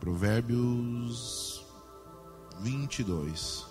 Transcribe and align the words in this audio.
Provérbios 0.00 1.62
22. 2.62 3.66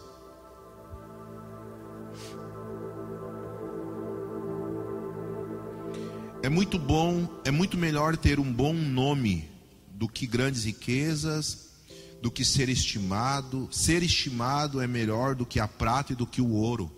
É 6.44 6.48
muito 6.48 6.78
bom, 6.78 7.28
é 7.44 7.50
muito 7.50 7.76
melhor 7.78 8.16
ter 8.16 8.40
um 8.40 8.54
bom 8.54 8.74
nome 8.74 9.50
do 9.90 10.08
que 10.08 10.28
grandes 10.28 10.66
riquezas, 10.66 11.72
do 12.22 12.30
que 12.30 12.46
ser 12.46 12.70
estimado. 12.70 13.68
Ser 13.72 14.04
estimado 14.04 14.80
é 14.80 14.86
melhor 14.86 15.34
do 15.34 15.48
que 15.48 15.60
a 15.60 15.68
prata 15.68 16.14
e 16.14 16.16
do 16.16 16.28
que 16.28 16.42
o 16.42 16.52
ouro. 16.52 16.92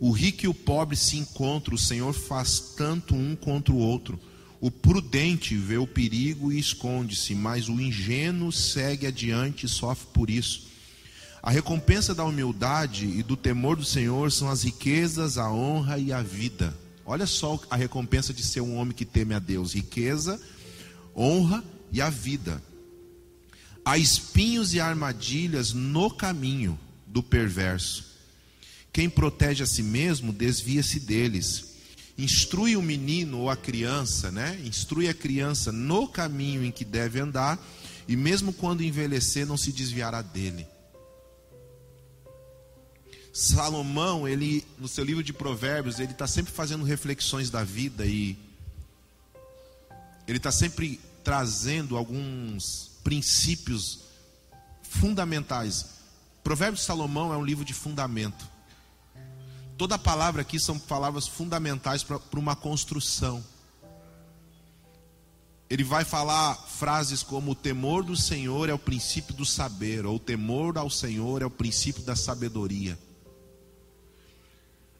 O 0.00 0.10
rico 0.10 0.46
e 0.46 0.48
o 0.48 0.54
pobre 0.54 0.96
se 0.96 1.18
encontram, 1.18 1.74
o 1.74 1.78
Senhor 1.78 2.14
faz 2.14 2.60
tanto 2.76 3.14
um 3.14 3.36
contra 3.36 3.74
o 3.74 3.78
outro. 3.78 4.18
O 4.64 4.70
prudente 4.70 5.54
vê 5.54 5.76
o 5.76 5.86
perigo 5.86 6.50
e 6.50 6.58
esconde-se, 6.58 7.34
mas 7.34 7.68
o 7.68 7.78
ingênuo 7.78 8.50
segue 8.50 9.06
adiante 9.06 9.66
e 9.66 9.68
sofre 9.68 10.06
por 10.14 10.30
isso. 10.30 10.68
A 11.42 11.50
recompensa 11.50 12.14
da 12.14 12.24
humildade 12.24 13.04
e 13.04 13.22
do 13.22 13.36
temor 13.36 13.76
do 13.76 13.84
Senhor 13.84 14.32
são 14.32 14.48
as 14.48 14.62
riquezas, 14.62 15.36
a 15.36 15.52
honra 15.52 15.98
e 15.98 16.14
a 16.14 16.22
vida. 16.22 16.74
Olha 17.04 17.26
só 17.26 17.60
a 17.68 17.76
recompensa 17.76 18.32
de 18.32 18.42
ser 18.42 18.62
um 18.62 18.76
homem 18.76 18.94
que 18.94 19.04
teme 19.04 19.34
a 19.34 19.38
Deus: 19.38 19.74
riqueza, 19.74 20.40
honra 21.14 21.62
e 21.92 22.00
a 22.00 22.08
vida. 22.08 22.62
Há 23.84 23.98
espinhos 23.98 24.72
e 24.72 24.80
armadilhas 24.80 25.74
no 25.74 26.08
caminho 26.08 26.80
do 27.06 27.22
perverso. 27.22 28.14
Quem 28.90 29.10
protege 29.10 29.62
a 29.62 29.66
si 29.66 29.82
mesmo 29.82 30.32
desvia-se 30.32 31.00
deles. 31.00 31.73
Instrui 32.16 32.76
o 32.76 32.82
menino 32.82 33.40
ou 33.40 33.50
a 33.50 33.56
criança, 33.56 34.30
né? 34.30 34.60
Instrui 34.64 35.08
a 35.08 35.14
criança 35.14 35.72
no 35.72 36.06
caminho 36.06 36.64
em 36.64 36.70
que 36.70 36.84
deve 36.84 37.18
andar, 37.18 37.58
e 38.06 38.16
mesmo 38.16 38.52
quando 38.52 38.82
envelhecer, 38.84 39.46
não 39.46 39.56
se 39.56 39.72
desviará 39.72 40.22
dele. 40.22 40.66
Salomão, 43.32 44.28
ele 44.28 44.64
no 44.78 44.86
seu 44.86 45.04
livro 45.04 45.24
de 45.24 45.32
Provérbios, 45.32 45.98
ele 45.98 46.12
está 46.12 46.26
sempre 46.26 46.52
fazendo 46.52 46.84
reflexões 46.84 47.50
da 47.50 47.64
vida 47.64 48.06
e 48.06 48.38
ele 50.28 50.38
está 50.38 50.52
sempre 50.52 51.00
trazendo 51.24 51.96
alguns 51.96 52.92
princípios 53.02 54.04
fundamentais. 54.82 55.86
Provérbios 56.44 56.80
de 56.80 56.86
Salomão 56.86 57.32
é 57.32 57.36
um 57.36 57.44
livro 57.44 57.64
de 57.64 57.74
fundamento. 57.74 58.53
Toda 59.76 59.98
palavra 59.98 60.42
aqui 60.42 60.60
são 60.60 60.78
palavras 60.78 61.26
fundamentais 61.26 62.04
para 62.04 62.20
uma 62.34 62.54
construção. 62.54 63.44
Ele 65.68 65.82
vai 65.82 66.04
falar 66.04 66.54
frases 66.54 67.22
como: 67.22 67.52
o 67.52 67.54
temor 67.54 68.04
do 68.04 68.16
Senhor 68.16 68.68
é 68.68 68.74
o 68.74 68.78
princípio 68.78 69.34
do 69.34 69.44
saber, 69.44 70.06
ou 70.06 70.16
o 70.16 70.20
temor 70.20 70.78
ao 70.78 70.88
Senhor 70.88 71.42
é 71.42 71.46
o 71.46 71.50
princípio 71.50 72.02
da 72.02 72.14
sabedoria. 72.14 72.98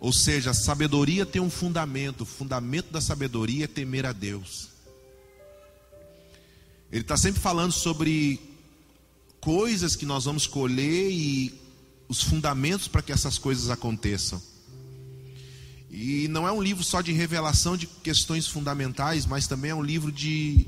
Ou 0.00 0.12
seja, 0.12 0.50
a 0.50 0.54
sabedoria 0.54 1.24
tem 1.24 1.40
um 1.40 1.50
fundamento, 1.50 2.22
o 2.22 2.26
fundamento 2.26 2.90
da 2.90 3.00
sabedoria 3.00 3.64
é 3.64 3.68
temer 3.68 4.04
a 4.04 4.12
Deus. 4.12 4.68
Ele 6.90 7.02
está 7.02 7.16
sempre 7.16 7.40
falando 7.40 7.72
sobre 7.72 8.40
coisas 9.40 9.94
que 9.94 10.04
nós 10.04 10.24
vamos 10.24 10.46
colher 10.46 11.10
e 11.10 11.54
os 12.08 12.22
fundamentos 12.22 12.88
para 12.88 13.02
que 13.02 13.12
essas 13.12 13.38
coisas 13.38 13.70
aconteçam. 13.70 14.42
E 15.96 16.26
não 16.26 16.46
é 16.46 16.50
um 16.50 16.60
livro 16.60 16.82
só 16.82 17.00
de 17.00 17.12
revelação 17.12 17.76
de 17.76 17.86
questões 17.86 18.48
fundamentais, 18.48 19.26
mas 19.26 19.46
também 19.46 19.70
é 19.70 19.74
um 19.76 19.82
livro 19.82 20.10
de 20.10 20.66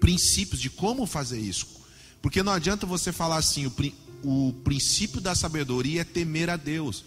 princípios, 0.00 0.60
de 0.60 0.68
como 0.68 1.06
fazer 1.06 1.38
isso. 1.38 1.68
Porque 2.20 2.42
não 2.42 2.52
adianta 2.52 2.84
você 2.84 3.12
falar 3.12 3.36
assim, 3.36 3.66
o, 3.66 3.72
o 4.24 4.52
princípio 4.64 5.20
da 5.20 5.36
sabedoria 5.36 6.00
é 6.00 6.04
temer 6.04 6.50
a 6.50 6.56
Deus. 6.56 7.04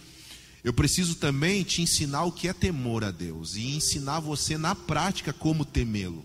Eu 0.64 0.72
preciso 0.72 1.16
também 1.16 1.62
te 1.64 1.82
ensinar 1.82 2.24
o 2.24 2.32
que 2.32 2.48
é 2.48 2.54
temor 2.54 3.04
a 3.04 3.12
Deus 3.12 3.58
e 3.58 3.76
ensinar 3.76 4.22
você 4.22 4.58
na 4.58 4.74
prática 4.74 5.34
como 5.34 5.66
temê-lo. 5.66 6.24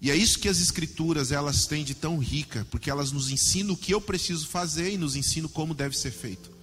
E 0.00 0.12
é 0.12 0.16
isso 0.16 0.38
que 0.38 0.48
as 0.48 0.60
escrituras 0.60 1.32
elas 1.32 1.66
têm 1.66 1.82
de 1.82 1.96
tão 1.96 2.18
rica, 2.18 2.64
porque 2.70 2.88
elas 2.88 3.10
nos 3.10 3.32
ensinam 3.32 3.74
o 3.74 3.76
que 3.76 3.92
eu 3.92 4.00
preciso 4.00 4.46
fazer 4.46 4.92
e 4.92 4.96
nos 4.96 5.16
ensinam 5.16 5.48
como 5.48 5.74
deve 5.74 5.98
ser 5.98 6.12
feito. 6.12 6.59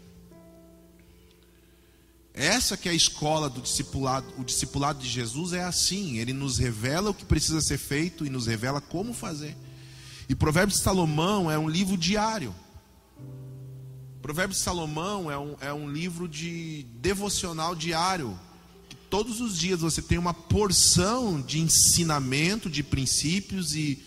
Essa 2.37 2.77
que 2.77 2.87
é 2.87 2.91
a 2.91 2.95
escola 2.95 3.49
do 3.49 3.59
discipulado, 3.59 4.31
o 4.37 4.43
discipulado 4.43 4.99
de 4.99 5.09
Jesus 5.09 5.53
é 5.53 5.63
assim, 5.63 6.19
ele 6.19 6.33
nos 6.33 6.59
revela 6.59 7.09
o 7.09 7.13
que 7.13 7.25
precisa 7.25 7.59
ser 7.61 7.79
feito 7.79 8.23
e 8.23 8.29
nos 8.29 8.45
revela 8.45 8.79
como 8.79 9.11
fazer. 9.11 9.57
E 10.29 10.35
Provérbios 10.35 10.77
de 10.77 10.83
Salomão 10.83 11.49
é 11.49 11.57
um 11.57 11.67
livro 11.67 11.97
diário. 11.97 12.53
Provérbios 14.21 14.59
de 14.59 14.63
Salomão 14.63 15.31
é 15.31 15.37
um, 15.37 15.55
é 15.61 15.73
um 15.73 15.89
livro 15.89 16.27
de 16.27 16.85
devocional 17.01 17.73
diário. 17.73 18.39
Todos 19.09 19.41
os 19.41 19.57
dias 19.57 19.79
você 19.79 19.99
tem 19.99 20.19
uma 20.19 20.33
porção 20.33 21.41
de 21.41 21.59
ensinamento, 21.59 22.69
de 22.69 22.83
princípios 22.83 23.73
e, 23.73 23.97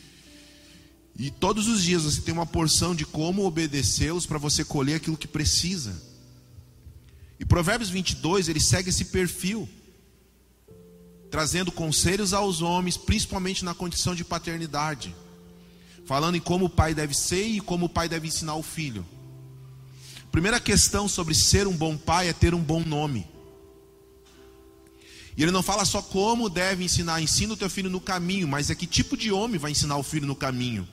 e 1.18 1.32
todos 1.32 1.66
os 1.66 1.82
dias 1.82 2.04
você 2.04 2.20
tem 2.20 2.32
uma 2.32 2.46
porção 2.46 2.94
de 2.94 3.04
como 3.04 3.44
obedecê-los 3.44 4.24
para 4.24 4.38
você 4.38 4.64
colher 4.64 4.94
aquilo 4.94 5.16
que 5.16 5.26
precisa. 5.26 6.09
E 7.40 7.44
Provérbios 7.46 7.88
22, 7.88 8.50
ele 8.50 8.60
segue 8.60 8.90
esse 8.90 9.06
perfil, 9.06 9.66
trazendo 11.30 11.72
conselhos 11.72 12.34
aos 12.34 12.60
homens, 12.60 12.98
principalmente 12.98 13.64
na 13.64 13.74
condição 13.74 14.14
de 14.14 14.22
paternidade, 14.22 15.16
falando 16.04 16.36
em 16.36 16.40
como 16.40 16.66
o 16.66 16.70
pai 16.70 16.94
deve 16.94 17.14
ser 17.14 17.46
e 17.46 17.60
como 17.60 17.86
o 17.86 17.88
pai 17.88 18.10
deve 18.10 18.28
ensinar 18.28 18.56
o 18.56 18.62
filho. 18.62 19.06
Primeira 20.30 20.60
questão 20.60 21.08
sobre 21.08 21.34
ser 21.34 21.66
um 21.66 21.74
bom 21.76 21.96
pai 21.96 22.28
é 22.28 22.32
ter 22.34 22.54
um 22.54 22.62
bom 22.62 22.84
nome. 22.84 23.26
E 25.34 25.42
ele 25.42 25.50
não 25.50 25.62
fala 25.62 25.86
só 25.86 26.02
como 26.02 26.50
deve 26.50 26.84
ensinar, 26.84 27.22
ensina 27.22 27.54
o 27.54 27.56
teu 27.56 27.70
filho 27.70 27.88
no 27.88 28.00
caminho, 28.00 28.46
mas 28.46 28.68
é 28.68 28.74
que 28.74 28.86
tipo 28.86 29.16
de 29.16 29.32
homem 29.32 29.58
vai 29.58 29.70
ensinar 29.70 29.96
o 29.96 30.02
filho 30.02 30.26
no 30.26 30.36
caminho. 30.36 30.86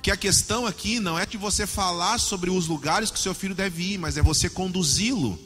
Porque 0.00 0.10
a 0.10 0.16
questão 0.16 0.64
aqui 0.64 0.98
não 0.98 1.18
é 1.18 1.26
de 1.26 1.36
você 1.36 1.66
falar 1.66 2.18
sobre 2.18 2.48
os 2.48 2.66
lugares 2.66 3.10
que 3.10 3.18
seu 3.18 3.34
filho 3.34 3.54
deve 3.54 3.82
ir, 3.82 3.98
mas 3.98 4.16
é 4.16 4.22
você 4.22 4.48
conduzi-lo. 4.48 5.38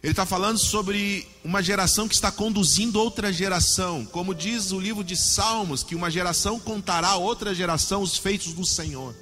Ele 0.00 0.12
está 0.12 0.24
falando 0.24 0.58
sobre 0.58 1.26
uma 1.42 1.60
geração 1.60 2.06
que 2.06 2.14
está 2.14 2.30
conduzindo 2.30 3.00
outra 3.00 3.32
geração. 3.32 4.06
Como 4.06 4.32
diz 4.32 4.70
o 4.70 4.78
livro 4.78 5.02
de 5.02 5.16
Salmos, 5.16 5.82
que 5.82 5.96
uma 5.96 6.08
geração 6.08 6.60
contará 6.60 7.08
a 7.08 7.16
outra 7.16 7.52
geração 7.52 8.00
os 8.00 8.16
feitos 8.16 8.52
do 8.52 8.64
Senhor. 8.64 9.12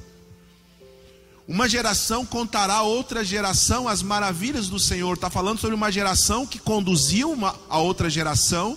Uma 1.49 1.67
geração 1.67 2.27
contará 2.27 2.75
a 2.75 2.83
outra 2.83 3.25
geração 3.25 3.89
as 3.89 4.03
maravilhas 4.03 4.69
do 4.69 4.79
Senhor. 4.79 5.15
Está 5.15 5.31
falando 5.31 5.61
sobre 5.61 5.75
uma 5.75 5.91
geração 5.91 6.47
que 6.47 6.59
conduziu 6.59 7.33
uma, 7.33 7.59
a 7.71 7.79
outra 7.79 8.11
geração 8.11 8.77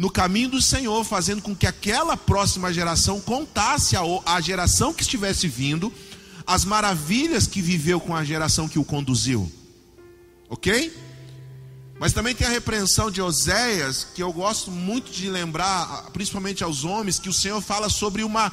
no 0.00 0.10
caminho 0.10 0.48
do 0.48 0.62
Senhor, 0.62 1.04
fazendo 1.04 1.42
com 1.42 1.54
que 1.54 1.66
aquela 1.66 2.16
próxima 2.16 2.72
geração 2.72 3.20
contasse 3.20 3.94
a 4.24 4.40
geração 4.40 4.94
que 4.94 5.02
estivesse 5.02 5.46
vindo 5.46 5.92
as 6.46 6.64
maravilhas 6.64 7.46
que 7.46 7.60
viveu 7.60 8.00
com 8.00 8.16
a 8.16 8.24
geração 8.24 8.66
que 8.66 8.78
o 8.78 8.84
conduziu. 8.84 9.52
Ok? 10.48 10.90
Mas 11.98 12.14
também 12.14 12.34
tem 12.34 12.46
a 12.46 12.50
repreensão 12.50 13.10
de 13.10 13.20
Oséias, 13.20 14.06
que 14.14 14.22
eu 14.22 14.32
gosto 14.32 14.70
muito 14.70 15.12
de 15.12 15.28
lembrar, 15.28 16.08
principalmente 16.14 16.64
aos 16.64 16.82
homens, 16.82 17.18
que 17.18 17.28
o 17.28 17.34
Senhor 17.34 17.60
fala 17.60 17.90
sobre 17.90 18.24
uma 18.24 18.50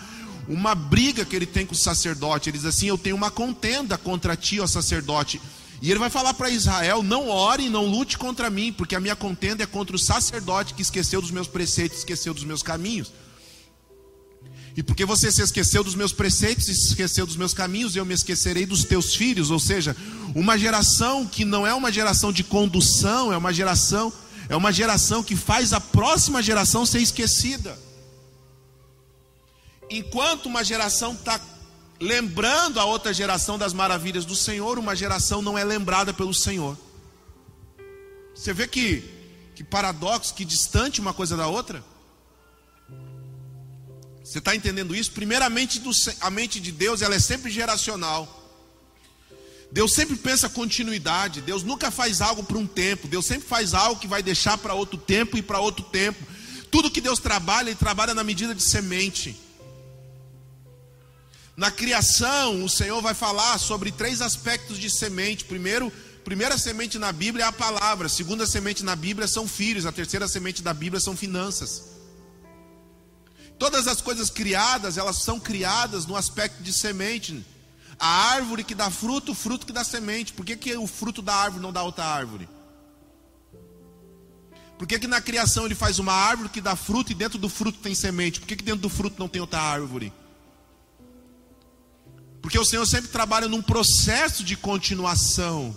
uma 0.50 0.76
briga 0.76 1.24
que 1.24 1.36
ele 1.36 1.46
tem 1.46 1.66
com 1.66 1.74
o 1.74 1.78
sacerdote. 1.78 2.50
Ele 2.50 2.58
diz 2.58 2.68
assim: 2.68 2.88
Eu 2.88 2.98
tenho 2.98 3.16
uma 3.16 3.32
contenda 3.32 3.98
contra 3.98 4.36
ti, 4.36 4.60
ó 4.60 4.68
sacerdote. 4.68 5.42
E 5.82 5.92
ele 5.92 6.00
vai 6.00 6.10
falar 6.10 6.34
para 6.34 6.50
Israel: 6.50 7.04
Não 7.04 7.30
ore 7.30 7.70
não 7.70 7.86
lute 7.86 8.18
contra 8.18 8.50
mim, 8.50 8.74
porque 8.74 8.96
a 8.96 9.00
minha 9.00 9.16
contenda 9.16 9.64
é 9.64 9.68
contra 9.68 9.96
o 9.96 10.00
sacerdote 10.00 10.74
que 10.74 10.82
esqueceu 10.82 11.22
dos 11.22 11.32
meus 11.32 11.48
preceitos, 11.48 12.00
esqueceu 12.00 12.34
dos 12.34 12.44
meus 12.44 12.64
caminhos. 12.64 13.12
E 14.76 14.84
porque 14.84 15.06
você 15.06 15.32
se 15.32 15.42
esqueceu 15.42 15.84
dos 15.84 15.96
meus 15.96 16.14
preceitos 16.14 16.70
e 16.70 16.76
se 16.76 16.90
esqueceu 16.90 17.26
dos 17.26 17.36
meus 17.36 17.52
caminhos, 17.52 17.96
eu 17.96 18.06
me 18.06 18.14
esquecerei 18.14 18.64
dos 18.64 18.84
teus 18.84 19.16
filhos. 19.16 19.50
Ou 19.50 19.60
seja, 19.60 19.98
uma 20.36 20.56
geração 20.56 21.26
que 21.26 21.44
não 21.44 21.66
é 21.66 21.74
uma 21.74 21.92
geração 21.92 22.32
de 22.32 22.44
condução, 22.44 23.34
é 23.34 23.38
uma 23.38 23.52
geração, 23.52 24.14
é 24.48 24.56
uma 24.56 24.72
geração 24.72 25.24
que 25.24 25.36
faz 25.36 25.74
a 25.74 25.82
próxima 25.82 26.44
geração 26.44 26.86
ser 26.86 27.00
esquecida. 27.02 27.78
Enquanto 29.90 30.46
uma 30.46 30.64
geração 30.64 31.14
está 31.14 31.40
lembrando 32.00 32.80
a 32.80 32.86
outra 32.86 33.14
geração 33.14 33.58
das 33.58 33.74
maravilhas 33.74 34.26
do 34.26 34.36
Senhor, 34.36 34.78
uma 34.78 34.96
geração 34.96 35.42
não 35.42 35.58
é 35.58 35.64
lembrada 35.64 36.14
pelo 36.14 36.34
Senhor. 36.34 36.78
Você 38.34 38.54
vê 38.54 38.68
que, 38.68 39.04
que 39.56 39.64
paradoxo, 39.64 40.34
que 40.34 40.46
distante 40.46 41.02
uma 41.02 41.14
coisa 41.14 41.36
da 41.36 41.48
outra. 41.48 41.84
Você 44.24 44.40
está 44.40 44.56
entendendo 44.56 44.96
isso? 44.96 45.12
Primeiramente, 45.12 45.82
a 46.22 46.30
mente 46.30 46.60
de 46.60 46.72
Deus 46.72 47.02
ela 47.02 47.16
é 47.16 47.20
sempre 47.20 47.50
geracional. 47.50 48.38
Deus 49.72 49.94
sempre 49.94 50.16
pensa 50.16 50.50
continuidade. 50.50 51.42
Deus 51.42 51.64
nunca 51.64 51.90
faz 51.90 52.22
algo 52.22 52.44
para 52.44 52.58
um 52.58 52.68
tempo. 52.68 53.08
Deus 53.08 53.26
sempre 53.26 53.48
faz 53.48 53.74
algo 53.74 54.00
que 54.00 54.08
vai 54.08 54.22
deixar 54.22 54.58
para 54.58 54.74
outro 54.74 54.98
tempo 54.98 55.38
e 55.38 55.42
para 55.42 55.60
outro 55.60 55.84
tempo. 55.86 56.24
Tudo 56.70 56.92
que 56.92 57.02
Deus 57.02 57.20
trabalha, 57.20 57.70
Ele 57.70 57.76
trabalha 57.76 58.14
na 58.14 58.24
medida 58.24 58.54
de 58.54 58.62
semente. 58.62 59.36
Na 61.58 61.72
criação, 61.72 62.64
o 62.64 62.70
Senhor 62.70 63.02
vai 63.02 63.16
falar 63.16 63.58
sobre 63.58 63.92
três 63.92 64.22
aspectos 64.22 64.78
de 64.78 64.92
semente. 64.92 65.44
Primeiro, 65.44 65.92
primeira 66.24 66.56
semente 66.56 67.00
na 67.00 67.12
Bíblia 67.12 67.46
é 67.46 67.48
a 67.48 67.52
palavra, 67.52 68.08
segunda 68.08 68.46
semente 68.46 68.86
na 68.86 68.96
Bíblia 68.96 69.28
são 69.28 69.48
filhos, 69.48 69.88
a 69.88 69.92
terceira 69.92 70.28
semente 70.28 70.62
da 70.62 70.72
Bíblia 70.72 71.00
são 71.00 71.18
finanças. 71.18 71.98
Todas 73.58 73.88
as 73.88 74.02
coisas 74.02 74.30
criadas, 74.30 75.00
elas 75.00 75.24
são 75.24 75.40
criadas 75.40 76.06
no 76.06 76.16
aspecto 76.16 76.62
de 76.62 76.72
semente. 76.72 77.44
A 77.98 78.08
árvore 78.34 78.64
que 78.64 78.76
dá 78.76 78.92
fruto, 78.92 79.32
o 79.32 79.36
fruto 79.36 79.66
que 79.66 79.74
dá 79.74 79.84
semente. 79.84 80.34
Por 80.34 80.46
que, 80.46 80.56
que 80.56 80.78
o 80.78 80.86
fruto 80.86 81.24
da 81.24 81.34
árvore 81.34 81.64
não 81.64 81.74
dá 81.74 81.82
outra 81.82 82.06
árvore? 82.06 82.48
Por 84.78 84.88
que, 84.88 85.00
que 85.00 85.08
na 85.08 85.20
criação 85.20 85.66
ele 85.66 85.74
faz 85.74 85.98
uma 85.98 86.14
árvore 86.14 86.50
que 86.50 86.62
dá 86.62 86.76
fruto 86.76 87.12
e 87.12 87.16
dentro 87.16 87.40
do 87.40 87.50
fruto 87.50 87.80
tem 87.80 87.96
semente? 87.96 88.40
Por 88.40 88.46
que, 88.46 88.56
que 88.56 88.64
dentro 88.64 88.82
do 88.82 88.90
fruto 88.90 89.16
não 89.18 89.28
tem 89.28 89.42
outra 89.42 89.60
árvore? 89.60 90.14
Porque 92.48 92.58
o 92.58 92.64
Senhor 92.64 92.86
sempre 92.86 93.10
trabalha 93.10 93.50
num 93.50 93.62
processo 93.62 94.42
de 94.42 94.56
continuação. 94.56 95.76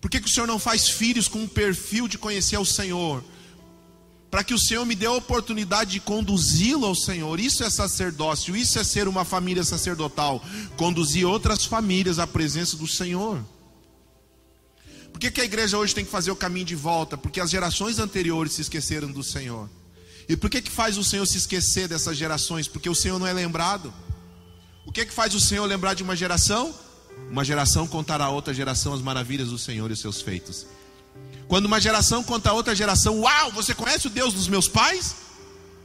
Por 0.00 0.10
que, 0.10 0.20
que 0.20 0.26
o 0.26 0.28
Senhor 0.28 0.48
não 0.48 0.58
faz 0.58 0.88
filhos 0.88 1.28
com 1.28 1.42
um 1.42 1.46
perfil 1.46 2.08
de 2.08 2.18
conhecer 2.18 2.58
o 2.58 2.64
Senhor? 2.64 3.22
Para 4.28 4.42
que 4.42 4.52
o 4.52 4.58
Senhor 4.58 4.84
me 4.84 4.96
dê 4.96 5.06
a 5.06 5.12
oportunidade 5.12 5.92
de 5.92 6.00
conduzi-lo 6.00 6.84
ao 6.84 6.96
Senhor. 6.96 7.38
Isso 7.38 7.62
é 7.62 7.70
sacerdócio, 7.70 8.56
isso 8.56 8.76
é 8.76 8.82
ser 8.82 9.06
uma 9.06 9.24
família 9.24 9.62
sacerdotal. 9.62 10.44
Conduzir 10.76 11.24
outras 11.24 11.64
famílias 11.64 12.18
à 12.18 12.26
presença 12.26 12.76
do 12.76 12.88
Senhor. 12.88 13.40
Por 15.12 15.20
que, 15.20 15.30
que 15.30 15.40
a 15.40 15.44
igreja 15.44 15.78
hoje 15.78 15.94
tem 15.94 16.04
que 16.04 16.10
fazer 16.10 16.32
o 16.32 16.36
caminho 16.36 16.66
de 16.66 16.74
volta? 16.74 17.16
Porque 17.16 17.38
as 17.38 17.50
gerações 17.50 18.00
anteriores 18.00 18.54
se 18.54 18.62
esqueceram 18.62 19.12
do 19.12 19.22
Senhor. 19.22 19.70
E 20.28 20.36
por 20.36 20.50
que, 20.50 20.60
que 20.60 20.72
faz 20.72 20.98
o 20.98 21.04
Senhor 21.04 21.24
se 21.24 21.38
esquecer 21.38 21.86
dessas 21.86 22.16
gerações? 22.16 22.66
Porque 22.66 22.90
o 22.90 22.96
Senhor 22.96 23.16
não 23.16 23.28
é 23.28 23.32
lembrado. 23.32 23.94
O 24.90 24.92
que, 24.92 25.06
que 25.06 25.12
faz 25.12 25.32
o 25.36 25.40
Senhor 25.40 25.64
lembrar 25.66 25.94
de 25.94 26.02
uma 26.02 26.16
geração? 26.16 26.74
Uma 27.30 27.44
geração 27.44 27.86
contará 27.86 28.24
a 28.24 28.30
outra 28.30 28.52
geração 28.52 28.92
as 28.92 29.00
maravilhas 29.00 29.50
do 29.50 29.56
Senhor 29.56 29.88
e 29.88 29.92
os 29.92 30.00
seus 30.00 30.20
feitos. 30.20 30.66
Quando 31.46 31.66
uma 31.66 31.80
geração 31.80 32.24
conta 32.24 32.50
a 32.50 32.52
outra 32.52 32.74
geração, 32.74 33.20
uau, 33.20 33.52
você 33.52 33.72
conhece 33.72 34.08
o 34.08 34.10
Deus 34.10 34.34
dos 34.34 34.48
meus 34.48 34.66
pais? 34.66 35.14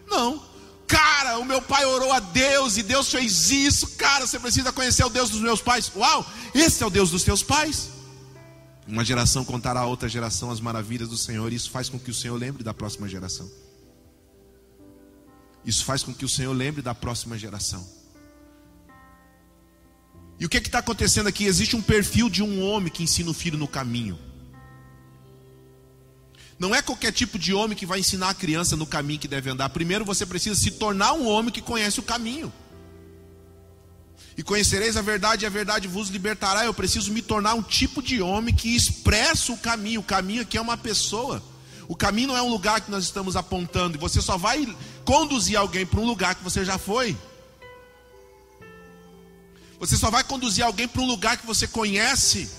Não. 0.07 0.41
Cara, 0.87 1.37
o 1.37 1.45
meu 1.45 1.61
pai 1.61 1.85
orou 1.85 2.11
a 2.11 2.19
Deus 2.19 2.77
e 2.77 2.81
Deus 2.81 3.11
fez 3.11 3.51
isso. 3.51 3.89
Cara, 3.91 4.25
você 4.25 4.39
precisa 4.39 4.71
conhecer 4.71 5.05
o 5.05 5.09
Deus 5.09 5.29
dos 5.29 5.41
meus 5.41 5.61
pais. 5.61 5.91
Uau, 5.95 6.25
esse 6.55 6.81
é 6.81 6.85
o 6.87 6.89
Deus 6.89 7.11
dos 7.11 7.21
teus 7.21 7.43
pais. 7.43 7.89
Uma 8.87 9.05
geração 9.05 9.45
contará 9.45 9.81
a 9.81 9.85
outra 9.85 10.09
geração 10.09 10.49
as 10.49 10.59
maravilhas 10.59 11.09
do 11.09 11.17
Senhor, 11.17 11.53
e 11.53 11.55
isso 11.55 11.69
faz 11.69 11.89
com 11.89 11.99
que 11.99 12.09
o 12.09 12.13
Senhor 12.15 12.35
lembre 12.35 12.63
da 12.63 12.73
próxima 12.73 13.07
geração. 13.07 13.47
Isso 15.63 15.85
faz 15.85 16.01
com 16.01 16.11
que 16.11 16.25
o 16.25 16.29
Senhor 16.29 16.53
lembre 16.53 16.81
da 16.81 16.95
próxima 16.95 17.37
geração. 17.37 17.87
E 20.39 20.45
o 20.45 20.49
que 20.49 20.57
está 20.57 20.79
acontecendo 20.79 21.27
aqui? 21.27 21.45
Existe 21.45 21.75
um 21.75 21.81
perfil 21.81 22.29
de 22.29 22.43
um 22.43 22.61
homem 22.61 22.91
que 22.91 23.03
ensina 23.03 23.29
o 23.29 23.33
filho 23.33 23.57
no 23.57 23.67
caminho. 23.67 24.19
Não 26.57 26.73
é 26.73 26.81
qualquer 26.81 27.11
tipo 27.11 27.37
de 27.37 27.53
homem 27.53 27.77
que 27.77 27.85
vai 27.85 27.99
ensinar 27.99 28.29
a 28.29 28.33
criança 28.33 28.75
no 28.75 28.85
caminho 28.85 29.19
que 29.19 29.27
deve 29.27 29.49
andar. 29.49 29.69
Primeiro 29.69 30.05
você 30.05 30.25
precisa 30.25 30.59
se 30.59 30.71
tornar 30.71 31.13
um 31.13 31.27
homem 31.27 31.51
que 31.51 31.61
conhece 31.61 31.99
o 31.99 32.03
caminho. 32.03 32.51
E 34.37 34.43
conhecereis 34.43 34.97
a 34.97 35.01
verdade, 35.01 35.45
e 35.45 35.47
a 35.47 35.49
verdade 35.49 35.87
vos 35.87 36.09
libertará. 36.09 36.65
Eu 36.65 36.73
preciso 36.73 37.11
me 37.11 37.21
tornar 37.21 37.53
um 37.53 37.61
tipo 37.61 38.01
de 38.01 38.21
homem 38.21 38.53
que 38.53 38.75
expressa 38.75 39.51
o 39.51 39.57
caminho. 39.57 40.01
O 40.01 40.03
caminho 40.03 40.41
aqui 40.41 40.57
é 40.57 40.61
uma 40.61 40.77
pessoa. 40.77 41.41
O 41.87 41.95
caminho 41.95 42.29
não 42.29 42.37
é 42.37 42.41
um 42.41 42.49
lugar 42.49 42.81
que 42.81 42.91
nós 42.91 43.03
estamos 43.03 43.35
apontando. 43.35 43.97
E 43.97 43.99
você 43.99 44.21
só 44.21 44.37
vai 44.37 44.67
conduzir 45.05 45.57
alguém 45.57 45.85
para 45.85 45.99
um 45.99 46.05
lugar 46.05 46.35
que 46.35 46.43
você 46.43 46.65
já 46.65 46.77
foi. 46.77 47.17
Você 49.79 49.97
só 49.97 50.09
vai 50.09 50.23
conduzir 50.23 50.63
alguém 50.63 50.87
para 50.87 51.01
um 51.01 51.07
lugar 51.07 51.37
que 51.37 51.45
você 51.45 51.67
conhece. 51.67 52.49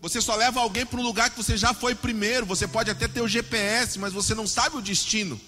Você 0.00 0.20
só 0.20 0.34
leva 0.34 0.60
alguém 0.60 0.84
para 0.84 0.98
um 0.98 1.02
lugar 1.02 1.30
que 1.30 1.36
você 1.36 1.56
já 1.56 1.72
foi 1.72 1.94
primeiro. 1.94 2.46
Você 2.46 2.66
pode 2.66 2.90
até 2.90 3.06
ter 3.06 3.20
o 3.20 3.28
GPS, 3.28 3.98
mas 3.98 4.12
você 4.12 4.34
não 4.34 4.46
sabe 4.46 4.76
o 4.76 4.82
destino. 4.82 5.40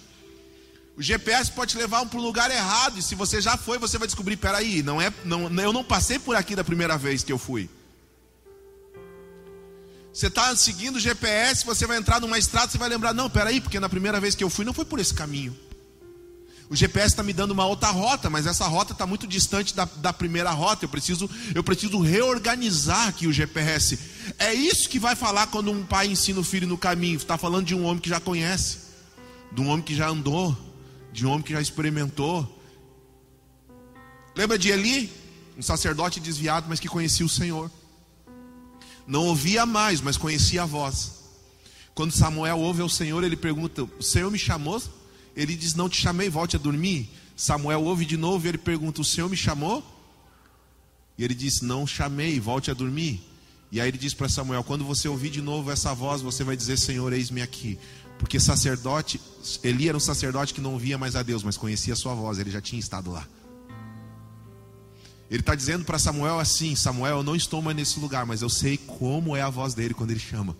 O 0.97 1.03
GPS 1.03 1.51
pode 1.51 1.73
te 1.73 1.79
levar 1.79 2.07
para 2.07 2.19
um 2.19 2.23
lugar 2.23 2.51
errado. 2.51 2.99
E 2.99 3.03
se 3.03 3.15
você 3.15 3.41
já 3.41 3.57
foi, 3.57 3.79
você 3.79 3.99
vai 3.99 4.07
descobrir: 4.07 4.37
peraí, 4.37 4.83
não 4.83 5.01
é, 5.01 5.13
não, 5.25 5.51
eu 5.61 5.73
não 5.73 5.83
passei 5.83 6.19
por 6.19 6.37
aqui 6.37 6.55
da 6.55 6.63
primeira 6.63 6.97
vez 6.97 7.25
que 7.25 7.33
eu 7.33 7.39
fui. 7.39 7.69
Você 10.13 10.29
está 10.29 10.55
seguindo 10.55 10.97
o 10.97 11.01
GPS, 11.01 11.67
você 11.67 11.89
vai 11.89 11.97
entrar 11.99 12.21
numa 12.21 12.39
estrada, 12.39 12.71
você 12.71 12.79
vai 12.79 12.89
lembrar: 12.89 13.13
não, 13.13 13.29
peraí, 13.29 13.61
porque 13.61 13.81
na 13.81 13.89
primeira 13.89 14.21
vez 14.21 14.37
que 14.37 14.45
eu 14.45 14.51
fui 14.51 14.65
não 14.65 14.73
foi 14.73 14.85
por 14.85 15.01
esse 15.01 15.13
caminho. 15.13 15.57
O 16.71 16.75
GPS 16.75 17.09
está 17.09 17.23
me 17.23 17.33
dando 17.33 17.51
uma 17.51 17.67
outra 17.67 17.91
rota, 17.91 18.31
mas 18.31 18.47
essa 18.47 18.67
rota 18.67 18.93
está 18.93 19.07
muito 19.07 19.27
distante 19.27 19.75
da, 19.75 19.85
da 19.97 20.13
primeira 20.13 20.51
rota. 20.51 20.85
Eu 20.85 20.89
preciso, 20.89 21.29
eu 21.55 21.63
preciso 21.63 22.01
reorganizar 22.01 23.09
aqui 23.09 23.27
o 23.27 23.33
GPS. 23.33 23.99
É 24.39 24.53
isso 24.55 24.89
que 24.89 24.99
vai 24.99 25.15
falar 25.15 25.49
quando 25.49 25.71
um 25.71 25.85
pai 25.85 26.07
ensina 26.07 26.41
o 26.41 26.45
filho 26.45 26.67
no 26.67 26.79
caminho. 26.79 27.17
Está 27.17 27.37
falando 27.37 27.67
de 27.67 27.75
um 27.75 27.85
homem 27.85 28.01
que 28.01 28.09
já 28.09 28.19
conhece, 28.19 28.79
de 29.53 29.61
um 29.61 29.69
homem 29.69 29.85
que 29.85 29.95
já 29.95 30.09
andou, 30.09 30.57
de 31.13 31.27
um 31.27 31.31
homem 31.31 31.43
que 31.43 31.53
já 31.53 31.61
experimentou. 31.61 32.61
Lembra 34.35 34.59
de 34.59 34.71
Eli? 34.71 35.13
Um 35.57 35.63
sacerdote 35.63 36.19
desviado, 36.19 36.67
mas 36.69 36.81
que 36.81 36.89
conhecia 36.89 37.27
o 37.27 37.29
Senhor. 37.29 37.71
Não 39.07 39.27
ouvia 39.27 39.67
mais, 39.67 40.01
mas 40.01 40.17
conhecia 40.17 40.63
a 40.63 40.67
voz. 40.67 41.25
Quando 41.95 42.11
Samuel 42.11 42.59
ouve 42.59 42.81
ao 42.83 42.89
Senhor, 42.89 43.23
ele 43.23 43.37
pergunta: 43.37 43.85
O 43.85 44.03
Senhor 44.03 44.31
me 44.31 44.39
chamou? 44.39 44.83
Ele 45.37 45.55
diz: 45.57 45.75
Não 45.75 45.89
te 45.89 46.01
chamei, 46.01 46.29
volte 46.29 46.57
a 46.57 46.59
dormir. 46.59 47.11
Samuel 47.37 47.83
ouve 47.83 48.05
de 48.05 48.17
novo 48.17 48.47
e 48.47 48.49
ele 48.49 48.59
pergunta: 48.59 49.01
O 49.01 49.05
Senhor 49.05 49.29
me 49.29 49.37
chamou? 49.37 49.83
E 51.19 51.25
ele 51.25 51.35
diz: 51.35 51.61
Não 51.61 51.87
chamei, 51.87 52.39
volte 52.41 52.71
a 52.71 52.75
dormir. 52.75 53.23
E 53.71 53.81
aí 53.81 53.89
ele 53.89 53.99
diz 53.99 54.15
para 54.15 54.29
Samuel: 54.29 54.63
Quando 54.63 54.85
você 54.85 55.09
ouvir 55.09 55.31
de 55.31 55.43
novo 55.43 55.71
essa 55.71 55.95
voz, 55.95 56.23
você 56.23 56.45
vai 56.45 56.57
dizer: 56.57 56.79
Senhor, 56.79 57.13
eis-me 57.13 57.43
aqui. 57.43 57.79
Porque 58.19 58.39
sacerdote, 58.39 59.21
Eli 59.63 59.89
era 59.89 59.97
um 59.97 60.01
sacerdote 60.01 60.55
que 60.55 60.61
não 60.61 60.79
via 60.79 60.97
mais 60.97 61.17
a 61.17 61.23
Deus, 61.23 61.43
mas 61.43 61.57
conhecia 61.57 61.93
a 61.93 61.97
sua 61.97 62.15
voz, 62.15 62.39
ele 62.39 62.51
já 62.51 62.61
tinha 62.61 62.79
estado 62.79 63.11
lá. 63.11 63.27
Ele 65.31 65.41
está 65.41 65.55
dizendo 65.55 65.85
para 65.85 65.99
Samuel 65.99 66.39
assim: 66.39 66.77
Samuel, 66.77 67.19
eu 67.19 67.23
não 67.23 67.35
estou 67.35 67.61
mais 67.61 67.77
nesse 67.77 67.99
lugar, 67.99 68.25
mas 68.25 68.43
eu 68.43 68.49
sei 68.49 68.77
como 68.77 69.35
é 69.35 69.43
a 69.43 69.51
voz 69.51 69.75
dele 69.75 69.95
quando 69.95 70.11
ele 70.13 70.21
chama. 70.21 70.57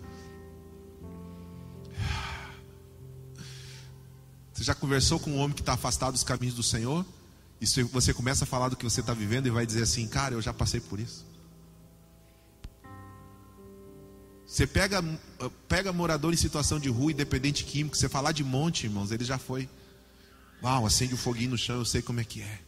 Você 4.55 4.63
já 4.63 4.73
conversou 4.73 5.19
com 5.19 5.31
um 5.31 5.37
homem 5.39 5.53
que 5.53 5.61
está 5.61 5.73
afastado 5.73 6.13
dos 6.13 6.23
caminhos 6.23 6.55
do 6.55 6.63
Senhor? 6.63 7.05
E 7.59 7.65
você 7.91 8.13
começa 8.13 8.45
a 8.45 8.47
falar 8.47 8.69
do 8.69 8.77
que 8.77 8.85
você 8.85 9.01
está 9.01 9.13
vivendo 9.13 9.47
e 9.47 9.49
vai 9.49 9.65
dizer 9.65 9.83
assim, 9.83 10.07
cara, 10.07 10.33
eu 10.33 10.41
já 10.41 10.53
passei 10.53 10.79
por 10.79 10.97
isso. 10.97 11.25
Você 14.47 14.65
pega, 14.65 15.03
pega 15.67 15.91
morador 15.91 16.33
em 16.33 16.37
situação 16.37 16.79
de 16.79 16.87
rua, 16.87 17.11
independente 17.11 17.65
químico, 17.65 17.97
você 17.97 18.07
falar 18.07 18.31
de 18.31 18.45
monte, 18.45 18.85
irmãos, 18.85 19.11
ele 19.11 19.25
já 19.25 19.37
foi. 19.37 19.67
Uau, 20.63 20.85
acende 20.85 21.13
o 21.13 21.15
um 21.15 21.19
foguinho 21.19 21.49
no 21.49 21.57
chão, 21.57 21.79
eu 21.79 21.85
sei 21.85 22.01
como 22.01 22.21
é 22.21 22.23
que 22.23 22.41
é. 22.41 22.59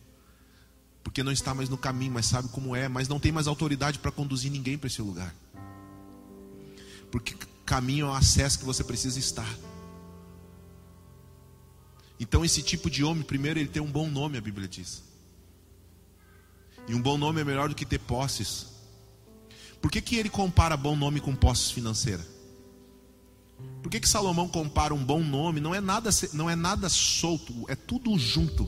Porque 1.06 1.24
não 1.24 1.32
está 1.32 1.54
mais 1.54 1.70
no 1.70 1.78
caminho, 1.78 2.12
mas 2.12 2.26
sabe 2.26 2.50
como 2.50 2.76
é, 2.76 2.90
mas 2.90 3.08
não 3.08 3.18
tem 3.18 3.32
mais 3.32 3.48
autoridade 3.48 4.00
para 4.00 4.12
conduzir 4.12 4.52
ninguém 4.52 4.78
para 4.78 4.88
esse 4.88 5.02
lugar. 5.02 5.34
Porque 7.10 7.34
caminho 7.66 8.08
é 8.08 8.10
o 8.10 8.14
acesso 8.14 8.60
que 8.60 8.66
você 8.66 8.84
precisa 8.84 9.18
estar. 9.18 9.48
Então, 12.20 12.44
esse 12.44 12.62
tipo 12.62 12.90
de 12.90 13.04
homem, 13.04 13.24
primeiro, 13.24 13.60
ele 13.60 13.70
tem 13.70 13.82
um 13.82 13.92
bom 13.92 14.10
nome, 14.10 14.38
a 14.38 14.42
Bíblia 14.42 14.68
diz. 14.68 15.04
E 16.88 16.96
um 16.96 17.02
bom 17.02 17.18
nome 17.18 17.42
é 17.42 17.44
melhor 17.44 17.70
do 17.70 17.76
que 17.76 17.86
ter 17.86 18.00
posses. 18.00 18.68
Por 19.82 19.92
que, 19.92 20.02
que 20.02 20.16
ele 20.16 20.30
compara 20.30 20.76
bom 20.76 20.96
nome 20.96 21.20
com 21.20 21.36
posses 21.36 21.70
financeiras? 21.72 22.26
Por 23.82 23.90
que, 23.90 24.00
que 24.00 24.10
Salomão 24.10 24.48
compara 24.48 24.94
um 24.94 25.04
bom 25.04 25.24
nome? 25.24 25.60
Não 25.60 25.74
é 25.74 25.82
nada, 25.82 26.10
não 26.34 26.50
é 26.50 26.56
nada 26.56 26.90
solto, 26.90 27.54
é 27.68 27.76
tudo 27.76 28.18
junto. 28.18 28.68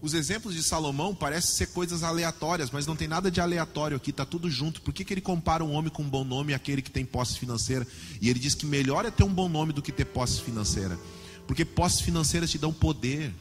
Os 0.00 0.12
exemplos 0.12 0.54
de 0.54 0.62
Salomão 0.62 1.14
parecem 1.14 1.56
ser 1.56 1.68
coisas 1.68 2.02
aleatórias, 2.02 2.70
mas 2.70 2.86
não 2.86 2.94
tem 2.94 3.08
nada 3.08 3.30
de 3.30 3.40
aleatório 3.40 3.96
aqui, 3.96 4.10
está 4.10 4.26
tudo 4.26 4.50
junto. 4.50 4.82
Por 4.82 4.92
que, 4.92 5.02
que 5.04 5.14
ele 5.14 5.20
compara 5.22 5.64
um 5.64 5.72
homem 5.72 5.90
com 5.90 6.02
um 6.02 6.08
bom 6.08 6.24
nome 6.24 6.52
e 6.52 6.54
aquele 6.54 6.82
que 6.82 6.90
tem 6.90 7.06
posse 7.06 7.38
financeira? 7.38 7.86
E 8.20 8.28
ele 8.28 8.38
diz 8.38 8.54
que 8.54 8.66
melhor 8.66 9.06
é 9.06 9.10
ter 9.10 9.24
um 9.24 9.32
bom 9.32 9.48
nome 9.48 9.72
do 9.72 9.80
que 9.80 9.90
ter 9.90 10.04
posse 10.04 10.42
financeira. 10.42 10.98
Porque 11.46 11.64
posses 11.64 12.00
financeiras 12.00 12.50
te 12.50 12.58
dão 12.58 12.72
poder. 12.72 13.32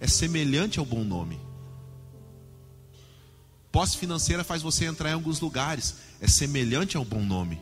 É 0.00 0.06
semelhante 0.06 0.78
ao 0.78 0.84
bom 0.84 1.04
nome. 1.04 1.38
Posse 3.70 3.96
financeira 3.96 4.44
faz 4.44 4.62
você 4.62 4.84
entrar 4.84 5.10
em 5.10 5.14
alguns 5.14 5.40
lugares. 5.40 5.96
É 6.20 6.28
semelhante 6.28 6.96
ao 6.96 7.04
bom 7.04 7.22
nome. 7.22 7.60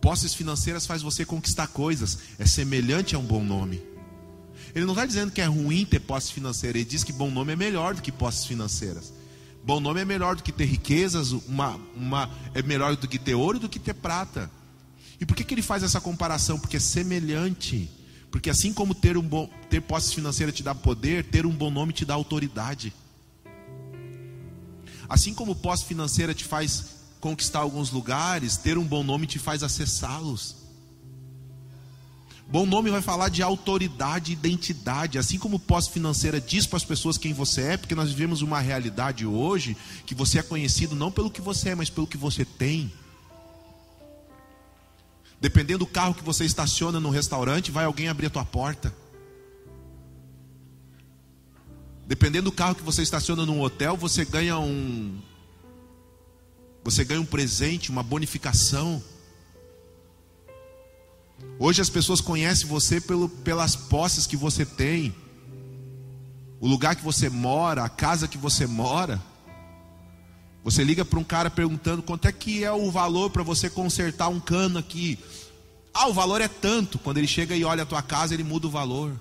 Posses 0.00 0.34
financeiras 0.34 0.86
faz 0.86 1.02
você 1.02 1.24
conquistar 1.24 1.66
coisas. 1.66 2.18
É 2.38 2.46
semelhante 2.46 3.14
a 3.14 3.18
um 3.18 3.24
bom 3.24 3.44
nome. 3.44 3.82
Ele 4.74 4.84
não 4.84 4.92
está 4.92 5.04
dizendo 5.04 5.32
que 5.32 5.40
é 5.40 5.46
ruim 5.46 5.84
ter 5.84 6.00
posse 6.00 6.32
financeira. 6.32 6.78
Ele 6.78 6.84
diz 6.84 7.02
que 7.02 7.12
bom 7.12 7.30
nome 7.30 7.52
é 7.52 7.56
melhor 7.56 7.94
do 7.94 8.02
que 8.02 8.12
posses 8.12 8.44
financeiras. 8.44 9.12
Bom 9.64 9.80
nome 9.80 10.00
é 10.00 10.04
melhor 10.04 10.36
do 10.36 10.42
que 10.42 10.52
ter 10.52 10.66
riquezas. 10.66 11.32
Uma, 11.32 11.80
uma, 11.96 12.30
é 12.54 12.62
melhor 12.62 12.96
do 12.96 13.08
que 13.08 13.18
ter 13.18 13.34
ouro 13.34 13.58
do 13.58 13.68
que 13.68 13.78
ter 13.78 13.94
prata. 13.94 14.50
E 15.20 15.26
por 15.26 15.36
que, 15.36 15.44
que 15.44 15.54
ele 15.54 15.62
faz 15.62 15.82
essa 15.82 16.00
comparação? 16.00 16.58
Porque 16.58 16.76
é 16.76 16.80
semelhante. 16.80 17.90
Porque 18.30 18.50
assim 18.50 18.72
como 18.72 18.94
ter, 18.94 19.16
um 19.16 19.22
bom, 19.22 19.48
ter 19.68 19.80
posse 19.80 20.14
financeira 20.14 20.52
te 20.52 20.62
dá 20.62 20.74
poder, 20.74 21.24
ter 21.24 21.46
um 21.46 21.54
bom 21.54 21.70
nome 21.70 21.92
te 21.92 22.04
dá 22.04 22.14
autoridade. 22.14 22.92
Assim 25.08 25.32
como 25.34 25.56
posse 25.56 25.84
financeira 25.84 26.34
te 26.34 26.44
faz 26.44 26.98
conquistar 27.20 27.60
alguns 27.60 27.90
lugares, 27.90 28.56
ter 28.56 28.78
um 28.78 28.84
bom 28.84 29.02
nome 29.02 29.26
te 29.26 29.38
faz 29.38 29.62
acessá-los. 29.62 30.56
Bom 32.50 32.64
nome 32.64 32.90
vai 32.90 33.02
falar 33.02 33.28
de 33.28 33.42
autoridade 33.42 34.32
e 34.32 34.34
identidade, 34.34 35.18
assim 35.18 35.38
como 35.38 35.58
posse 35.58 35.90
financeira 35.90 36.40
diz 36.40 36.66
para 36.66 36.78
as 36.78 36.84
pessoas 36.84 37.18
quem 37.18 37.34
você 37.34 37.60
é, 37.62 37.76
porque 37.76 37.94
nós 37.94 38.08
vivemos 38.08 38.40
uma 38.40 38.58
realidade 38.58 39.26
hoje 39.26 39.76
que 40.06 40.14
você 40.14 40.38
é 40.38 40.42
conhecido 40.42 40.94
não 40.94 41.12
pelo 41.12 41.30
que 41.30 41.42
você 41.42 41.70
é, 41.70 41.74
mas 41.74 41.90
pelo 41.90 42.06
que 42.06 42.16
você 42.16 42.46
tem. 42.46 42.90
Dependendo 45.40 45.80
do 45.80 45.86
carro 45.86 46.14
que 46.14 46.24
você 46.24 46.44
estaciona 46.44 46.98
no 46.98 47.10
restaurante, 47.10 47.70
vai 47.70 47.84
alguém 47.84 48.08
abrir 48.08 48.26
a 48.26 48.30
tua 48.30 48.44
porta. 48.44 48.92
Dependendo 52.06 52.50
do 52.50 52.52
carro 52.52 52.74
que 52.74 52.82
você 52.82 53.02
estaciona 53.02 53.44
num 53.44 53.60
hotel, 53.60 53.96
você 53.96 54.24
ganha 54.24 54.58
um 54.58 55.20
você 56.82 57.04
ganha 57.04 57.20
um 57.20 57.26
presente, 57.26 57.90
uma 57.90 58.02
bonificação. 58.02 59.02
Hoje 61.58 61.82
as 61.82 61.90
pessoas 61.90 62.20
conhecem 62.20 62.66
você 62.66 63.00
pelo, 63.00 63.28
pelas 63.28 63.76
posses 63.76 64.26
que 64.26 64.36
você 64.36 64.64
tem, 64.64 65.14
o 66.58 66.66
lugar 66.66 66.96
que 66.96 67.04
você 67.04 67.28
mora, 67.28 67.84
a 67.84 67.88
casa 67.88 68.26
que 68.26 68.38
você 68.38 68.66
mora. 68.66 69.22
Você 70.64 70.84
liga 70.84 71.04
para 71.04 71.18
um 71.18 71.24
cara 71.24 71.50
perguntando 71.50 72.02
quanto 72.02 72.26
é 72.26 72.32
que 72.32 72.64
é 72.64 72.72
o 72.72 72.90
valor 72.90 73.30
para 73.30 73.42
você 73.42 73.70
consertar 73.70 74.28
um 74.28 74.40
cano 74.40 74.78
aqui. 74.78 75.18
Ah, 75.94 76.08
o 76.08 76.12
valor 76.12 76.40
é 76.40 76.48
tanto. 76.48 76.98
Quando 76.98 77.18
ele 77.18 77.26
chega 77.26 77.56
e 77.56 77.64
olha 77.64 77.84
a 77.84 77.86
tua 77.86 78.02
casa, 78.02 78.34
ele 78.34 78.44
muda 78.44 78.66
o 78.66 78.70
valor. 78.70 79.18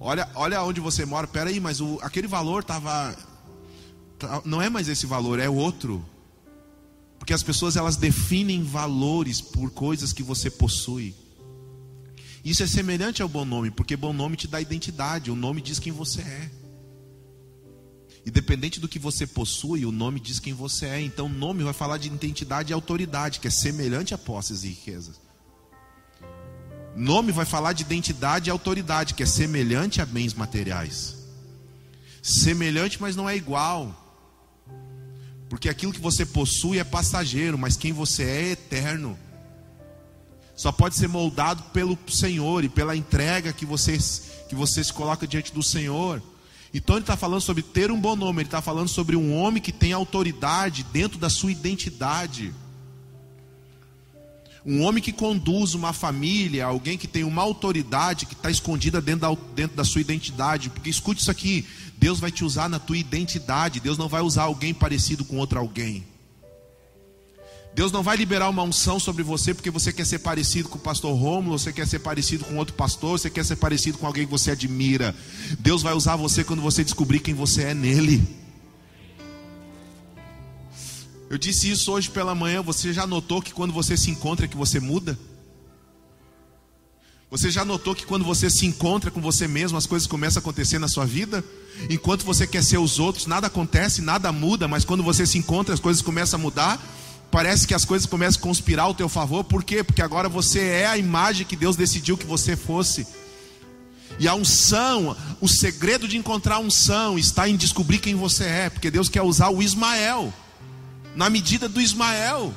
Olha, 0.00 0.28
olha 0.34 0.62
onde 0.62 0.80
você 0.80 1.04
mora. 1.04 1.26
Pera 1.26 1.50
aí, 1.50 1.58
mas 1.58 1.80
o, 1.80 1.98
aquele 2.02 2.26
valor 2.26 2.60
estava 2.60 3.16
Tá, 4.18 4.42
não 4.44 4.60
é 4.60 4.68
mais 4.68 4.88
esse 4.88 5.06
valor, 5.06 5.38
é 5.38 5.48
outro. 5.48 6.04
Porque 7.18 7.32
as 7.32 7.42
pessoas 7.42 7.76
elas 7.76 7.96
definem 7.96 8.62
valores 8.64 9.40
por 9.40 9.70
coisas 9.70 10.12
que 10.12 10.22
você 10.22 10.50
possui. 10.50 11.14
Isso 12.44 12.62
é 12.62 12.66
semelhante 12.66 13.22
ao 13.22 13.28
bom 13.28 13.44
nome, 13.44 13.70
porque 13.70 13.96
bom 13.96 14.12
nome 14.12 14.36
te 14.36 14.48
dá 14.48 14.60
identidade, 14.60 15.30
o 15.30 15.36
nome 15.36 15.60
diz 15.60 15.78
quem 15.78 15.92
você 15.92 16.22
é. 16.22 16.50
Independente 18.28 18.78
do 18.78 18.86
que 18.86 18.98
você 18.98 19.26
possui, 19.26 19.86
o 19.86 19.90
nome 19.90 20.20
diz 20.20 20.38
quem 20.38 20.52
você 20.52 20.84
é. 20.84 21.00
Então, 21.00 21.24
o 21.24 21.30
nome 21.30 21.64
vai 21.64 21.72
falar 21.72 21.96
de 21.96 22.08
identidade 22.08 22.70
e 22.70 22.74
autoridade, 22.74 23.40
que 23.40 23.48
é 23.48 23.50
semelhante 23.50 24.12
a 24.12 24.18
posses 24.18 24.64
e 24.64 24.68
riquezas. 24.68 25.18
Nome 26.94 27.32
vai 27.32 27.46
falar 27.46 27.72
de 27.72 27.84
identidade 27.84 28.50
e 28.50 28.52
autoridade, 28.52 29.14
que 29.14 29.22
é 29.22 29.26
semelhante 29.26 30.02
a 30.02 30.04
bens 30.04 30.34
materiais. 30.34 31.16
Semelhante, 32.22 33.00
mas 33.00 33.16
não 33.16 33.26
é 33.26 33.34
igual. 33.34 33.96
Porque 35.48 35.70
aquilo 35.70 35.94
que 35.94 36.00
você 36.00 36.26
possui 36.26 36.78
é 36.78 36.84
passageiro, 36.84 37.56
mas 37.56 37.78
quem 37.78 37.94
você 37.94 38.24
é 38.24 38.42
é 38.42 38.50
eterno. 38.50 39.18
Só 40.54 40.70
pode 40.70 40.96
ser 40.96 41.08
moldado 41.08 41.62
pelo 41.72 41.98
Senhor 42.10 42.62
e 42.62 42.68
pela 42.68 42.94
entrega 42.94 43.54
que 43.54 43.64
você, 43.64 43.96
que 44.50 44.54
você 44.54 44.84
se 44.84 44.92
coloca 44.92 45.26
diante 45.26 45.50
do 45.50 45.62
Senhor. 45.62 46.22
Então 46.72 46.96
ele 46.96 47.02
está 47.02 47.16
falando 47.16 47.40
sobre 47.40 47.62
ter 47.62 47.90
um 47.90 48.00
bom 48.00 48.14
nome, 48.14 48.42
ele 48.42 48.48
está 48.48 48.60
falando 48.60 48.88
sobre 48.88 49.16
um 49.16 49.34
homem 49.34 49.62
que 49.62 49.72
tem 49.72 49.92
autoridade 49.92 50.84
dentro 50.92 51.18
da 51.18 51.30
sua 51.30 51.50
identidade. 51.50 52.52
Um 54.66 54.82
homem 54.82 55.02
que 55.02 55.12
conduz 55.12 55.74
uma 55.74 55.94
família, 55.94 56.66
alguém 56.66 56.98
que 56.98 57.06
tem 57.06 57.24
uma 57.24 57.40
autoridade 57.40 58.26
que 58.26 58.34
está 58.34 58.50
escondida 58.50 59.00
dentro 59.00 59.20
da, 59.20 59.42
dentro 59.54 59.76
da 59.76 59.84
sua 59.84 60.02
identidade. 60.02 60.68
Porque 60.68 60.90
escute 60.90 61.22
isso 61.22 61.30
aqui: 61.30 61.66
Deus 61.96 62.20
vai 62.20 62.30
te 62.30 62.44
usar 62.44 62.68
na 62.68 62.78
tua 62.78 62.98
identidade, 62.98 63.80
Deus 63.80 63.96
não 63.96 64.08
vai 64.08 64.20
usar 64.20 64.42
alguém 64.42 64.74
parecido 64.74 65.24
com 65.24 65.38
outro 65.38 65.58
alguém. 65.58 66.04
Deus 67.78 67.92
não 67.92 68.02
vai 68.02 68.16
liberar 68.16 68.48
uma 68.48 68.64
unção 68.64 68.98
sobre 68.98 69.22
você 69.22 69.54
porque 69.54 69.70
você 69.70 69.92
quer 69.92 70.04
ser 70.04 70.18
parecido 70.18 70.68
com 70.68 70.78
o 70.78 70.80
pastor 70.80 71.16
Rômulo, 71.16 71.56
você 71.56 71.72
quer 71.72 71.86
ser 71.86 72.00
parecido 72.00 72.44
com 72.44 72.56
outro 72.56 72.74
pastor, 72.74 73.16
você 73.16 73.30
quer 73.30 73.44
ser 73.44 73.54
parecido 73.54 73.98
com 73.98 74.04
alguém 74.04 74.24
que 74.24 74.30
você 74.32 74.50
admira. 74.50 75.14
Deus 75.60 75.80
vai 75.80 75.94
usar 75.94 76.16
você 76.16 76.42
quando 76.42 76.60
você 76.60 76.82
descobrir 76.82 77.20
quem 77.20 77.34
você 77.34 77.62
é 77.62 77.74
nele. 77.74 78.20
Eu 81.30 81.38
disse 81.38 81.70
isso 81.70 81.92
hoje 81.92 82.10
pela 82.10 82.34
manhã. 82.34 82.62
Você 82.62 82.92
já 82.92 83.06
notou 83.06 83.40
que 83.40 83.52
quando 83.52 83.72
você 83.72 83.96
se 83.96 84.10
encontra, 84.10 84.48
que 84.48 84.56
você 84.56 84.80
muda? 84.80 85.16
Você 87.30 87.48
já 87.48 87.64
notou 87.64 87.94
que 87.94 88.06
quando 88.06 88.24
você 88.24 88.50
se 88.50 88.66
encontra 88.66 89.08
com 89.08 89.20
você 89.20 89.46
mesmo, 89.46 89.78
as 89.78 89.86
coisas 89.86 90.08
começam 90.08 90.40
a 90.40 90.42
acontecer 90.42 90.80
na 90.80 90.88
sua 90.88 91.06
vida? 91.06 91.44
Enquanto 91.88 92.24
você 92.24 92.44
quer 92.44 92.64
ser 92.64 92.78
os 92.78 92.98
outros, 92.98 93.26
nada 93.26 93.46
acontece, 93.46 94.02
nada 94.02 94.32
muda, 94.32 94.66
mas 94.66 94.84
quando 94.84 95.04
você 95.04 95.24
se 95.24 95.38
encontra, 95.38 95.72
as 95.72 95.78
coisas 95.78 96.02
começam 96.02 96.40
a 96.40 96.42
mudar. 96.42 96.98
Parece 97.30 97.66
que 97.66 97.74
as 97.74 97.84
coisas 97.84 98.06
começam 98.06 98.40
a 98.40 98.42
conspirar 98.42 98.86
ao 98.86 98.94
teu 98.94 99.08
favor. 99.08 99.44
Por 99.44 99.62
quê? 99.62 99.84
Porque 99.84 100.02
agora 100.02 100.28
você 100.28 100.60
é 100.60 100.86
a 100.86 100.96
imagem 100.96 101.46
que 101.46 101.56
Deus 101.56 101.76
decidiu 101.76 102.16
que 102.16 102.26
você 102.26 102.56
fosse. 102.56 103.06
E 104.18 104.26
a 104.26 104.34
unção, 104.34 105.16
o 105.40 105.46
segredo 105.46 106.08
de 106.08 106.16
encontrar 106.16 106.58
unção 106.58 107.18
está 107.18 107.48
em 107.48 107.56
descobrir 107.56 107.98
quem 107.98 108.14
você 108.14 108.44
é, 108.44 108.70
porque 108.70 108.90
Deus 108.90 109.08
quer 109.08 109.22
usar 109.22 109.50
o 109.50 109.62
Ismael 109.62 110.32
na 111.14 111.28
medida 111.28 111.68
do 111.68 111.80
Ismael. 111.80 112.52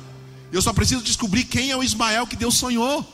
Eu 0.50 0.62
só 0.62 0.72
preciso 0.72 1.02
descobrir 1.02 1.44
quem 1.44 1.70
é 1.70 1.76
o 1.76 1.82
Ismael 1.82 2.26
que 2.26 2.36
Deus 2.36 2.56
sonhou. 2.56 3.06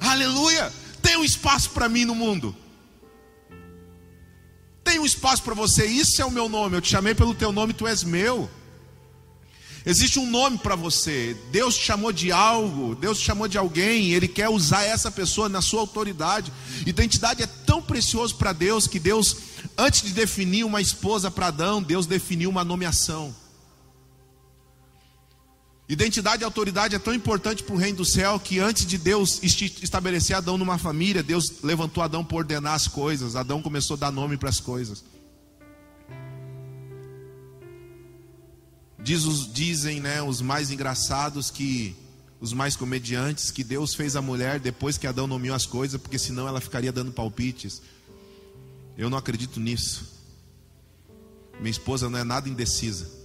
Aleluia! 0.00 0.72
Tem 1.00 1.16
um 1.16 1.24
espaço 1.24 1.70
para 1.70 1.88
mim 1.88 2.04
no 2.04 2.14
mundo. 2.14 2.54
Tem 4.82 4.98
um 4.98 5.06
espaço 5.06 5.42
para 5.42 5.54
você. 5.54 5.86
Isso 5.86 6.20
é 6.20 6.24
o 6.24 6.30
meu 6.30 6.48
nome. 6.48 6.76
Eu 6.76 6.80
te 6.80 6.88
chamei 6.88 7.14
pelo 7.14 7.34
teu 7.34 7.52
nome, 7.52 7.72
tu 7.72 7.86
és 7.86 8.04
meu. 8.04 8.50
Existe 9.86 10.18
um 10.18 10.30
nome 10.30 10.56
para 10.56 10.74
você. 10.74 11.36
Deus 11.52 11.76
te 11.76 11.84
chamou 11.84 12.10
de 12.10 12.32
algo, 12.32 12.94
Deus 12.94 13.18
te 13.18 13.26
chamou 13.26 13.46
de 13.46 13.58
alguém, 13.58 14.12
Ele 14.12 14.26
quer 14.26 14.48
usar 14.48 14.82
essa 14.82 15.10
pessoa 15.10 15.48
na 15.48 15.60
sua 15.60 15.80
autoridade. 15.80 16.50
Identidade 16.86 17.42
é 17.42 17.46
tão 17.46 17.82
precioso 17.82 18.36
para 18.36 18.52
Deus 18.54 18.86
que 18.86 18.98
Deus, 18.98 19.36
antes 19.76 20.00
de 20.02 20.12
definir 20.12 20.64
uma 20.64 20.80
esposa 20.80 21.30
para 21.30 21.48
Adão, 21.48 21.82
Deus 21.82 22.06
definiu 22.06 22.48
uma 22.48 22.64
nomeação. 22.64 23.34
Identidade 25.86 26.42
e 26.42 26.46
autoridade 26.46 26.94
é 26.94 26.98
tão 26.98 27.12
importante 27.12 27.62
para 27.62 27.74
o 27.74 27.78
reino 27.78 27.98
do 27.98 28.06
céu 28.06 28.40
que 28.40 28.58
antes 28.58 28.86
de 28.86 28.96
Deus 28.96 29.38
estabelecer 29.42 30.34
Adão 30.34 30.56
numa 30.56 30.78
família, 30.78 31.22
Deus 31.22 31.62
levantou 31.62 32.02
Adão 32.02 32.24
para 32.24 32.38
ordenar 32.38 32.72
as 32.72 32.88
coisas. 32.88 33.36
Adão 33.36 33.60
começou 33.60 33.96
a 33.96 34.00
dar 34.00 34.10
nome 34.10 34.38
para 34.38 34.48
as 34.48 34.60
coisas. 34.60 35.04
Diz 39.04 39.52
dizem 39.52 40.00
né, 40.00 40.20
os 40.22 40.40
mais 40.40 40.70
engraçados 40.70 41.50
que 41.50 41.94
os 42.40 42.52
mais 42.52 42.74
comediantes 42.74 43.50
que 43.50 43.62
Deus 43.62 43.94
fez 43.94 44.16
a 44.16 44.22
mulher 44.22 44.58
depois 44.58 44.98
que 44.98 45.06
Adão 45.06 45.26
nomeou 45.26 45.54
as 45.54 45.66
coisas, 45.66 46.00
porque 46.00 46.18
senão 46.18 46.48
ela 46.48 46.60
ficaria 46.60 46.90
dando 46.90 47.12
palpites. 47.12 47.82
Eu 48.98 49.08
não 49.08 49.18
acredito 49.18 49.60
nisso. 49.60 50.12
Minha 51.60 51.70
esposa 51.70 52.10
não 52.10 52.18
é 52.18 52.24
nada 52.24 52.48
indecisa 52.48 53.22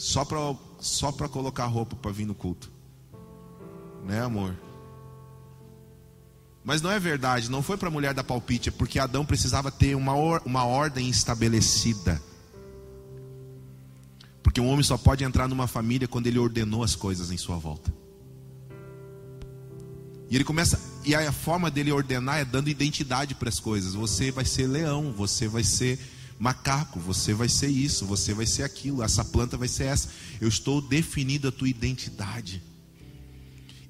só 0.00 0.24
para 0.24 0.38
só 0.80 1.12
para 1.12 1.28
colocar 1.28 1.66
roupa 1.66 1.94
para 1.94 2.10
vir 2.10 2.24
no 2.24 2.34
culto. 2.34 2.70
Né, 4.06 4.22
amor? 4.22 4.56
Mas 6.64 6.80
não 6.80 6.90
é 6.90 6.98
verdade, 6.98 7.50
não 7.50 7.62
foi 7.62 7.76
para 7.76 7.88
a 7.88 7.90
mulher 7.90 8.14
da 8.14 8.24
palpite, 8.24 8.70
é 8.70 8.72
porque 8.72 8.98
Adão 8.98 9.26
precisava 9.26 9.70
ter 9.70 9.94
uma, 9.94 10.14
or, 10.14 10.40
uma 10.46 10.64
ordem 10.64 11.10
estabelecida. 11.10 12.20
Porque 14.42 14.60
um 14.60 14.68
homem 14.68 14.82
só 14.82 14.96
pode 14.96 15.22
entrar 15.24 15.48
numa 15.48 15.66
família 15.66 16.08
quando 16.08 16.26
ele 16.26 16.38
ordenou 16.38 16.82
as 16.82 16.94
coisas 16.94 17.30
em 17.30 17.36
sua 17.36 17.56
volta. 17.56 17.92
E 20.30 20.36
ele 20.36 20.44
começa, 20.44 20.80
e 21.04 21.14
a 21.14 21.32
forma 21.32 21.70
dele 21.70 21.90
ordenar 21.90 22.38
é 22.38 22.44
dando 22.44 22.70
identidade 22.70 23.34
para 23.34 23.48
as 23.48 23.58
coisas. 23.58 23.94
Você 23.94 24.30
vai 24.30 24.44
ser 24.44 24.68
leão, 24.68 25.12
você 25.12 25.48
vai 25.48 25.64
ser 25.64 25.98
macaco, 26.38 27.00
você 27.00 27.34
vai 27.34 27.48
ser 27.48 27.66
isso, 27.66 28.06
você 28.06 28.32
vai 28.32 28.46
ser 28.46 28.62
aquilo, 28.62 29.02
essa 29.02 29.24
planta 29.24 29.56
vai 29.56 29.68
ser 29.68 29.84
essa. 29.84 30.08
Eu 30.40 30.48
estou 30.48 30.80
definindo 30.80 31.48
a 31.48 31.52
tua 31.52 31.68
identidade. 31.68 32.62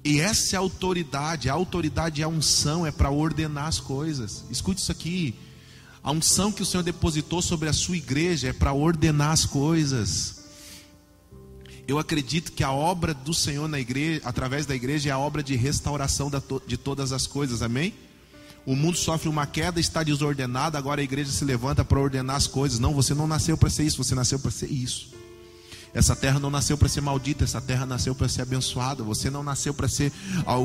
E 0.03 0.19
essa 0.19 0.55
é 0.55 0.57
a 0.57 0.59
autoridade, 0.59 1.47
a 1.47 1.53
autoridade 1.53 2.21
e 2.21 2.23
a 2.23 2.27
unção 2.27 2.87
é 2.87 2.91
para 2.91 3.11
ordenar 3.11 3.67
as 3.67 3.79
coisas. 3.79 4.43
Escute 4.49 4.81
isso 4.81 4.91
aqui. 4.91 5.35
A 6.03 6.11
unção 6.11 6.51
que 6.51 6.63
o 6.63 6.65
Senhor 6.65 6.81
depositou 6.81 7.39
sobre 7.41 7.69
a 7.69 7.73
sua 7.73 7.95
igreja 7.95 8.47
é 8.47 8.53
para 8.53 8.73
ordenar 8.73 9.31
as 9.31 9.45
coisas. 9.45 10.40
Eu 11.87 11.99
acredito 11.99 12.51
que 12.51 12.63
a 12.63 12.71
obra 12.71 13.13
do 13.13 13.33
Senhor 13.33 13.67
na 13.67 13.79
igreja, 13.79 14.21
através 14.23 14.65
da 14.65 14.75
igreja, 14.75 15.09
é 15.09 15.11
a 15.11 15.17
obra 15.17 15.43
de 15.43 15.55
restauração 15.55 16.31
de 16.65 16.77
todas 16.77 17.11
as 17.11 17.27
coisas. 17.27 17.61
Amém? 17.61 17.93
O 18.65 18.75
mundo 18.75 18.97
sofre 18.97 19.27
uma 19.27 19.47
queda, 19.47 19.79
está 19.79 20.03
desordenado, 20.03 20.77
agora 20.77 21.01
a 21.01 21.03
igreja 21.03 21.31
se 21.31 21.43
levanta 21.43 21.83
para 21.83 21.99
ordenar 21.99 22.35
as 22.35 22.47
coisas. 22.47 22.79
Não, 22.79 22.93
você 22.93 23.13
não 23.13 23.27
nasceu 23.27 23.57
para 23.57 23.69
ser 23.69 23.83
isso, 23.83 24.03
você 24.03 24.13
nasceu 24.13 24.39
para 24.39 24.51
ser 24.51 24.71
isso. 24.71 25.10
Essa 25.93 26.15
terra 26.15 26.39
não 26.39 26.49
nasceu 26.49 26.77
para 26.77 26.87
ser 26.87 27.01
maldita, 27.01 27.43
essa 27.43 27.59
terra 27.59 27.85
nasceu 27.85 28.15
para 28.15 28.29
ser 28.29 28.43
abençoada. 28.43 29.03
Você 29.03 29.29
não 29.29 29.43
nasceu 29.43 29.73
para 29.73 29.89
ser 29.89 30.11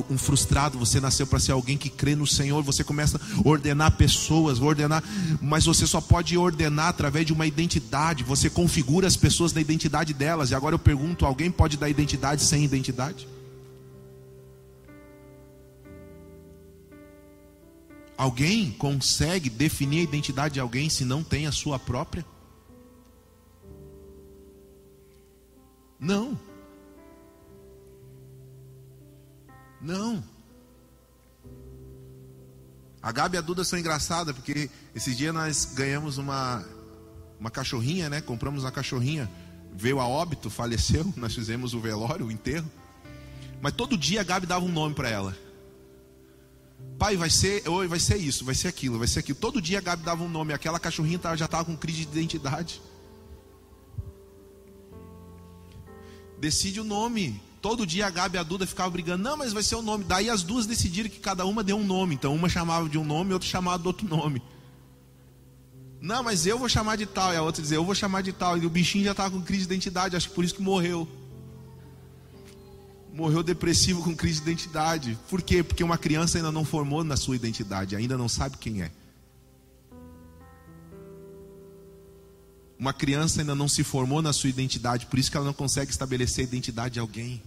um 0.09 0.17
frustrado, 0.17 0.79
você 0.79 1.01
nasceu 1.01 1.27
para 1.27 1.41
ser 1.41 1.53
alguém 1.53 1.77
que 1.77 1.91
crê 1.91 2.15
no 2.15 2.27
Senhor. 2.27 2.63
Você 2.63 2.85
começa 2.85 3.19
a 3.19 3.49
ordenar 3.49 3.97
pessoas, 3.97 4.61
ordenar, 4.61 5.03
mas 5.41 5.65
você 5.65 5.85
só 5.87 6.01
pode 6.01 6.39
ordenar 6.39 6.89
através 6.89 7.27
de 7.27 7.33
uma 7.33 7.47
identidade. 7.47 8.23
Você 8.23 8.49
configura 8.49 9.09
as 9.09 9.17
pessoas 9.17 9.53
na 9.53 9.61
identidade 9.61 10.15
delas. 10.15 10.53
E 10.53 10.55
agora 10.55 10.77
eu 10.77 10.79
pergunto: 10.79 11.27
alguém 11.27 11.51
pode 11.51 11.77
dar 11.77 11.89
identidade 11.89 12.43
sem 12.43 12.65
identidade? 12.65 13.27
Alguém 18.17 18.71
consegue 18.71 19.51
definir 19.51 19.99
a 19.99 20.03
identidade 20.03 20.55
de 20.55 20.61
alguém 20.61 20.89
se 20.89 21.05
não 21.05 21.23
tem 21.23 21.47
a 21.47 21.53
sua 21.53 21.79
própria? 21.79 22.25
Não. 25.99 26.39
Não. 29.81 30.23
A 33.03 33.13
Gabi 33.13 33.37
e 33.37 33.39
a 33.39 33.41
Duda 33.41 33.63
são 33.65 33.79
engraçadas, 33.79 34.35
porque 34.35 34.69
esses 34.95 35.17
dias 35.17 35.33
nós 35.33 35.65
ganhamos 35.75 36.19
uma, 36.19 36.67
uma 37.39 37.51
cachorrinha, 37.51 38.11
né? 38.11 38.21
Compramos 38.21 38.65
uma 38.65 38.73
cachorrinha. 38.73 39.31
Veio 39.73 40.01
a 40.01 40.09
óbito, 40.09 40.51
faleceu. 40.51 41.07
Nós 41.17 41.35
fizemos 41.35 41.75
o 41.75 41.81
velório, 41.81 42.27
o 42.27 42.33
enterro. 42.33 42.69
Mas 43.61 43.75
todo 43.75 43.97
dia 43.97 44.23
a 44.23 44.25
Gabi 44.25 44.47
dava 44.47 44.65
um 44.65 44.73
nome 44.73 44.95
para 44.95 45.09
ela. 45.09 45.37
Pai, 46.99 47.17
vai 47.17 47.29
ser, 47.29 47.69
oi, 47.69 47.87
vai 47.87 48.01
ser 48.01 48.17
isso, 48.17 48.45
vai 48.45 48.55
ser 48.55 48.69
aquilo, 48.69 48.99
vai 48.99 49.07
ser 49.07 49.21
aquilo. 49.21 49.39
Todo 49.39 49.61
dia 49.61 49.79
a 49.79 49.83
Gabi 49.83 50.03
dava 50.03 50.25
um 50.25 50.29
nome. 50.29 50.53
Aquela 50.53 50.81
cachorrinha 50.81 51.21
já 51.37 51.45
estava 51.45 51.65
com 51.65 51.77
crise 51.77 52.07
de 52.07 52.19
identidade. 52.19 52.81
Decide 56.39 56.81
o 56.81 56.85
nome. 56.85 57.41
Todo 57.61 57.87
dia 57.87 58.07
a 58.07 58.11
Gabi 58.11 58.37
e 58.37 58.39
a 58.39 58.43
Duda 58.43 58.67
ficavam 58.67 58.93
brigando, 58.93 59.25
não, 59.25 59.37
mas 59.37 59.53
vai 59.53 59.63
ser 59.63 59.75
o 59.75 59.83
nome. 59.83 60.05
Daí 60.05 60.31
as 60.31 60.43
duas 60.43 60.67
decidiram 60.67 61.11
que 61.11 61.19
cada 61.19 61.45
uma 61.45 61.65
deu 61.65 61.77
um 61.77 61.85
nome. 61.85 62.15
Então 62.15 62.35
uma 62.35 62.49
chamava 62.49 62.89
de 62.89 62.99
um 62.99 63.05
nome 63.05 63.33
outra 63.33 63.49
chamava 63.49 63.79
de 63.79 63.87
outro 63.87 64.07
nome. 64.07 64.43
Não, 66.01 66.23
mas 66.23 66.47
eu 66.47 66.59
vou 66.59 66.69
chamar 66.69 66.97
de 66.97 67.07
tal. 67.07 67.33
E 67.33 67.37
a 67.37 67.43
outra 67.43 67.63
dizia, 67.63 67.77
eu 67.77 67.85
vou 67.85 67.95
chamar 67.95 68.23
de 68.23 68.33
tal. 68.33 68.57
E 68.57 68.67
o 68.67 68.71
bichinho 68.71 69.05
já 69.05 69.11
estava 69.13 69.31
com 69.31 69.43
crise 69.43 69.67
de 69.67 69.75
identidade, 69.75 70.17
acho 70.17 70.29
que 70.29 70.35
por 70.35 70.45
isso 70.45 70.55
que 70.55 70.63
morreu. 70.63 71.09
Morreu 73.13 73.43
depressivo 73.43 74.03
com 74.03 74.15
crise 74.15 74.41
de 74.41 74.51
identidade. 74.51 75.19
Por 75.29 75.41
quê? 75.43 75.63
Porque 75.63 75.83
uma 75.83 75.97
criança 75.97 76.39
ainda 76.39 76.53
não 76.53 76.65
formou 76.65 77.03
na 77.03 77.17
sua 77.17 77.35
identidade, 77.35 77.97
ainda 77.97 78.17
não 78.17 78.29
sabe 78.29 78.59
quem 78.59 78.83
é. 78.83 78.91
Uma 82.79 82.93
criança 82.93 83.41
ainda 83.41 83.55
não 83.55 83.69
se 83.69 83.83
formou 83.83 84.21
na 84.21 84.33
sua 84.33 84.51
identidade, 84.51 85.07
por 85.07 85.19
isso 85.19 85.31
que 85.31 85.37
ela 85.37 85.47
não 85.47 85.55
consegue 85.55 85.91
estabelecer 85.91 86.45
a 86.45 86.49
identidade 86.49 86.95
de 86.95 87.01
alguém. 87.01 87.43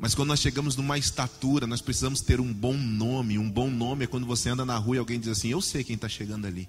Mas 0.00 0.14
quando 0.14 0.28
nós 0.28 0.40
chegamos 0.40 0.76
numa 0.76 0.96
estatura, 0.96 1.66
nós 1.66 1.82
precisamos 1.82 2.22
ter 2.22 2.40
um 2.40 2.52
bom 2.52 2.72
nome. 2.72 3.38
Um 3.38 3.50
bom 3.50 3.70
nome 3.70 4.04
é 4.04 4.06
quando 4.06 4.26
você 4.26 4.48
anda 4.48 4.64
na 4.64 4.76
rua 4.78 4.96
e 4.96 4.98
alguém 4.98 5.20
diz 5.20 5.28
assim: 5.28 5.48
Eu 5.48 5.60
sei 5.60 5.84
quem 5.84 5.94
está 5.94 6.08
chegando 6.08 6.46
ali. 6.46 6.66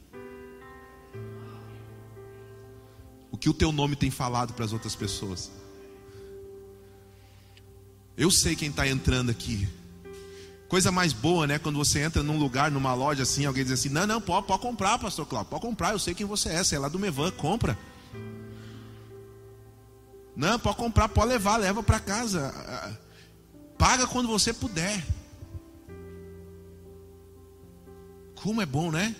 O 3.31 3.37
que 3.37 3.49
o 3.49 3.53
teu 3.53 3.71
nome 3.71 3.95
tem 3.95 4.11
falado 4.11 4.53
para 4.53 4.65
as 4.65 4.73
outras 4.73 4.95
pessoas? 4.95 5.49
Eu 8.17 8.29
sei 8.29 8.53
quem 8.53 8.69
está 8.69 8.85
entrando 8.85 9.31
aqui. 9.31 9.67
Coisa 10.71 10.89
mais 10.89 11.11
boa, 11.11 11.45
né? 11.45 11.59
Quando 11.59 11.77
você 11.77 11.99
entra 11.99 12.23
num 12.23 12.39
lugar, 12.39 12.71
numa 12.71 12.93
loja 12.93 13.23
assim, 13.23 13.45
alguém 13.45 13.61
diz 13.61 13.73
assim: 13.73 13.89
Não, 13.89 14.07
não, 14.07 14.21
pode, 14.21 14.47
pode 14.47 14.61
comprar, 14.61 14.97
pastor 14.97 15.25
Cláudio, 15.25 15.49
pode 15.49 15.61
comprar, 15.63 15.91
eu 15.91 15.99
sei 15.99 16.13
quem 16.13 16.25
você 16.25 16.47
é, 16.47 16.63
você 16.63 16.77
é 16.77 16.79
lá 16.79 16.87
do 16.87 16.97
Mevan, 16.97 17.29
compra. 17.31 17.77
Não, 20.33 20.57
pode 20.57 20.77
comprar, 20.77 21.09
pode 21.09 21.27
levar, 21.27 21.57
leva 21.57 21.83
para 21.83 21.99
casa. 21.99 22.97
Paga 23.77 24.07
quando 24.07 24.29
você 24.29 24.53
puder. 24.53 25.05
Como 28.41 28.61
é 28.61 28.65
bom, 28.65 28.91
né? 28.91 29.13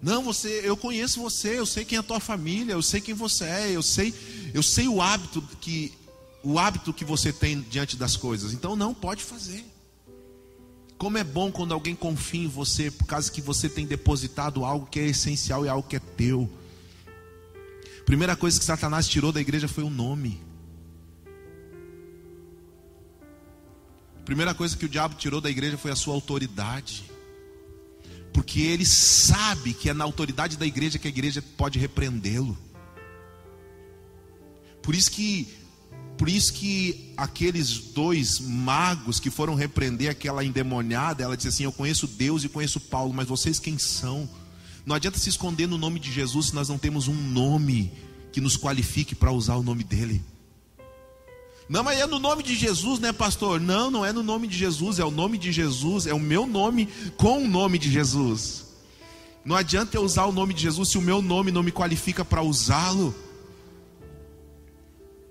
Não, 0.00 0.22
você, 0.22 0.62
eu 0.64 0.78
conheço 0.78 1.20
você, 1.20 1.58
eu 1.58 1.66
sei 1.66 1.84
quem 1.84 1.96
é 1.96 2.00
a 2.00 2.02
tua 2.02 2.20
família, 2.20 2.72
eu 2.72 2.80
sei 2.80 3.02
quem 3.02 3.12
você 3.12 3.44
é, 3.44 3.70
eu 3.70 3.82
sei, 3.82 4.14
eu 4.54 4.62
sei 4.62 4.88
o 4.88 5.02
hábito 5.02 5.42
que 5.60 5.92
o 6.44 6.58
hábito 6.58 6.92
que 6.92 7.04
você 7.04 7.32
tem 7.32 7.62
diante 7.62 7.96
das 7.96 8.16
coisas. 8.16 8.52
Então 8.52 8.76
não 8.76 8.92
pode 8.92 9.24
fazer. 9.24 9.64
Como 10.98 11.18
é 11.18 11.24
bom 11.24 11.50
quando 11.50 11.72
alguém 11.72 11.94
confia 11.94 12.44
em 12.44 12.48
você 12.48 12.90
por 12.90 13.06
causa 13.06 13.32
que 13.32 13.40
você 13.40 13.68
tem 13.68 13.86
depositado 13.86 14.64
algo 14.64 14.86
que 14.86 15.00
é 15.00 15.06
essencial 15.06 15.64
e 15.64 15.68
algo 15.68 15.88
que 15.88 15.96
é 15.96 16.00
teu. 16.00 16.48
Primeira 18.04 18.36
coisa 18.36 18.58
que 18.58 18.64
Satanás 18.64 19.08
tirou 19.08 19.32
da 19.32 19.40
igreja 19.40 19.66
foi 19.66 19.82
o 19.82 19.90
nome. 19.90 20.40
Primeira 24.24 24.54
coisa 24.54 24.76
que 24.76 24.84
o 24.84 24.88
diabo 24.88 25.14
tirou 25.14 25.40
da 25.40 25.50
igreja 25.50 25.78
foi 25.78 25.90
a 25.90 25.96
sua 25.96 26.14
autoridade. 26.14 27.10
Porque 28.32 28.60
ele 28.60 28.84
sabe 28.84 29.72
que 29.72 29.88
é 29.88 29.94
na 29.94 30.04
autoridade 30.04 30.58
da 30.58 30.66
igreja 30.66 30.98
que 30.98 31.06
a 31.06 31.10
igreja 31.10 31.42
pode 31.56 31.78
repreendê-lo. 31.78 32.56
Por 34.82 34.94
isso 34.94 35.10
que 35.10 35.63
por 36.16 36.28
isso 36.28 36.52
que 36.52 37.12
aqueles 37.16 37.78
dois 37.78 38.38
magos 38.38 39.18
que 39.18 39.30
foram 39.30 39.54
repreender 39.54 40.10
aquela 40.10 40.44
endemoniada, 40.44 41.24
ela 41.24 41.36
disse 41.36 41.48
assim: 41.48 41.64
Eu 41.64 41.72
conheço 41.72 42.06
Deus 42.06 42.44
e 42.44 42.48
conheço 42.48 42.78
Paulo, 42.78 43.12
mas 43.12 43.26
vocês 43.26 43.58
quem 43.58 43.78
são? 43.78 44.28
Não 44.86 44.94
adianta 44.94 45.18
se 45.18 45.28
esconder 45.28 45.66
no 45.66 45.78
nome 45.78 45.98
de 45.98 46.12
Jesus 46.12 46.46
se 46.46 46.54
nós 46.54 46.68
não 46.68 46.78
temos 46.78 47.08
um 47.08 47.14
nome 47.14 47.92
que 48.32 48.40
nos 48.40 48.56
qualifique 48.56 49.14
para 49.14 49.32
usar 49.32 49.56
o 49.56 49.62
nome 49.62 49.82
dele. 49.82 50.22
Não, 51.68 51.82
mas 51.82 51.98
é 51.98 52.06
no 52.06 52.18
nome 52.18 52.42
de 52.42 52.54
Jesus, 52.54 53.00
né, 53.00 53.12
pastor? 53.12 53.58
Não, 53.58 53.90
não 53.90 54.04
é 54.04 54.12
no 54.12 54.22
nome 54.22 54.46
de 54.46 54.56
Jesus, 54.56 54.98
é 54.98 55.04
o 55.04 55.10
nome 55.10 55.38
de 55.38 55.50
Jesus, 55.50 56.06
é 56.06 56.12
o 56.12 56.20
meu 56.20 56.46
nome 56.46 56.88
com 57.16 57.42
o 57.42 57.48
nome 57.48 57.78
de 57.78 57.90
Jesus. 57.90 58.64
Não 59.44 59.56
adianta 59.56 59.96
eu 59.96 60.02
usar 60.02 60.26
o 60.26 60.32
nome 60.32 60.52
de 60.52 60.62
Jesus 60.62 60.90
se 60.90 60.98
o 60.98 61.02
meu 61.02 61.22
nome 61.22 61.50
não 61.50 61.62
me 61.62 61.72
qualifica 61.72 62.24
para 62.24 62.42
usá-lo. 62.42 63.14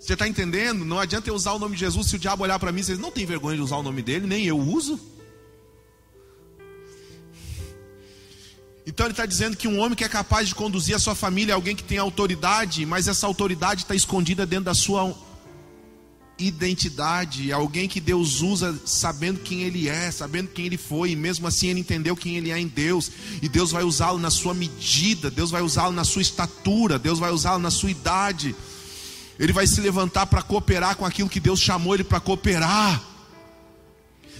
Você 0.03 0.13
está 0.13 0.27
entendendo? 0.27 0.83
Não 0.83 0.99
adianta 0.99 1.29
eu 1.29 1.33
usar 1.33 1.53
o 1.53 1.59
nome 1.59 1.75
de 1.75 1.79
Jesus 1.79 2.07
se 2.07 2.17
o 2.17 2.19
diabo 2.19 2.43
olhar 2.43 2.59
para 2.59 2.73
mim 2.73 2.79
e 2.79 2.81
dizer, 2.81 2.97
não 2.97 3.09
tem 3.09 3.25
vergonha 3.25 3.55
de 3.55 3.63
usar 3.63 3.77
o 3.77 3.83
nome 3.83 4.01
dele, 4.01 4.27
nem 4.27 4.45
eu 4.45 4.59
uso. 4.59 4.99
Então 8.85 9.05
ele 9.05 9.13
está 9.13 9.25
dizendo 9.25 9.55
que 9.55 9.65
um 9.65 9.79
homem 9.79 9.95
que 9.95 10.03
é 10.03 10.09
capaz 10.09 10.49
de 10.49 10.55
conduzir 10.55 10.93
a 10.93 10.99
sua 10.99 11.15
família 11.15 11.53
é 11.53 11.55
alguém 11.55 11.73
que 11.73 11.85
tem 11.85 11.99
autoridade, 11.99 12.85
mas 12.85 13.07
essa 13.07 13.25
autoridade 13.25 13.83
está 13.83 13.95
escondida 13.95 14.45
dentro 14.45 14.65
da 14.65 14.73
sua 14.73 15.15
identidade, 16.37 17.51
é 17.51 17.53
alguém 17.53 17.87
que 17.87 18.01
Deus 18.01 18.41
usa 18.41 18.77
sabendo 18.85 19.39
quem 19.39 19.61
ele 19.63 19.87
é, 19.87 20.11
sabendo 20.11 20.49
quem 20.49 20.65
ele 20.65 20.77
foi, 20.77 21.11
e 21.11 21.15
mesmo 21.15 21.47
assim 21.47 21.67
ele 21.67 21.79
entendeu 21.79 22.13
quem 22.13 22.35
ele 22.35 22.51
é 22.51 22.59
em 22.59 22.67
Deus, 22.67 23.09
e 23.41 23.47
Deus 23.47 23.71
vai 23.71 23.83
usá-lo 23.83 24.19
na 24.19 24.29
sua 24.29 24.53
medida, 24.53 25.31
Deus 25.31 25.49
vai 25.49 25.61
usá-lo 25.61 25.93
na 25.93 26.03
sua 26.03 26.21
estatura, 26.21 26.99
Deus 26.99 27.19
vai 27.19 27.31
usá-lo 27.31 27.59
na 27.59 27.71
sua 27.71 27.89
idade. 27.89 28.53
Ele 29.39 29.53
vai 29.53 29.65
se 29.65 29.81
levantar 29.81 30.27
para 30.27 30.41
cooperar 30.41 30.95
com 30.95 31.05
aquilo 31.05 31.29
que 31.29 31.39
Deus 31.39 31.59
chamou 31.59 31.93
ele 31.93 32.03
para 32.03 32.19
cooperar. 32.19 33.01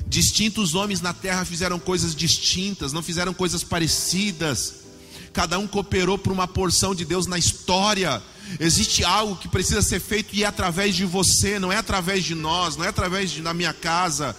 Distintos 0.06 0.76
homens 0.76 1.02
na 1.02 1.14
terra 1.14 1.46
fizeram 1.46 1.80
coisas 1.80 2.16
distintas, 2.16 2.94
não 2.94 3.02
fizeram 3.02 3.34
coisas 3.34 3.64
parecidas. 3.64 4.76
Cada 5.32 5.58
um 5.58 5.68
cooperou 5.68 6.18
para 6.18 6.32
uma 6.32 6.48
porção 6.48 6.94
de 6.94 7.06
Deus 7.06 7.26
na 7.26 7.38
história. 7.38 8.22
Existe 8.60 9.04
algo 9.04 9.36
que 9.36 9.48
precisa 9.48 9.82
ser 9.82 10.00
feito 10.00 10.36
e 10.36 10.44
é 10.44 10.46
através 10.46 10.96
de 10.96 11.06
você, 11.06 11.58
não 11.58 11.72
é 11.72 11.78
através 11.78 12.24
de 12.24 12.36
nós, 12.36 12.76
não 12.76 12.86
é 12.86 12.90
através 12.90 13.32
da 13.38 13.54
minha 13.54 13.74
casa 13.74 14.36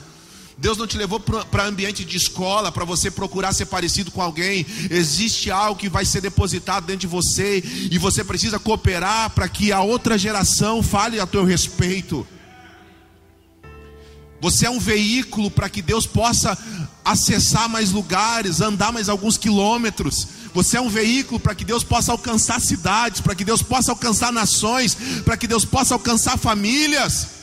Deus 0.57 0.79
não 0.79 0.87
te 0.87 0.97
levou 0.97 1.19
para 1.19 1.67
ambiente 1.67 2.05
de 2.05 2.17
escola 2.17 2.71
para 2.71 2.85
você 2.85 3.11
procurar 3.11 3.53
ser 3.53 3.67
parecido 3.67 4.11
com 4.11 4.23
alguém. 4.23 4.65
Existe 4.91 5.51
algo 5.51 5.79
que 5.79 5.89
vai 5.89 6.05
ser 6.05 6.21
depositado 6.21 6.87
dentro 6.87 7.01
de 7.01 7.07
você 7.07 7.63
e 7.91 7.99
você 7.99 8.23
precisa 8.23 8.59
cooperar 8.59 9.31
para 9.31 9.49
que 9.49 9.73
a 9.73 9.81
outra 9.81 10.17
geração 10.17 10.83
fale 10.83 11.19
a 11.19 11.27
teu 11.27 11.45
respeito. 11.45 12.27
Você 14.41 14.67
é 14.67 14.71
um 14.71 14.79
veículo 14.79 15.51
para 15.51 15.69
que 15.69 15.81
Deus 15.81 16.07
possa 16.07 16.57
acessar 17.05 17.69
mais 17.69 17.91
lugares, 17.91 18.61
andar 18.61 18.93
mais 18.93 19.09
alguns 19.09 19.37
quilômetros. 19.37 20.29
Você 20.53 20.77
é 20.77 20.81
um 20.81 20.89
veículo 20.89 21.41
para 21.41 21.55
que 21.55 21.65
Deus 21.65 21.83
possa 21.83 22.13
alcançar 22.13 22.61
cidades, 22.61 23.21
para 23.21 23.35
que 23.35 23.45
Deus 23.45 23.63
possa 23.63 23.91
alcançar 23.91 24.33
nações, 24.33 24.97
para 25.25 25.37
que 25.37 25.49
Deus 25.49 25.65
possa 25.65 25.95
alcançar 25.95 26.39
famílias. 26.39 27.34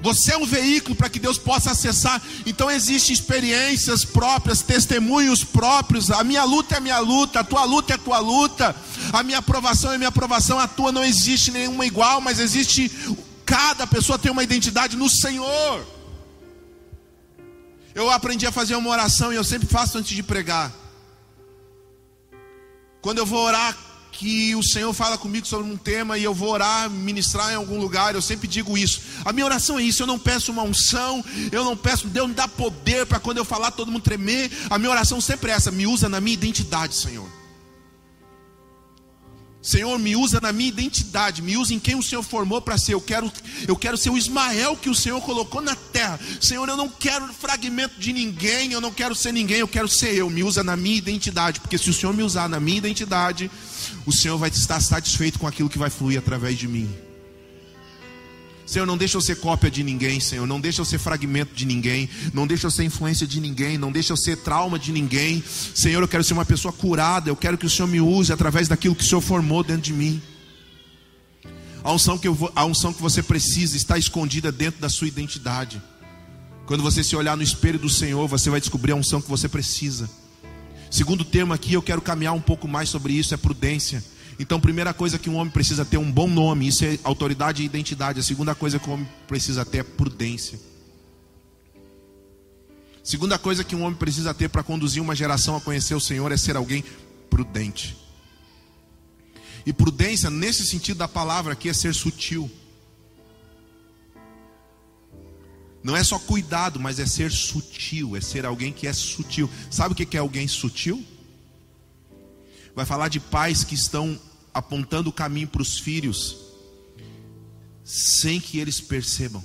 Você 0.00 0.32
é 0.32 0.38
um 0.38 0.46
veículo 0.46 0.94
para 0.94 1.08
que 1.08 1.18
Deus 1.18 1.38
possa 1.38 1.72
acessar. 1.72 2.22
Então 2.46 2.70
existem 2.70 3.12
experiências 3.12 4.04
próprias, 4.04 4.62
testemunhos 4.62 5.42
próprios. 5.42 6.10
A 6.10 6.22
minha 6.22 6.44
luta 6.44 6.74
é 6.74 6.78
a 6.78 6.80
minha 6.80 6.98
luta, 7.00 7.40
a 7.40 7.44
tua 7.44 7.64
luta 7.64 7.92
é 7.92 7.96
a 7.96 7.98
tua 7.98 8.18
luta. 8.18 8.76
A 9.12 9.22
minha 9.22 9.38
aprovação 9.38 9.92
é 9.92 9.96
a 9.96 9.98
minha 9.98 10.08
aprovação, 10.08 10.58
a 10.58 10.68
tua 10.68 10.92
não 10.92 11.04
existe 11.04 11.50
nenhuma 11.50 11.84
igual, 11.84 12.20
mas 12.20 12.38
existe 12.38 12.90
cada 13.44 13.86
pessoa 13.86 14.18
tem 14.18 14.30
uma 14.30 14.42
identidade 14.42 14.96
no 14.96 15.08
Senhor. 15.08 15.86
Eu 17.94 18.10
aprendi 18.10 18.46
a 18.46 18.52
fazer 18.52 18.76
uma 18.76 18.90
oração 18.90 19.32
e 19.32 19.36
eu 19.36 19.42
sempre 19.42 19.66
faço 19.66 19.96
antes 19.98 20.14
de 20.14 20.22
pregar. 20.22 20.70
Quando 23.00 23.18
eu 23.18 23.26
vou 23.26 23.42
orar, 23.42 23.76
que 24.18 24.52
o 24.56 24.62
Senhor 24.64 24.92
fala 24.92 25.16
comigo 25.16 25.46
sobre 25.46 25.70
um 25.70 25.76
tema 25.76 26.18
e 26.18 26.24
eu 26.24 26.34
vou 26.34 26.50
orar, 26.50 26.90
ministrar 26.90 27.52
em 27.52 27.54
algum 27.54 27.78
lugar, 27.78 28.16
eu 28.16 28.20
sempre 28.20 28.48
digo 28.48 28.76
isso. 28.76 29.00
A 29.24 29.32
minha 29.32 29.46
oração 29.46 29.78
é 29.78 29.82
isso, 29.82 30.02
eu 30.02 30.08
não 30.08 30.18
peço 30.18 30.50
uma 30.50 30.64
unção, 30.64 31.24
eu 31.52 31.64
não 31.64 31.76
peço, 31.76 32.08
Deus 32.08 32.26
me 32.26 32.34
dá 32.34 32.48
poder 32.48 33.06
para 33.06 33.20
quando 33.20 33.38
eu 33.38 33.44
falar 33.44 33.70
todo 33.70 33.92
mundo 33.92 34.02
tremer. 34.02 34.50
A 34.68 34.76
minha 34.76 34.90
oração 34.90 35.20
sempre 35.20 35.52
é 35.52 35.54
essa, 35.54 35.70
me 35.70 35.86
usa 35.86 36.08
na 36.08 36.20
minha 36.20 36.34
identidade, 36.34 36.96
Senhor. 36.96 37.37
Senhor, 39.60 39.98
me 39.98 40.14
usa 40.14 40.40
na 40.40 40.52
minha 40.52 40.68
identidade, 40.68 41.42
me 41.42 41.56
usa 41.56 41.74
em 41.74 41.80
quem 41.80 41.96
o 41.96 42.02
Senhor 42.02 42.22
formou 42.22 42.60
para 42.60 42.78
ser. 42.78 42.94
Eu 42.94 43.00
quero, 43.00 43.30
eu 43.66 43.74
quero 43.74 43.96
ser 43.96 44.10
o 44.10 44.16
Ismael 44.16 44.76
que 44.76 44.88
o 44.88 44.94
Senhor 44.94 45.20
colocou 45.20 45.60
na 45.60 45.74
terra. 45.74 46.18
Senhor, 46.40 46.68
eu 46.68 46.76
não 46.76 46.88
quero 46.88 47.26
fragmento 47.34 47.98
de 47.98 48.12
ninguém, 48.12 48.72
eu 48.72 48.80
não 48.80 48.92
quero 48.92 49.14
ser 49.14 49.32
ninguém, 49.32 49.58
eu 49.58 49.68
quero 49.68 49.88
ser 49.88 50.14
eu. 50.14 50.30
Me 50.30 50.44
usa 50.44 50.62
na 50.62 50.76
minha 50.76 50.96
identidade, 50.96 51.60
porque 51.60 51.76
se 51.76 51.90
o 51.90 51.94
Senhor 51.94 52.14
me 52.14 52.22
usar 52.22 52.48
na 52.48 52.60
minha 52.60 52.78
identidade, 52.78 53.50
o 54.06 54.12
Senhor 54.12 54.38
vai 54.38 54.48
estar 54.48 54.80
satisfeito 54.80 55.38
com 55.38 55.46
aquilo 55.46 55.68
que 55.68 55.78
vai 55.78 55.90
fluir 55.90 56.18
através 56.18 56.56
de 56.56 56.68
mim. 56.68 57.07
Senhor, 58.68 58.84
não 58.84 58.98
deixa 58.98 59.16
eu 59.16 59.22
ser 59.22 59.36
cópia 59.36 59.70
de 59.70 59.82
ninguém, 59.82 60.20
Senhor. 60.20 60.46
Não 60.46 60.60
deixa 60.60 60.82
eu 60.82 60.84
ser 60.84 60.98
fragmento 60.98 61.54
de 61.54 61.64
ninguém. 61.64 62.06
Não 62.34 62.46
deixa 62.46 62.66
eu 62.66 62.70
ser 62.70 62.84
influência 62.84 63.26
de 63.26 63.40
ninguém. 63.40 63.78
Não 63.78 63.90
deixa 63.90 64.12
eu 64.12 64.16
ser 64.16 64.36
trauma 64.36 64.78
de 64.78 64.92
ninguém. 64.92 65.42
Senhor, 65.74 66.02
eu 66.02 66.06
quero 66.06 66.22
ser 66.22 66.34
uma 66.34 66.44
pessoa 66.44 66.70
curada. 66.70 67.30
Eu 67.30 67.34
quero 67.34 67.56
que 67.56 67.64
o 67.64 67.70
Senhor 67.70 67.88
me 67.88 67.98
use 67.98 68.30
através 68.30 68.68
daquilo 68.68 68.94
que 68.94 69.02
o 69.02 69.06
Senhor 69.06 69.22
formou 69.22 69.64
dentro 69.64 69.80
de 69.80 69.94
mim. 69.94 70.20
A 71.82 71.90
unção 71.94 72.18
que, 72.18 72.28
eu, 72.28 72.52
a 72.54 72.66
unção 72.66 72.92
que 72.92 73.00
você 73.00 73.22
precisa 73.22 73.74
está 73.74 73.96
escondida 73.96 74.52
dentro 74.52 74.82
da 74.82 74.90
sua 74.90 75.08
identidade. 75.08 75.80
Quando 76.66 76.82
você 76.82 77.02
se 77.02 77.16
olhar 77.16 77.38
no 77.38 77.42
espelho 77.42 77.78
do 77.78 77.88
Senhor, 77.88 78.28
você 78.28 78.50
vai 78.50 78.60
descobrir 78.60 78.92
a 78.92 78.96
unção 78.96 79.22
que 79.22 79.30
você 79.30 79.48
precisa. 79.48 80.10
Segundo 80.90 81.24
termo 81.24 81.54
aqui, 81.54 81.72
eu 81.72 81.80
quero 81.80 82.02
caminhar 82.02 82.34
um 82.34 82.40
pouco 82.42 82.68
mais 82.68 82.90
sobre 82.90 83.14
isso, 83.14 83.32
é 83.32 83.38
prudência. 83.38 84.04
Então, 84.38 84.60
primeira 84.60 84.94
coisa 84.94 85.18
que 85.18 85.28
um 85.28 85.36
homem 85.36 85.52
precisa 85.52 85.84
ter 85.84 85.96
um 85.96 86.10
bom 86.10 86.28
nome, 86.28 86.68
isso 86.68 86.84
é 86.84 86.98
autoridade 87.02 87.62
e 87.62 87.66
identidade. 87.66 88.20
A 88.20 88.22
segunda 88.22 88.54
coisa 88.54 88.78
que 88.78 88.88
um 88.88 88.92
homem 88.92 89.08
precisa 89.26 89.64
ter 89.64 89.78
é 89.78 89.82
prudência. 89.82 90.60
Segunda 93.02 93.38
coisa 93.38 93.64
que 93.64 93.74
um 93.74 93.82
homem 93.82 93.98
precisa 93.98 94.32
ter 94.32 94.48
para 94.48 94.62
conduzir 94.62 95.02
uma 95.02 95.16
geração 95.16 95.56
a 95.56 95.60
conhecer 95.60 95.94
o 95.94 96.00
Senhor 96.00 96.30
é 96.30 96.36
ser 96.36 96.56
alguém 96.56 96.84
prudente. 97.28 97.96
E 99.66 99.72
prudência, 99.72 100.30
nesse 100.30 100.64
sentido 100.64 100.98
da 100.98 101.08
palavra 101.08 101.54
aqui, 101.54 101.68
é 101.68 101.72
ser 101.72 101.94
sutil. 101.94 102.50
Não 105.82 105.96
é 105.96 106.04
só 106.04 106.18
cuidado, 106.18 106.78
mas 106.78 106.98
é 106.98 107.06
ser 107.06 107.32
sutil, 107.32 108.16
é 108.16 108.20
ser 108.20 108.44
alguém 108.44 108.72
que 108.72 108.86
é 108.86 108.92
sutil. 108.92 109.50
Sabe 109.70 109.92
o 109.92 109.96
que 109.96 110.16
é 110.16 110.20
alguém 110.20 110.46
sutil? 110.46 111.04
Vai 112.74 112.86
falar 112.86 113.08
de 113.08 113.18
pais 113.18 113.64
que 113.64 113.74
estão 113.74 114.20
apontando 114.52 115.10
o 115.10 115.12
caminho 115.12 115.48
para 115.48 115.62
os 115.62 115.78
filhos, 115.78 116.36
sem 117.84 118.40
que 118.40 118.58
eles 118.58 118.80
percebam. 118.80 119.42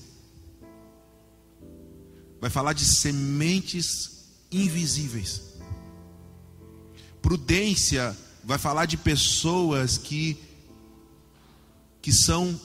Vai 2.40 2.50
falar 2.50 2.74
de 2.74 2.86
sementes 2.86 4.26
invisíveis. 4.52 5.54
Prudência 7.22 8.16
vai 8.44 8.58
falar 8.58 8.86
de 8.86 8.98
pessoas 8.98 9.98
que 9.98 10.38
que 12.02 12.12
são 12.12 12.60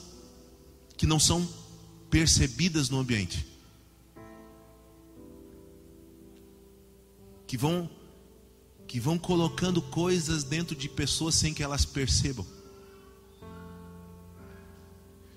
que 0.97 1.07
não 1.07 1.17
são 1.17 1.47
percebidas 2.09 2.89
no 2.89 2.99
ambiente. 2.99 3.47
Que 7.47 7.55
vão 7.57 7.89
que 8.89 8.99
vão 8.99 9.19
colocando 9.19 9.83
coisas 9.83 10.43
dentro 10.43 10.75
de 10.75 10.89
pessoas 10.89 11.35
sem 11.35 11.53
que 11.53 11.61
elas 11.61 11.85
percebam. 11.85 12.43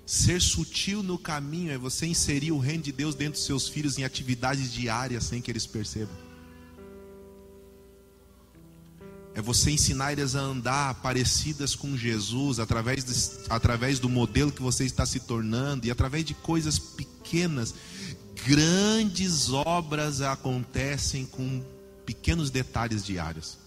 Ser 0.07 0.41
sutil 0.41 1.03
no 1.03 1.19
caminho 1.19 1.71
é 1.71 1.77
você 1.77 2.07
inserir 2.07 2.51
o 2.51 2.57
reino 2.57 2.81
de 2.81 2.91
Deus 2.91 3.13
dentro 3.13 3.33
dos 3.33 3.45
seus 3.45 3.69
filhos 3.69 3.99
em 3.99 4.03
atividades 4.03 4.73
diárias 4.73 5.25
sem 5.25 5.39
que 5.39 5.51
eles 5.51 5.67
percebam. 5.67 6.15
É 9.35 9.41
você 9.41 9.69
ensinar 9.69 10.13
eles 10.13 10.35
a 10.35 10.39
andar 10.39 10.95
parecidas 10.95 11.75
com 11.75 11.95
Jesus 11.95 12.57
através, 12.57 13.05
de, 13.05 13.49
através 13.51 13.99
do 13.99 14.09
modelo 14.09 14.51
que 14.51 14.63
você 14.63 14.83
está 14.83 15.05
se 15.05 15.19
tornando 15.19 15.85
e 15.85 15.91
através 15.91 16.25
de 16.25 16.33
coisas 16.33 16.79
pequenas. 16.79 17.75
Grandes 18.47 19.51
obras 19.51 20.21
acontecem 20.21 21.23
com 21.23 21.63
pequenos 22.05 22.49
detalhes 22.49 23.05
diários. 23.05 23.57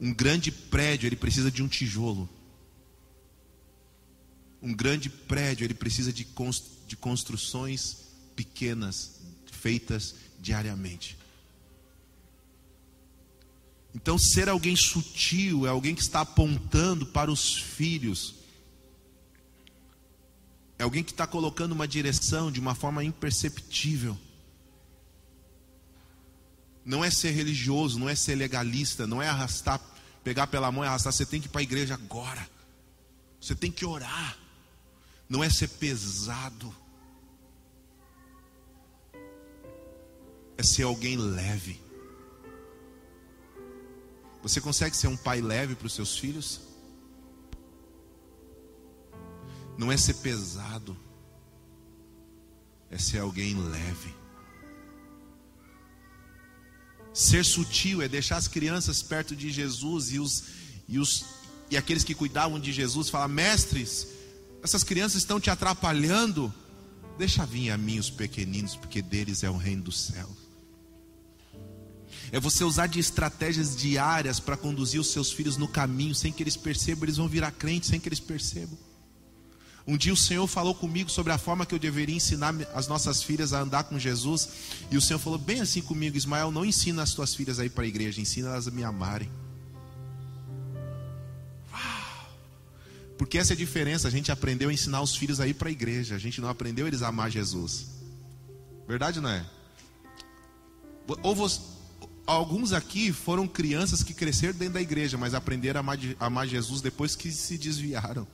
Um 0.00 0.12
grande 0.12 0.50
prédio, 0.50 1.06
ele 1.06 1.16
precisa 1.16 1.50
de 1.50 1.62
um 1.62 1.68
tijolo. 1.68 2.28
Um 4.62 4.74
grande 4.74 5.08
prédio, 5.08 5.64
ele 5.64 5.74
precisa 5.74 6.12
de, 6.12 6.26
de 6.86 6.96
construções 6.96 7.98
pequenas, 8.34 9.20
feitas 9.50 10.14
diariamente. 10.38 11.18
Então, 13.94 14.18
ser 14.18 14.48
alguém 14.48 14.76
sutil 14.76 15.66
é 15.66 15.70
alguém 15.70 15.94
que 15.94 16.02
está 16.02 16.20
apontando 16.20 17.06
para 17.06 17.30
os 17.30 17.54
filhos, 17.56 18.34
é 20.78 20.82
alguém 20.82 21.02
que 21.02 21.10
está 21.10 21.26
colocando 21.26 21.72
uma 21.72 21.86
direção 21.86 22.50
de 22.50 22.60
uma 22.60 22.74
forma 22.74 23.04
imperceptível. 23.04 24.16
Não 26.84 27.04
é 27.04 27.10
ser 27.10 27.30
religioso, 27.30 27.98
não 27.98 28.08
é 28.08 28.14
ser 28.14 28.34
legalista, 28.34 29.06
não 29.06 29.20
é 29.20 29.28
arrastar, 29.28 29.80
pegar 30.24 30.46
pela 30.46 30.72
mão 30.72 30.84
e 30.84 30.86
arrastar. 30.86 31.12
Você 31.12 31.26
tem 31.26 31.40
que 31.40 31.46
ir 31.46 31.50
para 31.50 31.60
a 31.60 31.62
igreja 31.62 31.94
agora. 31.94 32.48
Você 33.40 33.54
tem 33.54 33.70
que 33.70 33.84
orar. 33.84 34.36
Não 35.28 35.44
é 35.44 35.50
ser 35.50 35.68
pesado. 35.68 36.74
É 40.56 40.62
ser 40.62 40.82
alguém 40.82 41.16
leve. 41.16 41.80
Você 44.42 44.60
consegue 44.60 44.96
ser 44.96 45.06
um 45.06 45.16
pai 45.16 45.40
leve 45.40 45.74
para 45.74 45.86
os 45.86 45.92
seus 45.94 46.16
filhos? 46.16 46.60
Não 49.76 49.90
é 49.90 49.96
ser 49.96 50.14
pesado, 50.14 50.94
é 52.90 52.98
ser 52.98 53.20
alguém 53.20 53.54
leve. 53.54 54.14
Ser 57.12 57.44
sutil 57.44 58.02
é 58.02 58.08
deixar 58.08 58.36
as 58.36 58.46
crianças 58.46 59.02
perto 59.02 59.34
de 59.34 59.50
Jesus 59.50 60.12
e 60.12 60.18
os, 60.18 60.44
e 60.88 60.98
os 60.98 61.24
e 61.70 61.76
aqueles 61.76 62.04
que 62.04 62.14
cuidavam 62.14 62.58
de 62.58 62.72
Jesus 62.72 63.08
falar: 63.08 63.28
"Mestres, 63.28 64.06
essas 64.62 64.84
crianças 64.84 65.18
estão 65.18 65.40
te 65.40 65.50
atrapalhando. 65.50 66.52
Deixa 67.18 67.44
vir 67.44 67.70
a 67.70 67.76
mim 67.76 67.98
os 67.98 68.10
pequeninos, 68.10 68.76
porque 68.76 69.02
deles 69.02 69.42
é 69.42 69.50
o 69.50 69.56
reino 69.56 69.82
dos 69.82 70.00
céus." 70.00 70.40
É 72.32 72.38
você 72.38 72.62
usar 72.62 72.86
de 72.86 73.00
estratégias 73.00 73.76
diárias 73.76 74.38
para 74.38 74.56
conduzir 74.56 75.00
os 75.00 75.10
seus 75.10 75.32
filhos 75.32 75.56
no 75.56 75.66
caminho, 75.66 76.14
sem 76.14 76.32
que 76.32 76.42
eles 76.42 76.56
percebam, 76.56 77.04
eles 77.04 77.16
vão 77.16 77.28
virar 77.28 77.50
crentes 77.50 77.88
sem 77.88 77.98
que 77.98 78.08
eles 78.08 78.20
percebam. 78.20 78.78
Um 79.90 79.96
dia 79.96 80.12
o 80.12 80.16
Senhor 80.16 80.46
falou 80.46 80.72
comigo 80.72 81.10
sobre 81.10 81.32
a 81.32 81.36
forma 81.36 81.66
que 81.66 81.74
eu 81.74 81.78
deveria 81.78 82.14
ensinar 82.14 82.54
as 82.72 82.86
nossas 82.86 83.24
filhas 83.24 83.52
a 83.52 83.60
andar 83.60 83.82
com 83.82 83.98
Jesus. 83.98 84.48
E 84.88 84.96
o 84.96 85.00
Senhor 85.00 85.18
falou 85.18 85.36
bem 85.36 85.60
assim 85.60 85.82
comigo: 85.82 86.16
Ismael, 86.16 86.52
não 86.52 86.64
ensina 86.64 87.02
as 87.02 87.12
tuas 87.12 87.34
filhas 87.34 87.58
a 87.58 87.64
ir 87.64 87.70
para 87.70 87.82
a 87.82 87.88
igreja, 87.88 88.20
ensina 88.20 88.50
elas 88.50 88.68
a 88.68 88.70
me 88.70 88.84
amarem. 88.84 89.28
Uau! 91.72 92.28
Porque 93.18 93.36
essa 93.36 93.52
é 93.52 93.54
a 93.54 93.56
diferença. 93.56 94.06
A 94.06 94.12
gente 94.12 94.30
aprendeu 94.30 94.68
a 94.68 94.72
ensinar 94.72 95.02
os 95.02 95.16
filhos 95.16 95.40
a 95.40 95.48
ir 95.48 95.54
para 95.54 95.68
a 95.68 95.72
igreja, 95.72 96.14
a 96.14 96.18
gente 96.18 96.40
não 96.40 96.48
aprendeu 96.48 96.86
eles 96.86 97.02
a 97.02 97.08
amar 97.08 97.28
Jesus. 97.28 97.86
Verdade 98.86 99.20
não 99.20 99.28
é? 99.28 99.44
Ou 101.20 101.34
você, 101.34 101.60
alguns 102.24 102.72
aqui 102.72 103.12
foram 103.12 103.48
crianças 103.48 104.04
que 104.04 104.14
cresceram 104.14 104.56
dentro 104.56 104.74
da 104.74 104.80
igreja, 104.80 105.18
mas 105.18 105.34
aprenderam 105.34 105.78
a 105.78 105.80
amar, 105.80 105.98
a 106.20 106.26
amar 106.26 106.46
Jesus 106.46 106.80
depois 106.80 107.16
que 107.16 107.32
se 107.32 107.58
desviaram. 107.58 108.24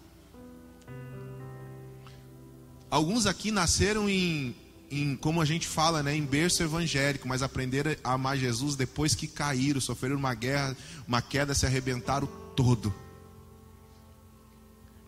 Alguns 2.90 3.26
aqui 3.26 3.50
nasceram 3.50 4.08
em, 4.08 4.54
em, 4.90 5.16
como 5.16 5.40
a 5.40 5.44
gente 5.44 5.66
fala, 5.66 6.02
né, 6.02 6.14
em 6.14 6.24
berço 6.24 6.62
evangélico, 6.62 7.26
mas 7.26 7.42
aprenderam 7.42 7.96
a 8.04 8.12
amar 8.12 8.38
Jesus 8.38 8.76
depois 8.76 9.14
que 9.14 9.26
caíram, 9.26 9.80
sofreram 9.80 10.16
uma 10.16 10.34
guerra, 10.34 10.76
uma 11.06 11.20
queda, 11.20 11.54
se 11.54 11.66
arrebentaram 11.66 12.28
todo. 12.54 12.94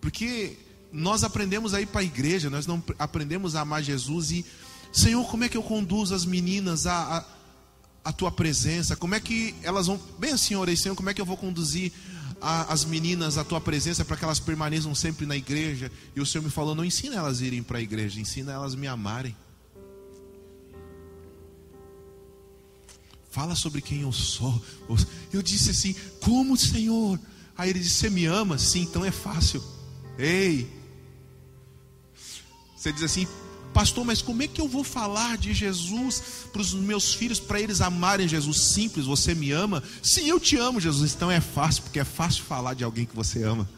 Porque 0.01 0.57
nós 0.93 1.23
aprendemos 1.23 1.75
a 1.75 1.81
ir 1.81 1.87
para 1.87 2.01
a 2.01 2.05
igreja, 2.05 2.51
nós 2.51 2.67
não 2.67 2.83
aprendemos 2.99 3.55
a 3.55 3.61
amar 3.61 3.83
Jesus 3.83 4.31
e, 4.31 4.45
Senhor, 4.93 5.25
como 5.29 5.45
é 5.45 5.49
que 5.49 5.57
eu 5.57 5.63
conduzo 5.63 6.15
as 6.15 6.25
meninas 6.25 6.87
a, 6.87 7.19
a, 7.19 7.25
a 8.11 8.13
tua 8.13 8.33
presença? 8.33 8.97
Como 8.97 9.15
é 9.15 9.21
que 9.21 9.55
elas 9.63 9.87
vão, 9.87 10.01
bem 10.19 10.33
assim, 10.33 10.57
orei, 10.57 10.77
Senhor, 10.77 10.95
como 10.95 11.11
é 11.11 11.15
que 11.15 11.21
eu 11.21 11.27
vou 11.27 11.37
conduzir 11.37 11.93
a, 12.41 12.73
as 12.73 12.85
meninas 12.85 13.37
a 13.39 13.45
tua 13.45 13.61
presença 13.61 14.05
para 14.05 14.17
que 14.17 14.25
elas 14.25 14.41
permaneçam 14.41 14.95
sempre 14.95 15.27
na 15.27 15.37
igreja. 15.37 15.91
E 16.15 16.21
o 16.21 16.27
Senhor 16.27 16.45
me 16.45 16.51
falou: 16.51 16.75
não 16.75 16.85
ensina 16.85 17.17
elas 17.17 17.41
a 17.41 17.45
irem 17.45 17.63
para 17.63 17.79
a 17.79 17.83
igreja, 17.83 18.21
ensina 18.21 18.53
elas 18.53 18.75
a 18.75 18.77
me 18.77 18.87
amarem. 18.87 19.37
Fala 23.31 23.55
sobre 23.55 23.81
quem 23.81 24.01
eu 24.01 24.13
sou. 24.13 24.61
Eu 25.33 25.43
disse 25.43 25.71
assim: 25.71 25.95
Como, 26.21 26.57
Senhor? 26.57 27.21
Aí 27.57 27.71
ele 27.71 27.79
disse: 27.79 27.97
Você 27.97 28.11
me 28.11 28.27
ama? 28.27 28.59
Sim, 28.59 28.83
então 28.83 29.05
é 29.05 29.11
fácil. 29.11 29.63
Ei. 30.19 30.69
Você 32.77 32.93
diz 32.93 33.03
assim: 33.03 33.27
Pastor, 33.79 34.05
mas 34.05 34.21
como 34.21 34.43
é 34.43 34.49
que 34.49 34.61
eu 34.61 34.67
vou 34.67 34.83
falar 34.83 35.39
de 35.39 35.55
Jesus 35.55 36.49
para 36.53 36.61
os 36.61 36.75
meus 36.75 37.15
filhos, 37.15 37.39
para 37.39 37.61
eles 37.61 37.81
amarem 37.81 38.27
Jesus? 38.27 38.61
Simples, 38.61 39.07
você 39.07 39.37
me 39.37 39.53
ama? 39.53 39.85
Sim, 40.03 40.27
eu 40.27 40.41
te 40.41 40.57
amo, 40.57 40.81
Jesus. 40.81 41.15
Então 41.15 41.31
é 41.31 41.41
fácil, 41.41 41.85
porque 41.85 42.01
é 42.01 42.05
fácil 42.05 42.43
falar 42.43 42.75
de 42.75 42.83
alguém 42.83 43.07
que 43.07 43.15
você 43.15 43.45
ama. 43.45 43.71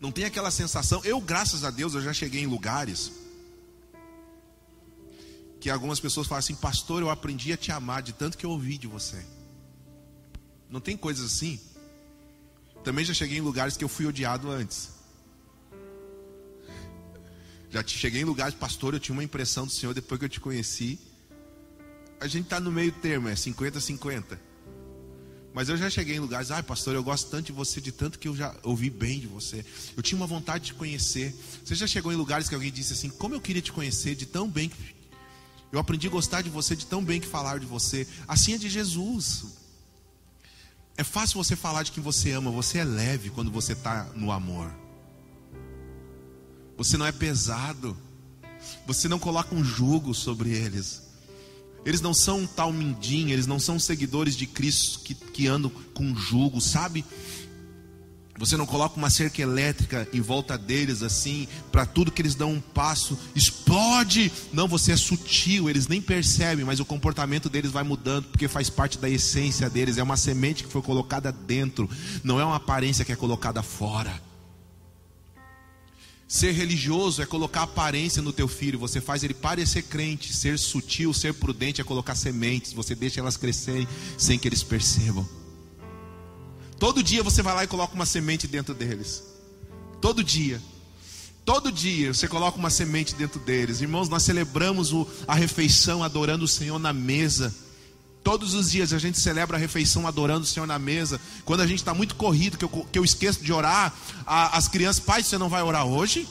Não 0.00 0.12
tem 0.12 0.26
aquela 0.26 0.52
sensação. 0.52 1.00
Eu, 1.02 1.20
graças 1.20 1.64
a 1.64 1.72
Deus, 1.72 1.94
eu 1.94 2.00
já 2.00 2.12
cheguei 2.12 2.42
em 2.42 2.46
lugares 2.46 3.10
que 5.58 5.68
algumas 5.70 5.98
pessoas 5.98 6.28
falam 6.28 6.38
assim, 6.38 6.54
pastor, 6.54 7.02
eu 7.02 7.10
aprendi 7.10 7.52
a 7.52 7.56
te 7.56 7.72
amar 7.72 8.00
de 8.00 8.12
tanto 8.12 8.38
que 8.38 8.46
eu 8.46 8.50
ouvi 8.50 8.78
de 8.78 8.86
você. 8.86 9.26
Não 10.70 10.78
tem 10.78 10.96
coisas 10.96 11.32
assim? 11.32 11.58
Também 12.84 13.04
já 13.04 13.14
cheguei 13.14 13.38
em 13.38 13.40
lugares 13.40 13.76
que 13.76 13.82
eu 13.82 13.88
fui 13.88 14.04
odiado 14.06 14.50
antes. 14.50 14.90
Já 17.70 17.84
cheguei 17.84 18.20
em 18.20 18.24
lugares, 18.24 18.54
pastor, 18.54 18.94
eu 18.94 19.00
tinha 19.00 19.14
uma 19.14 19.24
impressão 19.24 19.66
do 19.66 19.72
Senhor 19.72 19.94
depois 19.94 20.18
que 20.18 20.26
eu 20.26 20.28
te 20.28 20.38
conheci. 20.38 20.98
A 22.20 22.28
gente 22.28 22.44
está 22.44 22.60
no 22.60 22.70
meio 22.70 22.92
termo, 22.92 23.28
é 23.28 23.34
50-50. 23.34 24.38
Mas 25.52 25.68
eu 25.68 25.76
já 25.76 25.88
cheguei 25.88 26.16
em 26.16 26.20
lugares, 26.20 26.50
ai 26.50 26.62
pastor, 26.62 26.94
eu 26.94 27.02
gosto 27.02 27.30
tanto 27.30 27.46
de 27.46 27.52
você, 27.52 27.80
de 27.80 27.90
tanto 27.90 28.18
que 28.18 28.28
eu 28.28 28.36
já 28.36 28.54
ouvi 28.62 28.90
bem 28.90 29.18
de 29.18 29.26
você. 29.26 29.64
Eu 29.96 30.02
tinha 30.02 30.16
uma 30.16 30.26
vontade 30.26 30.66
de 30.66 30.74
conhecer. 30.74 31.34
Você 31.64 31.74
já 31.74 31.86
chegou 31.86 32.12
em 32.12 32.16
lugares 32.16 32.48
que 32.48 32.54
alguém 32.54 32.70
disse 32.70 32.92
assim, 32.92 33.08
como 33.08 33.34
eu 33.34 33.40
queria 33.40 33.62
te 33.62 33.72
conhecer, 33.72 34.14
de 34.14 34.26
tão 34.26 34.48
bem 34.48 34.68
que 34.68 34.76
eu 35.72 35.78
aprendi 35.78 36.06
a 36.06 36.10
gostar 36.10 36.42
de 36.42 36.50
você, 36.50 36.76
de 36.76 36.86
tão 36.86 37.02
bem 37.02 37.20
que 37.20 37.26
falar 37.26 37.58
de 37.58 37.66
você. 37.66 38.06
Assim 38.28 38.52
é 38.52 38.58
de 38.58 38.68
Jesus. 38.68 39.63
É 40.96 41.02
fácil 41.02 41.42
você 41.42 41.56
falar 41.56 41.82
de 41.82 41.92
quem 41.92 42.02
você 42.02 42.30
ama, 42.32 42.50
você 42.50 42.78
é 42.78 42.84
leve 42.84 43.30
quando 43.30 43.50
você 43.50 43.72
está 43.72 44.04
no 44.14 44.30
amor. 44.30 44.70
Você 46.76 46.96
não 46.96 47.06
é 47.06 47.12
pesado, 47.12 47.96
você 48.86 49.08
não 49.08 49.18
coloca 49.18 49.54
um 49.54 49.64
jugo 49.64 50.14
sobre 50.14 50.50
eles. 50.50 51.02
Eles 51.84 52.00
não 52.00 52.14
são 52.14 52.40
um 52.40 52.46
tal 52.46 52.72
mindinho, 52.72 53.30
eles 53.30 53.46
não 53.46 53.58
são 53.58 53.78
seguidores 53.78 54.36
de 54.36 54.46
Cristo 54.46 55.00
que, 55.00 55.14
que 55.14 55.46
andam 55.46 55.70
com 55.92 56.16
jugo, 56.16 56.60
sabe? 56.60 57.04
Você 58.36 58.56
não 58.56 58.66
coloca 58.66 58.96
uma 58.96 59.10
cerca 59.10 59.40
elétrica 59.40 60.08
em 60.12 60.20
volta 60.20 60.58
deles 60.58 61.02
assim, 61.02 61.46
para 61.70 61.86
tudo 61.86 62.10
que 62.10 62.20
eles 62.20 62.34
dão 62.34 62.52
um 62.52 62.60
passo, 62.60 63.16
explode. 63.34 64.30
Não, 64.52 64.66
você 64.66 64.92
é 64.92 64.96
sutil, 64.96 65.70
eles 65.70 65.86
nem 65.86 66.02
percebem, 66.02 66.64
mas 66.64 66.80
o 66.80 66.84
comportamento 66.84 67.48
deles 67.48 67.70
vai 67.70 67.84
mudando, 67.84 68.24
porque 68.24 68.48
faz 68.48 68.68
parte 68.68 68.98
da 68.98 69.08
essência 69.08 69.70
deles. 69.70 69.98
É 69.98 70.02
uma 70.02 70.16
semente 70.16 70.64
que 70.64 70.70
foi 70.70 70.82
colocada 70.82 71.30
dentro, 71.30 71.88
não 72.24 72.40
é 72.40 72.44
uma 72.44 72.56
aparência 72.56 73.04
que 73.04 73.12
é 73.12 73.16
colocada 73.16 73.62
fora. 73.62 74.20
Ser 76.26 76.50
religioso 76.50 77.22
é 77.22 77.26
colocar 77.26 77.62
aparência 77.62 78.20
no 78.20 78.32
teu 78.32 78.48
filho, 78.48 78.78
você 78.78 79.00
faz 79.00 79.22
ele 79.22 79.34
parecer 79.34 79.82
crente. 79.82 80.34
Ser 80.34 80.58
sutil, 80.58 81.14
ser 81.14 81.34
prudente 81.34 81.80
é 81.80 81.84
colocar 81.84 82.16
sementes, 82.16 82.72
você 82.72 82.96
deixa 82.96 83.20
elas 83.20 83.36
crescerem 83.36 83.86
sem 84.18 84.36
que 84.36 84.48
eles 84.48 84.64
percebam. 84.64 85.43
Todo 86.84 87.02
dia 87.02 87.22
você 87.22 87.40
vai 87.40 87.54
lá 87.54 87.64
e 87.64 87.66
coloca 87.66 87.94
uma 87.94 88.04
semente 88.04 88.46
dentro 88.46 88.74
deles. 88.74 89.22
Todo 90.02 90.22
dia. 90.22 90.60
Todo 91.42 91.72
dia 91.72 92.12
você 92.12 92.28
coloca 92.28 92.58
uma 92.58 92.68
semente 92.68 93.14
dentro 93.14 93.40
deles. 93.40 93.80
Irmãos, 93.80 94.06
nós 94.10 94.22
celebramos 94.22 94.92
o, 94.92 95.08
a 95.26 95.34
refeição 95.34 96.02
adorando 96.02 96.44
o 96.44 96.46
Senhor 96.46 96.78
na 96.78 96.92
mesa. 96.92 97.54
Todos 98.22 98.52
os 98.52 98.70
dias 98.70 98.92
a 98.92 98.98
gente 98.98 99.18
celebra 99.18 99.56
a 99.56 99.58
refeição 99.58 100.06
adorando 100.06 100.42
o 100.42 100.46
Senhor 100.46 100.66
na 100.66 100.78
mesa. 100.78 101.18
Quando 101.46 101.62
a 101.62 101.66
gente 101.66 101.78
está 101.78 101.94
muito 101.94 102.16
corrido, 102.16 102.58
que 102.58 102.66
eu, 102.66 102.68
que 102.68 102.98
eu 102.98 103.04
esqueço 103.04 103.42
de 103.42 103.50
orar, 103.50 103.90
a, 104.26 104.54
as 104.54 104.68
crianças, 104.68 105.02
pai, 105.02 105.22
você 105.22 105.38
não 105.38 105.48
vai 105.48 105.62
orar 105.62 105.86
hoje? 105.86 106.28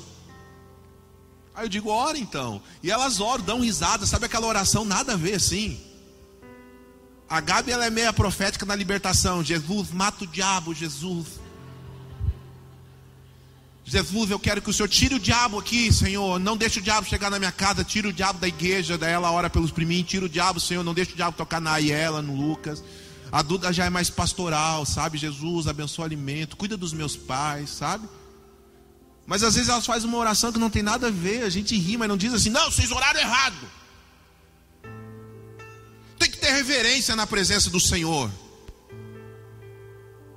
Aí 1.55 1.65
eu 1.65 1.69
digo, 1.69 1.89
ora 1.89 2.15
então. 2.15 2.61
E 2.83 2.91
elas 2.91 3.19
oram, 3.19 3.43
dão 3.43 3.59
risada, 3.59 4.05
sabe 4.05 4.27
aquela 4.27 4.45
oração 4.45 4.85
nada 4.85 5.13
a 5.13 5.17
ver 5.17 5.33
assim? 5.33 5.81
A 7.33 7.41
Gabi 7.41 7.71
ela 7.71 7.83
é 7.83 7.89
meia 7.89 8.13
profética 8.13 8.63
na 8.63 8.75
libertação. 8.75 9.43
Jesus, 9.43 9.89
mata 9.89 10.23
o 10.23 10.27
diabo, 10.27 10.71
Jesus. 10.71 11.25
Jesus, 13.83 14.29
eu 14.29 14.37
quero 14.37 14.61
que 14.61 14.69
o 14.69 14.73
Senhor 14.73 14.87
tire 14.87 15.15
o 15.15 15.19
diabo 15.19 15.57
aqui, 15.57 15.91
Senhor. 15.91 16.39
Não 16.39 16.55
deixe 16.55 16.77
o 16.77 16.83
diabo 16.83 17.07
chegar 17.07 17.31
na 17.31 17.39
minha 17.39 17.51
casa. 17.51 17.83
Tira 17.83 18.07
o 18.07 18.13
diabo 18.13 18.37
da 18.37 18.47
igreja. 18.47 18.99
Daí 18.99 19.13
ela 19.13 19.31
ora 19.31 19.49
pelos 19.49 19.71
priminhos. 19.71 20.07
Tira 20.07 20.25
o 20.25 20.29
diabo, 20.29 20.59
Senhor. 20.59 20.83
Não 20.83 20.93
deixe 20.93 21.13
o 21.13 21.15
diabo 21.15 21.35
tocar 21.35 21.59
na 21.59 21.71
Aiela, 21.71 22.21
no 22.21 22.35
Lucas. 22.35 22.83
A 23.31 23.41
Duda 23.41 23.73
já 23.73 23.85
é 23.85 23.89
mais 23.89 24.11
pastoral, 24.11 24.85
sabe? 24.85 25.17
Jesus, 25.17 25.65
abençoa 25.65 26.03
o 26.03 26.05
alimento. 26.05 26.55
Cuida 26.55 26.77
dos 26.77 26.93
meus 26.93 27.15
pais, 27.15 27.71
sabe? 27.71 28.07
Mas 29.25 29.41
às 29.41 29.55
vezes 29.55 29.69
elas 29.71 29.87
fazem 29.87 30.07
uma 30.07 30.19
oração 30.19 30.51
que 30.51 30.59
não 30.59 30.69
tem 30.69 30.83
nada 30.83 31.07
a 31.07 31.11
ver. 31.11 31.45
A 31.45 31.49
gente 31.49 31.75
ri, 31.75 31.97
mas 31.97 32.07
não 32.07 32.15
diz 32.15 32.31
assim: 32.31 32.51
não, 32.51 32.69
vocês 32.69 32.91
oraram 32.91 33.19
errado 33.19 33.82
tem 36.23 36.31
que 36.31 36.37
ter 36.37 36.51
reverência 36.51 37.17
na 37.17 37.27
presença 37.27 37.69
do 37.69 37.81
Senhor. 37.81 38.31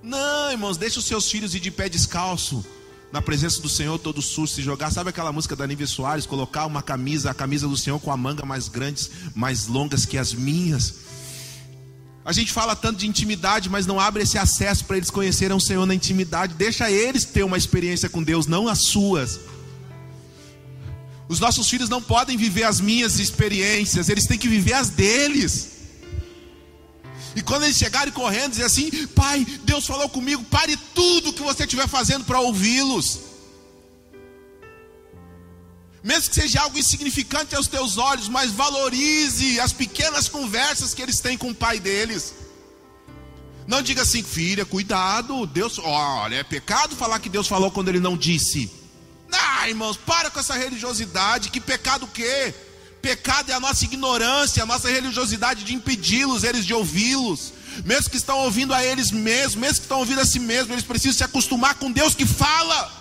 Não, 0.02 0.50
irmãos, 0.50 0.76
deixa 0.76 0.98
os 0.98 1.04
seus 1.04 1.30
filhos 1.30 1.54
ir 1.54 1.60
de 1.60 1.70
pé 1.70 1.88
descalço 1.88 2.66
na 3.12 3.22
presença 3.22 3.62
do 3.62 3.68
Senhor, 3.68 3.96
todo 3.96 4.20
sujo, 4.20 4.52
se 4.52 4.62
jogar. 4.62 4.90
Sabe 4.90 5.10
aquela 5.10 5.30
música 5.30 5.54
da 5.54 5.64
Nível 5.64 5.86
Soares? 5.86 6.26
Colocar 6.26 6.66
uma 6.66 6.82
camisa, 6.82 7.30
a 7.30 7.34
camisa 7.34 7.68
do 7.68 7.76
Senhor 7.76 8.00
com 8.00 8.10
a 8.10 8.16
manga 8.16 8.44
mais 8.44 8.66
grandes, 8.68 9.08
mais 9.32 9.68
longas 9.68 10.04
que 10.04 10.18
as 10.18 10.34
minhas. 10.34 10.94
A 12.24 12.32
gente 12.32 12.52
fala 12.52 12.74
tanto 12.74 12.98
de 12.98 13.06
intimidade, 13.06 13.70
mas 13.70 13.86
não 13.86 14.00
abre 14.00 14.24
esse 14.24 14.36
acesso 14.36 14.84
para 14.86 14.96
eles 14.96 15.08
conhecerem 15.08 15.56
o 15.56 15.60
Senhor 15.60 15.86
na 15.86 15.94
intimidade. 15.94 16.54
Deixa 16.54 16.90
eles 16.90 17.24
ter 17.24 17.44
uma 17.44 17.56
experiência 17.56 18.08
com 18.08 18.24
Deus, 18.24 18.48
não 18.48 18.66
as 18.66 18.86
suas. 18.86 19.38
Os 21.28 21.38
nossos 21.38 21.70
filhos 21.70 21.88
não 21.88 22.02
podem 22.02 22.36
viver 22.36 22.64
as 22.64 22.80
minhas 22.80 23.20
experiências, 23.20 24.08
eles 24.08 24.26
têm 24.26 24.36
que 24.36 24.48
viver 24.48 24.72
as 24.72 24.90
deles. 24.90 25.75
E 27.36 27.42
quando 27.42 27.64
eles 27.64 27.76
chegarem 27.76 28.12
correndo, 28.12 28.52
dizer 28.52 28.64
assim: 28.64 28.90
Pai, 29.08 29.44
Deus 29.62 29.86
falou 29.86 30.08
comigo, 30.08 30.42
pare 30.44 30.74
tudo 30.94 31.34
que 31.34 31.42
você 31.42 31.64
estiver 31.64 31.86
fazendo 31.86 32.24
para 32.24 32.40
ouvi-los. 32.40 33.20
Mesmo 36.02 36.30
que 36.30 36.40
seja 36.40 36.62
algo 36.62 36.78
insignificante 36.78 37.54
aos 37.54 37.66
teus 37.66 37.98
olhos, 37.98 38.28
mas 38.28 38.52
valorize 38.52 39.60
as 39.60 39.72
pequenas 39.72 40.28
conversas 40.28 40.94
que 40.94 41.02
eles 41.02 41.20
têm 41.20 41.36
com 41.36 41.50
o 41.50 41.54
pai 41.54 41.78
deles. 41.78 42.32
Não 43.66 43.82
diga 43.82 44.02
assim, 44.02 44.22
filha, 44.22 44.64
cuidado, 44.64 45.44
Deus, 45.46 45.78
olha, 45.78 46.36
é 46.36 46.44
pecado 46.44 46.96
falar 46.96 47.18
que 47.18 47.28
Deus 47.28 47.48
falou 47.48 47.70
quando 47.70 47.88
ele 47.88 48.00
não 48.00 48.16
disse. 48.16 48.70
Ah, 49.30 49.68
irmãos, 49.68 49.96
para 49.96 50.30
com 50.30 50.38
essa 50.38 50.54
religiosidade, 50.54 51.50
que 51.50 51.60
pecado 51.60 52.04
o 52.04 52.08
quê? 52.08 52.54
Pecado 53.02 53.50
é 53.50 53.54
a 53.54 53.60
nossa 53.60 53.84
ignorância, 53.84 54.62
a 54.62 54.66
nossa 54.66 54.88
religiosidade 54.88 55.64
de 55.64 55.74
impedi-los, 55.74 56.44
eles 56.44 56.64
de 56.64 56.74
ouvi-los. 56.74 57.52
Mesmo 57.84 58.10
que 58.10 58.16
estão 58.16 58.38
ouvindo 58.40 58.72
a 58.72 58.84
eles 58.84 59.10
mesmos, 59.10 59.54
mesmo 59.54 59.76
que 59.76 59.82
estão 59.82 59.98
ouvindo 59.98 60.20
a 60.20 60.24
si 60.24 60.38
mesmos, 60.38 60.70
eles 60.70 60.84
precisam 60.84 61.16
se 61.16 61.24
acostumar 61.24 61.74
com 61.74 61.92
Deus 61.92 62.14
que 62.14 62.26
fala. 62.26 62.92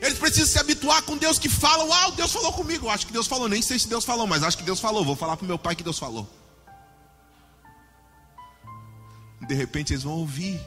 Eles 0.00 0.18
precisam 0.18 0.46
se 0.46 0.58
habituar 0.58 1.02
com 1.02 1.16
Deus 1.16 1.38
que 1.38 1.48
fala. 1.48 1.84
Uau, 1.84 2.12
Deus 2.12 2.32
falou 2.32 2.52
comigo. 2.52 2.86
Eu 2.86 2.90
acho 2.90 3.06
que 3.06 3.12
Deus 3.12 3.26
falou. 3.26 3.48
Nem 3.48 3.62
sei 3.62 3.78
se 3.78 3.88
Deus 3.88 4.04
falou, 4.04 4.26
mas 4.26 4.42
acho 4.42 4.56
que 4.56 4.62
Deus 4.62 4.78
falou. 4.78 5.04
Vou 5.04 5.16
falar 5.16 5.36
para 5.36 5.46
meu 5.46 5.58
pai 5.58 5.74
que 5.74 5.82
Deus 5.82 5.98
falou. 5.98 6.28
De 9.46 9.54
repente 9.54 9.92
eles 9.92 10.02
vão 10.02 10.14
ouvir. 10.14 10.60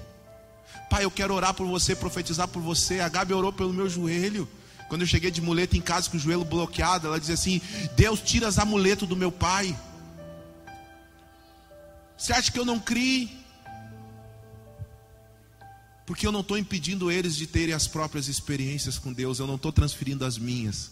Pai, 0.89 1.03
eu 1.05 1.11
quero 1.11 1.33
orar 1.33 1.53
por 1.53 1.67
você, 1.67 1.95
profetizar 1.95 2.47
por 2.47 2.61
você. 2.61 2.99
A 2.99 3.09
Gabi 3.09 3.33
orou 3.33 3.53
pelo 3.53 3.71
meu 3.71 3.87
joelho. 3.87 4.49
Quando 4.89 5.01
eu 5.01 5.07
cheguei 5.07 5.29
de 5.29 5.39
muleta 5.39 5.77
em 5.77 5.81
casa 5.81 6.09
com 6.09 6.17
o 6.17 6.19
joelho 6.19 6.43
bloqueado, 6.43 7.07
ela 7.07 7.19
dizia 7.19 7.35
assim: 7.35 7.61
Deus, 7.95 8.19
tira 8.19 8.47
as 8.47 8.57
amuletos 8.57 9.07
do 9.07 9.15
meu 9.15 9.31
pai. 9.31 9.77
Você 12.17 12.33
acha 12.33 12.51
que 12.51 12.59
eu 12.59 12.65
não 12.65 12.79
criei? 12.79 13.39
Porque 16.07 16.25
eu 16.25 16.31
não 16.31 16.41
estou 16.41 16.57
impedindo 16.57 17.11
eles 17.11 17.35
de 17.35 17.45
terem 17.45 17.73
as 17.73 17.87
próprias 17.87 18.27
experiências 18.27 18.97
com 18.97 19.13
Deus, 19.13 19.37
eu 19.37 19.45
não 19.45 19.55
estou 19.55 19.71
transferindo 19.71 20.25
as 20.25 20.39
minhas. 20.39 20.91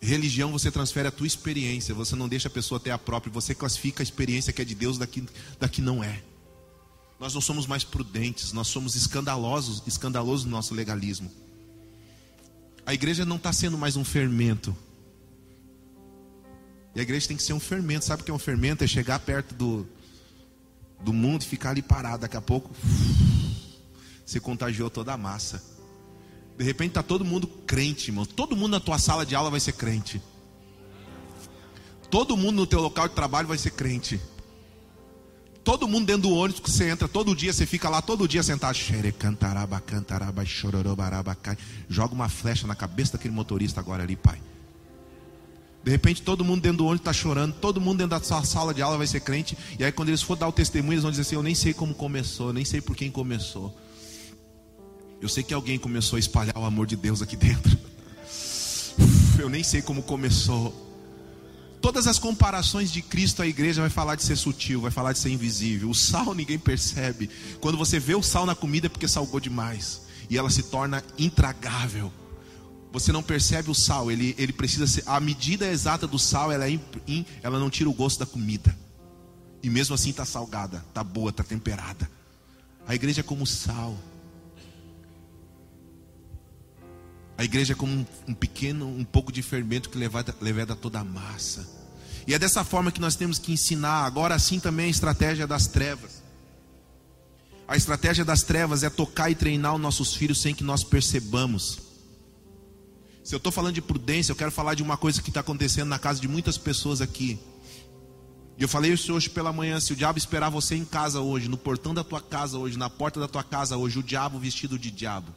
Religião 0.00 0.50
você 0.50 0.70
transfere 0.70 1.08
a 1.08 1.12
tua 1.12 1.26
experiência, 1.26 1.94
você 1.94 2.16
não 2.16 2.28
deixa 2.28 2.48
a 2.48 2.50
pessoa 2.50 2.80
ter 2.80 2.90
a 2.90 2.98
própria, 2.98 3.32
você 3.32 3.54
classifica 3.54 4.02
a 4.02 4.04
experiência 4.04 4.52
que 4.52 4.62
é 4.62 4.64
de 4.64 4.74
Deus 4.74 4.96
daqui, 4.96 5.24
daqui 5.60 5.82
não 5.82 6.02
é. 6.02 6.22
Nós 7.20 7.34
não 7.34 7.40
somos 7.40 7.66
mais 7.66 7.84
prudentes, 7.84 8.52
nós 8.52 8.68
somos 8.68 8.96
escandalosos, 8.96 9.82
escandalosos 9.86 10.46
no 10.46 10.50
nosso 10.50 10.74
legalismo. 10.74 11.30
A 12.86 12.92
igreja 12.92 13.24
não 13.24 13.36
está 13.36 13.52
sendo 13.52 13.78
mais 13.78 13.96
um 13.96 14.04
fermento. 14.04 14.76
E 16.94 17.00
a 17.00 17.02
igreja 17.02 17.26
tem 17.26 17.36
que 17.36 17.42
ser 17.42 17.52
um 17.52 17.60
fermento. 17.60 18.04
Sabe 18.04 18.22
o 18.22 18.24
que 18.24 18.30
é 18.30 18.34
um 18.34 18.38
fermento? 18.38 18.84
É 18.84 18.86
chegar 18.86 19.18
perto 19.20 19.54
do, 19.54 19.86
do 21.00 21.12
mundo 21.12 21.42
e 21.42 21.46
ficar 21.46 21.70
ali 21.70 21.82
parado. 21.82 22.22
Daqui 22.22 22.36
a 22.36 22.42
pouco, 22.42 22.70
você 24.24 24.38
contagiou 24.38 24.90
toda 24.90 25.12
a 25.12 25.16
massa. 25.16 25.62
De 26.56 26.64
repente 26.64 26.90
está 26.90 27.02
todo 27.02 27.24
mundo 27.24 27.48
crente, 27.48 28.10
irmão. 28.10 28.24
Todo 28.24 28.54
mundo 28.54 28.72
na 28.72 28.80
tua 28.80 28.98
sala 28.98 29.24
de 29.24 29.34
aula 29.34 29.50
vai 29.50 29.60
ser 29.60 29.72
crente. 29.72 30.22
Todo 32.10 32.36
mundo 32.36 32.56
no 32.56 32.66
teu 32.66 32.80
local 32.80 33.08
de 33.08 33.14
trabalho 33.14 33.48
vai 33.48 33.58
ser 33.58 33.70
crente. 33.70 34.20
Todo 35.64 35.88
mundo 35.88 36.04
dentro 36.04 36.28
do 36.28 36.34
ônibus 36.34 36.60
que 36.60 36.70
você 36.70 36.90
entra 36.90 37.08
todo 37.08 37.34
dia, 37.34 37.50
você 37.50 37.64
fica 37.64 37.88
lá 37.88 38.02
todo 38.02 38.28
dia 38.28 38.42
sentado. 38.42 38.76
Joga 41.88 42.14
uma 42.14 42.28
flecha 42.28 42.66
na 42.66 42.74
cabeça 42.74 43.12
daquele 43.14 43.32
motorista 43.32 43.80
agora 43.80 44.02
ali, 44.02 44.14
pai. 44.14 44.38
De 45.82 45.90
repente 45.90 46.22
todo 46.22 46.44
mundo 46.44 46.60
dentro 46.60 46.78
do 46.78 46.84
ônibus 46.84 47.00
está 47.00 47.12
chorando, 47.12 47.54
todo 47.54 47.80
mundo 47.80 47.98
dentro 47.98 48.18
da 48.18 48.24
sua 48.24 48.44
sala 48.44 48.74
de 48.74 48.82
aula 48.82 48.98
vai 48.98 49.06
ser 49.06 49.20
crente. 49.20 49.56
E 49.78 49.84
aí 49.84 49.90
quando 49.90 50.10
eles 50.10 50.20
for 50.20 50.36
dar 50.36 50.48
o 50.48 50.52
testemunho, 50.52 50.94
eles 50.94 51.02
vão 51.02 51.10
dizer 51.10 51.22
assim: 51.22 51.34
Eu 51.34 51.42
nem 51.42 51.54
sei 51.54 51.72
como 51.72 51.94
começou, 51.94 52.52
nem 52.52 52.64
sei 52.64 52.82
por 52.82 52.94
quem 52.94 53.10
começou. 53.10 53.74
Eu 55.22 55.28
sei 55.30 55.42
que 55.42 55.54
alguém 55.54 55.78
começou 55.78 56.18
a 56.18 56.20
espalhar 56.20 56.58
o 56.58 56.64
amor 56.66 56.86
de 56.86 56.96
Deus 56.96 57.22
aqui 57.22 57.36
dentro. 57.36 57.78
Eu 59.40 59.48
nem 59.48 59.62
sei 59.62 59.80
como 59.80 60.02
começou. 60.02 60.83
Todas 61.84 62.06
as 62.06 62.18
comparações 62.18 62.90
de 62.90 63.02
Cristo 63.02 63.42
à 63.42 63.46
igreja 63.46 63.82
vai 63.82 63.90
falar 63.90 64.14
de 64.14 64.22
ser 64.22 64.36
sutil, 64.36 64.80
vai 64.80 64.90
falar 64.90 65.12
de 65.12 65.18
ser 65.18 65.28
invisível. 65.28 65.90
O 65.90 65.94
sal 65.94 66.34
ninguém 66.34 66.58
percebe. 66.58 67.28
Quando 67.60 67.76
você 67.76 68.00
vê 68.00 68.14
o 68.14 68.22
sal 68.22 68.46
na 68.46 68.54
comida 68.54 68.86
é 68.86 68.88
porque 68.88 69.06
salgou 69.06 69.38
demais. 69.38 70.00
E 70.30 70.38
ela 70.38 70.48
se 70.48 70.62
torna 70.62 71.04
intragável. 71.18 72.10
Você 72.90 73.12
não 73.12 73.22
percebe 73.22 73.70
o 73.70 73.74
sal, 73.74 74.10
ele, 74.10 74.34
ele 74.38 74.54
precisa 74.54 74.86
ser. 74.86 75.02
A 75.04 75.20
medida 75.20 75.68
exata 75.68 76.06
do 76.06 76.18
sal, 76.18 76.50
ela, 76.50 76.66
é 76.66 76.80
in, 77.06 77.26
ela 77.42 77.58
não 77.58 77.68
tira 77.68 77.90
o 77.90 77.92
gosto 77.92 78.20
da 78.20 78.24
comida. 78.24 78.74
E 79.62 79.68
mesmo 79.68 79.94
assim 79.94 80.08
está 80.08 80.24
salgada, 80.24 80.82
está 80.88 81.04
boa, 81.04 81.28
está 81.28 81.44
temperada. 81.44 82.10
A 82.88 82.94
igreja 82.94 83.20
é 83.20 83.22
como 83.22 83.46
sal. 83.46 83.94
A 87.36 87.44
igreja 87.44 87.72
é 87.72 87.76
como 87.76 88.06
um, 88.28 88.34
pequeno, 88.34 88.86
um 88.86 89.04
pouco 89.04 89.32
de 89.32 89.42
fermento 89.42 89.90
que 89.90 89.98
levada, 89.98 90.34
leveda 90.40 90.76
toda 90.76 91.00
a 91.00 91.04
massa. 91.04 91.68
E 92.26 92.32
é 92.32 92.38
dessa 92.38 92.64
forma 92.64 92.92
que 92.92 93.00
nós 93.00 93.16
temos 93.16 93.38
que 93.38 93.52
ensinar. 93.52 94.04
Agora 94.04 94.38
sim 94.38 94.60
também 94.60 94.86
a 94.86 94.90
estratégia 94.90 95.46
das 95.46 95.66
trevas. 95.66 96.22
A 97.66 97.76
estratégia 97.76 98.24
das 98.24 98.42
trevas 98.42 98.82
é 98.82 98.90
tocar 98.90 99.30
e 99.30 99.34
treinar 99.34 99.74
os 99.74 99.80
nossos 99.80 100.14
filhos 100.14 100.40
sem 100.40 100.54
que 100.54 100.62
nós 100.62 100.84
percebamos. 100.84 101.80
Se 103.24 103.34
eu 103.34 103.38
estou 103.38 103.50
falando 103.50 103.74
de 103.74 103.82
prudência, 103.82 104.32
eu 104.32 104.36
quero 104.36 104.52
falar 104.52 104.74
de 104.74 104.82
uma 104.82 104.96
coisa 104.96 105.20
que 105.20 105.30
está 105.30 105.40
acontecendo 105.40 105.88
na 105.88 105.98
casa 105.98 106.20
de 106.20 106.28
muitas 106.28 106.56
pessoas 106.56 107.00
aqui. 107.00 107.38
E 108.56 108.62
eu 108.62 108.68
falei 108.68 108.92
isso 108.92 109.12
hoje 109.12 109.28
pela 109.28 109.52
manhã. 109.52 109.80
Se 109.80 109.92
o 109.92 109.96
diabo 109.96 110.18
esperar 110.18 110.50
você 110.50 110.76
em 110.76 110.84
casa 110.84 111.20
hoje, 111.20 111.48
no 111.48 111.56
portão 111.56 111.92
da 111.92 112.04
tua 112.04 112.20
casa 112.20 112.58
hoje, 112.58 112.78
na 112.78 112.88
porta 112.88 113.18
da 113.18 113.26
tua 113.26 113.42
casa 113.42 113.76
hoje, 113.76 113.98
o 113.98 114.02
diabo 114.02 114.38
vestido 114.38 114.78
de 114.78 114.90
diabo 114.90 115.34